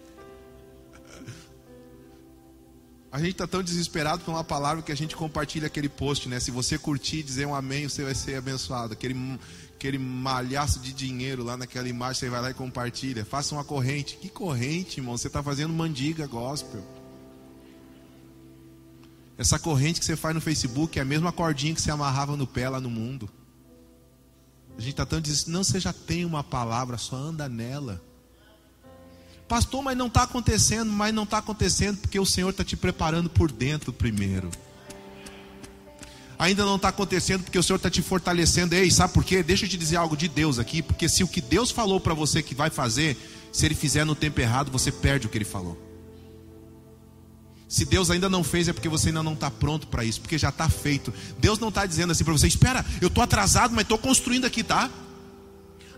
A 3.14 3.20
gente 3.20 3.30
está 3.30 3.46
tão 3.46 3.62
desesperado 3.62 4.24
com 4.24 4.32
uma 4.32 4.42
palavra 4.42 4.82
que 4.82 4.90
a 4.90 4.94
gente 4.96 5.14
compartilha 5.14 5.68
aquele 5.68 5.88
post, 5.88 6.28
né? 6.28 6.40
Se 6.40 6.50
você 6.50 6.76
curtir, 6.76 7.22
dizer 7.22 7.46
um 7.46 7.54
amém, 7.54 7.88
você 7.88 8.02
vai 8.02 8.12
ser 8.12 8.34
abençoado. 8.34 8.92
Aquele, 8.92 9.38
aquele 9.76 9.98
malhaço 9.98 10.80
de 10.80 10.92
dinheiro 10.92 11.44
lá 11.44 11.56
naquela 11.56 11.88
imagem, 11.88 12.18
você 12.18 12.28
vai 12.28 12.42
lá 12.42 12.50
e 12.50 12.54
compartilha. 12.54 13.24
Faça 13.24 13.54
uma 13.54 13.62
corrente. 13.62 14.16
Que 14.16 14.28
corrente, 14.28 14.98
irmão? 14.98 15.16
Você 15.16 15.28
está 15.28 15.44
fazendo 15.44 15.72
mandiga 15.72 16.26
gospel. 16.26 16.82
Essa 19.38 19.60
corrente 19.60 20.00
que 20.00 20.06
você 20.06 20.16
faz 20.16 20.34
no 20.34 20.40
Facebook 20.40 20.98
é 20.98 21.02
a 21.02 21.04
mesma 21.04 21.30
cordinha 21.30 21.72
que 21.72 21.80
você 21.80 21.92
amarrava 21.92 22.36
no 22.36 22.48
pé 22.48 22.68
lá 22.68 22.80
no 22.80 22.90
mundo. 22.90 23.30
A 24.76 24.80
gente 24.80 24.90
está 24.90 25.06
tão 25.06 25.20
desesperado. 25.20 25.56
Não, 25.56 25.62
você 25.62 25.78
já 25.78 25.92
tem 25.92 26.24
uma 26.24 26.42
palavra, 26.42 26.98
só 26.98 27.14
anda 27.14 27.48
nela. 27.48 28.02
Pastor, 29.48 29.82
mas 29.82 29.96
não 29.96 30.06
está 30.06 30.22
acontecendo, 30.22 30.90
mas 30.90 31.12
não 31.12 31.24
está 31.24 31.38
acontecendo 31.38 31.98
porque 31.98 32.18
o 32.18 32.24
Senhor 32.24 32.50
está 32.50 32.64
te 32.64 32.76
preparando 32.76 33.28
por 33.28 33.52
dentro 33.52 33.92
primeiro. 33.92 34.50
Ainda 36.38 36.64
não 36.64 36.76
está 36.76 36.88
acontecendo 36.88 37.44
porque 37.44 37.58
o 37.58 37.62
Senhor 37.62 37.76
está 37.76 37.90
te 37.90 38.02
fortalecendo. 38.02 38.74
Ei, 38.74 38.90
sabe 38.90 39.12
por 39.12 39.24
quê? 39.24 39.42
Deixa 39.42 39.66
eu 39.66 39.68
te 39.68 39.76
dizer 39.76 39.96
algo 39.96 40.16
de 40.16 40.28
Deus 40.28 40.58
aqui. 40.58 40.82
Porque 40.82 41.08
se 41.08 41.22
o 41.22 41.28
que 41.28 41.40
Deus 41.40 41.70
falou 41.70 42.00
para 42.00 42.14
você 42.14 42.42
que 42.42 42.54
vai 42.54 42.70
fazer, 42.70 43.16
se 43.52 43.64
Ele 43.64 43.74
fizer 43.74 44.04
no 44.04 44.14
tempo 44.14 44.40
errado, 44.40 44.70
você 44.70 44.90
perde 44.90 45.26
o 45.26 45.30
que 45.30 45.38
Ele 45.38 45.44
falou. 45.44 45.80
Se 47.68 47.84
Deus 47.84 48.10
ainda 48.10 48.28
não 48.28 48.44
fez, 48.44 48.68
é 48.68 48.72
porque 48.72 48.88
você 48.88 49.08
ainda 49.08 49.22
não 49.22 49.34
está 49.34 49.50
pronto 49.50 49.86
para 49.86 50.04
isso, 50.04 50.20
porque 50.20 50.38
já 50.38 50.48
está 50.48 50.68
feito. 50.68 51.12
Deus 51.38 51.58
não 51.58 51.68
está 51.68 51.86
dizendo 51.86 52.10
assim 52.12 52.24
para 52.24 52.32
você: 52.32 52.46
espera, 52.46 52.84
eu 53.00 53.08
estou 53.08 53.22
atrasado, 53.22 53.72
mas 53.74 53.82
estou 53.82 53.98
construindo 53.98 54.44
aqui, 54.44 54.62
tá? 54.62 54.90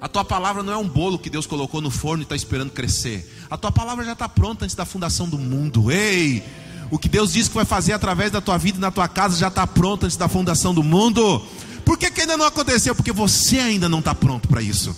A 0.01 0.09
tua 0.09 0.25
palavra 0.25 0.63
não 0.63 0.73
é 0.73 0.77
um 0.77 0.87
bolo 0.87 1.19
que 1.19 1.31
Deus 1.31 1.47
colocou 1.47 1.81
no 1.81 1.91
forno 1.91 2.23
e 2.23 2.25
está 2.25 2.37
esperando 2.37 2.71
crescer. 2.71 3.27
A 3.51 3.57
tua 3.57 3.73
palavra 3.73 4.05
já 4.05 4.13
está 4.13 4.29
pronta 4.29 4.65
antes 4.65 4.77
da 4.77 4.85
fundação 4.85 5.29
do 5.29 5.39
mundo. 5.39 5.91
Ei! 5.91 6.43
O 6.91 6.99
que 6.99 7.09
Deus 7.09 7.33
disse 7.33 7.49
que 7.49 7.57
vai 7.57 7.65
fazer 7.65 7.93
através 7.93 8.31
da 8.31 8.41
tua 8.41 8.59
vida 8.59 8.79
e 8.79 8.81
na 8.81 8.91
tua 8.91 9.09
casa 9.09 9.37
já 9.37 9.49
está 9.49 9.67
pronto 9.67 10.05
antes 10.05 10.17
da 10.17 10.29
fundação 10.29 10.75
do 10.75 10.83
mundo. 10.83 11.43
Por 11.85 11.99
que, 11.99 12.11
que 12.11 12.21
ainda 12.21 12.37
não 12.37 12.45
aconteceu? 12.45 12.95
Porque 12.95 13.13
você 13.13 13.59
ainda 13.59 13.89
não 13.89 14.01
está 14.01 14.15
pronto 14.15 14.47
para 14.49 14.63
isso. 14.63 14.95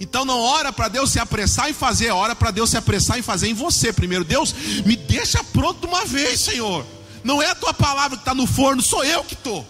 Então 0.00 0.24
não 0.24 0.38
ora 0.38 0.72
para 0.72 0.88
Deus 0.88 1.10
se 1.10 1.18
apressar 1.18 1.70
em 1.70 1.72
fazer, 1.72 2.10
ora 2.10 2.34
para 2.34 2.50
Deus 2.50 2.70
se 2.70 2.76
apressar 2.76 3.18
em 3.18 3.22
fazer 3.22 3.48
em 3.48 3.54
você 3.54 3.92
primeiro. 3.92 4.24
Deus, 4.24 4.54
me 4.84 4.96
deixa 4.96 5.42
pronto 5.44 5.80
de 5.80 5.86
uma 5.86 6.04
vez, 6.04 6.40
Senhor. 6.40 6.84
Não 7.24 7.42
é 7.42 7.50
a 7.50 7.54
tua 7.54 7.74
palavra 7.74 8.16
que 8.16 8.22
está 8.22 8.34
no 8.34 8.46
forno, 8.46 8.82
sou 8.82 9.04
eu 9.04 9.24
que 9.24 9.34
estou. 9.34 9.66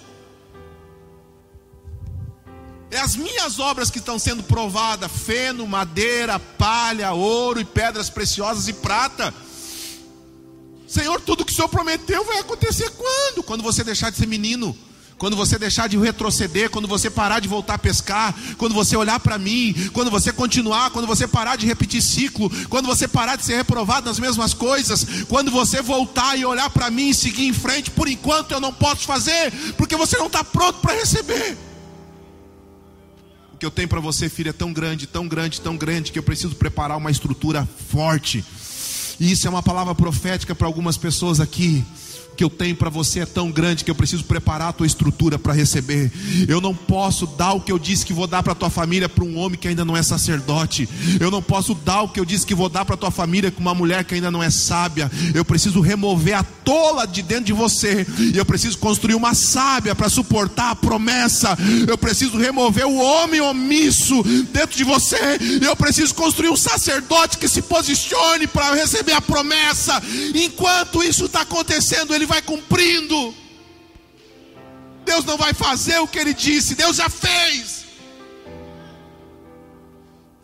É 2.90 2.98
as 2.98 3.16
minhas 3.16 3.58
obras 3.58 3.90
que 3.90 3.98
estão 3.98 4.18
sendo 4.18 4.42
provadas: 4.42 5.10
feno, 5.10 5.66
madeira, 5.66 6.38
palha, 6.38 7.12
ouro 7.12 7.60
e 7.60 7.64
pedras 7.64 8.08
preciosas 8.08 8.68
e 8.68 8.72
prata. 8.72 9.32
Senhor, 10.86 11.20
tudo 11.20 11.44
que 11.44 11.52
o 11.52 11.54
Senhor 11.54 11.68
prometeu 11.68 12.24
vai 12.24 12.38
acontecer 12.38 12.90
quando? 12.90 13.42
Quando 13.42 13.62
você 13.62 13.84
deixar 13.84 14.10
de 14.10 14.16
ser 14.16 14.26
menino, 14.26 14.74
quando 15.18 15.36
você 15.36 15.58
deixar 15.58 15.86
de 15.86 15.98
retroceder, 15.98 16.70
quando 16.70 16.88
você 16.88 17.10
parar 17.10 17.40
de 17.40 17.48
voltar 17.48 17.74
a 17.74 17.78
pescar, 17.78 18.34
quando 18.56 18.74
você 18.74 18.96
olhar 18.96 19.20
para 19.20 19.36
mim, 19.36 19.74
quando 19.92 20.10
você 20.10 20.32
continuar, 20.32 20.88
quando 20.88 21.06
você 21.06 21.28
parar 21.28 21.56
de 21.56 21.66
repetir 21.66 22.00
ciclo, 22.00 22.50
quando 22.70 22.86
você 22.86 23.06
parar 23.06 23.36
de 23.36 23.44
ser 23.44 23.56
reprovado 23.56 24.08
nas 24.08 24.18
mesmas 24.18 24.54
coisas, 24.54 25.04
quando 25.28 25.50
você 25.50 25.82
voltar 25.82 26.38
e 26.38 26.46
olhar 26.46 26.70
para 26.70 26.90
mim 26.90 27.10
e 27.10 27.14
seguir 27.14 27.46
em 27.46 27.52
frente, 27.52 27.90
por 27.90 28.08
enquanto 28.08 28.52
eu 28.52 28.60
não 28.60 28.72
posso 28.72 29.02
fazer, 29.02 29.52
porque 29.76 29.94
você 29.94 30.16
não 30.16 30.28
está 30.28 30.42
pronto 30.42 30.80
para 30.80 30.94
receber 30.94 31.67
que 33.58 33.66
eu 33.66 33.70
tenho 33.70 33.88
para 33.88 34.00
você, 34.00 34.28
filho, 34.28 34.50
é 34.50 34.52
tão 34.52 34.72
grande, 34.72 35.06
tão 35.06 35.26
grande, 35.26 35.60
tão 35.60 35.76
grande, 35.76 36.12
que 36.12 36.18
eu 36.18 36.22
preciso 36.22 36.54
preparar 36.54 36.96
uma 36.96 37.10
estrutura 37.10 37.68
forte. 37.90 38.44
E 39.18 39.32
isso 39.32 39.46
é 39.46 39.50
uma 39.50 39.62
palavra 39.62 39.94
profética 39.94 40.54
para 40.54 40.66
algumas 40.66 40.96
pessoas 40.96 41.40
aqui 41.40 41.84
que 42.38 42.44
eu 42.44 42.48
tenho 42.48 42.76
para 42.76 42.88
você 42.88 43.18
é 43.18 43.26
tão 43.26 43.50
grande 43.50 43.84
que 43.84 43.90
eu 43.90 43.96
preciso 43.96 44.22
preparar 44.22 44.68
a 44.68 44.72
tua 44.72 44.86
estrutura 44.86 45.40
para 45.40 45.52
receber. 45.52 46.12
Eu 46.46 46.60
não 46.60 46.72
posso 46.72 47.26
dar 47.26 47.52
o 47.52 47.60
que 47.60 47.72
eu 47.72 47.80
disse 47.80 48.06
que 48.06 48.12
vou 48.12 48.28
dar 48.28 48.44
para 48.44 48.54
tua 48.54 48.70
família 48.70 49.08
para 49.08 49.24
um 49.24 49.36
homem 49.36 49.58
que 49.58 49.66
ainda 49.66 49.84
não 49.84 49.96
é 49.96 50.04
sacerdote. 50.04 50.88
Eu 51.18 51.32
não 51.32 51.42
posso 51.42 51.74
dar 51.74 52.02
o 52.02 52.08
que 52.08 52.20
eu 52.20 52.24
disse 52.24 52.46
que 52.46 52.54
vou 52.54 52.68
dar 52.68 52.84
para 52.84 52.96
tua 52.96 53.10
família 53.10 53.50
com 53.50 53.60
uma 53.60 53.74
mulher 53.74 54.04
que 54.04 54.14
ainda 54.14 54.30
não 54.30 54.40
é 54.40 54.50
sábia. 54.50 55.10
Eu 55.34 55.44
preciso 55.44 55.80
remover 55.80 56.34
a 56.34 56.44
tola 56.44 57.08
de 57.08 57.22
dentro 57.22 57.46
de 57.46 57.52
você. 57.52 58.06
E 58.32 58.38
eu 58.38 58.44
preciso 58.44 58.78
construir 58.78 59.16
uma 59.16 59.34
sábia 59.34 59.96
para 59.96 60.08
suportar 60.08 60.70
a 60.70 60.76
promessa. 60.76 61.58
Eu 61.88 61.98
preciso 61.98 62.38
remover 62.38 62.86
o 62.86 62.98
homem 62.98 63.40
omisso 63.40 64.22
dentro 64.52 64.76
de 64.76 64.84
você. 64.84 65.40
Eu 65.60 65.74
preciso 65.74 66.14
construir 66.14 66.50
um 66.50 66.56
sacerdote 66.56 67.36
que 67.36 67.48
se 67.48 67.62
posicione 67.62 68.46
para 68.46 68.74
receber 68.74 69.14
a 69.14 69.20
promessa. 69.20 70.00
Enquanto 70.36 71.02
isso 71.02 71.24
está 71.24 71.40
acontecendo, 71.40 72.14
ele 72.14 72.27
vai 72.28 72.40
cumprindo. 72.42 73.34
Deus 75.04 75.24
não 75.24 75.36
vai 75.36 75.52
fazer 75.54 75.98
o 75.98 76.06
que 76.06 76.18
ele 76.18 76.34
disse, 76.34 76.74
Deus 76.74 76.96
já 76.96 77.08
fez. 77.08 77.86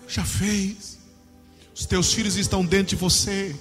Já 0.08 0.24
fez. 0.24 0.98
Os 1.74 1.86
teus 1.86 2.12
filhos 2.12 2.36
estão 2.36 2.64
dentro 2.64 2.96
de 2.96 2.96
você. 2.96 3.54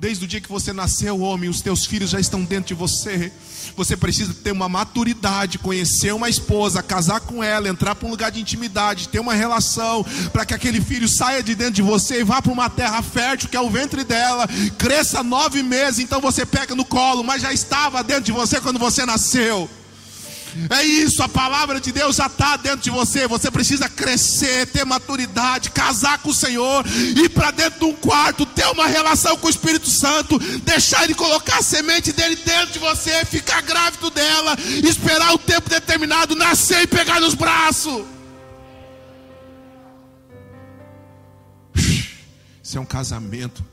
Desde 0.00 0.24
o 0.24 0.26
dia 0.26 0.40
que 0.40 0.48
você 0.48 0.72
nasceu, 0.72 1.20
homem, 1.20 1.50
os 1.50 1.60
teus 1.60 1.84
filhos 1.84 2.08
já 2.08 2.18
estão 2.18 2.42
dentro 2.42 2.68
de 2.68 2.74
você. 2.74 3.30
Você 3.76 3.94
precisa 3.98 4.32
ter 4.32 4.50
uma 4.50 4.66
maturidade, 4.66 5.58
conhecer 5.58 6.14
uma 6.14 6.30
esposa, 6.30 6.82
casar 6.82 7.20
com 7.20 7.44
ela, 7.44 7.68
entrar 7.68 7.94
para 7.94 8.08
um 8.08 8.10
lugar 8.10 8.30
de 8.30 8.40
intimidade, 8.40 9.10
ter 9.10 9.18
uma 9.20 9.34
relação, 9.34 10.02
para 10.32 10.46
que 10.46 10.54
aquele 10.54 10.80
filho 10.80 11.06
saia 11.06 11.42
de 11.42 11.54
dentro 11.54 11.74
de 11.74 11.82
você 11.82 12.20
e 12.20 12.24
vá 12.24 12.40
para 12.40 12.50
uma 12.50 12.70
terra 12.70 13.02
fértil, 13.02 13.50
que 13.50 13.56
é 13.58 13.60
o 13.60 13.68
ventre 13.68 14.02
dela, 14.02 14.48
cresça 14.78 15.22
nove 15.22 15.62
meses, 15.62 15.98
então 15.98 16.18
você 16.18 16.46
pega 16.46 16.74
no 16.74 16.84
colo, 16.84 17.22
mas 17.22 17.42
já 17.42 17.52
estava 17.52 18.02
dentro 18.02 18.24
de 18.24 18.32
você 18.32 18.58
quando 18.58 18.78
você 18.78 19.04
nasceu. 19.04 19.68
É 20.68 20.82
isso, 20.84 21.22
a 21.22 21.28
palavra 21.28 21.80
de 21.80 21.92
Deus 21.92 22.16
já 22.16 22.26
está 22.26 22.56
dentro 22.56 22.80
de 22.80 22.90
você. 22.90 23.26
Você 23.26 23.50
precisa 23.50 23.88
crescer, 23.88 24.66
ter 24.66 24.84
maturidade, 24.84 25.70
casar 25.70 26.18
com 26.18 26.30
o 26.30 26.34
Senhor, 26.34 26.84
ir 26.86 27.28
para 27.30 27.50
dentro 27.50 27.80
de 27.80 27.84
um 27.86 27.94
quarto, 27.94 28.46
ter 28.46 28.66
uma 28.66 28.86
relação 28.86 29.36
com 29.36 29.46
o 29.46 29.50
Espírito 29.50 29.88
Santo, 29.88 30.38
deixar 30.60 31.04
Ele 31.04 31.14
colocar 31.14 31.58
a 31.58 31.62
semente 31.62 32.12
dele 32.12 32.36
dentro 32.36 32.72
de 32.72 32.78
você, 32.78 33.24
ficar 33.24 33.62
grávido 33.62 34.10
dela, 34.10 34.56
esperar 34.84 35.34
o 35.34 35.38
tempo 35.38 35.68
determinado, 35.68 36.34
nascer 36.34 36.82
e 36.82 36.86
pegar 36.86 37.20
nos 37.20 37.34
braços. 37.34 38.04
Isso 42.62 42.78
é 42.78 42.80
um 42.80 42.86
casamento. 42.86 43.64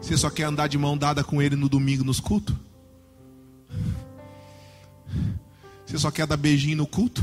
Você 0.00 0.16
só 0.16 0.28
quer 0.28 0.44
andar 0.44 0.66
de 0.66 0.76
mão 0.76 0.98
dada 0.98 1.22
com 1.22 1.40
Ele 1.40 1.54
no 1.54 1.68
domingo 1.68 2.02
nos 2.02 2.18
cultos? 2.18 2.56
Você 5.92 5.98
só 5.98 6.10
quer 6.10 6.26
dar 6.26 6.38
beijinho 6.38 6.78
no 6.78 6.86
culto? 6.86 7.22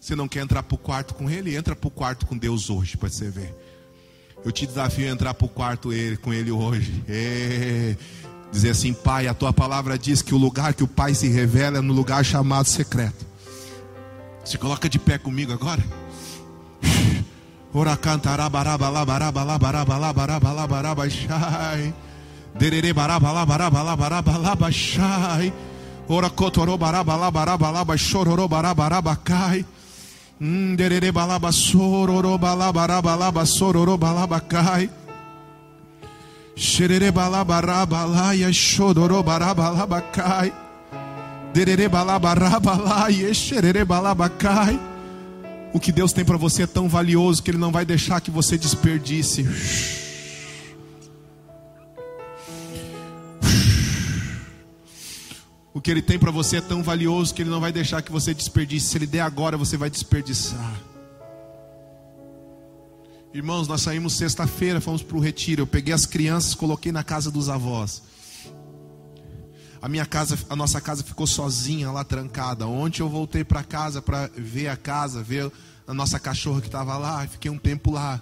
Você 0.00 0.16
não 0.16 0.26
quer 0.26 0.40
entrar 0.40 0.62
para 0.62 0.74
o 0.74 0.78
quarto 0.78 1.12
com 1.12 1.28
ele? 1.28 1.54
Entra 1.54 1.76
para 1.76 1.86
o 1.86 1.90
quarto 1.90 2.24
com 2.24 2.34
Deus 2.34 2.70
hoje, 2.70 2.96
para 2.96 3.10
você 3.10 3.28
ver. 3.28 3.54
Eu 4.42 4.50
te 4.50 4.66
desafio 4.66 5.06
a 5.06 5.10
entrar 5.10 5.34
para 5.34 5.44
o 5.44 5.48
quarto 5.50 5.92
ele, 5.92 6.16
com 6.16 6.32
ele 6.32 6.50
hoje. 6.50 7.04
É. 7.06 7.94
Dizer 8.50 8.70
assim, 8.70 8.94
Pai, 8.94 9.26
a 9.26 9.34
tua 9.34 9.52
palavra 9.52 9.98
diz 9.98 10.22
que 10.22 10.34
o 10.34 10.38
lugar 10.38 10.72
que 10.72 10.82
o 10.82 10.88
Pai 10.88 11.14
se 11.14 11.28
revela 11.28 11.76
é 11.76 11.80
no 11.82 11.92
lugar 11.92 12.24
chamado 12.24 12.64
secreto. 12.64 13.26
Se 14.46 14.56
coloca 14.56 14.88
de 14.88 14.98
pé 14.98 15.18
comigo 15.18 15.52
agora. 15.52 15.84
Ora 17.74 17.98
cantará 17.98 18.48
baraba 18.48 18.88
lá 18.88 19.04
baraba 19.04 19.44
lá 19.44 19.58
baraba 19.58 19.98
lá 19.98 20.12
baraba 20.14 20.52
lá 20.52 20.66
baraba 20.66 21.10
shai. 21.10 21.94
Derere 22.58 22.94
baraba 22.94 23.30
lá 23.30 23.44
baraba 23.44 23.82
lá 23.82 23.94
baraba 23.94 24.38
lá 24.38 24.54
baixai. 24.54 25.52
Ora 26.12 26.28
cotorô 26.28 26.76
baraba 26.76 27.14
lá 27.14 27.30
baraba 27.30 27.70
lá 27.70 27.84
baixororô 27.84 28.48
baraba 28.48 28.82
baraba 28.82 29.14
cai. 29.14 29.64
Derere 30.76 31.12
balaba 31.12 31.52
sororô 31.52 32.36
balaba 32.36 32.72
baraba 32.72 33.14
lá 33.14 33.30
basororô 33.30 33.96
balaba 33.96 34.40
cai. 34.40 34.90
Xerere 36.56 37.12
balaba 37.12 37.60
raba 37.60 38.04
lá 38.06 38.34
e 38.34 38.52
chororô 38.52 39.22
baraba 39.22 39.68
lá 39.70 39.86
bacai. 39.86 40.52
Derere 41.54 41.88
balaba 41.88 42.34
raba 42.34 42.76
lá 42.76 43.08
e 43.08 43.32
xerere 43.32 43.84
balaba 43.84 44.28
cai. 44.28 44.80
O 45.72 45.78
que 45.78 45.92
Deus 45.92 46.12
tem 46.12 46.24
para 46.24 46.36
você 46.36 46.64
é 46.64 46.66
tão 46.66 46.88
valioso 46.88 47.40
que 47.40 47.52
Ele 47.52 47.58
não 47.58 47.70
vai 47.70 47.84
deixar 47.84 48.20
que 48.20 48.32
você 48.32 48.58
desperdice. 48.58 50.09
O 55.80 55.82
que 55.82 55.90
Ele 55.90 56.02
tem 56.02 56.18
para 56.18 56.30
você 56.30 56.58
é 56.58 56.60
tão 56.60 56.82
valioso 56.82 57.32
que 57.32 57.40
Ele 57.40 57.48
não 57.48 57.58
vai 57.58 57.72
deixar 57.72 58.02
que 58.02 58.12
você 58.12 58.34
desperdice. 58.34 58.88
Se 58.88 58.98
Ele 58.98 59.06
der 59.06 59.22
agora, 59.22 59.56
você 59.56 59.78
vai 59.78 59.88
desperdiçar. 59.88 60.78
Irmãos, 63.32 63.66
nós 63.66 63.80
saímos 63.80 64.12
sexta-feira, 64.12 64.78
fomos 64.78 65.02
para 65.02 65.16
o 65.16 65.20
retiro. 65.20 65.62
Eu 65.62 65.66
peguei 65.66 65.94
as 65.94 66.04
crianças, 66.04 66.54
coloquei 66.54 66.92
na 66.92 67.02
casa 67.02 67.30
dos 67.30 67.48
avós. 67.48 68.02
A 69.80 69.88
minha 69.88 70.04
casa, 70.04 70.38
a 70.50 70.54
nossa 70.54 70.82
casa 70.82 71.02
ficou 71.02 71.26
sozinha 71.26 71.90
lá 71.90 72.04
trancada. 72.04 72.66
Ontem 72.66 73.00
eu 73.00 73.08
voltei 73.08 73.42
para 73.42 73.64
casa 73.64 74.02
para 74.02 74.28
ver 74.36 74.68
a 74.68 74.76
casa, 74.76 75.22
ver 75.22 75.50
a 75.86 75.94
nossa 75.94 76.20
cachorra 76.20 76.60
que 76.60 76.68
estava 76.68 76.98
lá. 76.98 77.26
Fiquei 77.26 77.50
um 77.50 77.58
tempo 77.58 77.90
lá. 77.90 78.20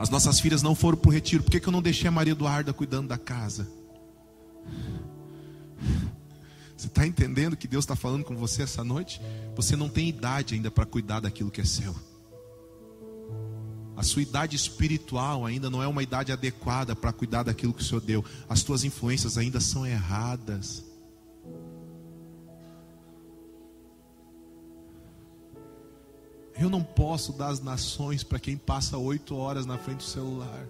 As 0.00 0.10
nossas 0.10 0.40
filhas 0.40 0.62
não 0.62 0.74
foram 0.74 0.98
para 0.98 1.10
o 1.10 1.12
retiro. 1.12 1.44
Por 1.44 1.52
que, 1.52 1.60
que 1.60 1.68
eu 1.68 1.72
não 1.72 1.80
deixei 1.80 2.08
a 2.08 2.10
Maria 2.10 2.32
Eduarda 2.32 2.72
cuidando 2.72 3.06
da 3.06 3.18
casa? 3.18 3.68
Você 6.76 6.86
está 6.86 7.06
entendendo 7.06 7.56
que 7.56 7.66
Deus 7.66 7.84
está 7.84 7.96
falando 7.96 8.24
com 8.24 8.36
você 8.36 8.62
essa 8.62 8.84
noite? 8.84 9.20
Você 9.56 9.74
não 9.74 9.88
tem 9.88 10.08
idade 10.08 10.54
ainda 10.54 10.70
para 10.70 10.86
cuidar 10.86 11.20
daquilo 11.20 11.50
que 11.50 11.60
é 11.60 11.64
seu. 11.64 11.94
A 13.96 14.04
sua 14.04 14.22
idade 14.22 14.54
espiritual 14.54 15.44
ainda 15.44 15.68
não 15.68 15.82
é 15.82 15.88
uma 15.88 16.04
idade 16.04 16.30
adequada 16.30 16.94
para 16.94 17.12
cuidar 17.12 17.42
daquilo 17.42 17.74
que 17.74 17.82
o 17.82 17.84
Senhor 17.84 18.00
deu. 18.00 18.24
As 18.48 18.62
tuas 18.62 18.84
influências 18.84 19.36
ainda 19.36 19.58
são 19.58 19.84
erradas. 19.84 20.84
Eu 26.56 26.70
não 26.70 26.82
posso 26.82 27.32
dar 27.32 27.48
as 27.48 27.60
nações 27.60 28.22
para 28.22 28.38
quem 28.38 28.56
passa 28.56 28.96
oito 28.96 29.36
horas 29.36 29.66
na 29.66 29.78
frente 29.78 29.98
do 29.98 30.04
celular. 30.04 30.64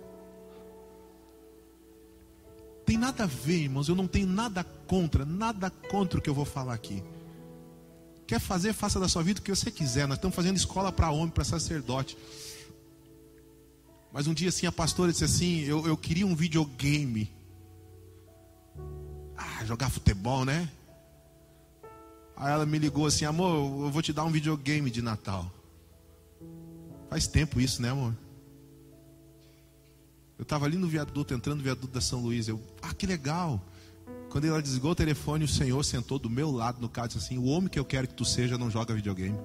Tem 2.88 2.96
nada 2.96 3.24
a 3.24 3.26
ver, 3.26 3.64
irmãos. 3.64 3.86
Eu 3.86 3.94
não 3.94 4.06
tenho 4.06 4.26
nada 4.26 4.64
contra, 4.64 5.22
nada 5.22 5.68
contra 5.68 6.18
o 6.18 6.22
que 6.22 6.30
eu 6.30 6.32
vou 6.32 6.46
falar 6.46 6.72
aqui. 6.72 7.04
Quer 8.26 8.40
fazer, 8.40 8.72
faça 8.72 8.98
da 8.98 9.06
sua 9.06 9.22
vida 9.22 9.40
o 9.40 9.42
que 9.42 9.54
você 9.54 9.70
quiser. 9.70 10.08
Nós 10.08 10.16
estamos 10.16 10.34
fazendo 10.34 10.56
escola 10.56 10.90
para 10.90 11.10
homem, 11.10 11.28
para 11.28 11.44
sacerdote. 11.44 12.16
Mas 14.10 14.26
um 14.26 14.32
dia 14.32 14.48
assim 14.48 14.66
a 14.66 14.72
pastora 14.72 15.12
disse 15.12 15.24
assim: 15.24 15.60
eu, 15.64 15.86
eu 15.86 15.98
queria 15.98 16.26
um 16.26 16.34
videogame. 16.34 17.30
Ah, 19.36 19.66
jogar 19.66 19.90
futebol, 19.90 20.46
né? 20.46 20.66
Aí 22.38 22.50
ela 22.50 22.64
me 22.64 22.78
ligou 22.78 23.04
assim: 23.04 23.26
amor, 23.26 23.84
eu 23.84 23.90
vou 23.90 24.00
te 24.00 24.14
dar 24.14 24.24
um 24.24 24.32
videogame 24.32 24.90
de 24.90 25.02
Natal. 25.02 25.52
Faz 27.10 27.26
tempo 27.26 27.60
isso, 27.60 27.82
né, 27.82 27.90
amor? 27.90 28.14
Eu 30.38 30.44
estava 30.44 30.64
ali 30.64 30.76
no 30.76 30.86
viaduto, 30.86 31.34
entrando 31.34 31.58
no 31.58 31.64
viaduto 31.64 31.92
da 31.92 32.00
São 32.00 32.20
Luís. 32.20 32.46
Eu, 32.46 32.62
ah, 32.80 32.94
que 32.94 33.06
legal. 33.06 33.60
Quando 34.30 34.46
ela 34.46 34.62
desligou 34.62 34.92
o 34.92 34.94
telefone, 34.94 35.44
o 35.44 35.48
Senhor 35.48 35.82
sentou 35.84 36.18
do 36.18 36.30
meu 36.30 36.50
lado 36.50 36.80
no 36.80 36.88
carro 36.88 37.06
e 37.06 37.08
disse 37.08 37.24
assim: 37.24 37.38
O 37.38 37.46
homem 37.46 37.68
que 37.68 37.78
eu 37.78 37.84
quero 37.84 38.06
que 38.06 38.14
tu 38.14 38.24
seja 38.24 38.56
não 38.56 38.70
joga 38.70 38.94
videogame. 38.94 39.38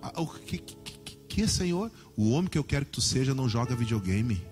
Ah, 0.00 0.20
o 0.20 0.26
que, 0.26 0.58
que, 0.58 0.76
que, 0.76 1.16
que, 1.16 1.48
Senhor? 1.48 1.90
O 2.16 2.30
homem 2.30 2.48
que 2.48 2.58
eu 2.58 2.64
quero 2.64 2.86
que 2.86 2.92
tu 2.92 3.00
seja 3.00 3.34
não 3.34 3.48
joga 3.48 3.76
videogame. 3.76 4.42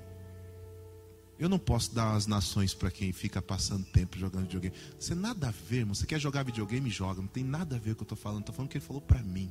Eu 1.38 1.48
não 1.48 1.58
posso 1.58 1.94
dar 1.94 2.14
as 2.14 2.26
nações 2.26 2.74
para 2.74 2.90
quem 2.90 3.10
fica 3.12 3.40
passando 3.40 3.84
tempo 3.86 4.18
jogando 4.18 4.44
videogame. 4.44 4.76
Você 4.98 5.14
nada 5.14 5.48
a 5.48 5.50
ver, 5.50 5.78
irmão. 5.78 5.94
Você 5.94 6.06
quer 6.06 6.20
jogar 6.20 6.44
videogame, 6.44 6.88
joga. 6.90 7.20
Não 7.20 7.28
tem 7.28 7.42
nada 7.42 7.76
a 7.76 7.78
ver 7.78 7.94
com 7.94 8.02
o 8.02 8.06
que 8.06 8.12
eu 8.12 8.14
estou 8.14 8.18
falando. 8.18 8.40
Estou 8.40 8.54
falando 8.54 8.70
que 8.70 8.78
ele 8.78 8.84
falou 8.84 9.02
para 9.02 9.22
mim. 9.22 9.50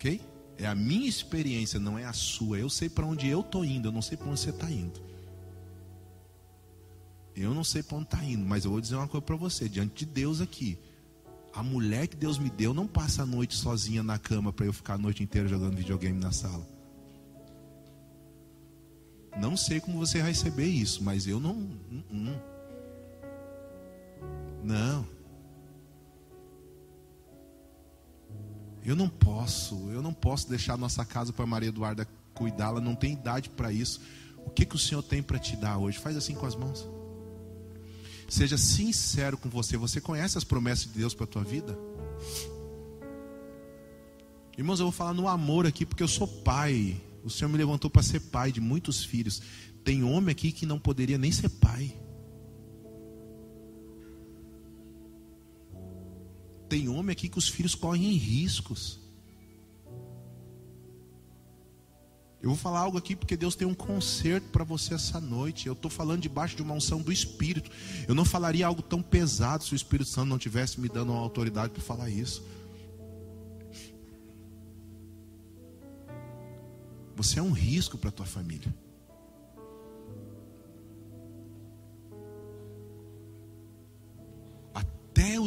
Ok? 0.00 0.18
É 0.56 0.66
a 0.66 0.74
minha 0.74 1.06
experiência, 1.06 1.78
não 1.78 1.98
é 1.98 2.06
a 2.06 2.12
sua. 2.14 2.58
Eu 2.58 2.70
sei 2.70 2.88
para 2.88 3.04
onde 3.04 3.28
eu 3.28 3.40
estou 3.40 3.62
indo, 3.62 3.88
eu 3.88 3.92
não 3.92 4.00
sei 4.00 4.16
para 4.16 4.28
onde 4.28 4.40
você 4.40 4.48
está 4.48 4.70
indo. 4.70 4.98
Eu 7.36 7.52
não 7.52 7.62
sei 7.62 7.82
para 7.82 7.98
onde 7.98 8.06
está 8.06 8.24
indo, 8.24 8.44
mas 8.46 8.64
eu 8.64 8.70
vou 8.70 8.80
dizer 8.80 8.96
uma 8.96 9.06
coisa 9.06 9.26
para 9.26 9.36
você, 9.36 9.68
diante 9.68 10.06
de 10.06 10.10
Deus 10.10 10.40
aqui. 10.40 10.78
A 11.52 11.62
mulher 11.62 12.06
que 12.06 12.16
Deus 12.16 12.38
me 12.38 12.48
deu 12.48 12.72
não 12.72 12.86
passa 12.86 13.24
a 13.24 13.26
noite 13.26 13.54
sozinha 13.54 14.02
na 14.02 14.18
cama 14.18 14.52
para 14.54 14.64
eu 14.64 14.72
ficar 14.72 14.94
a 14.94 14.98
noite 14.98 15.22
inteira 15.22 15.46
jogando 15.46 15.76
videogame 15.76 16.18
na 16.18 16.32
sala. 16.32 16.66
Não 19.38 19.58
sei 19.58 19.80
como 19.80 19.98
você 19.98 20.18
vai 20.18 20.28
receber 20.28 20.66
isso, 20.66 21.04
mas 21.04 21.26
eu 21.26 21.38
não. 21.38 21.54
Não. 22.10 22.32
Uh, 22.32 22.36
uh. 22.36 22.40
não. 24.64 25.19
Eu 28.90 28.96
não 28.96 29.08
posso, 29.08 29.88
eu 29.92 30.02
não 30.02 30.12
posso 30.12 30.48
deixar 30.48 30.76
nossa 30.76 31.04
casa 31.04 31.32
para 31.32 31.46
Maria 31.46 31.68
Eduarda 31.68 32.08
cuidá-la, 32.34 32.80
não 32.80 32.96
tem 32.96 33.12
idade 33.12 33.48
para 33.48 33.72
isso. 33.72 34.00
O 34.38 34.50
que, 34.50 34.66
que 34.66 34.74
o 34.74 34.78
Senhor 34.80 35.00
tem 35.00 35.22
para 35.22 35.38
te 35.38 35.54
dar 35.54 35.78
hoje? 35.78 35.96
Faz 35.96 36.16
assim 36.16 36.34
com 36.34 36.44
as 36.44 36.56
mãos. 36.56 36.88
Seja 38.28 38.58
sincero 38.58 39.38
com 39.38 39.48
você. 39.48 39.76
Você 39.76 40.00
conhece 40.00 40.36
as 40.36 40.42
promessas 40.42 40.92
de 40.92 40.98
Deus 40.98 41.14
para 41.14 41.22
a 41.22 41.28
tua 41.28 41.44
vida? 41.44 41.78
Irmãos, 44.58 44.80
eu 44.80 44.86
vou 44.86 44.92
falar 44.92 45.14
no 45.14 45.28
amor 45.28 45.68
aqui, 45.68 45.86
porque 45.86 46.02
eu 46.02 46.08
sou 46.08 46.26
pai. 46.26 47.00
O 47.22 47.30
Senhor 47.30 47.48
me 47.48 47.58
levantou 47.58 47.88
para 47.88 48.02
ser 48.02 48.18
pai 48.18 48.50
de 48.50 48.60
muitos 48.60 49.04
filhos. 49.04 49.40
Tem 49.84 50.02
homem 50.02 50.32
aqui 50.32 50.50
que 50.50 50.66
não 50.66 50.80
poderia 50.80 51.16
nem 51.16 51.30
ser 51.30 51.48
pai. 51.48 51.96
Homem 57.10 57.12
aqui 57.12 57.28
que 57.28 57.38
os 57.38 57.48
filhos 57.48 57.74
correm 57.74 58.12
riscos. 58.12 59.00
Eu 62.40 62.50
vou 62.50 62.56
falar 62.56 62.80
algo 62.80 62.96
aqui 62.96 63.14
porque 63.16 63.36
Deus 63.36 63.54
tem 63.54 63.66
um 63.66 63.74
conserto 63.74 64.48
para 64.50 64.64
você 64.64 64.94
essa 64.94 65.20
noite. 65.20 65.66
Eu 65.66 65.74
estou 65.74 65.90
falando 65.90 66.22
debaixo 66.22 66.56
de 66.56 66.62
uma 66.62 66.72
unção 66.72 67.02
do 67.02 67.12
Espírito. 67.12 67.70
Eu 68.08 68.14
não 68.14 68.24
falaria 68.24 68.66
algo 68.66 68.80
tão 68.80 69.02
pesado 69.02 69.64
se 69.64 69.74
o 69.74 69.76
Espírito 69.76 70.08
Santo 70.08 70.28
não 70.28 70.38
tivesse 70.38 70.80
me 70.80 70.88
dando 70.88 71.12
uma 71.12 71.20
autoridade 71.20 71.72
para 71.72 71.82
falar 71.82 72.08
isso. 72.08 72.42
Você 77.16 77.40
é 77.40 77.42
um 77.42 77.52
risco 77.52 77.98
para 77.98 78.08
a 78.08 78.12
tua 78.12 78.26
família. 78.26 78.72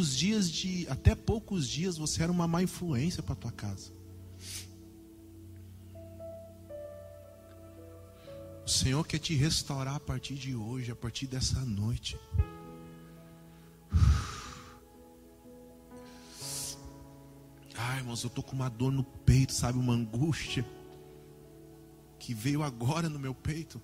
Até 0.03 0.09
os 0.09 0.17
dias 0.17 0.51
de, 0.51 0.85
até 0.89 1.15
poucos 1.15 1.65
dias 1.65 1.97
você 1.97 2.23
era 2.23 2.31
uma 2.31 2.45
má 2.45 2.61
influência 2.61 3.23
para 3.23 3.35
tua 3.35 3.53
casa. 3.53 3.93
O 8.65 8.69
Senhor 8.69 9.07
quer 9.07 9.19
te 9.19 9.33
restaurar 9.33 9.95
a 9.95 9.99
partir 10.01 10.33
de 10.33 10.53
hoje, 10.53 10.91
a 10.91 10.95
partir 10.95 11.25
dessa 11.25 11.61
noite. 11.61 12.19
Ai, 17.77 17.99
irmãos, 17.99 18.23
eu 18.23 18.27
estou 18.27 18.43
com 18.43 18.57
uma 18.57 18.69
dor 18.69 18.91
no 18.91 19.05
peito, 19.05 19.53
sabe? 19.53 19.79
Uma 19.79 19.93
angústia 19.93 20.65
que 22.19 22.33
veio 22.33 22.61
agora 22.61 23.07
no 23.07 23.17
meu 23.17 23.33
peito. 23.33 23.81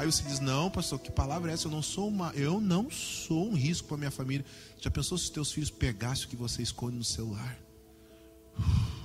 Aí 0.00 0.06
você 0.06 0.22
diz: 0.22 0.40
Não, 0.40 0.70
pastor, 0.70 0.98
que 0.98 1.12
palavra 1.12 1.50
é 1.50 1.54
essa? 1.54 1.66
Eu 1.66 1.70
não 1.70 1.82
sou 1.82 2.08
uma, 2.08 2.30
eu 2.30 2.58
não 2.58 2.90
sou 2.90 3.50
um 3.50 3.54
risco 3.54 3.86
para 3.86 3.98
minha 3.98 4.10
família. 4.10 4.46
Já 4.78 4.90
pensou 4.90 5.18
se 5.18 5.24
os 5.24 5.30
teus 5.30 5.52
filhos 5.52 5.68
pegassem 5.68 6.24
o 6.24 6.28
que 6.30 6.36
você 6.36 6.62
esconde 6.62 6.96
no 6.96 7.04
celular? 7.04 7.58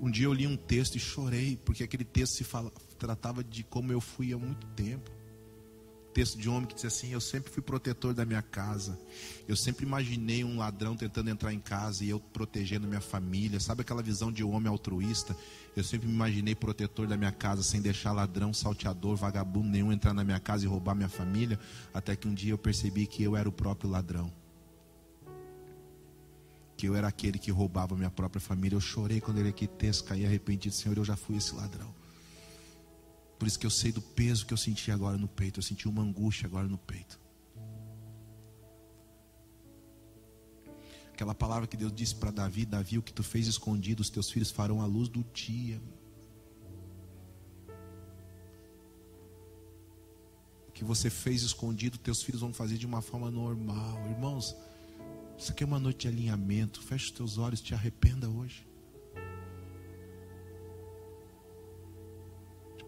Um 0.00 0.12
dia 0.12 0.26
eu 0.26 0.32
li 0.32 0.46
um 0.46 0.56
texto 0.56 0.94
e 0.94 1.00
chorei, 1.00 1.56
porque 1.64 1.82
aquele 1.82 2.04
texto 2.04 2.34
se 2.34 2.44
fala, 2.44 2.70
tratava 3.00 3.42
de 3.42 3.64
como 3.64 3.92
eu 3.92 4.00
fui 4.00 4.32
há 4.32 4.38
muito 4.38 4.64
tempo. 4.68 5.10
Texto 6.12 6.38
de 6.38 6.48
um 6.48 6.54
homem 6.54 6.66
que 6.66 6.74
diz 6.74 6.84
assim: 6.84 7.10
Eu 7.12 7.20
sempre 7.20 7.50
fui 7.50 7.62
protetor 7.62 8.14
da 8.14 8.24
minha 8.24 8.42
casa. 8.42 8.98
Eu 9.46 9.56
sempre 9.56 9.86
imaginei 9.86 10.44
um 10.44 10.58
ladrão 10.58 10.96
tentando 10.96 11.30
entrar 11.30 11.52
em 11.52 11.60
casa 11.60 12.04
e 12.04 12.10
eu 12.10 12.20
protegendo 12.20 12.86
minha 12.86 13.00
família. 13.00 13.60
Sabe 13.60 13.82
aquela 13.82 14.02
visão 14.02 14.32
de 14.32 14.42
um 14.42 14.52
homem 14.52 14.68
altruísta? 14.68 15.36
Eu 15.76 15.84
sempre 15.84 16.08
me 16.08 16.14
imaginei 16.14 16.54
protetor 16.54 17.06
da 17.06 17.16
minha 17.16 17.32
casa, 17.32 17.62
sem 17.62 17.80
deixar 17.80 18.12
ladrão, 18.12 18.52
salteador, 18.52 19.16
vagabundo 19.16 19.68
nenhum 19.68 19.92
entrar 19.92 20.12
na 20.12 20.24
minha 20.24 20.40
casa 20.40 20.64
e 20.64 20.68
roubar 20.68 20.94
minha 20.94 21.08
família. 21.08 21.58
Até 21.94 22.16
que 22.16 22.26
um 22.26 22.34
dia 22.34 22.52
eu 22.52 22.58
percebi 22.58 23.06
que 23.06 23.22
eu 23.22 23.36
era 23.36 23.48
o 23.48 23.52
próprio 23.52 23.90
ladrão. 23.90 24.32
Que 26.76 26.86
eu 26.86 26.94
era 26.94 27.08
aquele 27.08 27.38
que 27.38 27.50
roubava 27.50 27.96
minha 27.96 28.10
própria 28.10 28.40
família. 28.40 28.76
Eu 28.76 28.80
chorei 28.80 29.20
quando 29.20 29.38
ele 29.38 29.48
aqui 29.48 29.66
texto 29.66 30.04
caí 30.04 30.24
arrependido. 30.24 30.74
Senhor, 30.74 30.96
eu 30.96 31.04
já 31.04 31.16
fui 31.16 31.36
esse 31.36 31.54
ladrão. 31.54 31.97
Por 33.38 33.46
isso 33.46 33.58
que 33.58 33.66
eu 33.66 33.70
sei 33.70 33.92
do 33.92 34.02
peso 34.02 34.44
que 34.44 34.52
eu 34.52 34.58
senti 34.58 34.90
agora 34.90 35.16
no 35.16 35.28
peito. 35.28 35.58
Eu 35.58 35.62
senti 35.62 35.88
uma 35.88 36.02
angústia 36.02 36.46
agora 36.46 36.66
no 36.66 36.76
peito. 36.76 37.20
Aquela 41.12 41.34
palavra 41.34 41.66
que 41.66 41.76
Deus 41.76 41.92
disse 41.92 42.14
para 42.14 42.30
Davi: 42.30 42.64
Davi, 42.64 42.98
o 42.98 43.02
que 43.02 43.12
tu 43.12 43.22
fez 43.22 43.46
escondido, 43.46 44.00
os 44.00 44.10
teus 44.10 44.30
filhos 44.30 44.50
farão 44.50 44.80
a 44.80 44.86
luz 44.86 45.08
do 45.08 45.24
dia. 45.32 45.80
O 50.68 50.72
que 50.72 50.84
você 50.84 51.10
fez 51.10 51.42
escondido, 51.42 51.98
teus 51.98 52.22
filhos 52.22 52.40
vão 52.40 52.52
fazer 52.52 52.76
de 52.76 52.86
uma 52.86 53.02
forma 53.02 53.30
normal. 53.30 54.00
Irmãos, 54.10 54.54
isso 55.36 55.52
aqui 55.52 55.62
é 55.62 55.66
uma 55.66 55.80
noite 55.80 56.02
de 56.02 56.08
alinhamento. 56.08 56.80
Feche 56.82 57.06
os 57.06 57.10
teus 57.12 57.38
olhos, 57.38 57.60
te 57.60 57.74
arrependa 57.74 58.28
hoje. 58.28 58.66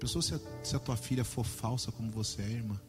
Pensou 0.01 0.23
se 0.23 0.35
a, 0.35 0.41
se 0.65 0.75
a 0.75 0.79
tua 0.79 0.97
filha 0.97 1.25
for 1.25 1.45
falsa 1.45 1.93
como 1.93 2.11
você 2.11 2.41
é, 2.41 2.49
irmã? 2.49 2.81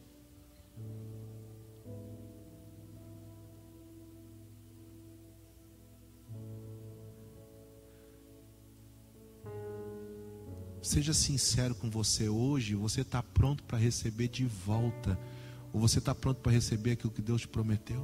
Seja 10.80 11.12
sincero 11.12 11.74
com 11.74 11.90
você 11.90 12.30
hoje. 12.30 12.74
Você 12.74 13.02
está 13.02 13.22
pronto 13.22 13.62
para 13.64 13.76
receber 13.76 14.28
de 14.28 14.46
volta? 14.46 15.18
Ou 15.70 15.80
você 15.80 15.98
está 15.98 16.14
pronto 16.14 16.40
para 16.40 16.52
receber 16.52 16.92
aquilo 16.92 17.12
que 17.12 17.22
Deus 17.22 17.42
te 17.42 17.48
prometeu? 17.48 18.02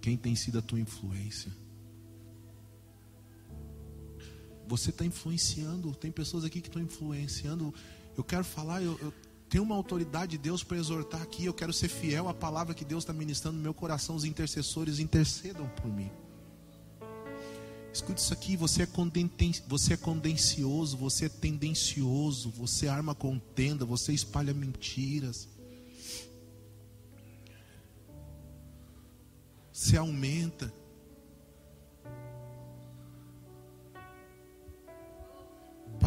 Quem 0.00 0.16
tem 0.16 0.36
sido 0.36 0.60
a 0.60 0.62
tua 0.62 0.78
influência? 0.78 1.63
Você 4.66 4.90
está 4.90 5.04
influenciando. 5.04 5.94
Tem 5.94 6.10
pessoas 6.10 6.44
aqui 6.44 6.60
que 6.60 6.68
estão 6.68 6.82
influenciando. 6.82 7.72
Eu 8.16 8.24
quero 8.24 8.44
falar, 8.44 8.82
eu, 8.82 8.98
eu 9.00 9.12
tenho 9.48 9.64
uma 9.64 9.74
autoridade 9.74 10.32
de 10.32 10.38
Deus 10.38 10.64
para 10.64 10.76
exortar 10.76 11.22
aqui. 11.22 11.44
Eu 11.44 11.54
quero 11.54 11.72
ser 11.72 11.88
fiel 11.88 12.28
à 12.28 12.34
palavra 12.34 12.74
que 12.74 12.84
Deus 12.84 13.04
está 13.04 13.12
ministrando 13.12 13.56
no 13.56 13.62
meu 13.62 13.74
coração. 13.74 14.16
Os 14.16 14.24
intercessores 14.24 14.98
intercedam 14.98 15.68
por 15.68 15.92
mim. 15.92 16.10
Escute 17.94 18.20
isso 18.20 18.32
aqui, 18.32 18.56
você 18.56 18.82
é, 18.82 18.88
você 19.68 19.94
é 19.94 19.96
condencioso, 19.96 20.96
você 20.96 21.26
é 21.26 21.28
tendencioso, 21.28 22.50
você 22.50 22.88
arma 22.88 23.14
contenda, 23.14 23.84
você 23.84 24.12
espalha 24.12 24.52
mentiras. 24.52 25.46
Você 29.72 29.96
aumenta. 29.96 30.74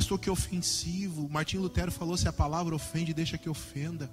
Pastor, 0.07 0.19
que 0.19 0.29
ofensivo. 0.29 1.27
Martim 1.27 1.57
Lutero 1.57 1.91
falou: 1.91 2.15
se 2.15 2.29
a 2.29 2.31
palavra 2.31 2.73
ofende, 2.73 3.13
deixa 3.13 3.37
que 3.37 3.49
ofenda. 3.49 4.09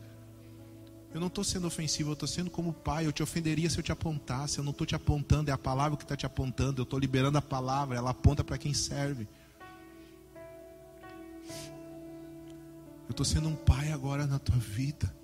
Eu 1.14 1.20
não 1.20 1.28
estou 1.28 1.44
sendo 1.44 1.68
ofensivo, 1.68 2.10
eu 2.10 2.14
estou 2.14 2.26
sendo 2.26 2.50
como 2.50 2.72
pai. 2.72 3.06
Eu 3.06 3.12
te 3.12 3.22
ofenderia 3.22 3.70
se 3.70 3.78
eu 3.78 3.82
te 3.84 3.92
apontasse. 3.92 4.58
Eu 4.58 4.64
não 4.64 4.72
estou 4.72 4.84
te 4.84 4.96
apontando, 4.96 5.52
é 5.52 5.54
a 5.54 5.58
palavra 5.58 5.96
que 5.96 6.02
está 6.02 6.16
te 6.16 6.26
apontando. 6.26 6.80
Eu 6.80 6.82
estou 6.82 6.98
liberando 6.98 7.38
a 7.38 7.42
palavra, 7.42 7.96
ela 7.96 8.10
aponta 8.10 8.42
para 8.42 8.58
quem 8.58 8.74
serve. 8.74 9.28
Eu 13.06 13.10
estou 13.10 13.24
sendo 13.24 13.48
um 13.48 13.54
pai 13.54 13.92
agora 13.92 14.26
na 14.26 14.40
tua 14.40 14.56
vida. 14.56 15.14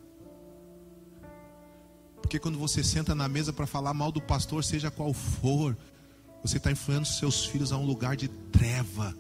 Porque 2.23 2.39
quando 2.39 2.61
você 2.61 2.85
senta 2.85 3.13
na 3.13 3.27
mesa 3.27 3.53
para 3.53 3.67
falar 3.67 3.93
mal 3.93 4.13
do 4.13 4.23
pastor, 4.23 4.63
seja 4.63 4.89
qual 4.89 5.13
for, 5.13 5.77
você 6.45 6.59
está 6.59 6.71
influenciando 6.71 7.09
seus 7.09 7.45
filhos 7.45 7.73
a 7.73 7.77
um 7.77 7.85
lugar 7.85 8.15
de 8.15 8.29
treva. 8.29 9.13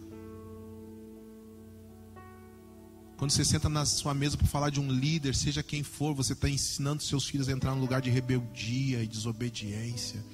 Quando 3.20 3.32
você 3.32 3.44
senta 3.44 3.68
na 3.68 3.84
sua 3.84 4.14
mesa 4.14 4.34
para 4.34 4.47
falar 4.47 4.70
de 4.70 4.80
um 4.80 4.90
líder, 4.90 5.34
seja 5.34 5.62
quem 5.62 5.82
for, 5.82 6.14
você 6.14 6.32
está 6.32 6.48
ensinando 6.48 7.02
seus 7.02 7.28
filhos 7.28 7.51
a 7.51 7.52
entrar 7.52 7.74
no 7.74 7.80
lugar 7.82 8.01
de 8.01 8.09
rebeldia 8.09 9.02
e 9.02 9.06
desobediência. 9.06 10.24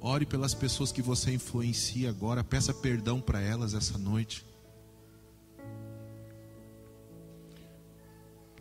Ore 0.00 0.24
pelas 0.24 0.54
pessoas 0.54 0.90
que 0.90 1.02
você 1.02 1.34
influencia 1.34 2.08
agora, 2.08 2.42
peça 2.42 2.72
perdão 2.72 3.20
para 3.20 3.42
elas 3.42 3.74
essa 3.74 3.98
noite. 3.98 4.42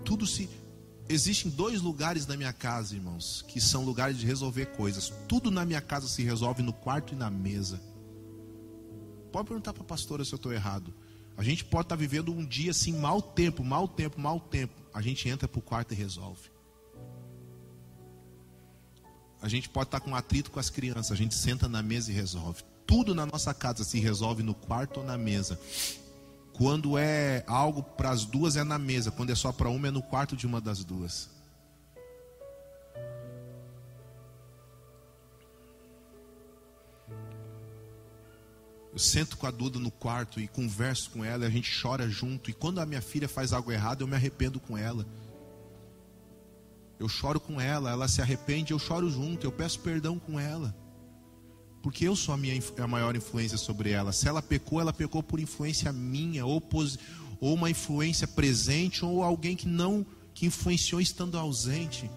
Tudo 0.04 0.28
se 0.28 0.50
existem 1.08 1.50
dois 1.50 1.82
lugares 1.82 2.28
na 2.28 2.36
minha 2.36 2.52
casa, 2.52 2.96
irmãos, 2.96 3.46
que 3.48 3.62
são 3.62 3.86
lugares 3.86 4.18
de 4.18 4.26
resolver 4.26 4.66
coisas. 4.76 5.14
Tudo 5.30 5.50
na 5.50 5.64
minha 5.64 5.80
casa 5.80 6.10
se 6.10 6.22
resolve 6.22 6.62
no 6.62 6.74
quarto 6.74 7.14
e 7.14 7.16
na 7.16 7.30
mesa. 7.30 7.80
Pode 9.32 9.48
perguntar 9.48 9.74
para 9.74 9.84
a 9.84 9.86
pastora 9.86 10.26
se 10.26 10.34
eu 10.34 10.38
estou 10.38 10.52
errado. 10.52 10.94
A 11.38 11.44
gente 11.44 11.64
pode 11.64 11.86
estar 11.86 11.96
tá 11.96 12.00
vivendo 12.00 12.32
um 12.32 12.46
dia 12.46 12.72
assim, 12.72 12.94
mau 12.98 13.22
tempo, 13.22 13.64
mau 13.64 13.88
tempo, 13.88 14.20
mau 14.20 14.40
tempo. 14.40 14.74
A 14.94 15.02
gente 15.02 15.28
entra 15.30 15.48
para 15.48 15.60
o 15.60 15.62
quarto 15.62 15.94
e 15.94 15.96
resolve. 15.96 16.52
A 19.42 19.48
gente 19.48 19.70
pode 19.70 19.88
estar 19.88 20.00
tá 20.00 20.06
com 20.06 20.16
atrito 20.16 20.52
com 20.52 20.60
as 20.60 20.70
crianças, 20.70 21.12
a 21.12 21.16
gente 21.16 21.34
senta 21.34 21.68
na 21.68 21.82
mesa 21.82 22.12
e 22.12 22.14
resolve. 22.14 22.64
Tudo 22.86 23.16
na 23.16 23.26
nossa 23.26 23.54
casa 23.54 23.84
se 23.84 24.00
resolve 24.00 24.44
no 24.44 24.54
quarto 24.54 25.00
ou 25.00 25.06
na 25.06 25.18
mesa. 25.18 25.60
Quando 26.54 26.98
é 26.98 27.44
algo 27.48 27.82
para 27.82 28.12
as 28.12 28.26
duas 28.26 28.56
é 28.56 28.64
na 28.64 28.78
mesa, 28.78 29.10
quando 29.10 29.32
é 29.32 29.36
só 29.36 29.52
para 29.52 29.70
uma 29.70 29.88
é 29.88 29.92
no 29.92 30.04
quarto 30.04 30.36
de 30.36 30.46
uma 30.46 30.60
das 30.62 30.84
duas. 30.84 31.30
Eu 38.92 39.00
sento 39.00 39.38
com 39.38 39.48
a 39.48 39.52
Duda 39.52 39.80
no 39.80 39.90
quarto 39.90 40.40
e 40.40 40.48
converso 40.48 41.12
com 41.12 41.24
ela, 41.24 41.46
a 41.46 41.50
gente 41.50 41.72
chora 41.82 42.10
junto. 42.10 42.50
E 42.50 42.54
quando 42.54 42.80
a 42.80 42.86
minha 42.86 43.02
filha 43.02 43.28
faz 43.28 43.54
algo 43.54 43.72
errado, 43.72 44.02
eu 44.02 44.08
me 44.08 44.16
arrependo 44.16 44.60
com 44.60 44.78
ela. 44.78 45.06
Eu 47.00 47.08
choro 47.08 47.40
com 47.40 47.60
ela, 47.60 47.90
ela 47.90 48.08
se 48.08 48.22
arrepende, 48.22 48.74
eu 48.74 48.80
choro 48.80 49.10
junto, 49.10 49.46
eu 49.46 49.52
peço 49.52 49.80
perdão 49.80 50.20
com 50.20 50.40
ela. 50.40 50.76
Porque 51.82 52.08
eu 52.08 52.16
sou 52.16 52.34
a, 52.34 52.38
minha, 52.38 52.62
a 52.78 52.88
maior 52.88 53.16
influência 53.16 53.58
sobre 53.58 53.92
ela. 53.92 54.12
Se 54.12 54.28
ela 54.28 54.42
pecou, 54.42 54.80
ela 54.80 54.94
pecou 54.94 55.24
por 55.24 55.40
influência 55.40 55.92
minha, 55.92 56.46
ou, 56.46 56.62
ou 57.40 57.54
uma 57.54 57.72
influência 57.72 58.28
presente, 58.28 59.04
ou 59.04 59.24
alguém 59.24 59.56
que 59.56 59.68
não, 59.68 60.06
que 60.34 60.46
influenciou 60.46 61.02
estando 61.02 61.38
ausente. 61.38 62.12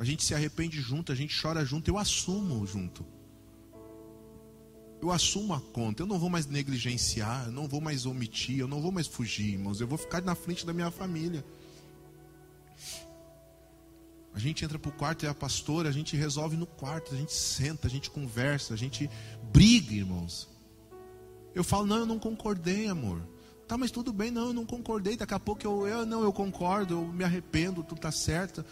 A 0.00 0.04
gente 0.04 0.24
se 0.24 0.34
arrepende 0.34 0.80
junto, 0.80 1.12
a 1.12 1.14
gente 1.14 1.38
chora 1.38 1.62
junto, 1.62 1.90
eu 1.90 1.98
assumo 1.98 2.66
junto. 2.66 3.04
Eu 4.98 5.10
assumo 5.10 5.52
a 5.52 5.60
conta, 5.60 6.02
eu 6.02 6.06
não 6.06 6.18
vou 6.18 6.30
mais 6.30 6.46
negligenciar, 6.46 7.44
eu 7.44 7.52
não 7.52 7.68
vou 7.68 7.82
mais 7.82 8.06
omitir, 8.06 8.58
eu 8.58 8.66
não 8.66 8.80
vou 8.80 8.90
mais 8.90 9.06
fugir, 9.06 9.52
irmãos, 9.52 9.78
eu 9.78 9.86
vou 9.86 9.98
ficar 9.98 10.22
na 10.22 10.34
frente 10.34 10.64
da 10.64 10.72
minha 10.72 10.90
família. 10.90 11.44
A 14.32 14.38
gente 14.38 14.64
entra 14.64 14.78
para 14.78 14.88
o 14.88 14.92
quarto 14.92 15.26
e 15.26 15.28
a 15.28 15.34
pastora, 15.34 15.90
a 15.90 15.92
gente 15.92 16.16
resolve 16.16 16.56
no 16.56 16.66
quarto, 16.66 17.14
a 17.14 17.18
gente 17.18 17.34
senta, 17.34 17.86
a 17.86 17.90
gente 17.90 18.10
conversa, 18.10 18.72
a 18.72 18.78
gente 18.78 19.10
briga, 19.52 19.92
irmãos. 19.92 20.48
Eu 21.54 21.62
falo, 21.62 21.84
não, 21.84 21.98
eu 21.98 22.06
não 22.06 22.18
concordei, 22.18 22.88
amor. 22.88 23.20
Tá, 23.68 23.76
mas 23.76 23.90
tudo 23.90 24.14
bem, 24.14 24.30
não, 24.30 24.46
eu 24.46 24.54
não 24.54 24.64
concordei. 24.64 25.14
Daqui 25.14 25.34
a 25.34 25.38
pouco 25.38 25.62
eu, 25.62 25.86
eu 25.86 26.06
não, 26.06 26.22
eu 26.22 26.32
concordo, 26.32 26.94
eu 26.94 27.06
me 27.06 27.22
arrependo, 27.22 27.84
tu 27.84 27.94
tá 27.94 28.10
certa. 28.10 28.64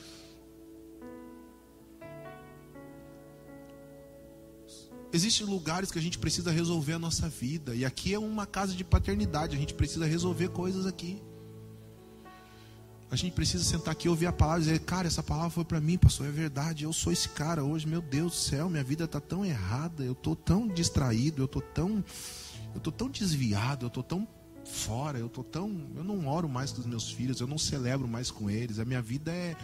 Existem 5.12 5.46
lugares 5.46 5.90
que 5.90 5.98
a 5.98 6.02
gente 6.02 6.18
precisa 6.18 6.50
resolver 6.50 6.92
a 6.94 6.98
nossa 6.98 7.28
vida. 7.28 7.74
E 7.74 7.84
aqui 7.84 8.12
é 8.12 8.18
uma 8.18 8.46
casa 8.46 8.74
de 8.74 8.84
paternidade. 8.84 9.56
A 9.56 9.58
gente 9.58 9.72
precisa 9.72 10.04
resolver 10.04 10.48
coisas 10.48 10.84
aqui. 10.84 11.22
A 13.10 13.16
gente 13.16 13.32
precisa 13.32 13.64
sentar 13.64 13.92
aqui, 13.92 14.06
ouvir 14.06 14.26
a 14.26 14.32
palavra 14.32 14.60
e 14.60 14.64
dizer: 14.64 14.80
Cara, 14.80 15.06
essa 15.06 15.22
palavra 15.22 15.48
foi 15.48 15.64
para 15.64 15.80
mim, 15.80 15.96
pastor. 15.96 16.26
É 16.26 16.30
verdade. 16.30 16.84
Eu 16.84 16.92
sou 16.92 17.10
esse 17.10 17.30
cara 17.30 17.64
hoje. 17.64 17.86
Meu 17.86 18.02
Deus 18.02 18.32
do 18.32 18.36
céu, 18.36 18.68
minha 18.68 18.84
vida 18.84 19.04
está 19.04 19.18
tão 19.18 19.46
errada. 19.46 20.04
Eu 20.04 20.12
estou 20.12 20.36
tão 20.36 20.68
distraído. 20.68 21.40
Eu 21.40 21.46
estou 21.46 21.62
tão. 21.62 22.04
Eu 22.74 22.92
tão 22.92 23.08
desviado. 23.08 23.86
Eu 23.86 23.88
estou 23.88 24.02
tão 24.02 24.28
fora. 24.62 25.18
Eu 25.18 25.28
estou 25.28 25.42
tão. 25.42 25.90
Eu 25.96 26.04
não 26.04 26.28
oro 26.28 26.50
mais 26.50 26.70
com 26.70 26.80
os 26.80 26.86
meus 26.86 27.10
filhos. 27.10 27.40
Eu 27.40 27.46
não 27.46 27.56
celebro 27.56 28.06
mais 28.06 28.30
com 28.30 28.50
eles. 28.50 28.78
A 28.78 28.84
minha 28.84 29.00
vida 29.00 29.32
é. 29.32 29.56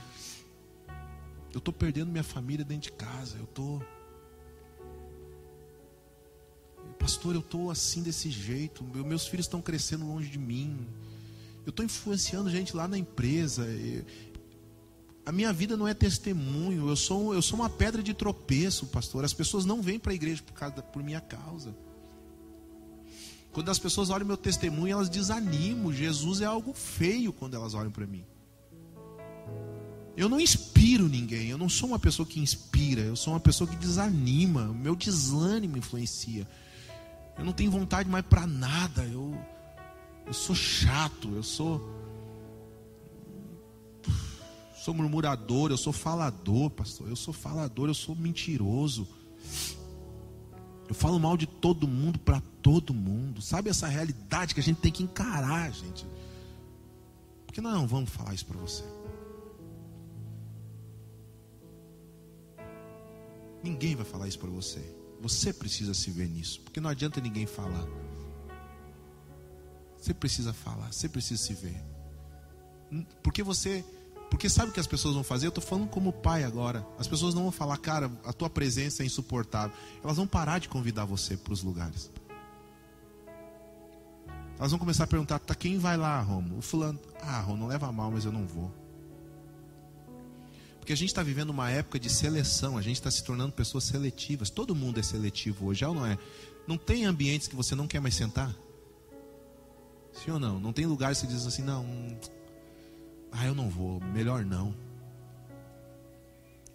Eu 1.53 1.59
estou 1.59 1.73
perdendo 1.73 2.11
minha 2.11 2.25
família 2.25 2.65
dentro 2.65 2.91
de 2.91 2.93
casa. 2.93 3.37
Eu 3.37 3.45
estou 3.45 3.85
Pastor, 7.05 7.35
eu 7.35 7.41
estou 7.41 7.71
assim 7.71 8.03
desse 8.03 8.31
jeito. 8.31 8.83
Meus 8.83 9.27
filhos 9.27 9.45
estão 9.45 9.61
crescendo 9.61 10.07
longe 10.07 10.27
de 10.31 10.39
mim. 10.39 10.87
Eu 11.67 11.69
estou 11.69 11.85
influenciando 11.85 12.49
gente 12.49 12.75
lá 12.75 12.89
na 12.89 12.97
empresa. 12.97 13.67
A 15.27 15.31
minha 15.31 15.53
vida 15.53 15.77
não 15.77 15.87
é 15.87 15.93
testemunho. 15.93 16.89
Eu 16.89 16.97
sou, 16.97 17.35
eu 17.35 17.43
sou 17.43 17.59
uma 17.59 17.69
pedra 17.69 18.03
de 18.03 18.15
tropeço, 18.15 18.87
pastor. 18.87 19.23
As 19.23 19.35
pessoas 19.35 19.67
não 19.67 19.83
vêm 19.83 19.99
para 19.99 20.13
a 20.13 20.15
igreja 20.15 20.43
por, 20.43 20.55
causa, 20.55 20.81
por 20.81 21.03
minha 21.03 21.21
causa. 21.21 21.77
Quando 23.53 23.71
as 23.71 23.79
pessoas 23.79 24.09
olham 24.09 24.27
meu 24.27 24.39
testemunho, 24.39 24.95
elas 24.95 25.11
desanimam. 25.11 25.93
Jesus 25.93 26.41
é 26.41 26.47
algo 26.47 26.73
feio 26.73 27.35
quando 27.35 27.55
elas 27.55 27.75
olham 27.75 27.91
para 27.91 28.07
mim. 28.07 28.25
Eu 30.17 30.31
não 30.31 30.41
inspiro 30.41 31.07
ninguém. 31.07 31.51
Eu 31.51 31.59
não 31.59 31.69
sou 31.69 31.91
uma 31.91 31.99
pessoa 31.99 32.25
que 32.25 32.41
inspira. 32.41 33.03
Eu 33.03 33.15
sou 33.15 33.35
uma 33.35 33.41
pessoa 33.41 33.69
que 33.69 33.77
desanima. 33.77 34.73
Meu 34.73 34.97
desânimo 34.97 35.77
influencia. 35.77 36.49
Eu 37.39 37.45
não 37.45 37.53
tenho 37.53 37.71
vontade 37.71 38.09
mais 38.09 38.25
para 38.25 38.47
nada. 38.47 39.03
Eu, 39.05 39.37
eu 40.27 40.33
sou 40.33 40.55
chato. 40.55 41.29
Eu 41.35 41.43
sou. 41.43 41.81
Sou 44.77 44.95
murmurador. 44.95 45.71
Eu 45.71 45.77
sou 45.77 45.93
falador, 45.93 46.71
pastor. 46.71 47.09
Eu 47.09 47.17
sou 47.17 47.35
falador. 47.35 47.89
Eu 47.89 47.95
sou 47.95 48.15
mentiroso. 48.15 49.07
Eu 50.89 50.95
falo 50.95 51.19
mal 51.19 51.37
de 51.37 51.47
todo 51.47 51.89
mundo 51.89 52.19
para 52.19 52.41
todo 52.63 52.93
mundo. 52.93 53.41
Sabe 53.41 53.71
essa 53.71 53.89
realidade 53.89 54.55
que 54.55 54.61
a 54.61 54.63
gente 54.63 54.81
tem 54.81 54.93
que 54.93 55.03
encarar, 55.03 55.73
gente? 55.73 56.07
Porque 57.47 57.61
nós 57.61 57.73
não 57.73 57.87
vamos 57.87 58.11
falar 58.11 58.35
isso 58.35 58.47
para 58.47 58.59
você. 58.59 58.85
Ninguém 63.63 63.97
vai 63.97 64.05
falar 64.05 64.29
isso 64.29 64.39
para 64.39 64.51
você. 64.51 64.94
Você 65.25 65.55
precisa 65.55 65.95
se 65.95 66.11
ver 66.11 66.29
nisso, 66.29 66.61
porque 66.61 66.79
não 66.79 66.91
adianta 66.91 67.19
ninguém 67.19 67.47
falar. 67.47 67.87
Você 69.97 70.13
precisa 70.13 70.53
falar, 70.53 70.93
você 70.93 71.09
precisa 71.09 71.43
se 71.43 71.55
ver. 71.55 71.83
Porque 73.23 73.43
você, 73.43 73.83
porque 74.29 74.51
sabe 74.51 74.69
o 74.69 74.75
que 74.75 74.81
as 74.81 74.87
pessoas 74.87 75.15
vão 75.15 75.25
fazer? 75.25 75.47
Eu 75.47 75.49
estou 75.49 75.65
falando 75.65 75.89
como 75.89 76.13
pai 76.13 76.45
agora. 76.45 76.87
As 76.99 77.09
pessoas 77.09 77.35
não 77.35 77.45
vão 77.45 77.51
falar, 77.51 77.79
cara, 77.79 78.13
a 78.23 78.35
tua 78.35 78.51
presença 78.51 79.03
é 79.03 79.07
insuportável. 79.07 79.75
Elas 80.03 80.19
vão 80.19 80.27
parar 80.27 80.59
de 80.59 80.69
convidar 80.69 81.07
você 81.07 81.39
para 81.39 81.55
os 81.55 81.63
lugares. 81.63 82.11
Elas 84.59 84.73
vão 84.73 84.79
começar 84.79 85.05
a 85.05 85.07
perguntar, 85.07 85.39
tá 85.39 85.55
quem 85.55 85.79
vai 85.79 85.97
lá, 85.97 86.21
Romo? 86.21 86.59
O 86.59 86.61
fulano, 86.61 87.01
ah, 87.23 87.41
Romo, 87.41 87.61
não 87.61 87.67
leva 87.67 87.91
mal, 87.91 88.11
mas 88.11 88.27
eu 88.27 88.31
não 88.31 88.47
vou. 88.47 88.71
Porque 90.85 90.93
a 90.93 90.97
gente 90.97 91.09
está 91.09 91.23
vivendo 91.23 91.49
uma 91.49 91.71
época 91.71 91.99
de 91.99 92.11
seleção, 92.11 92.77
a 92.77 92.83
gente 92.83 92.97
está 92.97 93.11
se 93.11 93.25
tornando 93.25 93.53
pessoas 93.53 93.85
seletivas. 93.85 94.51
Todo 94.51 94.75
mundo 94.75 95.01
é 95.01 95.03
seletivo 95.03 95.69
hoje, 95.69 95.83
é 95.83 95.89
ou 95.89 95.95
não 95.95 96.05
é? 96.05 96.19
Não 96.69 96.77
tem 96.77 97.07
ambientes 97.07 97.49
que 97.49 97.57
você 97.57 97.75
não 97.75 97.87
quer 97.87 98.01
mais 98.01 98.15
sentar? 98.15 98.55
Sim 100.13 100.33
ou 100.33 100.39
não? 100.39 100.61
Não 100.61 100.75
tem 100.75 100.85
lugares 100.85 101.19
que 101.19 101.27
você 101.27 101.33
diz 101.33 101.47
assim, 101.47 101.63
não, 101.63 101.87
ah, 103.33 103.47
eu 103.47 103.55
não 103.55 103.71
vou, 103.71 103.99
melhor 103.99 104.45
não. 104.45 104.75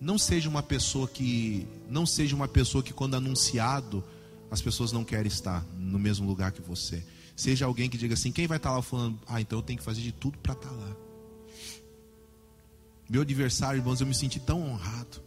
Não 0.02 0.18
seja 0.18 0.50
uma 0.50 0.64
pessoa 0.64 1.08
que, 1.08 1.68
não 1.88 2.04
seja 2.04 2.36
uma 2.36 2.48
pessoa 2.48 2.84
que 2.84 2.92
quando 2.92 3.14
anunciado, 3.14 4.04
as 4.50 4.60
pessoas 4.60 4.92
não 4.92 5.04
querem 5.04 5.28
estar 5.28 5.64
no 5.78 6.00
mesmo 6.00 6.28
lugar 6.28 6.52
que 6.52 6.64
você. 6.64 7.06
Seja 7.36 7.68
alguém 7.68 7.88
que 7.88 7.96
diga 7.96 8.16
assim, 8.16 8.32
quem 8.32 8.48
vai 8.48 8.58
estar 8.58 8.72
lá 8.72 8.82
falando, 8.82 9.20
ah, 9.28 9.40
então 9.40 9.60
eu 9.60 9.64
tenho 9.64 9.78
que 9.78 9.86
fazer 9.86 10.02
de 10.02 10.12
tudo 10.12 10.40
para 10.40 10.54
estar 10.54 10.72
lá. 10.72 11.09
Meu 13.10 13.24
adversário, 13.24 13.80
irmãos, 13.80 14.00
eu 14.00 14.06
me 14.06 14.14
senti 14.14 14.40
tão 14.40 14.62
honrado. 14.62 15.24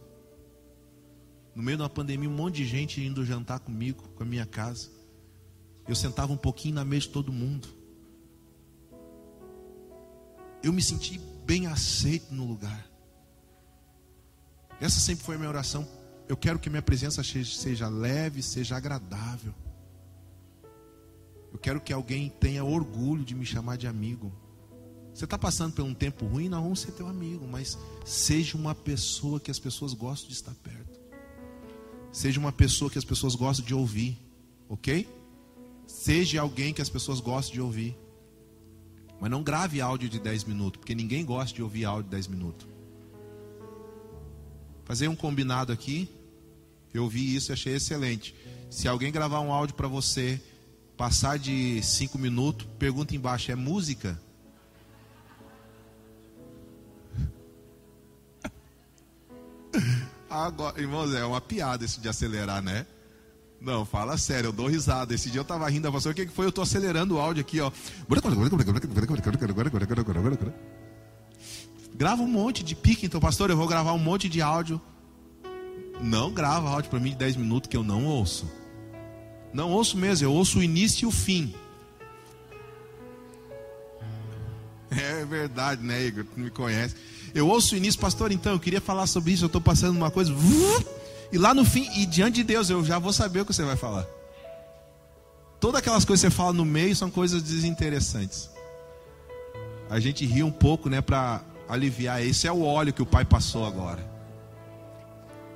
No 1.53 1.61
meio 1.61 1.77
uma 1.77 1.89
pandemia, 1.89 2.29
um 2.29 2.33
monte 2.33 2.55
de 2.55 2.65
gente 2.65 3.01
indo 3.01 3.25
jantar 3.25 3.59
comigo, 3.59 4.07
com 4.15 4.23
a 4.23 4.25
minha 4.25 4.45
casa. 4.45 4.89
Eu 5.85 5.93
sentava 5.93 6.31
um 6.31 6.37
pouquinho 6.37 6.75
na 6.75 6.85
mesa 6.85 7.01
de 7.01 7.09
todo 7.09 7.33
mundo. 7.33 7.67
Eu 10.63 10.71
me 10.71 10.81
senti 10.81 11.19
bem 11.45 11.67
aceito 11.67 12.33
no 12.33 12.45
lugar. 12.45 12.89
Essa 14.79 15.01
sempre 15.01 15.25
foi 15.25 15.35
a 15.35 15.37
minha 15.37 15.49
oração. 15.49 15.85
Eu 16.27 16.37
quero 16.37 16.57
que 16.59 16.69
minha 16.69 16.81
presença 16.81 17.21
seja 17.21 17.89
leve, 17.89 18.41
seja 18.41 18.77
agradável. 18.77 19.53
Eu 21.51 21.59
quero 21.59 21.81
que 21.81 21.91
alguém 21.91 22.29
tenha 22.29 22.63
orgulho 22.63 23.25
de 23.25 23.35
me 23.35 23.45
chamar 23.45 23.75
de 23.75 23.87
amigo. 23.87 24.31
Você 25.13 25.25
está 25.25 25.37
passando 25.37 25.73
por 25.73 25.83
um 25.83 25.93
tempo 25.93 26.25
ruim, 26.25 26.49
não 26.49 26.63
vamos 26.63 26.79
ser 26.79 26.91
teu 26.91 27.07
amigo, 27.07 27.47
mas 27.47 27.77
seja 28.03 28.57
uma 28.57 28.73
pessoa 28.73 29.39
que 29.39 29.51
as 29.51 29.59
pessoas 29.59 29.93
gostam 29.93 30.27
de 30.27 30.33
estar 30.33 30.53
perto. 30.55 30.99
Seja 32.11 32.39
uma 32.39 32.51
pessoa 32.51 32.89
que 32.89 32.97
as 32.97 33.05
pessoas 33.05 33.35
gostam 33.35 33.65
de 33.65 33.75
ouvir, 33.75 34.17
ok? 34.67 35.07
Seja 35.85 36.41
alguém 36.41 36.73
que 36.73 36.81
as 36.81 36.89
pessoas 36.89 37.19
gostam 37.19 37.53
de 37.53 37.61
ouvir. 37.61 37.95
Mas 39.19 39.29
não 39.29 39.43
grave 39.43 39.79
áudio 39.81 40.09
de 40.09 40.19
10 40.19 40.45
minutos, 40.45 40.79
porque 40.79 40.95
ninguém 40.95 41.23
gosta 41.23 41.55
de 41.55 41.61
ouvir 41.61 41.85
áudio 41.85 42.05
de 42.05 42.09
10 42.09 42.27
minutos. 42.27 42.67
Fazer 44.83 45.07
um 45.07 45.15
combinado 45.15 45.71
aqui. 45.71 46.09
Eu 46.93 47.07
vi 47.07 47.35
isso 47.35 47.51
e 47.51 47.53
achei 47.53 47.75
excelente. 47.75 48.35
Se 48.69 48.87
alguém 48.87 49.11
gravar 49.11 49.39
um 49.39 49.51
áudio 49.51 49.75
para 49.75 49.87
você, 49.87 50.41
passar 50.97 51.39
de 51.39 51.81
5 51.81 52.17
minutos, 52.17 52.67
pergunta 52.77 53.15
embaixo: 53.15 53.51
é 53.51 53.55
música? 53.55 54.19
Agora, 60.43 60.79
irmãos, 60.79 61.13
é 61.13 61.23
uma 61.23 61.39
piada 61.39 61.85
isso 61.85 62.01
de 62.01 62.09
acelerar, 62.09 62.61
né? 62.61 62.85
Não, 63.61 63.85
fala 63.85 64.17
sério, 64.17 64.49
eu 64.49 64.51
dou 64.51 64.67
risada. 64.67 65.13
Esse 65.13 65.29
dia 65.29 65.39
eu 65.39 65.45
tava 65.45 65.69
rindo, 65.69 65.89
pastor, 65.89 66.11
o 66.11 66.15
que 66.15 66.27
foi? 66.27 66.45
Eu 66.45 66.51
tô 66.51 66.61
acelerando 66.61 67.15
o 67.15 67.19
áudio 67.19 67.39
aqui, 67.39 67.61
ó. 67.61 67.71
Grava 71.95 72.21
um 72.21 72.27
monte 72.27 72.61
de 72.61 72.75
pique, 72.75 73.05
então, 73.05 73.21
pastor, 73.21 73.49
eu 73.51 73.55
vou 73.55 73.67
gravar 73.67 73.93
um 73.93 73.99
monte 73.99 74.27
de 74.27 74.41
áudio. 74.41 74.81
Não 76.01 76.33
grava 76.33 76.67
áudio 76.67 76.89
para 76.89 76.99
mim 76.99 77.11
de 77.11 77.15
10 77.15 77.37
minutos 77.37 77.69
que 77.69 77.77
eu 77.77 77.83
não 77.83 78.05
ouço. 78.05 78.51
Não 79.53 79.71
ouço 79.71 79.97
mesmo, 79.97 80.27
eu 80.27 80.33
ouço 80.33 80.59
o 80.59 80.63
início 80.63 81.05
e 81.05 81.07
o 81.07 81.11
fim. 81.11 81.55
É 84.91 85.23
verdade, 85.23 85.81
né, 85.81 86.03
Igor? 86.05 86.25
Tu 86.25 86.39
me 86.39 86.49
conhece. 86.49 86.95
Eu 87.33 87.47
ouço 87.47 87.73
o 87.73 87.77
início, 87.77 87.99
pastor, 87.99 88.31
então, 88.31 88.53
eu 88.53 88.59
queria 88.59 88.79
falar 88.79 89.07
sobre 89.07 89.31
isso, 89.31 89.43
eu 89.43 89.47
estou 89.47 89.61
passando 89.61 89.97
uma 89.97 90.11
coisa. 90.11 90.33
E 91.31 91.37
lá 91.37 91.53
no 91.53 91.65
fim, 91.65 91.89
e 91.99 92.05
diante 92.05 92.35
de 92.35 92.43
Deus, 92.43 92.69
eu 92.69 92.85
já 92.85 92.99
vou 92.99 93.11
saber 93.11 93.41
o 93.41 93.45
que 93.45 93.53
você 93.53 93.63
vai 93.63 93.75
falar. 93.75 94.05
Todas 95.59 95.79
aquelas 95.79 96.05
coisas 96.05 96.23
que 96.23 96.29
você 96.29 96.35
fala 96.35 96.53
no 96.53 96.65
meio 96.65 96.95
são 96.95 97.09
coisas 97.09 97.41
desinteressantes. 97.41 98.49
A 99.89 99.99
gente 99.99 100.25
ri 100.25 100.43
um 100.43 100.51
pouco, 100.51 100.89
né, 100.89 101.01
para 101.01 101.41
aliviar. 101.67 102.21
Esse 102.23 102.47
é 102.47 102.51
o 102.51 102.61
óleo 102.61 102.93
que 102.93 103.01
o 103.01 103.05
pai 103.05 103.25
passou 103.25 103.65
agora. 103.65 104.11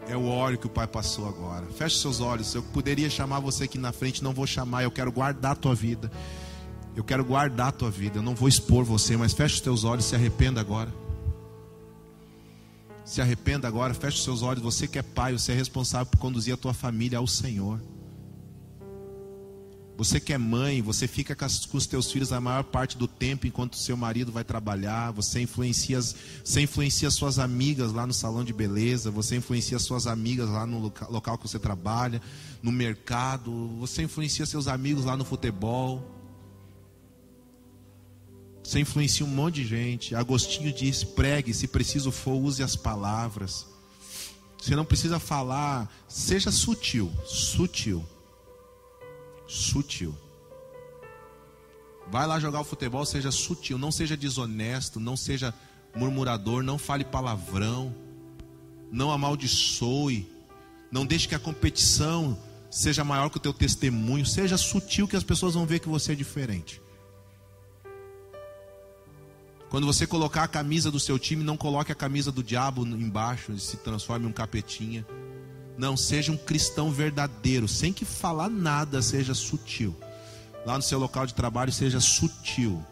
É 0.07 0.15
o 0.15 0.25
óleo 0.25 0.57
que 0.57 0.65
o 0.65 0.69
pai 0.69 0.87
passou 0.87 1.27
agora. 1.27 1.65
Feche 1.77 1.99
seus 1.99 2.21
olhos. 2.21 2.55
Eu 2.55 2.63
poderia 2.63 3.09
chamar 3.09 3.39
você 3.39 3.65
aqui 3.65 3.77
na 3.77 3.91
frente, 3.91 4.23
não 4.23 4.33
vou 4.33 4.47
chamar. 4.47 4.83
Eu 4.83 4.91
quero 4.91 5.11
guardar 5.11 5.51
a 5.51 5.55
tua 5.55 5.75
vida. 5.75 6.09
Eu 6.95 7.03
quero 7.03 7.23
guardar 7.25 7.67
a 7.67 7.71
tua 7.71 7.91
vida. 7.91 8.19
Eu 8.19 8.23
não 8.23 8.33
vou 8.33 8.47
expor 8.47 8.85
você, 8.85 9.17
mas 9.17 9.33
feche 9.33 9.55
os 9.55 9.61
teus 9.61 9.83
olhos, 9.83 10.05
se 10.05 10.15
arrependa 10.15 10.61
agora. 10.61 10.91
Se 13.07 13.21
arrependa 13.21 13.69
agora, 13.69 13.93
feche 13.93 14.21
seus 14.21 14.41
olhos. 14.41 14.61
Você 14.61 14.85
que 14.85 14.99
é 14.99 15.01
pai, 15.01 15.31
você 15.31 15.53
é 15.53 15.55
responsável 15.55 16.07
por 16.07 16.17
conduzir 16.17 16.53
a 16.53 16.57
tua 16.57 16.73
família 16.73 17.17
ao 17.19 17.25
Senhor. 17.25 17.81
Você 19.95 20.19
que 20.19 20.33
é 20.33 20.37
mãe, 20.37 20.81
você 20.81 21.07
fica 21.07 21.33
com 21.33 21.77
os 21.77 21.87
teus 21.87 22.11
filhos 22.11 22.33
a 22.33 22.41
maior 22.41 22.65
parte 22.65 22.97
do 22.97 23.07
tempo 23.07 23.47
enquanto 23.47 23.75
o 23.75 23.77
seu 23.77 23.95
marido 23.95 24.29
vai 24.29 24.43
trabalhar. 24.43 25.11
Você 25.11 25.39
influencia, 25.39 26.01
você 26.01 26.61
influencia 26.61 27.09
suas 27.09 27.39
amigas 27.39 27.93
lá 27.93 28.05
no 28.05 28.13
salão 28.13 28.43
de 28.43 28.51
beleza. 28.51 29.09
Você 29.09 29.37
influencia 29.37 29.79
suas 29.79 30.05
amigas 30.05 30.49
lá 30.49 30.65
no 30.67 30.91
local 31.09 31.37
que 31.37 31.47
você 31.47 31.57
trabalha, 31.57 32.21
no 32.61 32.73
mercado. 32.73 33.69
Você 33.79 34.03
influencia 34.03 34.45
seus 34.45 34.67
amigos 34.67 35.05
lá 35.05 35.15
no 35.15 35.23
futebol. 35.23 36.16
Você 38.67 38.81
influencia 38.81 39.25
um 39.25 39.29
monte 39.29 39.63
de 39.63 39.65
gente. 39.65 40.13
Agostinho 40.13 40.73
diz: 40.73 41.01
pregue, 41.01 41.53
se 41.53 41.69
preciso 41.69 42.11
for, 42.11 42.33
use 42.33 42.61
as 42.61 42.75
palavras. 42.75 43.65
Você 44.61 44.75
não 44.75 44.83
precisa 44.83 45.19
falar, 45.19 45.89
seja 46.05 46.51
sutil, 46.51 47.09
sutil. 47.25 48.05
Sutil. 49.47 50.13
Vai 52.11 52.27
lá 52.27 52.41
jogar 52.41 52.59
o 52.59 52.65
futebol, 52.65 53.05
seja 53.05 53.31
sutil, 53.31 53.77
não 53.77 53.89
seja 53.89 54.17
desonesto, 54.17 54.99
não 54.99 55.15
seja 55.15 55.53
murmurador, 55.95 56.61
não 56.61 56.77
fale 56.77 57.05
palavrão, 57.05 57.95
não 58.91 59.13
amaldiçoe, 59.13 60.29
não 60.91 61.05
deixe 61.05 61.25
que 61.25 61.35
a 61.35 61.39
competição 61.39 62.37
seja 62.69 63.05
maior 63.05 63.29
que 63.29 63.37
o 63.37 63.41
teu 63.41 63.53
testemunho, 63.53 64.25
seja 64.25 64.57
sutil 64.57 65.07
que 65.07 65.15
as 65.15 65.23
pessoas 65.23 65.53
vão 65.53 65.65
ver 65.65 65.79
que 65.79 65.87
você 65.87 66.11
é 66.11 66.15
diferente. 66.15 66.81
Quando 69.69 69.85
você 69.85 70.07
colocar 70.07 70.43
a 70.43 70.47
camisa 70.47 70.89
do 70.89 70.99
seu 70.99 71.19
time, 71.19 71.43
não 71.43 71.57
coloque 71.57 71.91
a 71.91 71.95
camisa 71.95 72.31
do 72.31 72.41
diabo 72.41 72.85
embaixo 72.85 73.51
e 73.51 73.59
se 73.59 73.77
transforme 73.77 74.25
em 74.25 74.29
um 74.29 74.33
capetinha. 74.33 75.05
Não, 75.77 75.97
seja 75.97 76.31
um 76.31 76.37
cristão 76.37 76.89
verdadeiro, 76.91 77.67
sem 77.67 77.91
que 77.91 78.05
falar 78.05 78.49
nada, 78.49 79.01
seja 79.01 79.33
sutil. 79.33 79.95
Lá 80.65 80.77
no 80.77 80.81
seu 80.81 80.97
local 80.97 81.25
de 81.25 81.33
trabalho, 81.33 81.71
seja 81.71 81.99
sutil. 81.99 82.83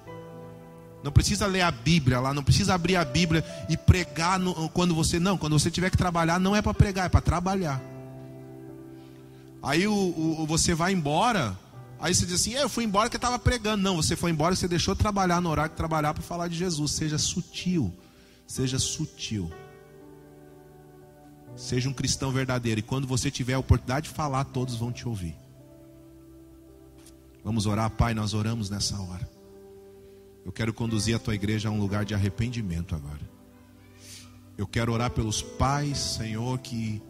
Não 1.03 1.11
precisa 1.11 1.45
ler 1.45 1.61
a 1.61 1.71
Bíblia 1.71 2.19
lá, 2.19 2.33
não 2.33 2.43
precisa 2.43 2.73
abrir 2.73 2.95
a 2.95 3.05
Bíblia 3.05 3.45
e 3.69 3.77
pregar 3.77 4.39
no, 4.39 4.67
quando 4.69 4.93
você. 4.93 5.19
Não, 5.19 5.37
quando 5.37 5.57
você 5.57 5.71
tiver 5.71 5.89
que 5.89 5.97
trabalhar, 5.97 6.39
não 6.39 6.55
é 6.55 6.61
para 6.61 6.73
pregar, 6.73 7.05
é 7.05 7.09
para 7.09 7.21
trabalhar. 7.21 7.81
Aí 9.61 9.87
o, 9.87 9.93
o, 9.93 10.45
você 10.45 10.75
vai 10.75 10.93
embora, 10.93 11.57
aí 12.05 12.13
você 12.13 12.25
diz 12.25 12.35
assim: 12.35 12.53
é, 12.53 12.61
eu 12.61 12.69
fui 12.69 12.83
embora 12.83 13.09
que 13.09 13.15
estava 13.15 13.39
pregando. 13.39 13.81
Não, 13.81 13.95
você 13.95 14.15
foi 14.15 14.29
embora, 14.29 14.55
você 14.55 14.67
deixou 14.67 14.93
de 14.93 14.99
trabalhar 14.99 15.41
no 15.41 15.49
horário 15.49 15.71
de 15.71 15.77
trabalhar 15.77 16.13
para 16.13 16.21
falar 16.21 16.47
de 16.47 16.55
Jesus. 16.55 16.91
Seja 16.91 17.17
sutil, 17.17 17.91
seja 18.47 18.77
sutil. 18.77 19.51
Seja 21.55 21.89
um 21.89 21.93
cristão 21.93 22.31
verdadeiro. 22.31 22.79
E 22.79 22.83
quando 22.83 23.07
você 23.07 23.31
tiver 23.31 23.53
a 23.53 23.59
oportunidade 23.59 24.09
de 24.09 24.15
falar, 24.15 24.43
todos 24.43 24.75
vão 24.75 24.91
te 24.91 25.07
ouvir. 25.07 25.35
Vamos 27.43 27.65
orar, 27.65 27.89
Pai, 27.89 28.13
nós 28.13 28.33
oramos 28.33 28.69
nessa 28.69 28.99
hora. 28.99 29.27
Eu 30.45 30.51
quero 30.51 30.73
conduzir 30.73 31.15
a 31.15 31.19
tua 31.19 31.33
igreja 31.33 31.69
a 31.69 31.71
um 31.71 31.79
lugar 31.79 32.05
de 32.05 32.13
arrependimento 32.13 32.93
agora. 32.93 33.21
Eu 34.57 34.67
quero 34.67 34.91
orar 34.91 35.09
pelos 35.09 35.41
pais, 35.41 35.97
Senhor, 35.97 36.59
que 36.59 37.01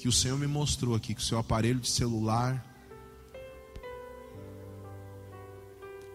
que 0.00 0.08
o 0.08 0.12
Senhor 0.12 0.38
me 0.38 0.46
mostrou 0.46 0.94
aqui 0.94 1.14
que 1.14 1.20
o 1.20 1.24
seu 1.24 1.36
aparelho 1.38 1.78
de 1.78 1.90
celular 1.90 2.64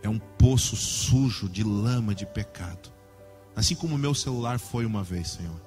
é 0.02 0.10
um 0.10 0.18
poço 0.18 0.76
sujo 0.76 1.48
de 1.48 1.64
lama 1.64 2.16
de 2.16 2.26
pecado. 2.26 2.91
Assim 3.56 3.76
como 3.76 3.94
o 3.94 3.98
meu 3.98 4.16
celular 4.16 4.57
foi 4.57 4.88
uma 4.88 5.03
vez, 5.03 5.30
Senhor. 5.30 5.62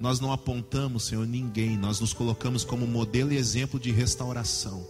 Nós 0.00 0.18
não 0.18 0.32
apontamos, 0.32 1.04
Senhor, 1.04 1.24
ninguém, 1.24 1.76
nós 1.76 2.00
nos 2.00 2.12
colocamos 2.12 2.64
como 2.64 2.84
modelo 2.84 3.32
e 3.32 3.36
exemplo 3.36 3.78
de 3.78 3.92
restauração. 3.92 4.84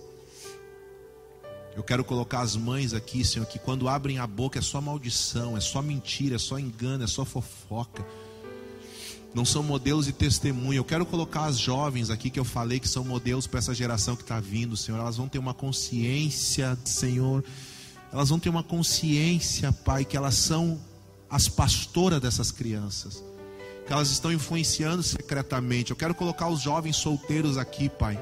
Eu 1.76 1.82
quero 1.82 2.04
colocar 2.04 2.40
as 2.40 2.56
mães 2.56 2.94
aqui, 2.94 3.22
Senhor, 3.22 3.44
que 3.44 3.58
quando 3.58 3.86
abrem 3.86 4.18
a 4.18 4.26
boca 4.26 4.60
é 4.60 4.62
só 4.62 4.80
maldição, 4.80 5.58
é 5.58 5.60
só 5.60 5.82
mentira, 5.82 6.36
é 6.36 6.38
só 6.38 6.58
engano, 6.58 7.04
é 7.04 7.06
só 7.06 7.22
fofoca. 7.22 8.02
Não 9.34 9.44
são 9.44 9.62
modelos 9.62 10.08
e 10.08 10.12
testemunho. 10.12 10.78
Eu 10.78 10.84
quero 10.84 11.04
colocar 11.04 11.44
as 11.44 11.58
jovens 11.58 12.10
aqui 12.10 12.30
que 12.30 12.40
eu 12.40 12.44
falei 12.44 12.80
que 12.80 12.88
são 12.88 13.04
modelos 13.04 13.46
para 13.46 13.58
essa 13.58 13.74
geração 13.74 14.16
que 14.16 14.22
está 14.22 14.40
vindo, 14.40 14.76
Senhor. 14.76 14.98
Elas 14.98 15.16
vão 15.16 15.28
ter 15.28 15.38
uma 15.38 15.54
consciência, 15.54 16.76
Senhor. 16.84 17.44
Elas 18.12 18.30
vão 18.30 18.38
ter 18.38 18.48
uma 18.48 18.62
consciência, 18.62 19.70
Pai, 19.70 20.04
que 20.04 20.16
elas 20.16 20.34
são 20.34 20.80
as 21.28 21.46
pastoras 21.46 22.20
dessas 22.20 22.50
crianças 22.50 23.22
que 23.88 23.92
elas 23.94 24.10
estão 24.10 24.30
influenciando 24.30 25.02
secretamente. 25.02 25.90
Eu 25.90 25.96
quero 25.96 26.14
colocar 26.14 26.46
os 26.48 26.60
jovens 26.60 26.94
solteiros 26.96 27.56
aqui, 27.56 27.88
Pai, 27.88 28.20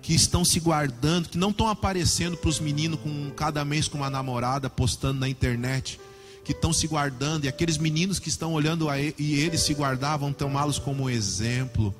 que 0.00 0.14
estão 0.14 0.44
se 0.44 0.60
guardando, 0.60 1.28
que 1.28 1.36
não 1.36 1.50
estão 1.50 1.66
aparecendo 1.66 2.36
para 2.36 2.48
os 2.48 2.60
meninos 2.60 3.00
com 3.00 3.32
cada 3.32 3.64
mês 3.64 3.88
com 3.88 3.98
uma 3.98 4.08
namorada, 4.08 4.70
postando 4.70 5.18
na 5.18 5.28
internet, 5.28 6.00
que 6.44 6.52
estão 6.52 6.72
se 6.72 6.86
guardando, 6.86 7.44
e 7.44 7.48
aqueles 7.48 7.78
meninos 7.78 8.18
que 8.18 8.28
estão 8.28 8.52
olhando 8.52 8.88
a 8.88 8.98
ele, 8.98 9.14
e 9.18 9.34
eles 9.34 9.60
se 9.60 9.74
guardavam, 9.74 10.32
tomá-los 10.32 10.78
como 10.78 11.08
exemplo. 11.08 11.94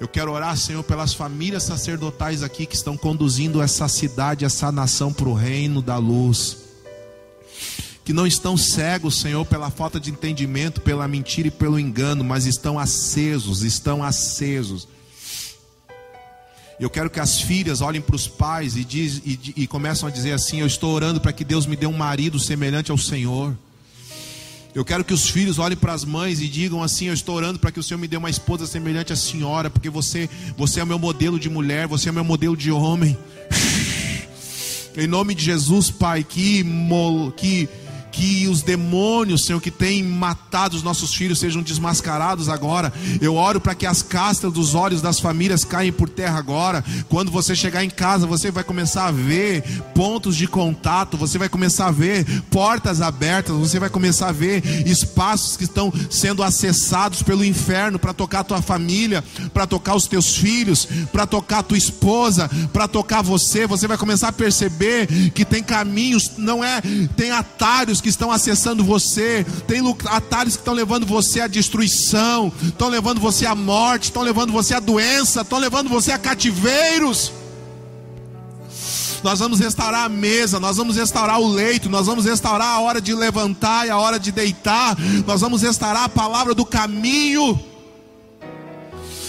Eu 0.00 0.08
quero 0.08 0.32
orar, 0.32 0.56
Senhor, 0.56 0.82
pelas 0.82 1.14
famílias 1.14 1.62
sacerdotais 1.62 2.42
aqui 2.42 2.66
que 2.66 2.74
estão 2.74 2.96
conduzindo 2.96 3.62
essa 3.62 3.86
cidade, 3.88 4.44
essa 4.44 4.72
nação 4.72 5.12
para 5.12 5.28
o 5.28 5.34
reino 5.34 5.80
da 5.82 5.96
luz 5.96 6.62
que 8.04 8.12
não 8.12 8.26
estão 8.26 8.56
cegos, 8.56 9.20
Senhor, 9.20 9.44
pela 9.46 9.70
falta 9.70 10.00
de 10.00 10.10
entendimento, 10.10 10.80
pela 10.80 11.06
mentira 11.06 11.48
e 11.48 11.52
pelo 11.52 11.78
engano, 11.78 12.24
mas 12.24 12.46
estão 12.46 12.78
acesos, 12.78 13.62
estão 13.62 14.02
acesos. 14.02 14.88
Eu 16.80 16.90
quero 16.90 17.10
que 17.10 17.20
as 17.20 17.40
filhas 17.40 17.80
olhem 17.80 18.00
para 18.00 18.16
os 18.16 18.26
pais 18.26 18.76
e, 18.76 18.84
diz, 18.84 19.22
e, 19.24 19.38
e 19.56 19.66
começam 19.66 20.08
a 20.08 20.12
dizer 20.12 20.32
assim: 20.32 20.60
Eu 20.60 20.66
estou 20.66 20.92
orando 20.92 21.20
para 21.20 21.32
que 21.32 21.44
Deus 21.44 21.66
me 21.66 21.76
dê 21.76 21.86
um 21.86 21.92
marido 21.92 22.38
semelhante 22.38 22.90
ao 22.90 22.98
Senhor. 22.98 23.56
Eu 24.74 24.86
quero 24.86 25.04
que 25.04 25.12
os 25.12 25.28
filhos 25.28 25.58
olhem 25.58 25.76
para 25.76 25.92
as 25.92 26.04
mães 26.04 26.40
e 26.40 26.48
digam 26.48 26.82
assim: 26.82 27.06
Eu 27.06 27.14
estou 27.14 27.36
orando 27.36 27.58
para 27.58 27.70
que 27.70 27.78
o 27.78 27.82
Senhor 27.82 28.00
me 28.00 28.08
dê 28.08 28.16
uma 28.16 28.30
esposa 28.30 28.66
semelhante 28.66 29.12
à 29.12 29.16
senhora, 29.16 29.68
porque 29.68 29.90
você, 29.90 30.28
você 30.56 30.80
é 30.80 30.84
o 30.84 30.86
meu 30.86 30.98
modelo 30.98 31.38
de 31.38 31.50
mulher, 31.50 31.86
você 31.86 32.08
é 32.08 32.12
o 32.12 32.14
meu 32.14 32.24
modelo 32.24 32.56
de 32.56 32.70
homem. 32.70 33.16
Em 34.96 35.06
nome 35.06 35.34
de 35.34 35.42
Jesus, 35.42 35.90
Pai, 35.90 36.22
que, 36.22 36.64
que 37.36 37.68
que 38.12 38.46
os 38.46 38.62
demônios, 38.62 39.46
Senhor, 39.46 39.60
que 39.60 39.70
têm 39.70 40.02
matado 40.02 40.76
os 40.76 40.82
nossos 40.82 41.14
filhos 41.14 41.38
sejam 41.38 41.62
desmascarados 41.62 42.48
agora. 42.48 42.92
Eu 43.20 43.34
oro 43.34 43.60
para 43.60 43.74
que 43.74 43.86
as 43.86 44.02
castas 44.02 44.52
dos 44.52 44.74
olhos 44.74 45.00
das 45.00 45.18
famílias 45.18 45.64
caem 45.64 45.90
por 45.90 46.08
terra 46.08 46.38
agora. 46.38 46.84
Quando 47.08 47.32
você 47.32 47.56
chegar 47.56 47.82
em 47.82 47.90
casa, 47.90 48.26
você 48.26 48.50
vai 48.50 48.62
começar 48.62 49.06
a 49.06 49.10
ver 49.10 49.64
pontos 49.94 50.36
de 50.36 50.46
contato, 50.46 51.16
você 51.16 51.38
vai 51.38 51.48
começar 51.48 51.86
a 51.86 51.90
ver 51.90 52.26
portas 52.50 53.00
abertas, 53.00 53.56
você 53.56 53.80
vai 53.80 53.88
começar 53.88 54.28
a 54.28 54.32
ver 54.32 54.62
espaços 54.86 55.56
que 55.56 55.64
estão 55.64 55.92
sendo 56.10 56.42
acessados 56.42 57.22
pelo 57.22 57.44
inferno 57.44 57.98
para 57.98 58.12
tocar 58.12 58.40
a 58.40 58.44
tua 58.44 58.60
família, 58.60 59.24
para 59.54 59.66
tocar 59.66 59.94
os 59.94 60.06
teus 60.06 60.36
filhos, 60.36 60.86
para 61.10 61.26
tocar 61.26 61.60
a 61.60 61.62
tua 61.62 61.78
esposa, 61.78 62.50
para 62.72 62.86
tocar 62.86 63.22
você. 63.22 63.66
Você 63.66 63.88
vai 63.88 63.96
começar 63.96 64.28
a 64.28 64.32
perceber 64.32 65.06
que 65.30 65.46
tem 65.46 65.62
caminhos, 65.62 66.32
não 66.36 66.62
é, 66.62 66.82
tem 67.16 67.30
atalhos 67.30 68.01
que 68.02 68.08
estão 68.08 68.30
acessando 68.30 68.84
você, 68.84 69.46
tem 69.66 69.80
atalhos 70.06 70.56
que 70.56 70.60
estão 70.60 70.74
levando 70.74 71.06
você 71.06 71.40
à 71.40 71.46
destruição, 71.46 72.52
estão 72.62 72.88
levando 72.88 73.20
você 73.20 73.46
à 73.46 73.54
morte, 73.54 74.04
estão 74.04 74.22
levando 74.22 74.52
você 74.52 74.74
à 74.74 74.80
doença, 74.80 75.42
estão 75.42 75.58
levando 75.58 75.88
você 75.88 76.12
a 76.12 76.18
cativeiros. 76.18 77.32
Nós 79.22 79.38
vamos 79.38 79.60
restaurar 79.60 80.04
a 80.04 80.08
mesa, 80.08 80.58
nós 80.58 80.76
vamos 80.76 80.96
restaurar 80.96 81.40
o 81.40 81.46
leito, 81.46 81.88
nós 81.88 82.06
vamos 82.06 82.24
restaurar 82.24 82.68
a 82.68 82.80
hora 82.80 83.00
de 83.00 83.14
levantar 83.14 83.86
e 83.86 83.90
a 83.90 83.96
hora 83.96 84.18
de 84.18 84.32
deitar, 84.32 84.96
nós 85.26 85.40
vamos 85.40 85.62
restaurar 85.62 86.04
a 86.04 86.08
palavra 86.08 86.54
do 86.54 86.66
caminho. 86.66 87.71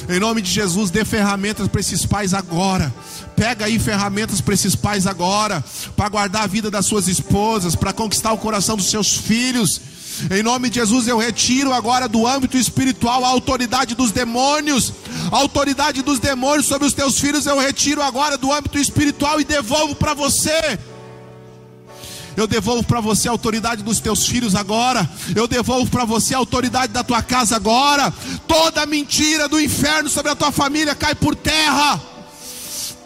Em 0.09 0.19
nome 0.19 0.41
de 0.41 0.51
Jesus, 0.51 0.91
dê 0.91 1.05
ferramentas 1.05 1.67
para 1.67 1.79
esses 1.79 2.05
pais 2.05 2.33
agora. 2.33 2.93
Pega 3.35 3.65
aí 3.65 3.79
ferramentas 3.79 4.41
para 4.41 4.53
esses 4.53 4.75
pais 4.75 5.07
agora, 5.07 5.63
para 5.95 6.09
guardar 6.09 6.43
a 6.43 6.47
vida 6.47 6.69
das 6.69 6.85
suas 6.85 7.07
esposas, 7.07 7.75
para 7.75 7.93
conquistar 7.93 8.33
o 8.33 8.37
coração 8.37 8.75
dos 8.75 8.89
seus 8.89 9.15
filhos. 9.15 9.81
Em 10.29 10.43
nome 10.43 10.69
de 10.69 10.75
Jesus, 10.75 11.07
eu 11.07 11.17
retiro 11.17 11.73
agora 11.73 12.07
do 12.07 12.27
âmbito 12.27 12.57
espiritual 12.57 13.25
a 13.25 13.29
autoridade 13.29 13.95
dos 13.95 14.11
demônios, 14.11 14.93
a 15.31 15.37
autoridade 15.37 16.01
dos 16.01 16.19
demônios 16.19 16.67
sobre 16.67 16.87
os 16.87 16.93
teus 16.93 17.19
filhos, 17.19 17.45
eu 17.45 17.57
retiro 17.57 18.01
agora 18.01 18.37
do 18.37 18.51
âmbito 18.51 18.77
espiritual 18.77 19.41
e 19.41 19.43
devolvo 19.43 19.95
para 19.95 20.13
você. 20.13 20.77
Eu 22.35 22.47
devolvo 22.47 22.83
para 22.83 22.99
você 22.99 23.27
a 23.27 23.31
autoridade 23.31 23.83
dos 23.83 23.99
teus 23.99 24.27
filhos 24.27 24.55
agora. 24.55 25.07
Eu 25.35 25.47
devolvo 25.47 25.89
para 25.89 26.05
você 26.05 26.33
a 26.33 26.37
autoridade 26.37 26.91
da 26.91 27.03
tua 27.03 27.21
casa 27.21 27.55
agora. 27.55 28.13
Toda 28.47 28.85
mentira 28.85 29.47
do 29.47 29.59
inferno 29.59 30.09
sobre 30.09 30.31
a 30.31 30.35
tua 30.35 30.51
família 30.51 30.95
cai 30.95 31.13
por 31.13 31.35
terra. 31.35 32.01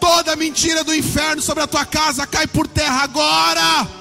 Toda 0.00 0.36
mentira 0.36 0.84
do 0.84 0.94
inferno 0.94 1.42
sobre 1.42 1.64
a 1.64 1.66
tua 1.66 1.84
casa 1.84 2.26
cai 2.26 2.46
por 2.46 2.66
terra 2.66 3.02
agora. 3.02 3.97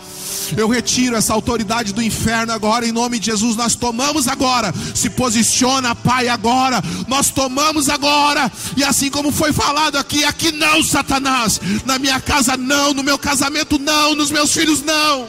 Eu 0.55 0.67
retiro 0.67 1.15
essa 1.15 1.33
autoridade 1.33 1.93
do 1.93 2.01
inferno 2.01 2.53
agora, 2.53 2.87
em 2.87 2.91
nome 2.91 3.19
de 3.19 3.27
Jesus. 3.27 3.55
Nós 3.55 3.75
tomamos 3.75 4.27
agora. 4.27 4.73
Se 4.93 5.09
posiciona, 5.09 5.95
Pai, 5.95 6.27
agora. 6.27 6.81
Nós 7.07 7.29
tomamos 7.29 7.89
agora. 7.89 8.51
E 8.75 8.83
assim 8.83 9.09
como 9.09 9.31
foi 9.31 9.51
falado 9.51 9.97
aqui, 9.97 10.23
aqui 10.23 10.51
não, 10.51 10.83
Satanás. 10.83 11.59
Na 11.85 11.97
minha 11.99 12.19
casa 12.19 12.55
não, 12.55 12.93
no 12.93 13.03
meu 13.03 13.17
casamento 13.17 13.77
não, 13.77 14.15
nos 14.15 14.31
meus 14.31 14.53
filhos 14.53 14.81
não. 14.83 15.27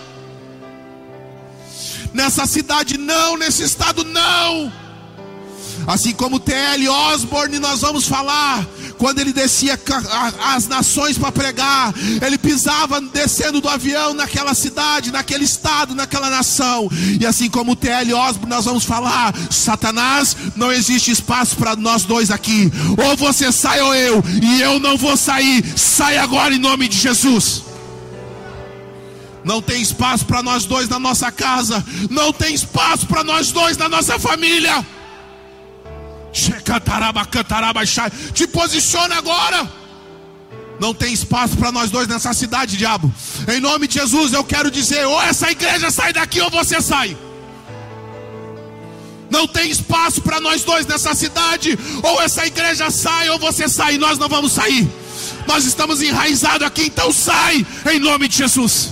Nessa 2.13 2.47
cidade 2.47 2.97
não, 2.97 3.37
nesse 3.37 3.63
estado 3.63 4.05
não. 4.05 4.73
Assim 5.89 6.13
como 6.13 6.39
T.L. 6.39 6.87
Osborne, 6.87 7.59
nós 7.59 7.81
vamos 7.81 8.07
falar 8.07 8.63
quando 8.99 9.21
ele 9.21 9.33
descia 9.33 9.81
as 10.53 10.67
nações 10.67 11.17
para 11.17 11.33
pregar, 11.33 11.95
ele 12.21 12.37
pisava 12.37 13.01
descendo 13.01 13.59
do 13.59 13.71
avião 13.71 14.13
naquela 14.13 14.53
cidade, 14.53 15.11
naquele 15.11 15.45
estado, 15.45 15.95
naquela 15.95 16.29
nação. 16.29 16.91
E 17.19 17.25
assim 17.25 17.49
como 17.49 17.75
T.L. 17.75 18.13
Osborne, 18.13 18.55
nós 18.55 18.67
vamos 18.67 18.85
falar: 18.85 19.35
Satanás, 19.51 20.37
não 20.57 20.71
existe 20.71 21.11
espaço 21.11 21.57
para 21.57 21.75
nós 21.75 22.05
dois 22.05 22.31
aqui. 22.31 22.71
Ou 23.03 23.17
você 23.17 23.51
sai 23.51 23.81
ou 23.81 23.95
eu, 23.95 24.23
e 24.43 24.61
eu 24.61 24.79
não 24.79 24.99
vou 24.99 25.17
sair. 25.17 25.65
Sai 25.75 26.19
agora 26.19 26.55
em 26.55 26.59
nome 26.59 26.87
de 26.87 26.99
Jesus. 26.99 27.63
Não 29.43 29.63
tem 29.63 29.81
espaço 29.81 30.27
para 30.27 30.43
nós 30.43 30.67
dois 30.67 30.87
na 30.87 30.99
nossa 30.99 31.33
casa. 31.33 31.83
Não 32.11 32.31
tem 32.31 32.53
espaço 32.53 33.07
para 33.07 33.25
nós 33.25 33.53
dois 33.53 33.79
na 33.79 33.89
nossa 33.89 34.19
família. 34.19 34.85
Te 38.33 38.47
posiciona 38.47 39.17
agora. 39.17 39.71
Não 40.81 40.95
tem 40.95 41.13
espaço 41.13 41.57
para 41.57 41.73
nós 41.73 41.91
dois 41.91 42.07
nessa 42.07 42.33
cidade, 42.33 42.77
diabo. 42.77 43.13
Em 43.49 43.61
nome 43.61 43.89
de 43.89 43.95
Jesus, 43.95 44.33
eu 44.33 44.45
quero 44.45 44.71
dizer: 44.71 45.05
ou 45.07 45.21
essa 45.23 45.51
igreja 45.51 45.91
sai 45.91 46.13
daqui 46.13 46.41
ou 46.41 46.51
você 46.51 46.81
sai. 46.81 47.17
Não 49.31 49.47
tem 49.47 49.71
espaço 49.71 50.23
para 50.23 50.41
nós 50.41 50.65
dois 50.65 50.87
nessa 50.87 51.15
cidade. 51.15 51.79
Ou 52.03 52.23
essa 52.23 52.47
igreja 52.47 52.91
sai, 52.91 53.29
ou 53.29 53.39
você 53.39 53.69
sai. 53.69 53.99
Nós 53.99 54.19
não 54.19 54.29
vamos 54.29 54.53
sair. 54.53 54.89
Nós 55.47 55.65
estamos 55.65 56.01
enraizados 56.03 56.67
aqui, 56.67 56.85
então 56.85 57.13
sai, 57.13 57.67
em 57.91 57.99
nome 57.99 58.29
de 58.29 58.37
Jesus. 58.37 58.91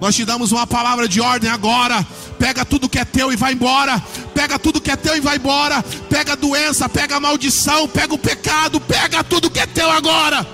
Nós 0.00 0.14
te 0.14 0.24
damos 0.24 0.52
uma 0.52 0.66
palavra 0.66 1.08
de 1.08 1.20
ordem 1.20 1.50
agora. 1.50 2.06
Pega 2.38 2.64
tudo 2.64 2.88
que 2.88 2.98
é 2.98 3.04
teu 3.04 3.32
e 3.32 3.36
vai 3.36 3.52
embora. 3.52 4.02
Pega 4.34 4.58
tudo 4.58 4.80
que 4.80 4.90
é 4.90 4.96
teu 4.96 5.16
e 5.16 5.20
vai 5.20 5.36
embora. 5.36 5.82
Pega 6.08 6.32
a 6.32 6.36
doença, 6.36 6.88
pega 6.88 7.16
a 7.16 7.20
maldição, 7.20 7.88
pega 7.88 8.14
o 8.14 8.18
pecado, 8.18 8.80
pega 8.80 9.24
tudo 9.24 9.50
que 9.50 9.60
é 9.60 9.66
teu 9.66 9.90
agora. 9.90 10.46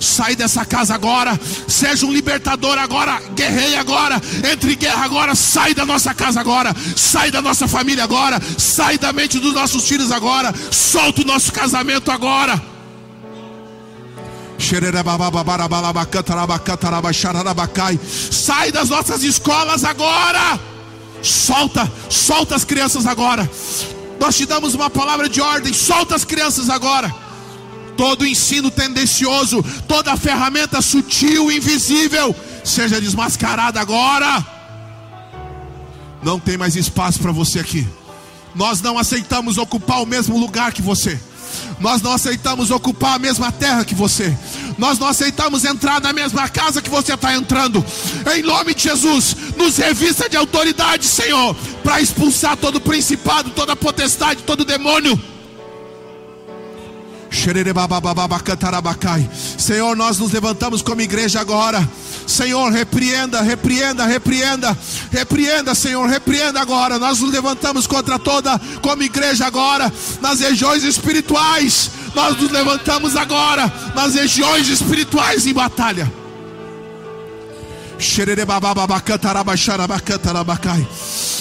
Sai 0.00 0.36
dessa 0.36 0.64
casa 0.64 0.94
agora. 0.94 1.38
Seja 1.66 2.04
um 2.04 2.12
libertador 2.12 2.78
agora. 2.78 3.20
Guerreia 3.34 3.80
agora. 3.80 4.20
Entre 4.52 4.74
em 4.74 4.76
guerra 4.76 5.04
agora. 5.04 5.34
Sai 5.34 5.74
da 5.74 5.86
nossa 5.86 6.12
casa 6.12 6.40
agora. 6.40 6.74
Sai 6.96 7.30
da 7.30 7.40
nossa 7.40 7.66
família 7.66 8.04
agora. 8.04 8.40
Sai 8.58 8.98
da 8.98 9.12
mente 9.12 9.38
dos 9.38 9.54
nossos 9.54 9.88
filhos 9.88 10.12
agora. 10.12 10.52
Solta 10.70 11.22
o 11.22 11.24
nosso 11.24 11.52
casamento 11.52 12.10
agora. 12.10 12.62
Sai 18.30 18.70
das 18.70 18.88
nossas 18.88 19.22
escolas 19.22 19.84
agora. 19.84 20.73
Solta, 21.24 21.90
solta 22.10 22.54
as 22.54 22.64
crianças 22.64 23.06
agora. 23.06 23.50
Nós 24.20 24.36
te 24.36 24.46
damos 24.46 24.74
uma 24.74 24.90
palavra 24.90 25.28
de 25.28 25.40
ordem. 25.40 25.72
Solta 25.72 26.14
as 26.14 26.24
crianças 26.24 26.68
agora. 26.68 27.12
Todo 27.96 28.26
ensino 28.26 28.70
tendencioso, 28.70 29.64
toda 29.86 30.16
ferramenta 30.16 30.82
sutil, 30.82 31.50
invisível, 31.50 32.34
seja 32.64 33.00
desmascarada 33.00 33.80
agora. 33.80 34.44
Não 36.22 36.40
tem 36.40 36.56
mais 36.56 36.74
espaço 36.74 37.20
para 37.20 37.32
você 37.32 37.60
aqui. 37.60 37.86
Nós 38.54 38.80
não 38.80 38.98
aceitamos 38.98 39.58
ocupar 39.58 40.02
o 40.02 40.06
mesmo 40.06 40.38
lugar 40.38 40.72
que 40.72 40.82
você. 40.82 41.20
Nós 41.80 42.00
não 42.02 42.12
aceitamos 42.12 42.70
ocupar 42.70 43.16
a 43.16 43.18
mesma 43.18 43.50
terra 43.52 43.84
que 43.84 43.94
você. 43.94 44.36
Nós 44.78 44.98
não 44.98 45.06
aceitamos 45.06 45.64
entrar 45.64 46.00
na 46.00 46.12
mesma 46.12 46.48
casa 46.48 46.82
que 46.82 46.90
você 46.90 47.14
está 47.14 47.34
entrando. 47.34 47.84
Em 48.34 48.42
nome 48.42 48.74
de 48.74 48.82
Jesus, 48.84 49.36
nos 49.56 49.76
revista 49.76 50.28
de 50.28 50.36
autoridade, 50.36 51.06
Senhor, 51.06 51.54
para 51.82 52.00
expulsar 52.00 52.56
todo 52.56 52.80
principado, 52.80 53.50
toda 53.50 53.76
potestade, 53.76 54.42
todo 54.42 54.64
demônio. 54.64 55.33
Senhor, 59.58 59.96
nós 59.96 60.18
nos 60.18 60.32
levantamos 60.32 60.82
como 60.82 61.00
igreja 61.00 61.40
agora. 61.40 61.86
Senhor, 62.26 62.72
repreenda, 62.72 63.42
repreenda, 63.42 64.06
repreenda, 64.06 64.76
repreenda, 65.10 65.74
Senhor, 65.74 66.08
repreenda 66.08 66.60
agora. 66.60 66.98
Nós 66.98 67.20
nos 67.20 67.32
levantamos 67.32 67.86
contra 67.86 68.18
toda, 68.18 68.58
como 68.80 69.02
igreja 69.02 69.46
agora, 69.46 69.92
nas 70.20 70.40
regiões 70.40 70.82
espirituais. 70.84 71.90
Nós 72.14 72.36
nos 72.36 72.50
levantamos 72.50 73.16
agora 73.16 73.72
nas 73.94 74.14
regiões 74.14 74.68
espirituais 74.68 75.46
em 75.46 75.52
batalha. 75.52 76.23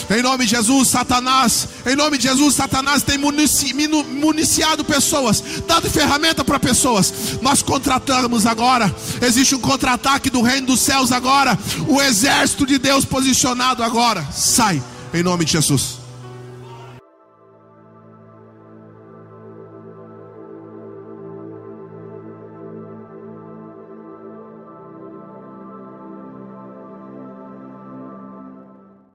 Em 0.10 0.22
nome 0.22 0.45
de 0.45 0.52
Jesus, 0.52 0.90
Satanás, 0.90 1.68
em 1.85 1.95
nome 1.95 2.18
de 2.18 2.27
Jesus, 2.27 2.56
Satanás 2.56 3.03
tem 3.03 3.18
munici, 3.18 3.73
municiado 3.73 4.84
pessoas, 4.84 5.44
dado 5.68 5.90
ferramenta 5.90 6.44
para 6.44 6.60
pessoas. 6.60 7.14
Nós 7.41 7.61
contratamos 7.61 8.45
agora, 8.45 8.94
existe 9.22 9.56
um 9.56 9.60
contra-ataque 9.60 10.30
do 10.30 10.41
reino 10.41 10.68
dos 10.68 10.81
céus 10.81 11.11
agora, 11.11 11.57
o 11.88 12.02
exército 12.02 12.65
de 12.65 12.77
Deus 12.77 13.06
posicionado 13.06 13.84
agora. 13.84 14.26
Sai, 14.31 14.81
em 15.14 15.23
nome 15.23 15.45
de 15.45 15.53
Jesus. 15.53 16.03